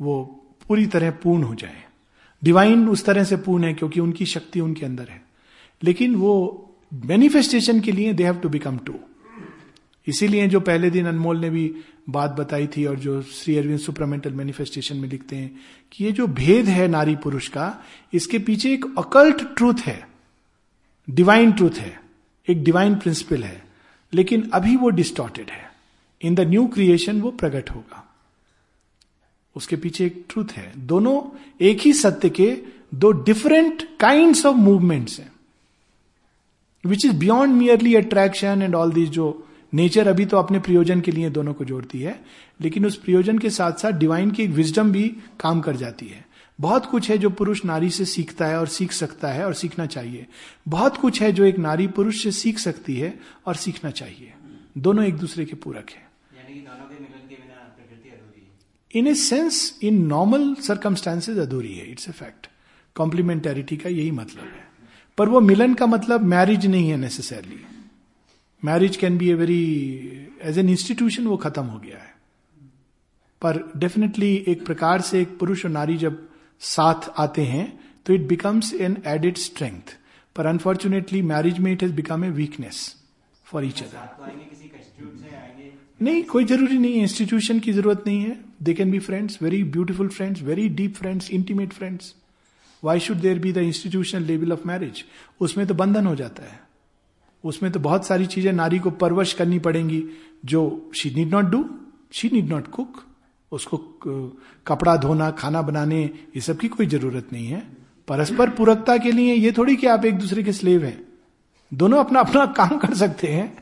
वो 0.00 0.44
पूरी 0.68 0.86
तरह 0.86 1.10
पूर्ण 1.10 1.42
हो 1.42 1.54
जाए। 1.54 1.84
डिवाइन 2.44 2.88
उस 2.88 3.04
तरह 3.04 3.24
से 3.24 3.36
पूर्ण 3.36 3.64
है 3.64 3.74
क्योंकि 3.74 4.00
उनकी 4.00 4.26
शक्ति 4.26 4.60
उनके 4.60 4.86
अंदर 4.86 5.08
है। 5.08 5.22
लेकिन 5.82 6.14
वो 6.14 6.32
मैनिफेस्टेशन 7.06 7.80
के 7.80 7.92
लिए 7.92 8.12
they 8.12 8.24
have 8.24 8.34
to 8.34 8.48
become 8.48 8.78
two 8.78 8.94
इसीलिए 10.06 10.46
जो 10.48 10.60
पहले 10.60 10.90
दिन 10.90 11.06
अनमोल 11.06 11.38
ने 11.38 11.50
भी 11.50 11.74
बात 12.10 12.30
बताई 12.30 12.66
थी 12.66 12.84
और 12.84 12.96
जो 12.96 13.22
श्री 13.22 13.56
अरविंद 13.56 13.78
सुपरामेंटल 13.78 14.32
मैनिफेस्टेशन 14.32 14.96
में 14.96 15.08
लिखते 15.08 15.36
हैं 15.36 15.60
कि 15.92 16.04
ये 16.04 16.12
जो 16.12 16.26
भेद 16.26 16.68
है 16.68 16.88
नारी 16.88 17.16
पुरुष 17.16 17.48
का, 17.48 17.84
इसके 18.12 18.38
पीछे 18.38 18.72
एक 18.72 18.84
अकल्ट 18.98 19.42
ट्रूथ 19.56 19.74
है 19.74 20.08
डिवाइन 21.10 21.52
ट्रूथ 21.52 21.70
है, 21.70 22.00
एक 22.48 22.64
डिवाइन 22.64 22.94
प्रिंसिपल 22.94 23.44
है, 23.44 23.62
लेकिन 24.12 24.50
अभी 24.54 24.76
वो 24.76 24.90
डिस्टॉर्टेड 24.90 25.50
है। 25.50 25.70
इन 26.22 26.34
द 26.34 26.40
न्यू 26.40 26.66
क्रिएशन 26.66 27.20
वो 27.20 27.30
प्रकट 27.30 27.70
होगा। 27.70 28.08
उसके 29.56 29.76
पीछे 29.76 30.06
एक 30.06 30.24
ट्रूथ 30.30 30.52
है। 30.52 30.72
दोनों 30.76 31.22
एक 31.60 31.80
ही 31.80 31.92
सत्य 31.92 32.30
के 32.30 32.56
दो 32.94 33.10
डिफरेंट 33.12 33.82
काइंड 34.00 34.36
ऑफ़ 34.46 34.56
मूवमेंट्स 34.56 35.18
हैं 35.20 35.32
which 36.84 37.04
is 37.04 37.12
beyond 37.12 37.54
merely 37.54 37.94
attraction 37.94 38.62
and 38.62 38.74
all 38.74 38.92
these 38.92 39.08
जो 39.08 39.48
नेचर 39.72 40.08
अभी 40.08 40.24
तो 40.26 40.36
अपने 40.36 40.58
प्रयोजन 40.58 41.00
के 41.00 41.12
लिए 41.12 41.30
दोनों 41.30 41.54
को 41.54 41.64
जोड़ती 41.64 42.00
है 42.00 42.18
लेकिन 42.60 42.86
उस 42.86 42.96
प्रयोजन 42.96 43.38
के 43.38 43.50
साथ 43.50 43.72
साथ 43.72 43.92
डिवाइन 43.92 44.30
की 44.30 44.42
एक 44.42 44.50
विजडम 44.50 44.92
भी 44.92 45.08
काम 45.40 45.60
कर 45.60 45.76
जाती 45.76 46.06
है। 46.06 46.24
बहुत 46.58 46.86
कुछ 46.86 47.08
है 47.10 47.16
जो 47.18 47.30
पुरुष 47.30 47.64
नारी 47.64 47.90
से 47.90 48.04
सीखता 48.04 48.46
है 48.46 48.58
और 48.58 48.66
सीख 48.68 48.92
सकता 48.92 49.28
है 49.28 49.44
और 49.46 49.54
सीखना 49.54 49.86
चाहिए। 49.86 50.26
बहुत 50.68 50.96
कुछ 50.96 51.20
है 51.22 51.32
जो 51.32 51.44
एक 51.44 51.58
नारी 51.58 51.86
पुरुष 51.88 52.22
से 52.22 52.32
सीख 52.32 52.58
सकती 52.58 52.96
है 52.96 53.18
और 53.46 53.54
सीखना 53.54 53.90
चाहिए। 53.90 54.32
दोनों 54.78 55.04
एक 55.04 55.16
दूसरे 55.16 55.44
के 55.44 55.56
पूरक 55.56 55.90
है। 55.90 56.10
In 58.94 59.06
a 59.06 59.14
sense 59.14 59.78
in 59.82 60.02
normal 60.06 60.54
circumstances 60.54 61.38
अधूरी 61.38 61.74
है। 61.74 61.90
इट्स 61.90 62.08
ए 62.08 62.12
फैक्ट 62.12 62.46
कॉम्प्लीमेंटेरिटी 62.96 63.76
का 63.76 63.88
यही 63.88 64.10
मतलब 64.10 64.44
है। 64.44 64.64
पर 65.18 65.28
वो 65.28 65.40
मिलन 65.40 65.74
का 65.74 65.86
मतलब 65.86 66.24
मैरिज 66.26 66.66
नहीं 66.66 66.88
है 66.90 66.96
necessarily 66.96 67.60
marriage 68.62 68.96
can 68.96 69.18
be 69.18 69.30
a 69.30 69.34
very 69.34 69.62
as 70.42 70.58
an 70.58 70.68
institution 70.68 71.26
वो 71.26 71.36
खत्म 71.36 71.64
हो 71.64 71.78
गया 71.78 71.98
है। 71.98 72.10
पर 73.42 73.58
डेफिनेटली 73.76 74.34
एक 74.48 74.64
प्रकार 74.66 75.00
से 75.00 75.20
एक 75.20 75.38
पुरुष 75.38 75.64
और 75.64 75.70
नारी 75.70 75.96
जब 75.98 76.18
साथ 76.62 77.08
आते 77.18 77.42
हैं 77.44 77.66
तो 78.06 78.14
it 78.14 78.26
becomes 78.28 78.72
an 78.74 78.96
added 79.08 79.36
strength 79.38 79.96
पर 80.36 80.46
अनफॉर्चुनेटली 80.46 81.22
मैरिज 81.22 81.58
में 81.58 81.72
it 81.72 81.82
has 81.82 81.92
become 81.94 82.24
a 82.24 82.28
weakness 82.32 82.84
for 83.46 83.64
each 83.64 83.82
other 83.82 84.06
नहीं, 86.00 86.22
कोई 86.24 86.44
ज़रूरी 86.44 86.78
नहीं 86.78 86.94
है। 86.94 87.02
इंस्टीट्यूशन 87.02 87.58
की 87.60 87.72
ज़रूरत 87.72 88.04
नहीं 88.06 88.20
है। 88.20 88.38
They 88.62 88.72
can 88.74 88.90
be 88.90 88.98
friends 88.98 89.38
very 89.42 89.62
beautiful 89.64 90.08
friends 90.08 90.42
very 90.42 90.68
deep 90.70 90.94
friends 90.96 91.30
intimate 91.30 91.72
friends 91.72 92.14
why 92.82 93.00
should 93.00 93.16
there 93.16 93.38
be 93.38 93.52
the 93.52 93.58
institutional 93.58 94.22
level 94.22 94.52
of 94.52 94.66
marriage 94.68 95.04
उसमें 95.40 95.66
तो 95.66 95.74
बंधन 95.74 96.06
हो 96.06 96.14
जाता 96.16 96.42
है। 96.44 96.60
उसमें 97.44 97.70
तो 97.72 97.80
बहुत 97.80 98.06
सारी 98.06 98.26
चीज़ें 98.26 98.52
नारी 98.52 98.78
को 98.78 98.90
परवश 98.90 99.32
करनी 99.32 99.58
पड़ेंगी, 99.58 100.02
जो 100.44 100.90
she 100.94 101.10
need 101.10 101.34
not 101.34 101.44
do 101.44 101.64
she 102.12 102.30
need 102.32 102.48
not 102.48 102.66
cook 102.66 103.02
उसको 103.52 103.76
कपड़ा 104.66 104.96
धोना, 104.96 105.30
खाना 105.30 105.62
बनाने, 105.62 106.02
ये 106.02 106.40
सब 106.40 106.58
की 106.58 106.68
कोई 106.68 106.86
ज़रूरत 106.86 107.32
नहीं 107.32 107.46
है। 107.46 107.62
परस्पर 108.08 108.50
पूरकता 108.50 108.96
के 108.98 109.10
लिए 109.12 109.34
ये 109.34 109.52
थोड़ी 109.52 109.76
कि 109.76 109.86
आप 109.86 110.04
एक 110.04 110.18
दूसरे 110.18 110.42
के 110.42 110.52
स्लेव 110.52 110.84
हैं। 110.84 110.98
दोनों 111.72 111.98
अपना 111.98 112.20
अपना 112.20 112.44
काम 112.46 112.76
कर 112.78 112.94
सकते 112.94 113.28
हैं। 113.28 113.52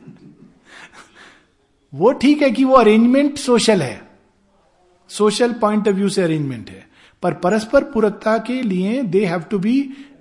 वो 1.93 2.11
ठीक 2.13 2.41
है 2.41 2.49
कि 2.51 2.63
वो 2.63 2.75
अरेंजमेंट 2.75 3.37
सोशल 3.37 3.81
है। 3.81 4.01
सोशल 5.09 5.53
पॉइंट 5.53 5.87
ऑफ़ 5.87 5.95
व्यू 5.95 6.09
से 6.09 6.21
अरेंजमेंट 6.21 6.69
है। 6.69 6.85
पर 7.23 7.33
परस्पर 7.33 7.83
पूरकता 7.83 8.37
के 8.37 8.61
लिए 8.61 9.01
they 9.03 9.25
have 9.25 9.41
to 9.41 9.59
be 9.59 9.77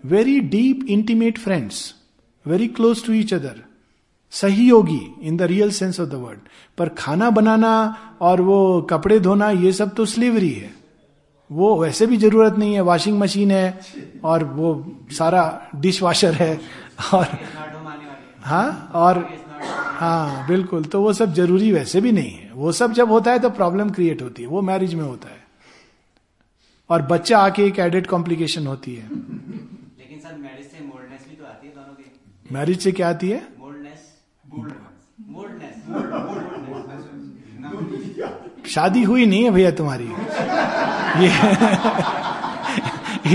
very 0.06 0.38
deep 0.40 0.84
intimate 0.88 1.38
friends 1.38 1.94
very 2.46 2.68
close 2.70 3.04
to 3.06 3.12
each 3.12 3.34
other 3.34 3.62
सहयोगी 4.32 5.00
in 5.22 5.36
the 5.36 5.42
real 5.50 5.70
sense 5.72 6.00
of 6.00 6.08
the 6.08 6.14
word 6.16 6.38
पर 6.78 6.88
खाना 6.98 7.30
बनाना 7.30 7.72
और 8.20 8.40
वो 8.40 8.58
कपड़े 8.90 9.18
धोना 9.20 9.50
ये 9.50 9.72
सब 9.72 9.94
तो 9.94 10.06
स्लीवरी 10.06 10.50
है 10.50 10.70
वो 11.50 11.74
वैसे 11.76 12.06
भी 12.06 12.16
ज़रूरत 12.16 12.58
नहीं 12.58 12.74
है 12.74 12.80
वॉशिंग 12.82 13.18
मशीन 13.18 13.50
है 13.50 13.80
और 14.24 14.44
वो 14.52 14.68
सारा 15.12 15.42
डिश 15.76 16.02
वॉशर 16.02 16.34
है 16.34 16.54
और 17.14 17.38
हाँ 18.42 18.90
और 18.94 19.24
हाँ 19.94 20.46
बिल्कुल 20.46 20.84
तो 20.84 21.00
वो 21.02 21.12
सब 21.12 21.32
ज़रूरी 21.34 21.72
वैसे 21.72 22.00
भी 22.00 22.12
नहीं 22.12 22.30
है 22.30 22.50
वो 22.54 22.72
सब 22.72 22.92
जब 22.92 23.10
होता 23.10 23.32
है 23.32 23.38
तो 23.38 23.50
प्रॉब्लम 23.52 23.90
क्रिएट 23.90 24.22
होती 24.22 24.42
है 24.42 24.48
वो 24.48 24.60
मैरिज 24.62 24.94
में 24.94 25.04
होता 25.04 25.28
है 25.28 25.38
और 26.90 27.02
बच्चा 27.06 27.38
आके 27.38 27.64
एक 27.64 27.78
एडेड 27.78 28.06
कॉम्प्लिकेशन 28.06 28.66
होती 28.66 28.94
है 28.94 29.08
लेकिन 29.08 30.20
सर 30.20 30.36
मैरिज 30.36 30.66
से 30.66 30.84
मोल्डनेस 30.84 31.26
भी 31.28 31.36
तो 31.36 31.44
आती 31.44 31.66
है 31.66 31.74
दोनों 31.74 31.94
की 31.94 32.04
मैरिज 32.52 32.82
से 32.82 32.92
क्या 32.92 33.08
आती 33.08 33.28
है? 33.30 33.40
शादी 38.68 39.02
हुई 39.02 39.26
नहीं 39.26 39.44
है 39.44 39.50
भैया 39.50 39.70
तुम्हारी। 39.70 40.04
ये 41.24 41.30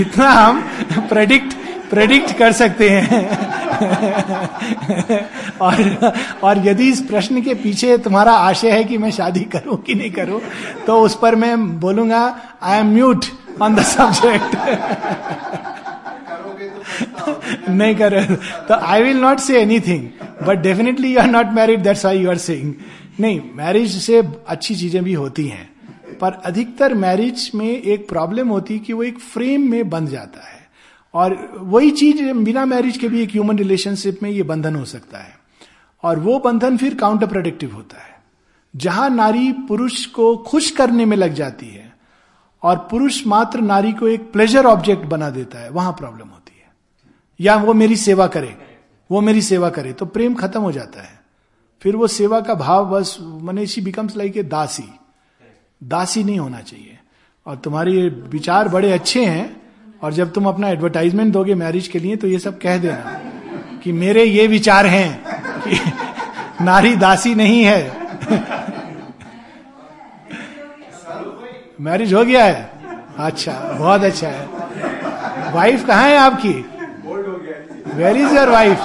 इतना 0.00 0.30
हम 0.30 0.60
प्रेडिक्ट 1.08 1.54
प्रेडिक्ट 1.90 2.32
कर 2.38 2.52
सकते 2.52 2.88
हैं। 2.90 3.20
और 5.60 6.12
और 6.44 6.66
यदि 6.66 6.88
इस 6.90 7.00
प्रश्न 7.00 7.42
के 7.42 7.54
पीछे 7.54 7.96
तुम्हारा 7.98 8.32
आशय 8.32 8.70
है 8.70 8.84
कि 8.84 8.98
मैं 8.98 9.10
शादी 9.10 9.40
करूँ 9.54 9.76
कि 9.82 9.94
नहीं 9.94 10.10
करूँ 10.10 10.40
तो 10.86 11.00
उस 11.00 11.18
पर 11.22 11.34
मैं 11.34 11.80
बोलूँगा 11.80 12.22
I 12.62 12.78
am 12.78 12.92
mute 12.94 13.24
on 13.62 13.74
the 13.74 13.82
subject. 13.82 14.56
नहीं 17.68 17.94
कर 17.94 18.12
रहे 18.12 18.36
तो 18.68 18.74
I 18.74 19.02
will 19.02 19.20
not 19.20 19.38
say 19.38 19.60
anything 19.62 20.08
but 20.46 20.58
definitely 20.58 21.14
you 21.14 21.20
are 21.20 21.30
not 21.30 21.46
married 21.46 21.82
that's 21.82 22.04
why 22.04 22.18
you 22.18 22.30
are 22.30 22.38
saying 22.38 22.74
नहीं 23.20 23.40
मैरिज 23.54 23.96
से 23.96 24.22
अच्छी 24.48 24.74
चीज़ें 24.74 25.04
भी 25.04 25.12
होती 25.12 25.46
हैं, 25.48 25.68
पर 26.20 26.32
अधिकतर 26.44 26.94
मैरिज 26.94 27.50
में 27.54 27.68
एक 27.68 28.08
प्रॉब्लम 28.08 28.48
होती 28.48 28.74
है 28.74 28.80
कि 28.80 28.92
वो 28.92 29.02
एक 29.02 29.18
फ्रेम 29.18 29.70
में 29.70 29.88
बंध 29.90 30.08
जाता 30.08 30.48
है। 30.48 30.64
और 31.14 31.36
वही 31.56 31.90
चीज़ 31.90 32.22
बिना 32.32 32.64
मैरिज 32.64 32.96
के 32.96 33.08
भी 33.08 33.22
एक 33.22 33.30
ह्यूमन 33.30 33.58
रिलेशनशिप 33.58 34.22
में 34.22 34.30
ये 34.30 34.42
बंधन 34.42 34.76
हो 34.76 34.84
सकता 34.84 35.18
है। 35.18 35.34
और 36.02 36.18
वो 36.18 36.38
बंधन 36.38 36.76
फिर 36.76 36.94
काउंटर 36.94 37.26
प्रोडक्टिव 37.26 37.74
होता 37.74 38.02
है। 38.02 38.14
जहाँ 38.74 39.08
नारी 39.10 39.52
पुरुष 39.68 40.04
को 40.06 40.36
खुश 40.36 40.70
करने 40.70 41.04
में 41.04 41.16
लग 41.16 41.34
जाती 41.34 41.66
है, 41.66 41.92
और 42.62 42.76
पुरुष 42.90 43.26
मात्र 43.26 43.60
नारी 43.60 43.92
को 43.92 44.08
एक 44.08 44.30
प्लेजर 44.32 44.66
ऑब्जेक्ट 44.66 45.04
बना 45.04 45.30
देता 45.30 45.58
है, 45.58 45.70
वहाँ 45.70 45.92
प्रॉब्लम 45.92 46.28
होती 46.28 46.32
है। 46.32 46.45
या 47.40 47.56
वो 47.56 47.74
मेरी 47.74 47.96
सेवा 47.96 48.26
करे, 48.26 48.54
वो 49.10 49.20
मेरी 49.20 49.42
सेवा 49.42 49.70
करे 49.70 49.92
तो 49.92 50.06
प्रेम 50.06 50.34
खत्म 50.34 50.60
हो 50.60 50.72
जाता 50.72 51.02
है। 51.02 51.14
फिर 51.82 51.96
वो 51.96 52.06
सेवा 52.06 52.40
का 52.40 52.54
भाव 52.54 52.86
बस, 52.90 53.16
मने 53.20 53.66
शी 53.66 53.80
बिकम्स 53.80 54.16
लाइक 54.16 54.36
ए 54.36 54.42
दासी। 54.42 54.88
दासी 55.80 56.24
नहीं 56.24 56.38
होना 56.38 56.60
चाहिए। 56.60 56.98
और 57.46 57.56
तुम्हारे 57.56 58.08
विचार 58.08 58.68
बड़े 58.68 58.92
अच्छे 58.92 59.24
हैं, 59.24 59.56
और 60.02 60.12
जब 60.12 60.32
तुम 60.32 60.46
अपना 60.48 60.68
एडवर्टाइजमेंट 60.68 61.32
दोगे 61.32 61.54
मैरिज 61.54 61.88
के 61.88 61.98
लिए 61.98 62.16
तो 62.16 62.28
ये 62.28 62.38
सब 62.38 62.58
कह 62.58 62.78
देना 62.78 63.20
कि 63.84 63.92
मेरे 63.92 64.24
ये 64.24 64.46
विचार 64.46 64.86
हैं 64.86 65.22
कि 65.62 65.78
नारी 66.64 66.94
दासी 66.96 67.34
नहीं 67.34 67.62
है। 67.64 68.06
मैरिज 71.80 72.14
हो 72.14 72.24
गया 72.24 72.44
है? 72.44 72.70
अच्छा 73.18 73.52
बहुत 73.72 74.02
अच्छा 74.02 74.28
है। 74.28 75.52
वाइफ 75.54 75.86
कहाँ 75.86 76.08
है 76.08 76.16
आपकी? 76.16 76.54
Where 77.96 78.16
is 78.16 78.34
your 78.36 78.48
wife 78.50 78.78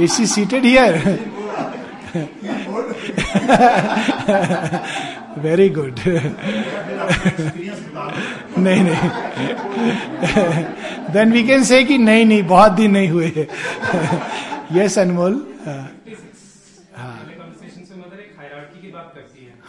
is 0.00 0.12
she 0.16 0.26
seated 0.26 0.64
here 0.64 0.94
very 5.44 5.68
good 5.68 5.98
नहीं 8.58 8.82
नहीं. 8.84 9.10
देन 11.12 11.32
वी 11.32 11.42
कैन 11.46 11.64
से 11.64 11.82
कि 11.84 11.98
नहीं 11.98 12.24
नहीं, 12.24 12.42
बहुत 12.42 12.72
दिन 12.72 12.90
नहीं 12.90 13.08
हुए. 13.08 13.46
यस 14.72 14.98
अनमोल. 14.98 15.34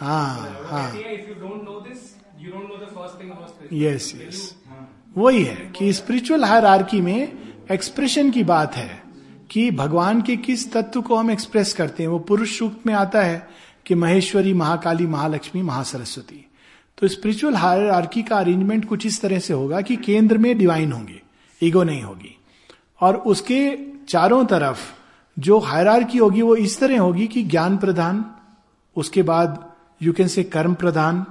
है 0.00 0.48
हाँ. 0.70 0.90
यस 3.72 4.12
यस 4.16 4.54
वही 5.16 5.42
है 5.44 5.54
कि 5.76 5.92
स्पिरिचुअल 5.92 6.44
हायरार्की 6.44 7.00
में 7.00 7.47
एक्सप्रेशन 7.72 8.30
की 8.30 8.44
बात 8.44 8.76
है 8.76 9.02
कि 9.50 9.70
भगवान 9.70 10.22
के 10.22 10.36
किस 10.36 10.72
तत्व 10.72 11.02
को 11.02 11.16
हम 11.16 11.30
एक्सप्रेस 11.30 11.74
करते 11.74 12.02
हैं? 12.02 12.10
वो 12.10 12.18
पुरुष 12.18 12.58
सूक्त 12.58 12.86
में 12.86 12.94
आता 12.94 13.22
है 13.22 13.48
कि 13.86 13.94
महेश्वरी, 13.94 14.54
महाकाली, 14.54 15.06
महालक्ष्मी, 15.06 15.62
महासरस्वती। 15.62 16.46
तो 16.98 17.08
स्पिरिचुअल 17.08 17.54
हायरार्की 17.54 18.22
का 18.22 18.36
अरेंजमेंट 18.36 18.84
कुछ 18.84 19.06
इस 19.06 19.20
तरह 19.20 19.38
से 19.38 19.54
होगा 19.54 19.80
कि 19.80 19.96
केंद्र 19.96 20.38
में 20.38 20.58
डिवाइन 20.58 20.92
होंगे 20.92 21.22
ईगो 21.62 21.82
नहीं 21.82 22.02
होगी। 22.02 22.38
और 23.00 23.16
उसके 23.16 23.78
चारों 24.08 24.44
तरफ़ 24.44 24.78
जो 25.38 25.58
हायरार्की 25.58 26.18
होगी, 26.18 26.42
वो 26.42 26.56
इस 26.56 26.80
तरह 26.80 27.00
होगी 27.00 27.26
कि 27.26 27.42
ज्ञान 27.42 27.76
प्रधान, 27.76 28.24
उसके 28.96 29.22
बाद 29.22 29.72
यू 30.02 30.12
कैन 30.12 30.28
से 30.28 30.44
कर्म 30.44 30.74
प्रधान 30.74 31.26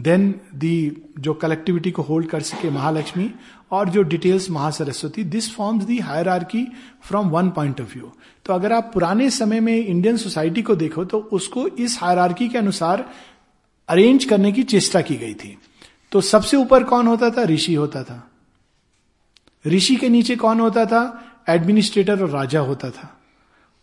देन 0.00 0.40
दी 0.54 1.02
जो 1.18 1.34
कलेक्टिविटी 1.34 1.90
को 1.90 2.02
होल्ड 2.02 2.26
कर 2.26 2.40
सके 2.40 2.70
महालक्ष्मी 2.70 3.34
और 3.70 3.88
जो 3.88 4.02
details 4.02 4.50
Mahasaraswati 4.50 5.24
this 5.24 5.54
forms 5.54 5.84
the 5.84 5.98
hierarchy 5.98 6.66
from 7.02 7.28
one 7.28 7.50
point 7.50 7.80
of 7.80 7.94
view 7.94 8.12
तो 8.44 8.52
अगर 8.52 8.72
आप 8.72 8.90
पुराने 8.94 9.30
समय 9.30 9.60
में 9.60 9.86
इंडियन 9.86 10.16
सोसाइटी 10.16 10.62
को 10.62 10.76
देखो 10.76 11.04
तो 11.04 11.18
उसको 11.18 11.66
इस 11.68 11.98
हायरार्की 12.00 12.48
के 12.48 12.58
अनुसार 12.58 13.10
अरेंज 13.88 14.24
करने 14.24 14.52
की 14.52 14.62
चेष्टा 14.62 15.00
की 15.00 15.16
गई 15.16 15.34
थी। 15.34 15.58
तो 16.12 16.20
सबसे 16.20 16.56
ऊपर 16.56 16.84
कौन 16.84 17.06
होता 17.06 17.30
था? 17.30 17.42
ऋषि 17.42 17.74
होता 17.74 18.02
था। 18.02 18.30
ऋषि 19.66 19.96
के 19.96 20.08
नीचे 20.08 20.36
कौन 20.36 20.60
होता 20.60 20.86
था? 20.86 21.26
एडमिनिस्ट्रेटर 21.48 22.22
और 22.22 22.30
राजा 22.30 22.60
होता 22.60 22.90
था। 22.90 23.19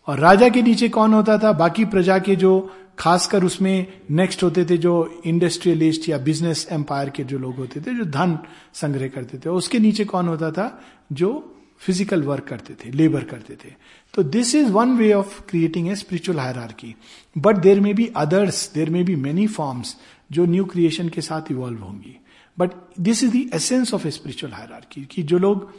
और 0.07 0.19
राजा 0.19 0.49
के 0.49 0.61
नीचे 0.61 0.89
कौन 0.89 1.13
होता 1.13 1.37
था? 1.37 1.51
बाकी 1.51 1.85
प्रजा 1.85 2.19
के 2.19 2.35
जो, 2.35 2.73
खासकर 2.99 3.43
उसमें 3.43 3.87
नेक्स्ट 4.11 4.43
होते 4.43 4.65
थे 4.65 4.77
जो 4.77 5.21
इंडस्ट्रियलिस्ट 5.25 6.09
या 6.09 6.17
बिज़नेस 6.17 6.67
एम्पायर 6.71 7.09
के 7.09 7.23
जो 7.23 7.37
लोग 7.39 7.55
होते 7.55 7.79
थे, 7.79 7.93
जो 7.95 8.05
धन 8.05 8.37
संग्रह 8.73 9.07
करते 9.07 9.37
थे, 9.37 9.49
उसके 9.49 9.79
नीचे 9.79 10.05
कौन 10.05 10.27
होता 10.27 10.51
था? 10.51 10.81
जो 11.11 11.53
फ़िज़िकल 11.79 12.23
वर्क 12.23 12.43
करते 12.43 12.73
थे 12.73 12.91
लेबर 12.91 13.23
करते 13.23 13.53
थे। 13.53 13.73
तो 14.13 14.23
this 14.23 14.53
is 14.55 14.71
one 14.71 14.97
way 14.97 15.11
of 15.13 15.41
creating 15.49 15.89
a 15.89 15.95
spiritual 15.95 16.39
hierarchy 16.39 16.95
but 17.37 17.57
there 17.57 17.79
may 17.79 17.93
be 17.93 18.05
others 18.15 18.71
there 18.73 18.89
may 18.89 19.03
be 19.03 19.15
many 19.15 19.47
forms 19.47 19.95
जो 20.31 20.45
न्यू 20.45 20.65
क्रिएशन 20.65 21.09
के 21.09 21.21
साथ 21.21 21.51
इवॉल्व 21.51 21.79
होंगी। 21.79 22.17
But 22.57 22.71
this 22.99 23.23
is 23.23 23.31
the 23.31 23.49
essence 23.53 23.93
of 23.93 24.07
a 24.07 24.11
spiritual 24.11 24.53
hierarchy 24.53 25.05
कि 25.11 25.23
जो 25.23 25.37
लोग 25.37 25.71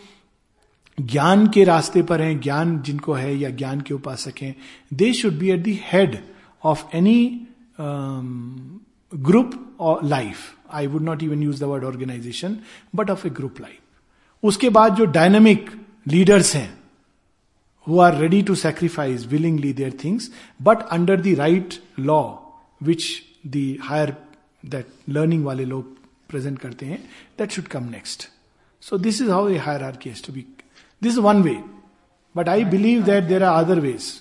ज्ञान 1.01 1.47
के 1.47 1.65
रास्ते 1.65 2.03
पर 2.03 2.21
हैं, 2.23 2.41
ज्ञान 2.41 2.79
जिनको 2.83 3.13
है 3.13 3.37
या 3.37 3.51
ज्ञान 3.51 3.81
के 3.81 3.95
उपासक 3.95 4.43
हैं 4.43 4.55
they 4.95 5.13
should 5.13 5.39
be 5.39 5.51
at 5.51 5.63
the 5.63 5.79
head 5.93 6.19
of 6.65 6.85
any 6.97 7.47
group 9.13 9.77
or 9.81 10.05
life 10.05 10.37
I 10.71 10.87
would 10.87 11.03
not 11.03 11.23
even 11.23 11.43
use 11.43 11.61
the 11.61 11.65
word 11.65 11.85
organisation 11.85 12.59
but 12.95 13.11
of 13.11 13.27
a 13.27 13.31
group 13.31 13.61
life 13.61 13.79
उसके 14.43 14.69
बाद 14.69 14.95
जो 14.95 15.05
डायनेमिक 15.05 15.71
लीडर्स 16.09 16.55
हैं 16.57 16.79
who 17.87 17.99
are 18.01 18.17
ready 18.17 18.43
to 18.43 18.55
sacrifice 18.55 19.27
willingly 19.27 19.73
their 19.73 19.99
things 20.05 20.31
but 20.63 20.83
under 20.83 21.21
the 21.21 21.35
right 21.39 21.75
law 21.99 22.23
which 22.83 23.05
the 23.47 23.77
higher 23.83 24.15
that 24.65 24.87
learning 25.09 25.45
वाले 25.45 25.65
लोग 25.65 25.97
present 26.29 26.59
करते 26.59 26.87
हैं 26.87 27.03
that 27.39 27.51
should 27.51 27.67
come 27.67 27.85
next 27.85 28.29
so 28.83 28.99
this 28.99 29.21
is 29.23 29.31
how 29.31 29.49
a 29.49 29.57
hierarchies 29.97 30.25
to 30.27 30.33
be 30.33 30.45
this 31.03 31.13
is 31.13 31.21
one 31.21 31.43
way 31.43 31.59
but 32.35 32.49
I 32.49 32.65
believe 32.77 33.03
that 33.05 33.25
there 33.25 33.43
are 33.45 33.65
other 33.65 33.81
ways 33.81 34.13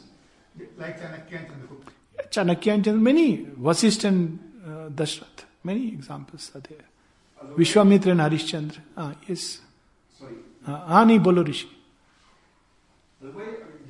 Like 0.77 0.99
Chanakya 0.99 1.37
and 1.39 1.47
Chandragupta. 1.49 1.91
Chanakya 2.29 2.73
and 2.73 2.85
Chandra, 2.85 3.01
many, 3.01 3.45
Vasisht 3.59 4.03
and 4.05 4.39
uh, 4.63 4.89
Dashrath, 4.89 5.45
many 5.63 5.87
examples 5.89 6.51
are 6.55 6.59
there. 6.61 6.85
Vishwamitra 7.39 8.11
and 8.11 8.21
Harishchandra. 8.21 8.81
Ah, 8.95 9.13
yes. 9.27 9.61
Sorry 10.21 10.35
हाँ 10.67 10.83
हाँ, 10.87 11.05
नहीं 11.05 11.19
बोलो 11.19 11.43
ऋषि 11.43 11.67
तो 13.21 13.31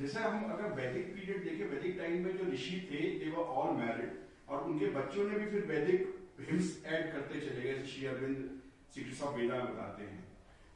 जैसे 0.00 0.18
हम 0.20 0.44
अगर 0.52 0.72
वैदिक 0.76 1.06
period 1.14 1.44
देखें 1.44 1.70
वैदिक 1.70 1.98
टाइम 1.98 2.24
में 2.24 2.36
जो 2.38 2.50
ऋषि 2.52 2.76
थे 2.90 3.00
दे 3.18 3.30
वर 3.36 3.44
ऑल 3.60 3.76
मैरिड 3.76 4.10
और 4.48 4.64
उनके 4.70 4.86
बच्चों 4.96 5.28
ने 5.28 5.38
भी 5.38 5.46
फिर 5.50 5.64
वैदिक 5.70 6.00
हिम्स 6.50 6.76
ऐड 6.86 7.12
करते 7.12 7.40
चले 7.40 7.62
गए 7.62 7.84
श्री 7.92 8.06
अरविंद 8.06 8.36
सीक्रेट्स 8.94 9.22
ऑफ़ 9.22 9.36
वेदा 9.36 9.60
बताते 9.64 10.02
हैं 10.02 10.24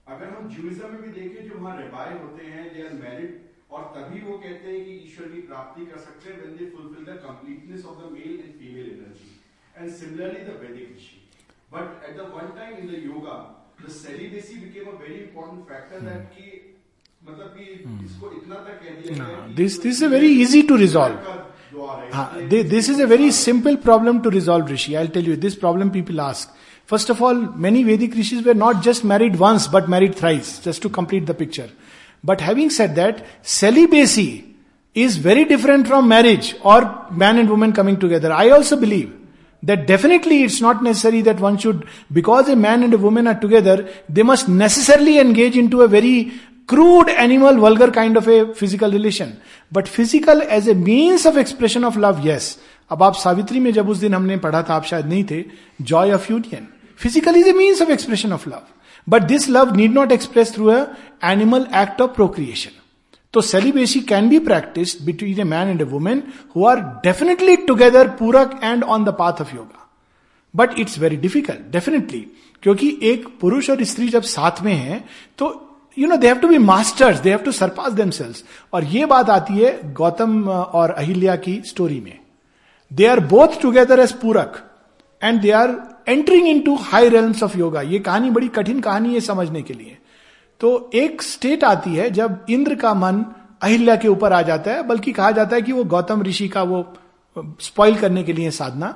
अगर 0.07 0.29
हम 0.35 0.49
जूइज्म 0.49 0.89
में 0.93 1.03
भी 1.03 1.09
देखें 1.21 1.49
जो 1.49 1.59
वहाँ 1.59 1.77
रेबाय 1.81 2.13
होते 2.19 2.47
हैं 2.47 2.65
दे 2.75 2.83
आर 2.87 2.93
मैरिड 2.93 3.41
और 3.71 3.83
तभी 3.97 4.21
वो 4.21 4.39
कहते 4.39 4.71
हैं 4.71 4.85
कि 4.85 4.93
ईश्वर 5.09 5.29
की 5.29 5.41
प्राप्ति 5.41 5.87
कर 5.87 5.99
सकते 5.99 6.31
हैं 6.31 6.41
when 6.41 6.57
they 6.57 6.65
fulfil 6.71 7.05
the 7.05 7.19
completeness 7.27 7.85
of 7.85 7.99
the 8.03 8.13
male 8.13 8.41
and 8.41 8.53
female 8.59 8.91
energy 8.91 9.31
and 9.79 9.93
similarly 9.93 10.41
the 10.41 10.59
Vedic 10.63 10.97
rishi 10.97 11.21
but 11.75 12.09
at 12.09 12.17
the 12.17 12.21
one 12.35 12.51
time 12.59 12.77
in 12.79 12.87
the 12.87 13.05
yoga 13.05 13.37
the 13.85 13.89
celibacy 13.91 14.55
became 14.55 14.87
a 14.87 14.99
very 15.01 15.21
important 15.21 15.65
factor 15.69 16.05
that 16.09 16.27
कि 16.37 16.77
मतलब 17.29 17.55
कि 17.57 17.65
इसको 18.05 18.33
इतना 18.33 18.55
तक 18.55 18.81
कह 18.85 19.01
दिया 19.03 19.15
गया 19.15 19.47
कि 19.47 19.55
this 19.63 19.79
this 19.79 19.97
is 19.97 20.03
a 20.03 20.13
very 20.15 20.31
easy 20.43 20.63
to 20.71 20.77
resolve. 20.85 21.23
का 21.23 21.41
द्वार 21.71 22.05
है। 22.05 22.11
हाँ, 22.13 22.49
they- 22.49 22.65
this 22.71 22.89
is 22.89 23.01
a 23.01 23.07
very 23.07 23.31
simple 23.39 23.77
problem 23.89 24.21
to 24.25 24.33
resolve, 24.37 24.67
Rishi. 26.92 27.10
I'll 27.10 27.16
tell 27.16 27.16
you 27.16 27.22
this 27.22 27.22
problem 27.22 27.22
people 27.22 27.22
ask. 27.22 27.22
First 27.22 27.22
of 27.22 27.22
all, 27.22 27.36
many 27.36 27.84
Vedic 27.84 28.14
rishis 28.14 28.46
were 28.46 28.54
not 28.54 28.84
just 28.84 29.04
married 29.04 29.36
once, 29.36 29.68
but 29.68 29.90
married 29.90 30.16
thrice, 30.16 30.60
just 30.60 30.82
to 30.82 30.90
complete 30.90 31.26
the 31.26 31.34
picture. 31.34 31.70
But 32.24 32.42
having 32.42 32.70
said 32.70 32.96
that, 32.96 33.26
celibacy 33.42 34.56
is 34.96 35.18
very 35.18 35.46
different 35.46 35.88
from 35.88 36.08
marriage 36.08 36.56
or 36.64 37.06
man 37.12 37.38
and 37.38 37.50
woman 37.50 37.74
coming 37.74 38.00
together. 38.00 38.32
I 38.34 38.50
also 38.50 38.76
believe 38.76 39.14
that 39.64 39.88
definitely 39.88 40.44
it's 40.44 40.62
not 40.62 40.84
necessary 40.84 41.22
that 41.22 41.40
one 41.40 41.58
should, 41.58 41.88
because 42.12 42.48
a 42.48 42.56
man 42.56 42.84
and 42.84 42.94
a 42.94 42.98
woman 42.98 43.28
are 43.28 43.40
together, 43.40 43.88
they 44.10 44.24
must 44.24 44.48
necessarily 44.48 45.20
engage 45.20 45.58
into 45.58 45.82
a 45.82 45.88
very 45.88 46.34
crude 46.68 47.10
animal 47.10 47.56
vulgar 47.56 47.92
kind 47.92 48.18
of 48.18 48.28
a 48.28 48.54
physical 48.54 48.92
relation 48.92 49.40
but 49.72 49.88
physical 49.88 50.42
as 50.42 50.68
a 50.68 50.76
means 50.76 51.26
of 51.26 51.38
expression 51.38 51.84
of 51.84 51.96
love 51.96 52.26
yes 52.26 52.58
अब 52.90 53.04
आप 53.04 53.14
सावित्री 53.14 53.60
में 53.60 53.74
जब 53.74 53.90
उस 53.90 53.98
दिन 53.98 54.14
हमने 54.14 54.38
पढ़ा 54.38 54.64
था 54.64 54.74
आप 54.74 54.84
शायद 54.84 55.06
नहीं 55.06 55.24
थे 55.32 55.46
joy 55.82 56.12
of 56.12 56.32
union 56.32 56.68
physical 57.03 57.37
is 57.37 57.49
a 57.49 57.53
means 57.53 57.83
of 57.83 57.91
expression 57.91 58.33
of 58.33 58.49
love 58.49 58.63
but 59.07 59.23
this 59.33 59.49
love 59.49 59.75
need 59.77 59.95
not 59.95 60.13
express 60.13 60.55
through 60.55 60.67
a 60.69 60.85
animal 61.25 61.67
act 61.83 62.01
of 62.01 62.11
procreation 62.15 62.81
तो 63.35 63.41
celibacy 63.41 64.01
can 64.09 64.29
be 64.29 64.39
practice 64.47 65.01
between 65.03 65.41
a 65.41 65.45
man 65.51 65.69
and 65.69 65.81
a 65.81 65.85
women 65.93 66.23
who 66.57 66.67
are 66.67 66.81
definitely 67.05 67.57
together 67.69 68.09
पूरक 68.19 68.61
and 68.65 68.85
on 68.85 69.05
the 69.05 69.15
path 69.19 69.41
of 69.41 69.55
yoga 69.57 69.89
but 70.55 70.79
it's 70.79 70.99
very 70.99 71.17
difficult 71.17 71.71
definitely 71.73 72.27
क्योंकि 72.63 72.99
एक 73.03 73.27
पुरुष 73.41 73.71
और 73.71 73.85
स्त्री 73.85 74.09
जब 74.09 74.23
साथ 74.31 74.63
में 74.63 74.75
हैं 74.75 75.05
तो 75.39 75.49
you 75.97 76.09
know 76.09 76.17
they 76.17 76.27
have 76.27 76.37
to 76.39 76.49
be 76.49 76.59
masters 76.59 77.19
they 77.21 77.31
have 77.31 77.39
to 77.39 77.53
surpass 77.53 77.93
themselves 77.93 78.45
और 78.73 78.85
ये 78.85 79.07
बात 79.07 79.31
आती 79.31 79.59
है 79.59 79.79
गौतम 79.93 80.49
और 80.49 80.91
अहिल्या 80.91 81.37
की 81.37 81.61
स्टोरी 81.67 82.01
में. 82.01 82.19
They 82.91 83.07
are 83.07 83.21
both 83.21 83.61
together 83.63 84.01
as 84.01 84.13
पूरक. 84.13 84.57
And 85.23 85.41
they 85.41 85.51
are 85.51 85.77
entering 86.09 86.47
into 86.61 86.75
high 86.77 87.09
realms 87.09 87.43
of 87.43 87.57
yoga 87.59 87.81
ये 87.83 87.99
कहानी 87.99 88.31
बड़ी 88.31 88.49
कठिन 88.49 88.81
कहानी 88.81 89.15
है 89.15 89.21
समझने 89.21 89.63
के 89.63 89.75
लिए। 89.75 89.97
तो 90.61 90.91
एक 90.95 91.23
स्टेट 91.23 91.65
आती 91.65 91.95
है 91.95 92.11
जब 92.11 92.45
इंद्र 92.51 92.75
का 92.75 92.95
मन 92.95 93.25
अहिल्या 93.63 93.97
के 93.97 94.09
ऊपर 94.09 94.33
आ 94.33 94.41
जाता 94.43 94.71
है, 94.71 94.83
बल्कि 94.83 95.13
कहा 95.13 95.31
जाता 95.31 95.57
है 95.57 95.63
कि 95.63 95.73
वो 95.73 95.85
गौतम 95.85 96.23
ऋषि 96.23 96.49
का 96.49 96.63
वो 96.63 96.85
स्पॉइल 97.61 97.97
करने 97.97 98.23
के 98.23 98.33
लिए 98.33 98.51
साधना। 98.51 98.89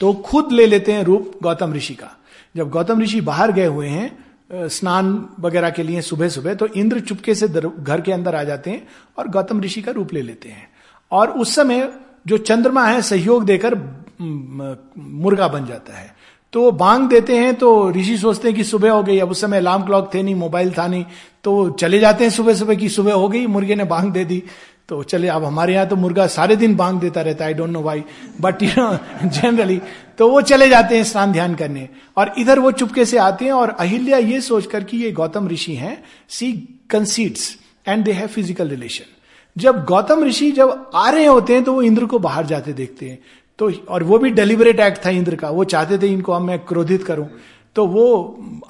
तो 0.00 0.12
खुद 0.26 0.52
ले 0.52 0.66
लेते 0.66 0.92
हैं 0.92 1.02
रूप 1.04 1.32
गौतम 1.42 1.72
ऋषि 1.72 1.94
का। 1.94 2.10
जब 2.56 2.70
गौतम 2.70 3.00
ऋषि 3.00 3.20
बाहर 3.20 3.52
गए 3.52 3.66
हुए 3.66 3.88
हैं 3.88 4.68
स्नान 4.68 5.06
वगैरह 5.40 5.70
के 5.70 5.82
लिए 5.82 6.00
सुबह 6.02 6.28
सुबह 6.28 6.54
तो 6.54 6.66
इंद्र 6.66 7.00
चुपके 7.00 7.34
से 7.34 7.48
घर 7.48 8.00
के 8.00 8.12
अंदर 8.12 8.34
आ 8.34 8.42
जाते 8.44 8.70
हैं 8.70 8.86
और 9.18 9.28
गौतम 9.28 9.60
ऋषि 9.60 9.82
का 9.82 9.92
रूप 9.92 10.12
ले 10.12 10.22
लेते 10.22 10.48
हैं। 10.48 10.68
और 11.12 11.30
उस 11.30 11.54
समय 11.54 11.90
जो 12.26 12.38
चंद्रमा 12.38 12.86
है, 12.86 13.02
सहयोग 13.02 13.44
देकर 13.44 13.74
मुर्गा 14.20 15.48
बन 15.48 15.66
जाता 15.66 15.98
है। 15.98 16.14
तो 16.52 16.70
बांग 16.72 17.08
देते 17.08 17.36
हैं 17.36 17.54
तो 17.54 17.90
ऋषि 17.92 18.16
सोचते 18.18 18.48
हैं 18.48 18.56
कि 18.56 18.64
सुबह 18.64 18.90
हो 18.90 19.02
गई, 19.02 19.18
अब 19.18 19.30
उस 19.30 19.40
समय 19.40 19.56
अलार्म 19.58 19.82
क्लॉक 19.84 20.12
थे 20.14 20.22
नहीं 20.22 20.34
मोबाइल 20.36 20.72
था 20.72 20.86
नहीं 20.86 21.04
तो 21.44 21.68
चले 21.72 21.98
जाते 21.98 22.24
हैं 22.24 22.30
सुबह 22.32 22.54
सुबह 22.54 22.74
की 22.74 22.88
सुबह 22.90 23.12
हो 23.14 23.28
गई, 23.28 23.46
मुर्गे 23.46 23.74
ने 23.74 23.84
बांग 23.86 24.12
दे 24.12 24.24
दी। 24.24 24.42
तो 24.88 25.02
चले, 25.02 25.28
अब 25.28 25.44
हमारे 25.44 25.72
यहाँ 25.74 25.86
तो 25.86 25.96
मुर्गा 25.96 26.26
सारे 26.28 26.56
दिन 26.56 26.74
बांग 26.76 27.00
देता 27.00 27.20
रहता 27.20 27.44
है 27.44 27.50
I 27.50 27.54
don't 27.54 27.70
know 27.70 27.80
why 27.82 28.02
but 28.40 28.62
you 28.62 28.68
know 28.70 29.28
generally 29.28 29.80
तो 30.18 30.28
वो 30.30 30.40
चले 30.42 30.68
जाते 30.68 30.96
हैं 30.96 31.04
स्नान 31.04 31.32
ध्यान 31.32 31.54
करने। 31.54 31.88
और 32.16 32.32
इधर 32.38 32.58
वो 32.58 32.70
चुपके 32.72 33.04
से 33.04 33.18
आते 33.18 33.44
हैं, 33.44 33.52
और 33.52 33.70
अहिल्या 33.70 34.18
ये 34.18 34.40
सोचकर 34.42 34.84
कि 34.84 34.96
ये 34.96 35.10
गौतम 35.12 35.48
ऋषि 35.48 35.74
हैं 35.74 36.02
she 36.30 36.52
concedes 36.90 37.56
and 37.86 38.04
they 38.04 38.12
have 38.12 38.28
physical 38.28 38.68
relation 38.68 39.14
जब 39.56 39.84
गौतम 39.84 40.24
ऋषि 40.24 40.50
जब 40.52 40.90
आ 40.94 41.08
रहे 41.10 41.26
होते 41.26 41.54
हैं 41.54 41.64
तो 41.64 41.72
वो 41.72 41.82
इंद्र 41.82 42.06
को 42.06 42.18
बाहर 42.18 42.46
जाते 42.46 42.72
देखते 42.74 43.08
हैं। 43.08 43.18
तो 43.58 43.70
और 43.88 44.02
वो 44.04 44.18
भी 44.18 44.30
डेलिबरेट 44.30 44.80
एक्ट 44.80 45.04
था 45.04 45.10
इंद्र 45.12 45.36
का। 45.36 45.50
वो 45.50 45.64
चाहते 45.66 45.98
थे 45.98 46.06
इनको 46.06 46.32
अब 46.32 46.42
मैं 46.42 46.58
क्रोधित 46.66 47.04
करूँ। 47.04 47.28
तो 47.76 47.86
वो 47.86 48.04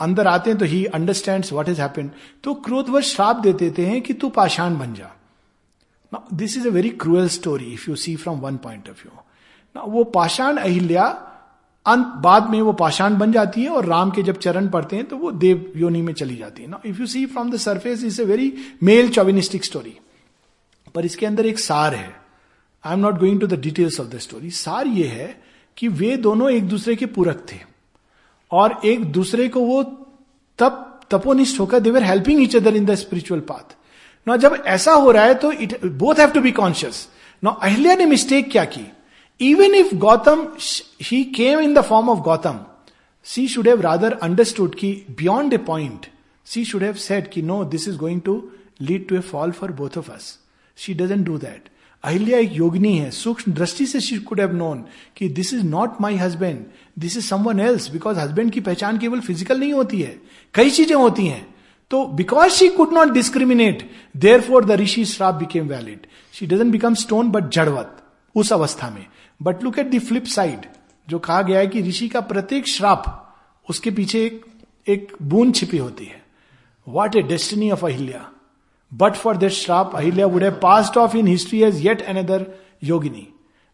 अंदर 0.01 0.27
आते 0.27 0.51
हैं 0.51 0.59
तो 0.59 0.65
he 0.65 0.85
understand 0.87 1.45
what 1.53 1.69
is 1.69 1.81
happen 1.81 2.11
तो 2.45 2.55
क्रोधवश 2.61 3.13
श्राप 3.15 3.37
दे 3.37 3.53
देते 3.55 3.87
हैं 3.87 4.01
कि 4.03 4.15
तू 4.15 4.29
पाषाण 4.31 4.79
बन 4.79 4.95
जा। 4.95 5.11
This 6.13 6.57
is 6.57 6.67
a 6.69 6.71
very 6.71 6.89
cruel 6.97 7.29
story 7.29 7.73
if 7.75 7.89
you 7.91 7.97
see 7.97 8.17
from 8.17 8.39
one 8.41 8.57
point 8.57 8.89
of 8.89 9.03
view 9.03 9.21
ना 9.77 9.83
वो 9.87 10.05
पाषाण 10.13 10.57
अहिल्या, 10.57 11.05
अंत 11.87 12.07
बाद 12.23 12.51
में 12.51 12.61
वो 12.63 12.73
पाषाण 12.75 13.17
बन 13.19 13.33
जाती 13.33 13.63
है 13.63 13.69
और 13.69 13.87
राम 13.87 14.11
के 14.11 14.23
जब 14.23 14.39
चरण 14.39 14.69
पड़ते 14.69 14.97
हैं 14.97 15.05
तो 15.05 15.17
वो 15.17 15.31
देव 15.33 15.73
योनि 15.77 16.03
में 16.03 16.13
चली 16.15 16.37
जाती 16.37 16.63
है। 16.63 16.69
ना 16.71 16.81
if 16.87 17.01
you 17.01 17.07
see 17.07 17.25
from 17.27 17.51
the 17.51 17.57
surface 17.59 18.05
is 18.05 18.21
a 18.23 18.25
very 18.25 18.53
male 18.83 19.09
chauvinistic 19.11 19.65
story 19.65 19.97
पर 20.95 21.05
इसके 21.05 21.27
अंदर 21.27 21.47
एक 21.47 21.59
सार 21.59 21.95
है। 21.95 22.26
I 22.87 22.93
am 22.93 23.01
not 23.01 23.19
going 23.19 23.41
to 23.41 23.47
the 23.47 23.61
details 23.61 24.01
of 24.01 24.09
the 24.09 24.19
story 24.19 24.51
सार 24.51 24.87
ये 24.87 25.07
है 25.07 25.43
कि 25.77 25.89
वे 25.89 26.17
दोनों 26.17 26.51
एक 26.51 26.69
दूसरे 26.69 26.97
के 26.97 27.07
पूरक 27.07 27.47
थे। 27.53 27.59
और 28.51 28.81
एक 28.85 29.05
दूसरे 29.05 29.49
को 29.49 29.61
वो 29.61 29.83
तप, 30.59 31.01
तपोनिष्ठ 31.11 31.61
होकर 31.61 31.81
they were 31.81 32.03
helping 32.03 32.43
each 32.43 32.57
other 32.57 32.77
in 32.77 32.85
the 32.85 32.95
spiritual 32.95 33.41
path 33.41 33.77
ना 34.27 34.37
जब 34.37 34.63
ऐसा 34.67 34.93
हो 34.93 35.11
रहा 35.11 35.25
है 35.25 35.35
तो 35.35 35.53
it 35.53 35.85
both 35.87 36.15
have 36.19 36.31
to 36.31 36.41
be 36.41 36.53
conscious 36.53 37.09
ना 37.45 37.51
अहिल्या 37.51 37.95
ने 37.95 38.07
मिस्टेक 38.07 38.51
क्या 38.51 38.65
की? 38.65 38.87
Even 39.41 39.75
if 39.75 39.95
Gautam 39.95 40.47
he 41.03 41.23
came 41.25 41.61
in 41.61 41.75
the 41.75 41.81
form 41.81 42.09
of 42.11 42.19
Gautam 42.19 42.61
she 43.25 43.49
should 43.49 43.69
have 43.69 43.81
rather 43.81 44.13
understood 44.13 44.75
की 44.75 44.93
beyond 45.11 45.53
a 45.53 45.57
point 45.57 46.07
she 46.45 46.65
should 46.65 46.83
have 46.83 46.95
said 46.95 47.31
कि 47.33 47.43
no 47.43 47.65
this 47.65 47.89
is 47.89 47.97
going 47.97 48.21
to 48.21 48.51
lead 48.81 49.09
to 49.09 49.17
a 49.17 49.21
fall 49.21 49.53
for 49.53 49.73
both 49.73 49.99
of 49.99 50.11
us 50.11 50.39
she 50.77 50.95
doesn't 50.95 51.27
do 51.27 51.39
that 51.39 51.69
Ahilya 52.05 52.39
एक 52.39 52.53
योगिनी 52.53 52.97
है, 52.99 53.11
सूक्ष्म 53.11 53.53
दृष्टि 53.53 53.87
से 53.87 54.01
she 54.01 54.17
could 54.19 54.41
have 54.41 54.53
known 54.57 54.85
कि 55.17 55.29
this 55.29 55.53
is 55.55 55.63
not 55.65 56.01
my 56.01 56.17
husband 56.17 56.65
this 56.99 57.17
is 57.17 57.27
someone 57.27 57.61
else 57.61 57.91
because 57.91 58.19
husband 58.19 58.51
की 58.53 58.61
पहचान 58.61 58.99
केवल 58.99 59.21
फ़िज़िकल 59.21 59.61
नहीं 59.61 59.73
होती 59.73 60.01
है, 60.03 60.17
कई 60.55 60.71
चीज़ें 60.71 60.97
होती 60.97 61.27
हैं। 61.27 61.47
तो 61.91 62.05
because 62.07 62.53
she 62.53 62.69
could 62.69 62.93
not 62.93 63.13
discriminate 63.13 63.91
therefore 64.41 64.65
the 64.65 64.81
rishi 64.81 65.05
shrap 65.05 65.35
became 65.35 65.69
valid 65.69 66.07
she 66.35 66.47
doesn't 66.47 66.73
become 66.73 66.95
stone 66.97 67.31
but 67.31 67.49
जड़वत 67.51 67.97
उस 68.35 68.53
अवस्था 68.53 68.91
में। 68.91 69.05
But 69.41 69.63
look 69.65 69.79
at 69.79 69.91
the 69.91 69.99
flip 69.99 70.25
side 70.27 70.67
जो 71.09 71.19
कहा 71.19 71.43
गया 71.43 71.59
है 71.59 71.67
कि 71.67 71.83
ऋषि 71.83 72.09
का 72.09 72.21
प्रत्येक 72.23 72.67
श्राप 72.69 73.05
उसके 73.67 73.91
पीछे 73.91 74.25
एक 74.25 74.45
एक 74.87 75.13
बूंद 75.23 75.55
छिपी 75.55 75.79
होती 75.79 76.05
है। 76.05 76.23
What 76.87 77.17
a 77.17 77.23
destiny 77.25 77.71
of 77.71 77.85
Ahilya. 77.87 78.25
but 78.92 79.16
for 79.16 79.38
this 79.38 79.62
shraap 79.64 79.96
Ahilya 79.96 80.26
would 80.26 80.44
have 80.44 80.60
passed 80.62 80.98
off 80.98 81.16
in 81.16 81.28
history 81.28 81.62
as 81.64 81.86
yet 81.86 82.02
another 82.08 82.46
yogini 82.84 83.28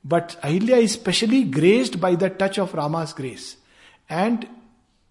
but 0.05 0.35
Ahilya 0.43 0.77
is 0.77 0.91
specially 0.91 1.41
graced 1.55 1.99
by 1.99 2.15
the 2.15 2.31
touch 2.39 2.59
of 2.59 2.75
Rama's 2.75 3.15
grace 3.17 3.55
and 4.11 4.45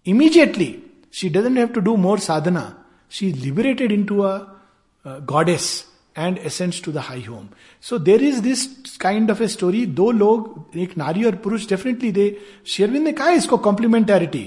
immediately 0.05 0.67
she 1.11 1.29
doesn't 1.29 1.57
have 1.57 1.73
to 1.73 1.81
do 1.81 1.93
more 1.97 2.17
sadhana 2.17 2.65
she 3.11 3.29
is 3.29 3.43
liberated 3.45 3.91
into 3.91 4.23
a, 4.25 4.33
a 5.05 5.21
goddess 5.33 5.69
and 6.17 6.37
essence 6.45 6.81
to 6.83 6.91
the 6.91 6.97
high 6.97 7.21
home 7.23 7.47
so 7.83 7.97
there 7.99 8.23
is 8.23 8.37
this 8.43 8.65
kind 9.01 9.31
of 9.31 9.41
a 9.41 9.47
story 9.47 9.85
दो 9.99 10.09
लोग 10.11 10.77
एक 10.77 10.97
नारी 10.97 11.23
और 11.23 11.35
पुरुष 11.43 11.67
definitely 11.69 12.11
they 12.11 12.25
शेरविंद 12.67 13.03
ने 13.03 13.11
कहा 13.19 13.29
इसको 13.31 13.57
कॉम्प्लीमेंटैरिटी 13.67 14.41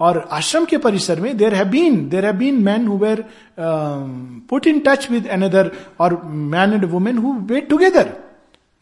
और 0.00 0.28
आश्रम 0.32 0.64
के 0.64 0.78
परिसर 0.78 1.20
में 1.20 1.36
there 1.36 1.54
have 1.54 1.68
been 1.68 2.08
there 2.08 2.24
have 2.26 2.34
been 2.36 2.62
man 2.64 2.86
who 2.86 2.98
were 2.98 3.24
put 4.50 4.66
in 4.66 4.78
touch 4.86 5.10
with 5.10 5.26
another 5.28 5.70
और 6.00 6.20
man 6.24 6.72
and 6.72 6.84
women 6.90 7.18
who 7.18 7.32
wed 7.48 7.68
together 7.68 8.12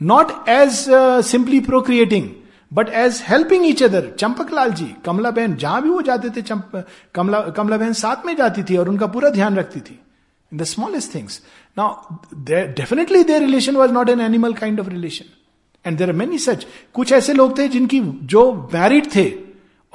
not 0.00 0.32
as 0.48 0.84
simply 1.26 1.60
procreating 1.60 2.28
but 2.72 2.88
as 2.88 3.22
helping 3.28 3.66
each 3.66 3.82
other 3.82 4.10
Champak 4.18 4.52
Lal 4.52 4.70
ji 4.72 4.86
Kamla 5.04 5.30
Behn 5.30 5.54
जहाँ 5.56 5.82
भी 5.82 5.88
वो 5.88 6.00
जाते 6.02 6.30
थे, 6.30 6.42
चंप, 6.42 6.84
कमला 7.14 7.40
कमला 7.56 7.76
बहन 7.76 7.92
साथ 7.92 8.26
में 8.26 8.34
जाती 8.36 8.62
थी 8.62 8.76
और 8.76 8.88
उनका 8.88 9.06
पूरा 9.06 9.30
ध्यान 9.30 9.56
रखती 9.56 9.80
थी. 9.80 9.98
In 10.52 10.58
the 10.58 10.64
smallest 10.64 11.14
things 11.14 11.40
now 11.78 12.16
definitely 12.74 13.22
their 13.24 13.40
relation 13.40 13.76
was 13.76 13.92
not 13.92 14.08
an 14.10 14.20
animal 14.20 14.52
kind 14.52 14.80
of 14.80 14.88
relation 14.88 15.24
and 15.84 15.98
there 15.98 16.08
are 16.08 16.16
many 16.16 16.38
such 16.38 16.66
कुछ 16.94 17.12
ऐसे 17.12 17.32
लोग 17.32 17.58
थे 17.58 17.68
जिनकी 17.68 18.00
जो 18.34 18.52
मैरिड 18.74 19.06
थे 19.16 19.24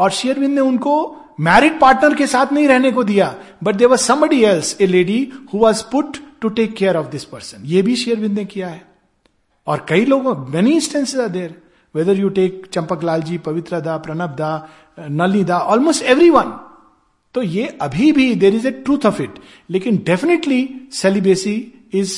और 0.02 0.12
शेयरविंद 0.12 0.54
ने 0.56 0.62
उनको 0.62 0.94
मैरिड 1.40 1.80
पार्टनर 1.80 2.16
के 2.16 2.28
साथ 2.28 2.54
नहीं 2.54 2.68
रहने 2.68 2.92
को 2.92 3.04
दिया 3.04 3.34
but 3.64 3.76
there 3.76 3.88
was 3.88 4.02
somebody 4.02 4.44
else 4.44 4.76
a 4.82 4.88
lady 4.88 5.20
who 5.54 5.60
was 5.60 5.84
put 5.92 6.18
to 6.42 6.50
take 6.60 6.76
care 6.76 6.98
of 6.98 7.08
this 7.10 7.24
person 7.26 7.66
ये 7.66 7.82
भी 7.82 7.96
शेयरविंद 7.96 8.38
ने 8.38 8.46
किया 8.46 8.68
है। 8.68 8.82
और 9.68 9.86
कई 9.90 10.06
लोगों 10.06 10.36
many 10.54 10.74
instances 10.74 11.20
are 11.22 11.28
there 11.30 11.56
whether 11.96 12.20
you 12.20 12.30
take 12.30 12.66
Champak 12.74 13.04
Lal 13.04 13.22
ji, 13.22 13.38
Pavitra 13.38 13.80
da, 13.82 13.98
Pranab 13.98 14.36
दा, 14.36 14.52
Nolini 15.00 15.44
da 15.44 15.58
almost 15.74 16.04
every 16.04 16.30
one 16.30 16.52
तो 17.36 17.42
ये 17.42 17.66
अभी 17.82 18.12
भी 18.12 18.34
there 18.36 18.56
is 18.56 18.68
a 18.68 18.72
truth 18.86 19.06
of 19.06 19.22
it 19.22 19.40
लेकिन 19.70 19.98
definitely 20.06 20.62
celibacy 20.94 21.56
is 21.94 22.16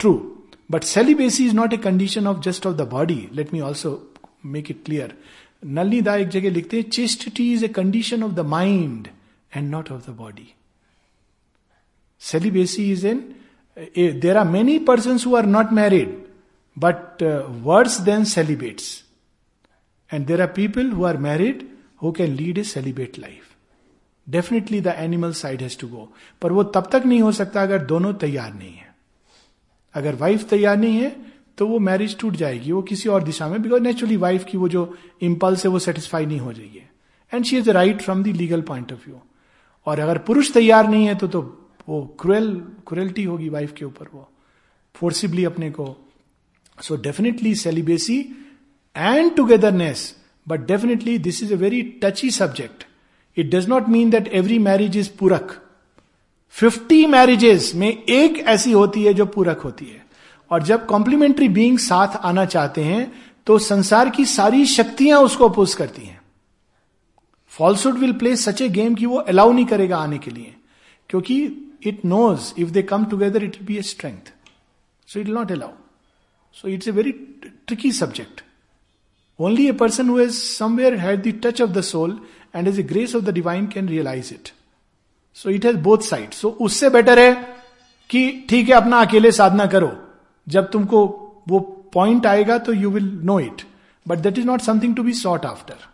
true 0.00 0.12
but 0.70 0.84
celibacy 0.84 1.46
is 1.46 1.54
not 1.54 1.72
a 1.72 1.76
condition 1.88 2.26
of 2.26 2.40
just 2.40 2.66
of 2.66 2.76
the 2.76 2.88
body 2.90 3.20
let 3.32 3.52
me 3.54 3.60
also 3.60 3.92
make 4.46 4.70
it 4.70 4.82
clear 4.84 5.14
Nalini 5.62 6.00
da 6.00 6.14
एक 6.16 6.28
जगह 6.28 6.50
लिखते 6.50 6.76
हैं 6.76 6.90
chastity 6.90 7.52
is 7.52 7.64
a 7.64 7.68
condition 7.68 8.22
of 8.22 8.32
the 8.32 8.40
mind 8.40 9.08
and 9.56 9.70
not 9.70 9.90
of 9.92 10.10
the 10.10 10.14
body 10.14 10.48
celibacy 12.20 12.90
is 12.92 13.06
an 13.06 13.18
there 14.20 14.36
are 14.36 14.48
many 14.48 14.78
person 14.78 15.18
who 15.26 15.34
are 15.36 15.46
not 15.46 15.72
married 15.72 16.18
but 16.78 17.22
uh, 17.22 18.04
then 18.04 18.24
than 18.24 18.80
and 20.14 20.26
there 20.26 20.40
are 20.40 20.46
people 20.46 20.90
who 20.90 21.04
are 21.04 21.16
married 21.16 21.68
who 22.02 22.12
can 22.12 22.34
lead 22.34 22.58
a 22.58 22.62
a 22.62 23.18
life 23.18 23.48
definitely 24.28 24.80
the 24.80 24.86
animal 24.86 25.32
side 25.32 25.62
has 25.62 25.78
to 25.78 25.88
go 25.88 26.08
पर 26.42 26.52
वो 26.52 26.62
तब 26.64 26.88
तक 26.92 27.02
नहीं 27.06 27.20
हो 27.22 27.32
सकता 27.32 27.62
अगर 27.62 27.84
दोनों 27.84 28.12
तैयार 28.14 28.54
नहीं 28.54 28.74
है। 28.74 28.94
अगर 29.94 30.14
वाइफ 30.14 30.48
तैयार 30.48 30.76
नहीं 30.76 30.96
है 30.96 31.29
तो 31.60 31.66
वो 31.66 31.78
मैरिज 31.78 32.18
टूट 32.18 32.36
जाएगी 32.36 32.72
वो 32.72 32.82
किसी 32.82 33.08
और 33.08 33.22
दिशा 33.22 33.48
में 33.48 33.62
बिकॉज़ 33.62 33.82
नेचुरली 33.82 34.16
वाइफ 34.16 34.44
की 34.44 34.58
वो 34.58 34.68
जो 34.68 34.98
इम्पल्स 35.20 35.64
है 35.64 35.70
वो 35.70 35.78
सेटिस्फाई 35.78 36.26
नहीं 36.26 36.38
हो 36.38 36.52
जाएगी। 36.52 36.82
And 37.34 37.44
she 37.44 37.58
is 37.58 37.70
right 37.70 38.02
from 38.02 38.22
the 38.22 38.26
legal 38.26 38.62
point 38.62 38.92
of 38.92 39.06
view 39.06 39.20
और 39.86 40.00
अगर 40.00 40.18
पुरुष 40.18 40.52
तैयार 40.52 40.88
नहीं 40.88 41.06
है 41.06 41.14
तो 41.14 41.28
तो 41.28 41.68
वो 41.88 42.16
क्रुएल 42.20 42.62
क्रुएल्टी 42.86 43.24
होगी 43.24 43.48
वाइफ 43.48 43.72
के 43.72 43.84
ऊपर 43.84 44.06
वो। 44.14 44.28
फोर्सिबली 44.94 45.44
अपने 45.44 45.70
को। 45.70 45.96
सो 46.82 46.96
डेफिनेटली 46.96 47.54
celibacy 47.54 48.24
एंड 48.96 49.32
togetherness, 49.32 49.98
but 50.50 50.66
definitely 50.70 51.18
this 51.26 51.42
is 51.44 51.52
a 51.52 51.60
very 51.62 51.82
touchy 52.04 52.32
subject. 52.40 52.86
It 53.38 53.54
does 53.54 53.68
not 53.68 53.88
mean 53.88 54.14
that 54.14 54.32
every 54.32 54.58
marriage 54.58 54.96
is 54.96 55.08
purak. 55.22 55.54
50 56.62 57.06
marriages 57.06 57.72
में 57.74 58.02
एक 58.02 58.38
ऐसी 58.38 58.72
होती 58.72 59.04
है 59.04 59.14
जो 59.14 59.26
पूरक 59.26 59.58
होती 59.58 59.84
है। 59.84 59.99
और 60.50 60.62
जब 60.62 60.86
कॉम्प्लीमेंट्री 60.86 61.48
बींग 61.48 61.78
साथ 61.78 62.16
आना 62.24 62.44
चाहते 62.44 62.84
हैं 62.84 63.10
तो 63.46 63.58
संसार 63.58 64.10
की 64.10 64.24
सारी 64.26 64.64
शक्तियाँ 64.66 65.20
उसको 65.22 65.48
अपोज 65.48 65.74
करती 65.74 66.02
हैं। 66.02 66.20
Falsehood 67.52 67.98
will 67.98 68.12
play 68.12 68.34
such 68.36 68.62
a 68.62 68.68
game 68.68 68.94
कि 68.94 69.06
वो 69.06 69.16
अलाउ 69.18 69.52
नहीं 69.52 69.66
करेगा 69.66 69.98
आने 69.98 70.18
के 70.18 70.30
लिए। 70.30 70.54
क्योंकि 71.10 71.36
it 71.86 72.04
knows 72.04 72.52
if 72.58 72.70
they 72.70 72.82
come 72.82 73.04
together 73.04 73.44
it 73.44 73.62
be 73.62 73.76
a 73.78 73.82
strength 73.82 74.32
so 75.08 75.20
it 75.20 75.28
not 75.28 75.52
allow 75.52 75.70
so 76.56 76.68
it's 76.68 76.88
a 76.88 76.90
very 76.90 77.12
tricky 77.66 77.92
subject 77.92 78.42
only 79.38 79.68
a 79.68 79.72
person 79.72 80.08
whose 80.08 80.30
somewhere 80.34 80.94
had 80.98 81.22
the 81.22 81.40
touch 81.44 81.62
of 81.62 81.70
the 81.70 81.80
soul 81.84 82.18
and 82.56 82.68
is 82.68 82.80
a 82.80 82.82
grace 82.82 83.14
of 83.16 83.24
the 83.24 83.34
divine 83.34 83.66
can 83.66 83.88
realise 83.88 84.32
it 84.34 84.48
so 85.36 85.50
it 85.50 85.64
has 85.66 85.76
both 85.78 85.98
side 86.04 86.30
so 86.32 86.50
उससे 86.60 86.90
better 86.90 87.18
है 87.18 87.32
कि 88.10 88.46
ठीक 88.48 88.68
है, 88.68 88.74
अपना 88.74 89.00
अकेले 89.00 89.32
साधना 89.32 89.66
करो। 89.66 89.90
जब 90.48 90.70
तुमको 90.70 91.06
वो 91.48 91.60
पॉइंट 91.94 92.26
आएगा 92.26 92.58
तो 92.58 92.72
you 92.72 92.90
will 92.90 93.10
know 93.24 93.38
it 93.40 93.62
but 94.06 94.18
that 94.18 94.38
is 94.38 94.46
not 94.46 94.60
something 94.60 94.96
to 94.96 95.02
be 95.02 95.12
sought 95.12 95.46
after 95.46 95.88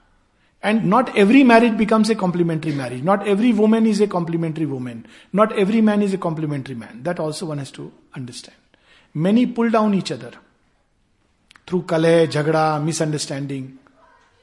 and 0.64 0.84
not 0.84 1.16
every 1.16 1.42
marriage 1.44 1.72
becomes 1.72 2.10
a 2.10 2.14
complementary 2.14 2.72
marriage 2.72 3.04
not 3.04 3.26
every 3.28 3.52
women 3.52 3.86
is 3.86 4.02
a 4.02 4.06
complementary 4.06 4.64
women 4.64 5.02
not 5.34 5.52
every 5.58 5.80
man 5.80 6.02
is 6.02 6.14
a 6.14 6.18
complementary 6.18 6.74
man 6.74 7.02
that 7.02 7.20
also 7.20 7.46
one 7.46 7.58
has 7.58 7.72
to 7.74 7.90
understand 8.16 9.22
many 9.22 9.46
pull 9.46 9.70
down 9.70 9.94
each 9.94 10.12
other 10.12 10.36
through 11.68 11.80
कलह 11.80 12.26
झगड़ा 12.26 12.78
misunderstanding 12.78 13.68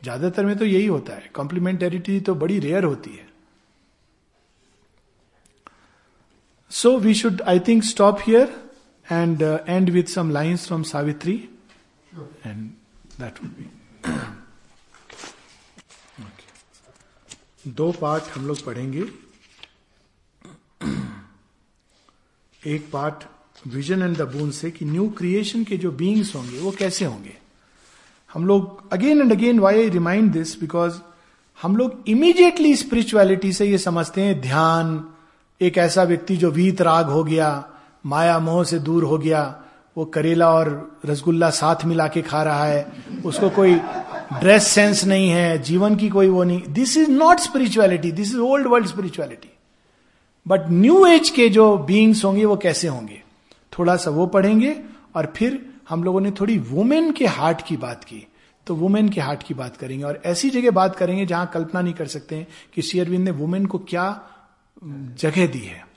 ज़्यादातर 0.04 0.46
में 0.46 0.58
तो 0.58 0.66
यही 0.66 0.86
होता 0.86 1.14
है। 1.14 1.30
Complementarity 1.34 2.20
तो 2.20 2.36
बड़ी 2.36 2.60
रेयर 2.60 2.84
होती 2.84 3.10
है। 3.10 3.28
So 6.72 6.98
we 7.00 7.14
should 7.14 7.42
I 7.42 7.60
think 7.60 7.84
stop 7.84 8.20
here 8.22 8.63
and 9.12 9.42
end 9.42 9.90
with 9.90 10.04
some 10.04 10.30
lines 10.32 10.68
from 10.68 10.84
Savitri 10.84 11.34
and 12.46 12.70
that 13.20 13.44
would 13.44 13.52
be 13.52 13.70
two 17.68 17.92
part 17.92 18.24
हम 18.36 18.48
लोग 18.48 18.64
पढ़ेंगे। 18.66 19.06
एक 22.64 22.90
part 22.94 23.24
vision 23.68 24.02
and 24.02 24.18
the 24.18 24.22
boon 24.22 24.52
से 24.52 24.72
कि 24.72 24.86
न्यू 24.86 25.10
क्रिएशन 25.10 25.64
के 25.64 25.78
जो 25.78 25.92
बींग्स 25.92 26.36
होंगे 26.36 26.60
वो 26.60 26.72
कैसे 26.72 27.06
होंगे। 27.06 27.38
हम 28.34 28.46
लोग 28.48 28.92
again 28.94 29.22
and 29.22 29.32
again 29.32 29.60
why 29.60 29.76
I 29.76 29.90
remind 29.90 30.32
this 30.32 30.60
because 30.60 31.00
हम 31.62 31.76
लोग 31.78 32.04
इमीडिएटली 32.08 32.76
स्पिरिचुअलिटी 32.76 33.52
से 33.54 33.66
ये 33.66 33.78
समझते 33.78 34.22
हैं 34.22 34.40
ध्यान 34.42 35.04
एक 35.62 35.78
ऐसा 35.78 36.04
व्यक्ति 36.04 36.38
जो 36.38 36.52
वीत 36.52 36.82
राग 36.82 37.06
हो 37.06 37.24
गया 37.24 37.50
माया 38.06 38.40
मोह 38.40 38.64
से 38.64 38.80
दूर 38.80 39.04
हो 39.04 39.18
गया। 39.18 39.64
वो 39.98 40.06
करेला 40.06 40.50
और 40.50 41.00
रसगुल्ला 41.06 41.50
साथ 41.50 41.86
मिला 41.86 42.08
के 42.08 42.22
खा 42.22 42.44
रहा 42.44 42.66
है। 42.66 42.92
उसको 43.26 43.50
कोई 43.50 43.76
ड्रेस 44.40 44.68
सेंस 44.68 45.06
नहीं 45.06 45.30
है, 45.30 45.58
जीवन 45.58 45.96
की 45.96 46.10
कोई 46.10 46.28
वो 46.28 46.44
नहीं। 46.44 46.62
This 46.70 46.98
is 46.98 47.12
not 47.12 47.40
spirituality 47.40 48.12
this 48.12 48.28
is 48.28 48.38
old 48.38 48.68
world 48.68 48.88
spirituality 48.88 49.50
but 50.48 50.62
new 50.70 51.06
age 51.06 51.30
के 51.30 51.50
जो 51.50 51.78
बींग्स 51.78 52.26
होंगे, 52.26 52.46
वो 52.46 52.58
कैसे 52.58 52.88
होंगे? 52.88 53.24
थोड़ा 53.80 53.96
सा 53.96 54.12
वो 54.12 54.28
पढ़ेंगे 54.28 54.82
और 55.16 55.34
फिर 55.36 55.66
हम 55.90 56.04
लोगों 56.04 56.22
ने 56.22 56.32
थोड़ी 56.32 56.58
वुमेन 56.58 57.12
के 57.12 57.26
हार्ट 57.26 57.62
की 57.68 57.78
बात 57.78 58.04
की। 58.04 58.28
तो 58.68 58.76
वुमेन 58.76 59.10
के 59.10 59.22
हार्ट 59.22 59.44
की 59.44 59.54
बात 59.54 59.78
करेंगे 59.78 60.04
और 60.06 60.22
ऐसी 60.26 60.50
जगह 60.50 60.72
बात 60.72 60.96
करेंगे 60.96 61.26
जहाँ 61.26 61.52
कल्पना 61.54 61.82
नहीं 61.82 61.94
कर 61.94 62.08
सकते 62.08 62.36
हैं 62.36 62.48
कि 62.74 62.82
शेयरविंद 62.82 63.26
ने 63.26 63.32
वुमेन 63.32 63.66
को 63.66 63.78
क्या 63.78 64.22
जगह 65.20 65.48
दी 65.48 65.60
है। 65.60 65.93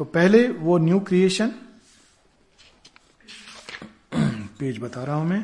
तो 0.00 0.04
पहले 0.04 0.46
वो 0.48 0.76
न्यू 0.78 0.98
क्रिएशन 1.00 1.52
पेज 4.58 4.78
बता 4.78 5.02
रहा 5.04 5.16
हूँ 5.16 5.26
मैं। 5.28 5.42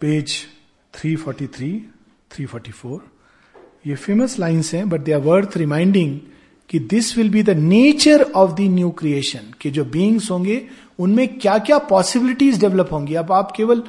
पेज 0.00 0.34
343, 0.94 1.70
344 2.30 3.00
ये 3.86 3.94
फ़ेमस 3.94 4.38
लाइंस 4.38 4.72
हैं 4.74 4.88
but 4.88 5.00
they 5.00 5.12
are 5.12 5.20
worth 5.20 5.56
reminding 5.56 6.18
कि 6.70 6.78
this 6.78 7.16
will 7.18 7.30
be 7.30 7.42
the 7.42 7.50
nature 7.50 8.22
of 8.22 8.52
the 8.52 8.68
new 8.74 8.90
creation 8.90 9.52
के 9.60 9.70
जो 9.70 9.84
बींग्स 9.84 10.30
होंगे 10.30 10.60
उनमें 10.98 11.26
क्या 11.38 11.58
क्या 11.58 11.78
पॉसिबिलिटीज 11.78 12.60
डेवलप 12.60 12.92
होंगी। 12.92 13.14
अब 13.14 13.32
आप 13.32 13.52
केवल 13.56 13.82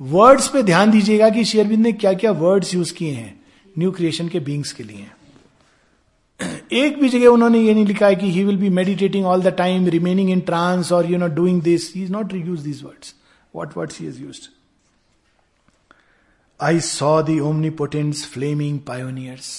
वर्ड्स 0.00 0.48
पे 0.48 0.62
ध्यान 0.62 0.90
दीजिएगा 0.90 1.30
कि 1.30 1.44
शेयरबिंद 1.44 1.82
ने 1.82 1.92
क्या 1.92 2.12
क्या 2.14 2.32
वर्ड्स 2.44 2.74
यूज़ 2.74 2.94
किए 2.94 3.12
हैं 3.12 3.40
न्यू 3.78 3.92
क्रिएशन 3.92 4.28
के 4.28 4.40
बींग्स 4.40 4.72
के 4.72 4.82
लिए। 4.82 5.06
एक 6.40 7.00
भी 7.00 7.08
जगह 7.08 7.26
उन्होंने 7.28 7.58
ये 7.60 7.74
नहीं 7.74 7.86
लिखा 7.86 8.06
है 8.06 8.16
कि 8.16 8.30
he 8.30 8.44
will 8.44 8.56
be 8.56 8.68
meditating 8.78 9.26
all 9.26 9.42
the 9.42 9.54
time 9.58 9.86
remaining 9.88 10.30
in 10.30 10.40
trance 10.48 10.92
और 10.92 11.10
you 11.10 11.18
know 11.18 11.26
doing 11.34 11.60
this 11.62 11.92
he 11.94 12.02
is 12.04 12.12
not 12.12 12.30
to 12.30 12.36
use 12.38 12.64
this 12.64 12.82
words 12.84 13.14
what 13.54 13.76
words 13.76 14.00
he 14.00 14.06
is 14.06 14.20
use 14.22 14.40
I 16.60 16.80
saw 16.80 17.20
the 17.22 17.38
omnipotent's 17.78 18.26
flaming 18.32 18.78
pioneers 18.86 19.52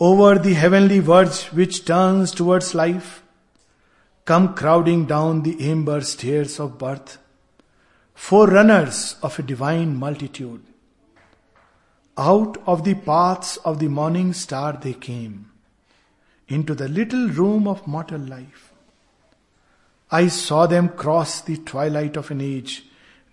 over 0.00 0.38
the 0.38 0.52
heavenly 0.54 1.00
words 1.06 1.48
which 1.54 1.82
turns 1.86 2.36
towards 2.36 2.74
life 2.74 3.04
come 4.26 4.46
crowding 4.58 5.06
down 5.06 5.40
the 5.42 5.56
ambers 5.70 6.12
stairs 6.12 6.60
of 6.60 6.72
birth 6.80 7.18
forerunners 8.52 9.00
of 9.24 9.40
a 9.40 9.44
divine 9.46 9.96
multitude 9.96 10.60
Out 12.17 12.61
of 12.67 12.83
the 12.83 12.93
paths 12.93 13.57
of 13.57 13.79
the 13.79 13.87
morning 13.87 14.33
star 14.33 14.73
they 14.73 14.93
came, 14.93 15.51
into 16.47 16.75
the 16.75 16.87
little 16.87 17.29
room 17.29 17.67
of 17.67 17.87
mortal 17.87 18.19
life. 18.19 18.71
I 20.11 20.27
saw 20.27 20.67
them 20.67 20.89
cross 20.89 21.41
the 21.41 21.57
twilight 21.57 22.17
of 22.17 22.29
an 22.29 22.41
age 22.41 22.83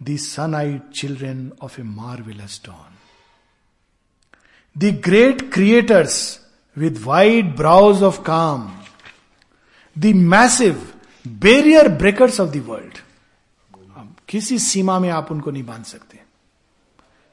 the 0.00 0.16
sun 0.16 0.54
eyed 0.54 0.92
children 0.92 1.52
of 1.60 1.78
a 1.78 1.84
marvelous 1.84 2.58
dawn. 2.58 2.96
The 4.74 4.92
great 4.92 5.52
creators 5.52 6.40
with 6.74 7.04
wide 7.04 7.54
brows 7.54 8.02
of 8.02 8.24
calm, 8.24 8.82
the 9.94 10.14
massive 10.14 10.94
barrier 11.24 11.88
breakers 11.90 12.38
of 12.38 12.52
the 12.52 12.60
world. 12.60 13.02
किसी 14.28 14.58
सीमा 14.58 14.98
में 15.00 15.08
आप 15.10 15.30
उनको 15.32 15.50
नहीं 15.50 15.64
बांध 15.66 15.84
सकते 15.84 16.13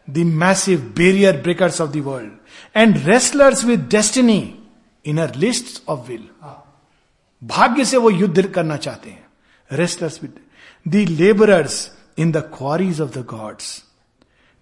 the 0.08 0.24
massive 0.42 0.80
barrier 0.96 1.40
breakers 1.42 1.80
of 1.80 1.90
the 1.90 2.02
world 2.06 2.76
and 2.76 2.96
wrestlers 3.06 3.64
with 3.64 3.88
destiny 3.90 4.42
in her 5.04 5.34
list 5.36 5.82
of 5.88 6.06
will 6.08 6.28
भाग्य 7.42 7.84
से 7.84 7.96
वो 7.96 8.10
युद्ध 8.10 8.46
करना 8.46 8.76
चाहते 8.76 9.10
हैं 9.10 9.76
wrestlers 9.78 10.22
with 10.22 10.38
the 10.86 11.08
labourers 11.10 11.90
in 12.16 12.32
the 12.32 12.42
quarries 12.42 13.00
of 13.00 13.12
the 13.12 13.22
gods. 13.22 13.84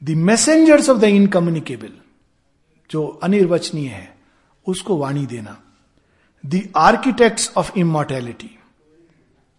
The 0.02 0.14
messengers 0.14 0.88
of 0.88 1.00
the 1.00 1.08
incommunicable, 1.08 1.96
जो 2.90 3.06
अनिर्वचनीय 3.22 3.88
है 3.88 4.08
उसको 4.66 4.96
वाणी 4.96 5.24
देना 5.26 5.56
the 6.44 6.62
architects 6.76 7.52
of 7.56 7.70
immortality 7.78 8.50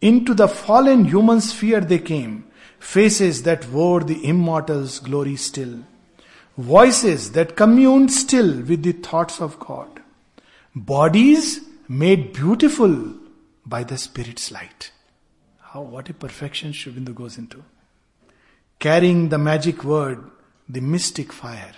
into 0.26 0.34
the 0.34 0.46
fallen 0.90 1.06
human 1.06 1.40
sphere 1.40 1.84
they 1.84 1.98
came 2.00 2.36
faces 2.81 3.43
that 3.43 3.69
wore 3.71 4.01
the 4.01 4.25
immortal's 4.25 4.99
glory 4.99 5.37
still, 5.37 5.81
voices 6.57 7.33
that 7.33 7.57
communed 7.57 8.13
still 8.13 8.63
with 8.63 8.83
the 8.83 8.93
thoughts 8.93 9.41
of 9.41 9.59
God, 9.59 10.01
bodies 10.75 11.61
made 11.89 12.33
beautiful 12.33 13.15
by 13.65 13.85
the 13.85 13.99
Spirit's 13.99 14.51
light. 14.51 14.91
How, 15.61 15.83
what 15.83 16.09
a 16.09 16.15
perfection 16.15 16.73
Sri 16.73 16.93
Aurobindo 16.93 17.15
goes 17.15 17.39
into 17.39 17.63
carrying 18.79 19.31
the 19.31 19.39
magic 19.39 19.85
word, 19.85 20.23
the 20.69 20.81
mystic 20.81 21.33
fire, 21.33 21.73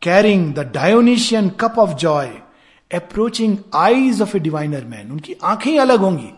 carrying 0.00 0.54
the 0.54 0.64
Dionysian 0.64 1.50
cup 1.52 1.78
of 1.78 1.96
joy, 1.96 2.42
approaching 2.94 3.56
eyes 3.74 4.20
of 4.22 4.34
a 4.36 4.38
diviner 4.38 4.84
man 4.84 5.10
उनकी 5.12 5.34
आंखें 5.50 5.78
अलग 5.80 6.00
होंगी 6.00 6.30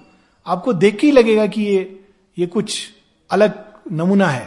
आपको 0.47 0.73
देख 0.73 0.99
के 0.99 1.07
ही 1.07 1.13
लगेगा 1.13 1.47
कि 1.47 1.63
ये 1.63 1.81
ये 2.39 2.47
कुछ 2.47 2.79
अलग 3.32 3.64
नमूना 3.92 4.28
है। 4.28 4.46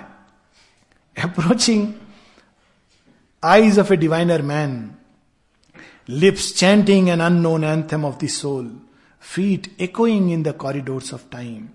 Approaching 1.17 1.93
eyes 3.43 3.79
of 3.79 3.93
a 3.93 3.97
diviner 3.97 4.43
man 4.43 4.75
lips 6.09 6.53
chanting 6.57 7.09
an 7.09 7.21
unknown 7.21 7.65
anthem 7.65 8.05
of 8.05 8.25
the 8.25 8.29
soul 8.31 8.71
feet 9.23 9.67
echoing 9.83 10.31
in 10.33 10.43
the 10.43 10.55
corridors 10.63 11.13
of 11.15 11.23
time 11.33 11.69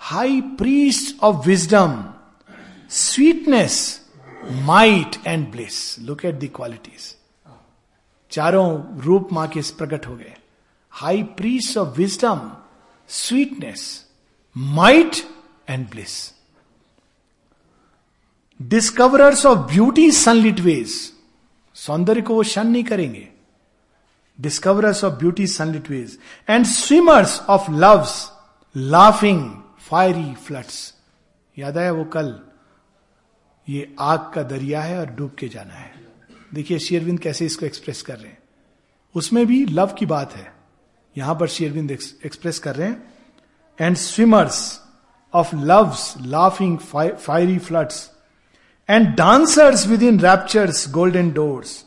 high 0.00 0.40
priest 0.60 1.20
of 1.22 1.46
wisdom 1.46 2.04
sweetness 2.90 3.76
might 4.64 5.16
and 5.26 5.50
bliss 5.52 5.98
look 6.00 6.24
at 6.24 6.34
the 6.34 6.50
qualities 6.56 7.14
चारों 8.32 9.00
रूप 9.00 9.28
माँ 9.32 9.46
के 9.48 9.60
प्रकट 9.78 10.06
हो 10.06 10.16
गए। 10.16 10.34
High 10.92 11.22
priest 11.38 11.76
of 11.78 11.96
wisdom 11.98 12.50
sweetness 13.08 13.82
might 14.56 15.16
and 15.68 15.88
bliss 15.90 16.12
discoverers 18.62 19.46
of 19.46 19.58
beauty 19.58 20.10
sunlit 20.10 20.60
ways 20.60 21.12
सौंदर्य 21.74 22.22
को 22.22 22.34
वो 22.34 22.42
शन 22.42 22.66
नहीं 22.66 22.84
करेंगे। 22.84 23.28
Discoverers 24.40 25.04
of 25.04 25.14
beauty 25.14 25.46
sunlit 25.46 25.90
ways 25.90 26.18
and 26.48 26.66
swimmers 26.66 27.40
of 27.40 27.70
love's 27.70 28.32
laughing 28.76 29.50
fiery 29.80 30.34
floods 30.34 30.94
याद 31.58 31.78
आया 31.78 31.92
वो 31.92 32.04
कल? 32.04 32.40
ये 33.68 33.94
आग 34.00 34.30
का 34.34 34.42
दरिया 34.42 34.82
है 34.82 34.98
और 34.98 35.06
डूब 35.06 35.34
के 35.38 35.48
जाना 35.48 35.74
है। 35.74 35.92
देखिए, 36.54 36.78
शेरविंद 36.78 37.20
कैसे 37.20 37.46
इसको 37.46 37.66
एक्सप्रेस 37.66 38.02
कर 38.02 38.16
रहे 38.16 38.28
हैं। 38.28 38.38
उसमें 39.14 39.46
भी 39.46 39.64
लव 39.64 39.86
की 39.98 40.06
बात 40.06 40.32
है। 40.32 40.54
यहाँ 41.18 41.34
पर 41.34 41.48
शेरविंद 41.48 41.90
एक्सप्रेस 41.90 42.58
कर 42.58 42.76
रहे 42.76 42.88
हैं। 42.88 43.14
And 43.80 43.96
swimmers 43.96 44.80
of 45.34 45.56
love's 45.56 46.14
laughing 46.20 46.78
fiery 46.78 47.58
floods 47.58 48.15
and 48.88 49.16
dancers 49.16 49.86
within 49.86 50.18
rapture's 50.18 50.86
golden 50.86 51.32
doors. 51.32 51.84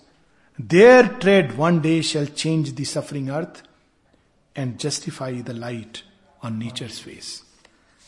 Their 0.58 1.08
tread 1.08 1.58
one 1.58 1.82
day 1.82 2.02
shall 2.02 2.26
change 2.26 2.76
the 2.76 2.84
suffering 2.84 3.30
earth 3.30 3.64
and 4.56 4.78
justify 4.78 5.40
the 5.42 5.54
light 5.54 6.04
on 6.42 6.60
nature's 6.60 7.00
face. 7.00 7.44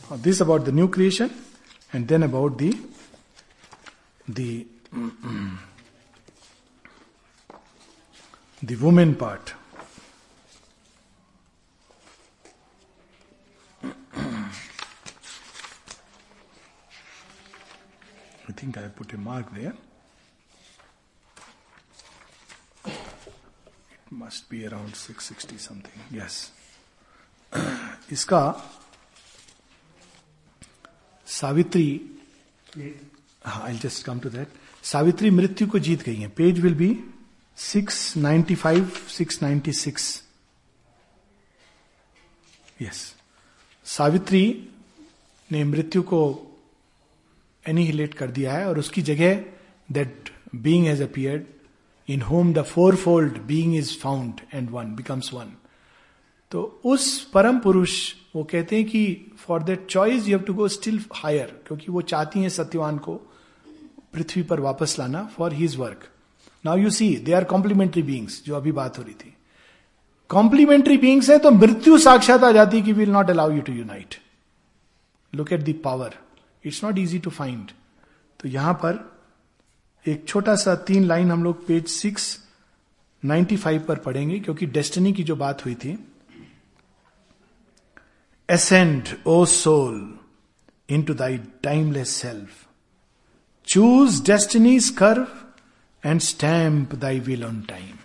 Now 0.10 0.18
this 0.18 0.42
about 0.42 0.66
the 0.66 0.74
new 0.74 0.90
creation, 0.90 1.32
and 1.94 2.08
then 2.08 2.24
about 2.24 2.58
the 2.58 2.76
the 4.28 4.68
the 8.64 8.76
woman 8.76 9.16
part. 9.16 9.54
I 18.52 18.54
think 18.54 18.78
I 18.78 18.82
put 18.90 19.14
a 19.14 19.18
mark 19.18 19.56
there. 19.56 19.74
It 22.86 24.12
must 24.12 24.50
be 24.50 24.66
around 24.68 24.94
660 24.94 25.58
something. 25.58 26.02
Yes. 26.12 26.52
इसका 28.12 28.42
Savitri 31.28 31.86
I 33.46 33.78
just 33.84 34.06
come 34.06 34.20
to 34.20 34.30
that 34.30 34.48
Savitri 34.84 35.30
मृत्यु 35.30 35.68
को 35.68 35.80
जीत 35.80 36.02
गई 36.04 36.16
है 36.16 36.28
page 36.38 36.60
will 36.60 36.76
be 36.76 36.92
six 37.58 38.02
ninety 38.18 38.56
five 38.56 38.92
six 39.18 39.42
ninety 39.42 39.74
six 39.74 40.08
yes 42.82 43.04
Savitri 43.86 44.46
ने 45.50 45.64
मृत्यु 45.64 46.04
को 46.04 46.22
annihilate 47.68 48.14
कर 48.14 48.32
दिया 48.32 48.54
है 48.54 48.70
और 48.70 48.80
उसकी 48.80 49.02
जगह 49.02 49.46
that 49.92 50.30
being 50.56 50.86
has 50.86 51.04
appeared 51.04 51.44
in 52.10 52.22
whom 52.22 52.54
the 52.54 52.62
fourfold 52.96 53.38
being 53.42 53.76
is 53.76 54.00
found 54.00 54.34
and 54.54 54.70
one 54.70 54.96
becomes 54.96 55.34
one 55.34 55.54
तो 56.52 56.82
उस 56.86 57.24
परम 57.24 57.60
पुरुष, 57.60 58.14
वो 58.36 58.44
कहते 58.44 58.76
हैं 58.76 58.86
कि 58.86 59.32
for 59.40 59.64
that 59.64 59.86
choice 59.86 60.28
you 60.28 60.38
have 60.38 60.46
to 60.46 60.54
go 60.54 60.68
still 60.68 61.04
higher 61.14 61.60
क्योंकि 61.68 61.86
वो 61.90 62.02
चाहती 62.02 62.42
हैं 62.42 62.50
सत्यवान 62.50 62.98
को 62.98 63.16
पृथ्वी 64.14 64.44
पर 64.44 64.60
वापस 64.60 65.00
लाना 65.00 65.30
for 65.38 65.54
his 65.54 65.76
work 65.76 66.08
now 66.66 66.78
you 66.78 66.90
see 66.90 67.16
they 67.16 67.34
are 67.34 67.44
complementary 67.44 68.02
beings 68.02 68.44
जो 68.46 68.56
अभी 68.56 68.72
बात 68.72 68.98
हो 68.98 69.04
रही 69.04 69.14
थी। 69.14 69.34
कॉम्प्लीमेंट्री 70.30 70.98
बींग्स 70.98 71.30
है 71.30 71.40
तो 71.40 71.52
मृत्यु 71.52 71.98
साक्षात 71.98 72.44
आ 72.44 72.52
जाती 72.52 72.78
है 72.78 72.84
कि 72.84 72.94
will 72.94 73.10
not 73.10 73.30
allow 73.30 73.52
you 73.52 73.62
to 73.62 73.74
unite 73.74 74.16
look 75.36 75.54
at 75.54 75.60
the 75.60 75.82
power 75.84 76.16
it's 76.66 76.84
not 76.84 76.98
easy 76.98 77.20
to 77.20 77.30
find 77.30 77.72
तो 78.40 78.50
यहाँ 78.50 78.74
पर 78.74 79.00
एक 80.06 80.28
छोटा 80.28 80.56
सा 80.56 80.76
तीन 80.88 81.04
लाइन 81.04 81.32
हम 81.32 81.44
लोग 81.44 81.66
पेज 81.68 81.88
सिक्स 81.88 82.38
नाइन्टी 83.24 83.58
फाइव 83.58 83.84
पर 83.88 83.96
पढ़ेंगे, 83.96 84.40
क्योंकि 84.40 84.66
डेस्टिनी 84.66 85.14
की 85.14 85.24
जो 85.24 85.36
बात 85.36 85.66
हुई 85.66 85.76
थी। 85.76 85.98
Ascend 88.50 89.10
O 89.28 89.44
soul 89.46 90.20
into 91.04 91.14
thy 91.14 91.38
timeless 91.64 92.16
self 92.16 92.68
choose 93.68 94.24
destiny's 94.24 94.90
curve 94.98 95.28
and 96.04 96.22
stamp 96.22 96.96
thy 96.96 97.20
will 97.20 97.44
on 97.46 97.62
time 97.62 97.98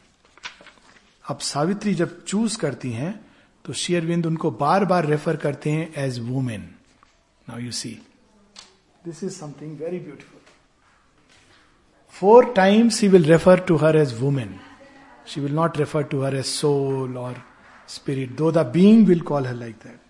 अब 1.24 1.38
सावित्री 1.38 1.94
जब 1.94 2.24
चूज़ 2.24 2.58
करती 2.58 2.90
हैं 2.92 3.14
तो 3.64 3.72
शेयरविंद 3.72 4.26
उनको 4.26 4.50
बार 4.50 4.84
बार 4.84 5.06
रेफर 5.06 5.36
करते 5.36 5.70
हैं 5.70 5.92
as 5.96 6.18
women 6.18 6.68
now 7.48 7.58
you 7.58 7.72
see 7.72 7.98
This 9.06 9.22
is 9.22 9.36
something 9.36 9.76
very 9.76 10.00
beautiful. 10.00 10.40
Four 12.08 12.52
times 12.54 12.98
he 12.98 13.08
will 13.08 13.22
refer 13.22 13.56
to 13.58 13.78
her 13.78 13.96
as 13.96 14.12
woman. 14.20 14.58
She 15.24 15.38
will 15.38 15.52
not 15.52 15.78
refer 15.78 16.02
to 16.02 16.22
her 16.22 16.34
as 16.34 16.48
soul 16.48 17.16
or 17.16 17.36
spirit, 17.86 18.36
though 18.36 18.50
the 18.50 18.64
being 18.64 19.04
will 19.04 19.20
call 19.20 19.44
her 19.44 19.54
like 19.54 19.78
that. 19.84 20.00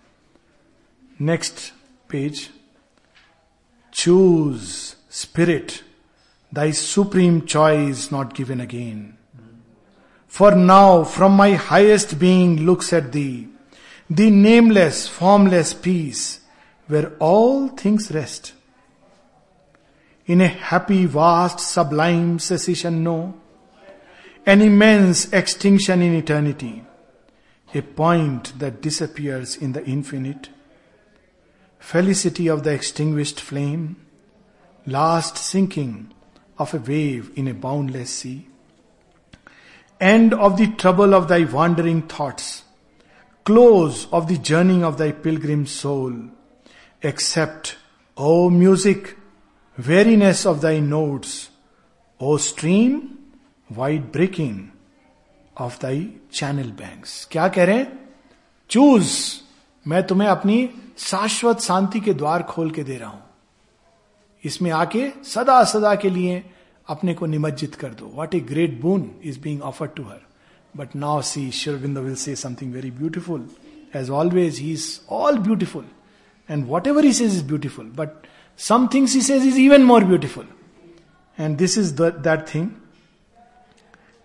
Next 1.19 1.73
page. 2.07 2.49
Choose, 3.91 4.95
spirit, 5.09 5.83
thy 6.51 6.71
supreme 6.71 7.45
choice 7.45 8.11
not 8.11 8.33
given 8.33 8.59
again. 8.61 9.15
For 10.25 10.55
now, 10.55 11.03
from 11.03 11.33
my 11.33 11.51
highest 11.53 12.17
being 12.17 12.65
looks 12.65 12.91
at 12.93 13.11
thee, 13.11 13.47
the 14.09 14.31
nameless, 14.31 15.07
formless 15.07 15.75
peace, 15.75 16.39
where 16.87 17.13
all 17.19 17.67
things 17.67 18.11
rest 18.11 18.53
in 20.27 20.41
a 20.41 20.47
happy, 20.47 21.05
vast, 21.05 21.59
sublime 21.59 22.37
cessation, 22.37 23.03
no. 23.03 23.33
An 24.45 24.61
immense 24.61 25.31
extinction 25.31 26.01
in 26.01 26.13
eternity. 26.13 26.83
A 27.73 27.81
point 27.81 28.59
that 28.59 28.81
disappears 28.81 29.55
in 29.55 29.71
the 29.71 29.83
infinite. 29.85 30.49
Felicity 31.79 32.49
of 32.49 32.63
the 32.63 32.71
extinguished 32.71 33.39
flame. 33.39 33.95
Last 34.85 35.37
sinking 35.37 36.13
of 36.57 36.73
a 36.73 36.77
wave 36.77 37.31
in 37.35 37.47
a 37.47 37.53
boundless 37.53 38.09
sea. 38.09 38.47
End 39.99 40.33
of 40.33 40.57
the 40.57 40.67
trouble 40.67 41.13
of 41.13 41.27
thy 41.27 41.43
wandering 41.43 42.03
thoughts. 42.03 42.63
Close 43.45 44.07
of 44.11 44.27
the 44.27 44.37
journey 44.37 44.83
of 44.83 44.97
thy 44.97 45.11
pilgrim 45.11 45.65
soul. 45.65 46.13
Except, 47.01 47.77
O 48.17 48.49
music, 48.49 49.16
weariness 49.77 50.45
of 50.45 50.61
thy 50.61 50.79
notes, 50.79 51.49
O 52.21 52.37
stream, 52.37 52.99
wide 53.71 54.01
breaking 54.01 54.59
of 55.61 55.81
thy 55.81 56.13
channel 56.33 56.71
banks 56.71 57.27
क्या 57.31 57.47
कह 57.47 57.63
रहे 57.63 57.77
हैं? 57.77 58.09
Choose 58.69 59.11
मैं 59.87 60.03
तुम्हें 60.07 60.29
अपनी 60.29 60.69
शाश्वत 60.97 61.59
शांति 61.59 61.99
के 61.99 62.13
द्वार 62.13 62.43
खोल 62.43 62.71
के 62.71 62.83
दे 62.83 62.97
रहा 62.97 63.09
हूँ। 63.09 63.23
इसमें 64.43 64.71
आके 64.71 65.09
सदा 65.25 65.63
सदा 65.63 65.95
के 65.95 66.09
लिए 66.09 66.43
अपने 66.87 67.13
को 67.13 67.25
निमज्जित 67.25 67.75
कर 67.75 67.93
दो। 67.93 68.05
What 68.05 68.35
a 68.35 68.39
great 68.39 68.81
boon 68.81 69.11
is 69.23 69.39
being 69.39 69.61
offer 69.61 69.87
to 69.87 70.03
her 70.03 70.21
but 70.77 70.95
now 70.95 71.21
see 71.21 71.51
Sri Aurobindo 71.51 71.97
will 71.97 72.15
say 72.15 72.35
something 72.35 72.73
very 72.73 72.91
beautiful 72.91 73.49
as 73.95 74.09
always 74.09 74.59
he 74.59 74.71
is 74.71 74.89
all 75.09 75.37
beautiful 75.37 75.85
and 76.49 76.65
whatever 76.87 77.11
says 77.11 77.35
is 77.35 77.43
beautiful 77.43 77.85
but 77.85 78.09
Some 78.57 78.89
things 78.89 79.13
he 79.13 79.21
says 79.21 79.45
is 79.45 79.57
even 79.57 79.83
more 79.83 80.03
beautiful. 80.03 80.43
And 81.37 81.59
this 81.59 81.77
is 81.77 81.95
the, 81.95 82.11
that 82.11 82.49
thing. 82.49 82.81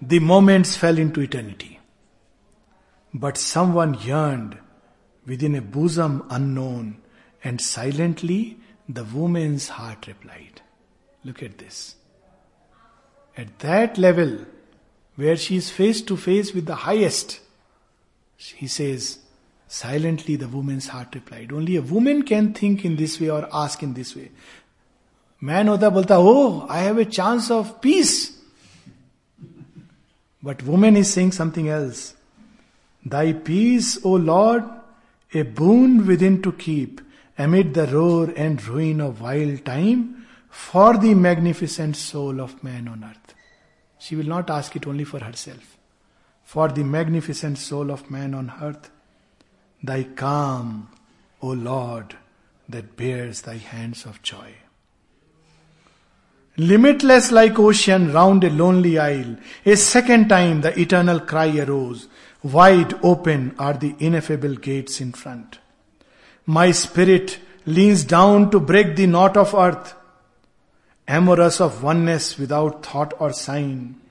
The 0.00 0.18
moments 0.18 0.74
fell 0.74 0.98
into 0.98 1.20
eternity. 1.20 1.78
But 3.12 3.36
someone 3.36 3.94
yearned 3.94 4.58
within 5.26 5.54
a 5.54 5.60
bosom 5.60 6.24
unknown, 6.30 6.96
and 7.44 7.60
silently 7.60 8.58
the 8.88 9.04
woman's 9.04 9.68
heart 9.68 10.06
replied. 10.06 10.62
Look 11.24 11.42
at 11.42 11.58
this. 11.58 11.96
At 13.36 13.58
that 13.58 13.98
level, 13.98 14.46
where 15.16 15.36
she 15.36 15.56
is 15.56 15.70
face 15.70 16.00
to 16.02 16.16
face 16.16 16.54
with 16.54 16.64
the 16.64 16.74
highest, 16.74 17.40
he 18.38 18.66
says, 18.66 19.18
Silently, 19.72 20.36
the 20.36 20.48
woman's 20.48 20.88
heart 20.88 21.14
replied, 21.14 21.50
Only 21.50 21.76
a 21.76 21.80
woman 21.80 22.24
can 22.24 22.52
think 22.52 22.84
in 22.84 22.96
this 22.96 23.18
way 23.18 23.30
or 23.30 23.48
ask 23.50 23.82
in 23.82 23.94
this 23.94 24.14
way. 24.14 24.30
Man 25.40 25.68
hota 25.68 25.90
Bulta. 25.90 26.16
Oh, 26.18 26.66
I 26.68 26.80
have 26.80 26.98
a 26.98 27.06
chance 27.06 27.50
of 27.50 27.80
peace. 27.80 28.38
But 30.42 30.62
woman 30.64 30.94
is 30.98 31.10
saying 31.10 31.32
something 31.32 31.70
else. 31.70 32.14
Thy 33.02 33.32
peace, 33.32 33.98
O 34.04 34.10
Lord, 34.10 34.62
a 35.32 35.40
boon 35.40 36.06
within 36.06 36.42
to 36.42 36.52
keep 36.52 37.00
amid 37.38 37.72
the 37.72 37.86
roar 37.86 38.30
and 38.36 38.62
ruin 38.66 39.00
of 39.00 39.22
wild 39.22 39.64
time 39.64 40.26
for 40.50 40.98
the 40.98 41.14
magnificent 41.14 41.96
soul 41.96 42.42
of 42.42 42.62
man 42.62 42.88
on 42.88 43.04
earth. 43.04 43.34
She 43.98 44.16
will 44.16 44.26
not 44.26 44.50
ask 44.50 44.76
it 44.76 44.86
only 44.86 45.04
for 45.04 45.20
herself. 45.20 45.78
For 46.44 46.68
the 46.68 46.84
magnificent 46.84 47.56
soul 47.56 47.90
of 47.90 48.10
man 48.10 48.34
on 48.34 48.52
earth 48.60 48.90
thy 49.82 50.04
calm, 50.04 50.88
O 51.40 51.48
Lord, 51.48 52.16
that 52.68 52.96
bears 52.96 53.42
thy 53.42 53.56
hands 53.56 54.06
of 54.06 54.22
joy. 54.22 54.54
Limitless 56.56 57.32
like 57.32 57.58
ocean 57.58 58.12
round 58.12 58.44
a 58.44 58.50
lonely 58.50 58.98
isle, 58.98 59.36
a 59.64 59.76
second 59.76 60.28
time 60.28 60.60
the 60.60 60.78
eternal 60.78 61.18
cry 61.18 61.56
arose. 61.58 62.08
Wide 62.42 62.94
open 63.02 63.54
are 63.58 63.72
the 63.72 63.94
ineffable 63.98 64.56
gates 64.56 65.00
in 65.00 65.12
front. 65.12 65.58
My 66.44 66.72
spirit 66.72 67.38
leans 67.64 68.04
down 68.04 68.50
to 68.50 68.60
break 68.60 68.96
the 68.96 69.06
knot 69.06 69.36
of 69.36 69.54
earth, 69.54 69.94
amorous 71.08 71.60
of 71.60 71.82
oneness 71.82 72.36
without 72.36 72.84
thought 72.84 73.14
or 73.18 73.32
sign. 73.32 74.01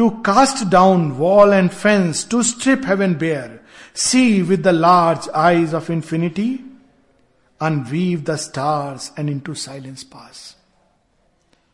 To 0.00 0.10
cast 0.10 0.64
down 0.64 1.10
wall 1.10 1.52
and 1.52 1.70
fence 1.70 2.28
to 2.30 2.42
strip 2.42 2.82
heaven 2.86 3.14
bare 3.14 3.60
see 3.94 4.42
with 4.42 4.62
the 4.62 4.68
large 4.68 5.28
eyes 5.28 5.74
of 5.74 5.92
infinity 5.92 6.60
weave 7.62 8.20
the 8.22 8.36
stars 8.36 9.12
and 9.18 9.30
into 9.38 9.54
silence 9.54 10.02
pass 10.02 10.56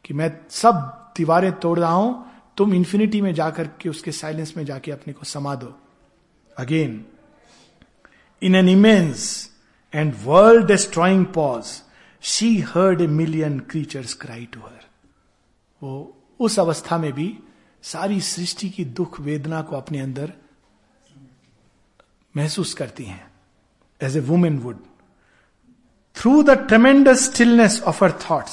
कि 0.04 0.14
मैं 0.14 0.30
सब 0.50 0.74
दीवारें 1.16 1.52
तोड़ 1.52 1.78
रहा 1.78 1.92
हूँ, 1.92 2.32
तुम 2.56 2.74
infinity 2.74 3.20
में 3.20 3.34
जाकर 3.34 3.68
के 3.80 3.88
उसके 3.88 4.12
साइलेंस 4.12 4.56
में 4.56 4.64
जाके 4.64 4.92
अपने 4.92 5.12
को 5.12 5.24
समा 5.24 5.54
दो। 5.54 5.80
Again 6.58 7.04
in 8.42 8.54
an 8.54 8.68
immense 8.68 9.50
and 9.94 10.14
world 10.24 10.66
destroying 10.66 11.26
pause 11.26 11.64
she 12.22 12.60
heard 12.60 13.00
a 13.00 13.06
million 13.06 13.58
creatures 13.60 14.14
cry 14.14 14.48
to 14.52 14.60
her 14.60 14.84
वो 15.82 16.24
उस 16.40 16.58
अवस्था 16.58 16.98
में 16.98 17.12
भी 17.12 17.38
सारी 17.86 18.20
सृष्टि 18.20 18.68
की 18.68 18.84
दुख 18.84 19.20
वेदना 19.20 19.62
को 19.62 19.76
अपने 19.76 19.98
अंदर 20.00 20.32
महसूस 22.36 22.74
करती 22.74 23.04
हैं। 23.04 23.30
As 24.02 24.16
a 24.16 24.20
woman 24.20 24.58
would 24.58 24.78
through 26.16 26.42
the 26.42 26.50
tremendous 26.50 27.24
stillness 27.24 27.80
of 27.82 28.04
our 28.04 28.12
thought 28.12 28.44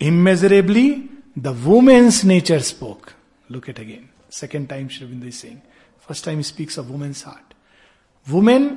immeasurably 0.00 1.10
the 1.38 1.46
woman's 1.46 2.24
nature 2.24 2.60
spoke 2.60 3.10
look 3.50 3.68
at 3.68 3.80
again 3.80 4.08
second 4.30 4.68
time 4.68 4.88
Shivind 4.88 5.30
Singh 5.30 5.60
first 6.00 6.24
time 6.24 6.42
speaks 6.42 6.78
a 6.78 6.82
woman's 6.82 7.26
heart 7.26 7.54
woman 8.28 8.68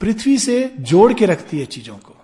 पृथ्वी 0.00 0.38
से 0.38 0.74
जोड़ 0.80 1.12
के 1.12 1.26
रखती 1.26 1.58
है 1.58 1.66
चीज़ों 1.66 1.96
को। 1.96 2.16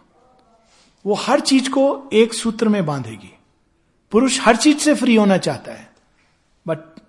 वो 1.06 1.14
हर 1.14 1.40
चीज़ 1.40 1.70
को 1.70 2.10
एक 2.12 2.34
सूत्र 2.34 2.68
में 2.68 2.86
बांधेगी। 2.86 3.34
पुरुष 4.10 4.40
हर 4.40 4.56
चीज़ 4.56 4.78
से 4.78 4.94
फ्री 4.94 5.14
होना 5.16 5.36
चाहता 5.36 5.72
है। 5.72 5.89
बट 6.70 7.00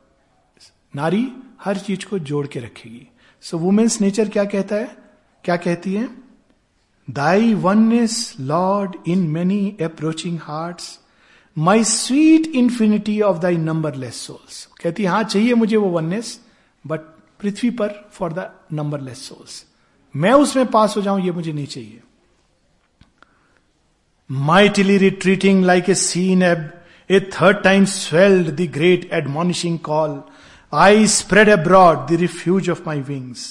नारी 0.95 1.31
हर 1.63 1.77
चीज़ 1.77 2.09
को 2.09 2.19
जोड़ 2.19 2.47
के 2.47 2.59
रखेगी। 2.59 3.07
सो 3.41 3.57
वुमेन्स 3.57 4.01
नेचर 4.01 4.29
क्या 4.29 4.45
कहता 4.45 4.75
है? 4.75 4.97
क्या 5.43 5.57
कहती 5.57 5.93
है? 5.93 6.21
Thy 7.11 7.55
oneness, 7.55 8.39
lord 8.39 8.95
in 9.07 9.19
many 9.19 9.77
approaching 9.81 10.39
heart 10.41 10.81
my 11.57 11.83
sweet 11.83 12.47
infinity 12.47 13.21
of 13.21 13.37
thy 13.37 13.57
numberless 13.57 14.15
souls 14.15 14.65
कहती 14.65 15.05
हाँ 15.05 15.23
चाहिए 15.23 15.53
मुझे 15.53 15.77
वो 15.77 15.89
वननेस 15.89 16.39
बट 16.87 16.99
पृथ्वी 17.39 17.69
पर 17.69 18.09
फॉर 18.11 18.33
द 18.33 18.51
नंबरलेस 18.73 19.29
सोल्स 19.29 19.65
मैं 20.15 20.31
उसमें 20.31 20.65
पास 20.65 20.97
हो 20.97 21.01
जाऊँ 21.01 21.21
ये 21.21 21.31
मुझे 21.31 21.53
नहीं 21.53 21.67
चाहिए। 21.67 22.01
Mightily 24.31 24.97
retreating 24.97 25.65
like 25.65 25.89
a 25.89 25.93
sea in 25.93 26.43
ebb 26.43 26.80
A 27.10 27.20
third 27.40 27.62
time 27.64 27.84
swelled 27.98 28.50
the 28.60 28.70
great 28.74 29.08
admonishing 29.12 29.78
call 29.90 30.22
I 30.72 31.06
spread 31.06 31.48
abroad 31.48 32.06
the 32.10 32.20
refuge 32.20 32.70
of 32.70 32.86
my 32.86 33.00
wings 33.12 33.46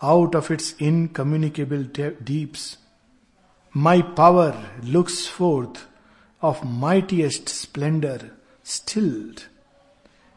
out 0.00 0.34
of 0.34 0.50
its 0.50 0.74
incommunicable 0.78 1.82
de- 1.82 2.10
deeps. 2.22 2.76
My 3.74 4.00
power 4.02 4.54
looks 4.84 5.26
forth 5.26 5.86
of 6.42 6.64
mightiest 6.64 7.48
splendor, 7.48 8.30
stilled 8.62 9.46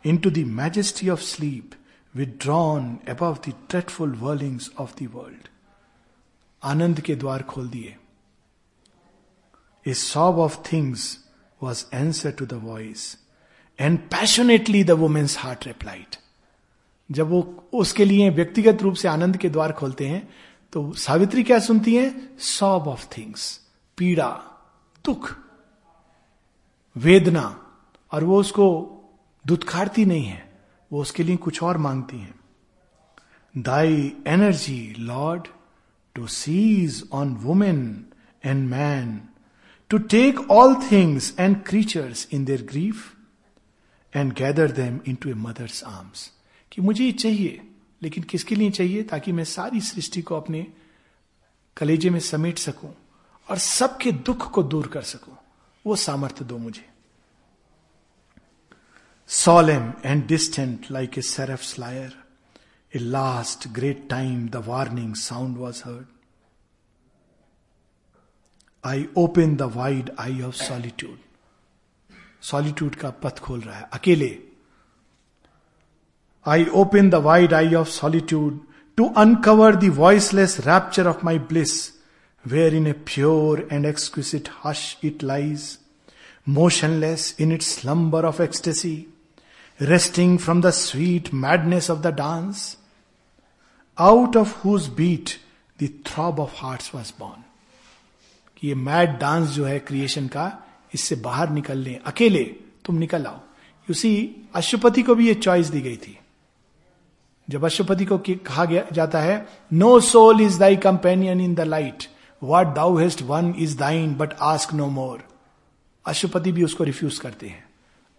into 0.06 0.30
the 0.30 0.44
majesty 0.44 1.08
of 1.08 1.22
sleep, 1.22 1.76
withdrawn 2.16 3.00
above 3.08 3.42
the 3.44 3.54
dreadful 3.70 4.10
whirlings 4.10 4.70
of 4.78 4.96
the 4.96 5.08
world. 5.08 5.50
आनंद 6.64 7.00
के 7.02 7.16
द्वार 7.16 7.44
खोल 7.44 7.68
दिए 7.70 7.96
A 9.86 9.94
sob 9.94 10.40
of 10.40 10.58
things 10.66 11.04
was 11.65 11.85
answer 11.95 12.33
to 12.41 12.43
the 12.43 12.61
voice, 12.61 13.17
and 13.81 13.99
passionately 14.15 14.85
the 14.85 14.97
woman's 14.99 15.37
heart 15.37 15.61
replied. 15.67 16.17
जब 17.11 17.29
वो 17.31 17.69
उसके 17.73 18.05
लिए 18.05 18.31
व्यक्तिगत 18.31 18.83
रूप 18.83 18.95
से 18.95 19.09
आनंद 19.09 19.37
के 19.37 19.51
द्वार 19.51 19.73
खोलते 19.73 20.09
हैं 20.09 20.35
तो 20.73 20.93
सावित्री 20.93 21.43
क्या 21.43 21.59
सुनती 21.59 21.97
है? 21.97 22.39
सॉब 22.39 22.89
ऑफ़ 22.89 23.07
थिंग्स 23.19 23.61
पीड़ा 23.97 24.31
दुख 25.05 25.37
वेदना। 26.97 27.63
और 28.13 28.25
वो 28.25 28.41
उसको 28.41 28.93
दुत्कारती 29.47 30.05
नहीं 30.05 30.25
है। 30.25 30.61
वो 30.93 31.01
उसके 31.01 31.23
लिए 31.23 31.37
कुछ 31.37 31.63
और 31.63 31.79
मांगती 31.79 32.19
है। 32.19 32.35
Thy 33.59 34.17
energy 34.27 34.95
lord 34.99 35.49
to 36.15 36.27
seize 36.27 37.09
on 37.13 37.35
woman 37.35 38.07
and 38.45 38.69
man 38.69 39.29
to 39.91 39.99
take 40.13 40.41
all 40.51 40.75
things 40.91 41.35
and 41.39 41.63
creatures 41.67 42.27
in 42.33 42.45
their 42.45 42.63
grief 42.63 43.13
and 44.15 44.33
gather 44.33 44.71
them 44.73 44.99
into 45.15 45.31
a 45.31 45.35
mother's 45.35 45.83
arms 45.85 46.31
कि 46.73 46.83
मुझे 46.83 47.05
ये 47.05 47.13
चाहिए, 47.13 47.61
लेकिन 48.03 48.25
किसके 48.25 48.55
लिए 48.55 48.71
चाहिए 48.71 49.03
ताकि 49.03 49.33
मैं 49.33 49.45
सारी 49.45 49.81
सृष्टि 49.81 50.23
को 50.23 50.35
अपने 50.37 50.67
कलेजे 51.77 52.11
में 52.11 52.21
समेट 52.21 52.59
सकूँ 52.59 52.93
और 53.49 53.59
सबके 53.59 54.13
दुख 54.13 54.51
को 54.53 54.63
दूर 54.63 54.87
कर 54.87 55.03
सकूँ? 55.03 55.37
वो 55.85 55.97
सामर्थ्य 55.97 56.45
दो 56.45 56.59
मुझे। 56.59 56.85
Solemn 59.31 59.93
and 60.05 60.27
distant 60.27 60.91
like 60.91 61.19
a 61.19 61.23
seraph 61.23 61.63
lyre 61.63 62.13
a 62.93 62.99
last 62.99 63.69
great 63.69 64.07
time 64.11 64.49
the 64.49 64.63
warning 64.67 65.15
sound 65.15 65.57
was 65.57 65.83
heard 65.85 66.07
I 68.87 69.09
open 69.17 69.57
the 69.57 69.69
wide 69.79 70.11
eye 70.19 70.43
of 70.49 70.57
solitude. 70.57 71.23
Solitude 72.43 72.95
का 72.95 73.11
पथ 73.23 73.39
खोल 73.43 73.61
रहा 73.61 73.77
है 73.77 73.89
अकेले 73.93 74.29
I 76.47 76.67
open 76.81 77.09
the 77.11 77.15
wide 77.25 77.55
eye 77.55 77.75
of 77.75 77.89
solitude 77.89 78.61
to 78.97 79.09
uncover 79.23 79.77
the 79.77 79.89
voiceless 79.97 80.59
rapture 80.67 81.07
of 81.09 81.25
my 81.25 81.39
bliss 81.53 81.73
where 82.45 82.75
in 82.75 82.87
a 82.87 82.93
pure 83.13 83.67
and 83.73 83.87
exquisite 83.87 84.49
hush 84.65 84.85
it 85.05 85.25
lies 85.25 85.67
motionless 86.47 87.35
in 87.41 87.51
its 87.51 87.67
slumber 87.67 88.25
of 88.25 88.41
ecstasy, 88.41 89.09
resting 89.81 90.39
from 90.39 90.61
the 90.61 90.71
sweet 90.71 91.33
madness 91.33 91.89
of 91.89 92.03
the 92.03 92.13
dance, 92.13 92.77
out 93.99 94.37
of 94.37 94.53
whose 94.63 94.89
beat 94.89 95.39
the 95.79 95.89
throb 96.05 96.39
of 96.39 96.53
hearts 96.53 96.93
was 96.93 97.11
born. 97.11 97.46
कि 98.57 98.69
ये 98.69 98.75
mad 98.75 99.19
dance 99.19 99.49
जो 99.49 99.65
है 99.65 99.79
creation 99.79 100.27
का, 100.27 100.63
इससे 100.95 101.17
बाहर 101.17 101.51
निकल 101.51 101.79
ले 101.79 101.95
अकेले 102.07 102.45
तुम 102.85 102.97
निकल 102.97 103.27
आओ। 103.27 103.41
उसी 103.89 104.13
अशुपति 104.55 105.03
को 105.03 105.15
भी 105.15 105.27
ये 105.29 105.35
चॉइस 105.35 105.67
दी 105.67 105.81
गई 105.81 105.97
थी। 105.97 106.19
जब 107.49 107.65
अशुपति 107.65 108.05
को 108.05 108.19
कहा 108.19 108.65
गया 108.65 108.85
जाता 108.93 109.21
है 109.21 109.47
no 109.73 109.99
soul 110.01 110.41
is 110.41 110.59
thy 110.59 110.77
companion 110.77 111.41
in 111.41 111.55
the 111.55 111.61
light 111.61 112.05
what 112.43 112.75
thou 112.75 112.97
hast 112.99 113.23
won 113.23 113.55
is 113.59 113.77
thine 113.79 114.15
but 114.15 114.33
ask 114.43 114.75
no 114.75 114.87
more 114.87 115.23
अशुपति 116.07 116.53
भी 116.53 116.65
उसको 116.65 116.85
रिफ्यूज 116.85 117.19
करते 117.19 117.49
हैं। 117.49 117.65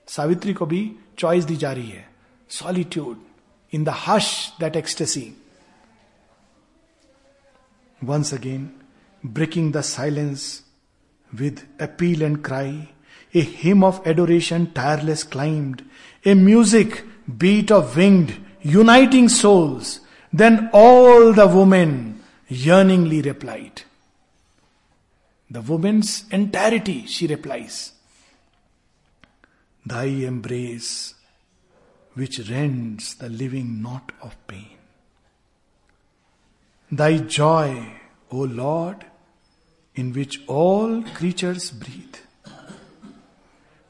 सावित्री 0.08 0.54
को 0.54 0.66
भी 0.66 0.92
चॉइस 1.18 1.44
दी 1.44 1.56
जा 1.56 1.72
रही 1.72 1.90
है। 1.90 2.08
Solitude 2.50 3.18
in 3.74 3.84
the 3.84 3.94
hush 4.08 4.54
that 4.60 4.76
ecstasy 4.76 5.34
once 8.02 8.34
again 8.34 8.70
breaking 9.34 9.72
the 9.72 9.84
silence 9.84 10.64
with 11.38 11.66
appeal 11.80 12.22
and 12.24 12.44
cry. 12.44 12.90
A 13.34 13.42
hymn 13.42 13.84
of 13.84 14.06
adoration 14.08 14.72
tireless 14.74 15.24
climbed, 15.24 15.84
a 16.26 16.34
music 16.34 17.04
beat 17.38 17.72
of 17.72 17.96
winged, 17.96 18.36
uniting 18.62 19.30
souls. 19.30 20.00
Then 20.32 20.70
all 20.74 21.34
the 21.34 21.48
women 21.48 22.24
yearningly 22.48 23.22
replied. 23.22 23.84
The 25.50 25.62
woman's 25.62 26.26
entirety, 26.32 27.06
she 27.06 27.28
replies. 27.28 27.94
Thy 29.86 30.06
embrace, 30.06 31.14
which 32.14 32.50
rends 32.50 33.16
the 33.16 33.30
living 33.30 33.82
knot 33.82 34.12
of 34.22 34.36
pain. 34.48 34.78
Thy 36.92 37.18
joy, 37.18 37.94
O 38.32 38.38
Lord, 38.38 39.06
in 39.98 40.14
which 40.14 40.42
all 40.48 41.02
creatures 41.02 41.72
breathe. 41.72 42.16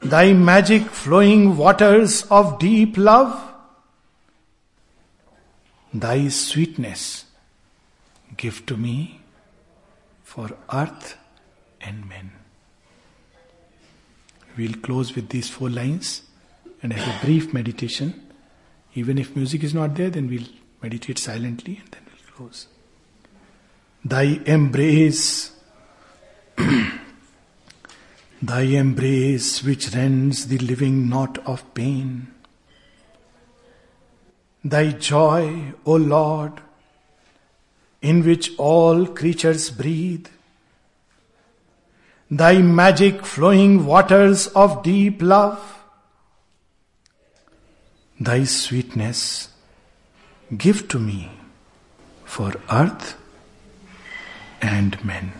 Thy 0.00 0.32
magic 0.32 0.82
flowing 0.82 1.56
waters 1.56 2.22
of 2.30 2.58
deep 2.58 2.96
love, 2.96 3.44
thy 5.92 6.28
sweetness 6.28 7.26
give 8.36 8.64
to 8.66 8.76
me 8.76 9.20
for 10.22 10.50
earth 10.72 11.16
and 11.80 12.08
men. 12.08 12.32
We'll 14.56 14.74
close 14.74 15.14
with 15.14 15.28
these 15.28 15.50
four 15.50 15.68
lines 15.68 16.22
and 16.82 16.92
have 16.92 17.22
a 17.22 17.26
brief 17.26 17.52
meditation. 17.52 18.22
Even 18.94 19.18
if 19.18 19.36
music 19.36 19.62
is 19.62 19.74
not 19.74 19.94
there, 19.94 20.10
then 20.10 20.28
we'll 20.28 20.48
meditate 20.82 21.18
silently 21.18 21.80
and 21.82 21.90
then 21.90 22.02
we'll 22.06 22.36
close. 22.36 22.66
Thy 24.04 24.40
embrace 24.46 25.57
Thy 28.42 28.62
embrace 28.62 29.62
which 29.62 29.94
rends 29.94 30.48
the 30.48 30.58
living 30.58 31.08
knot 31.08 31.38
of 31.46 31.74
pain. 31.74 32.28
Thy 34.64 34.90
joy, 34.90 35.72
O 35.86 35.94
Lord, 35.94 36.60
in 38.02 38.24
which 38.24 38.56
all 38.58 39.06
creatures 39.06 39.70
breathe. 39.70 40.26
Thy 42.30 42.58
magic 42.58 43.24
flowing 43.24 43.86
waters 43.86 44.48
of 44.48 44.82
deep 44.82 45.22
love. 45.22 45.80
Thy 48.20 48.44
sweetness 48.44 49.48
give 50.56 50.88
to 50.88 50.98
me 50.98 51.30
for 52.24 52.52
earth 52.70 53.16
and 54.60 55.02
men. 55.04 55.32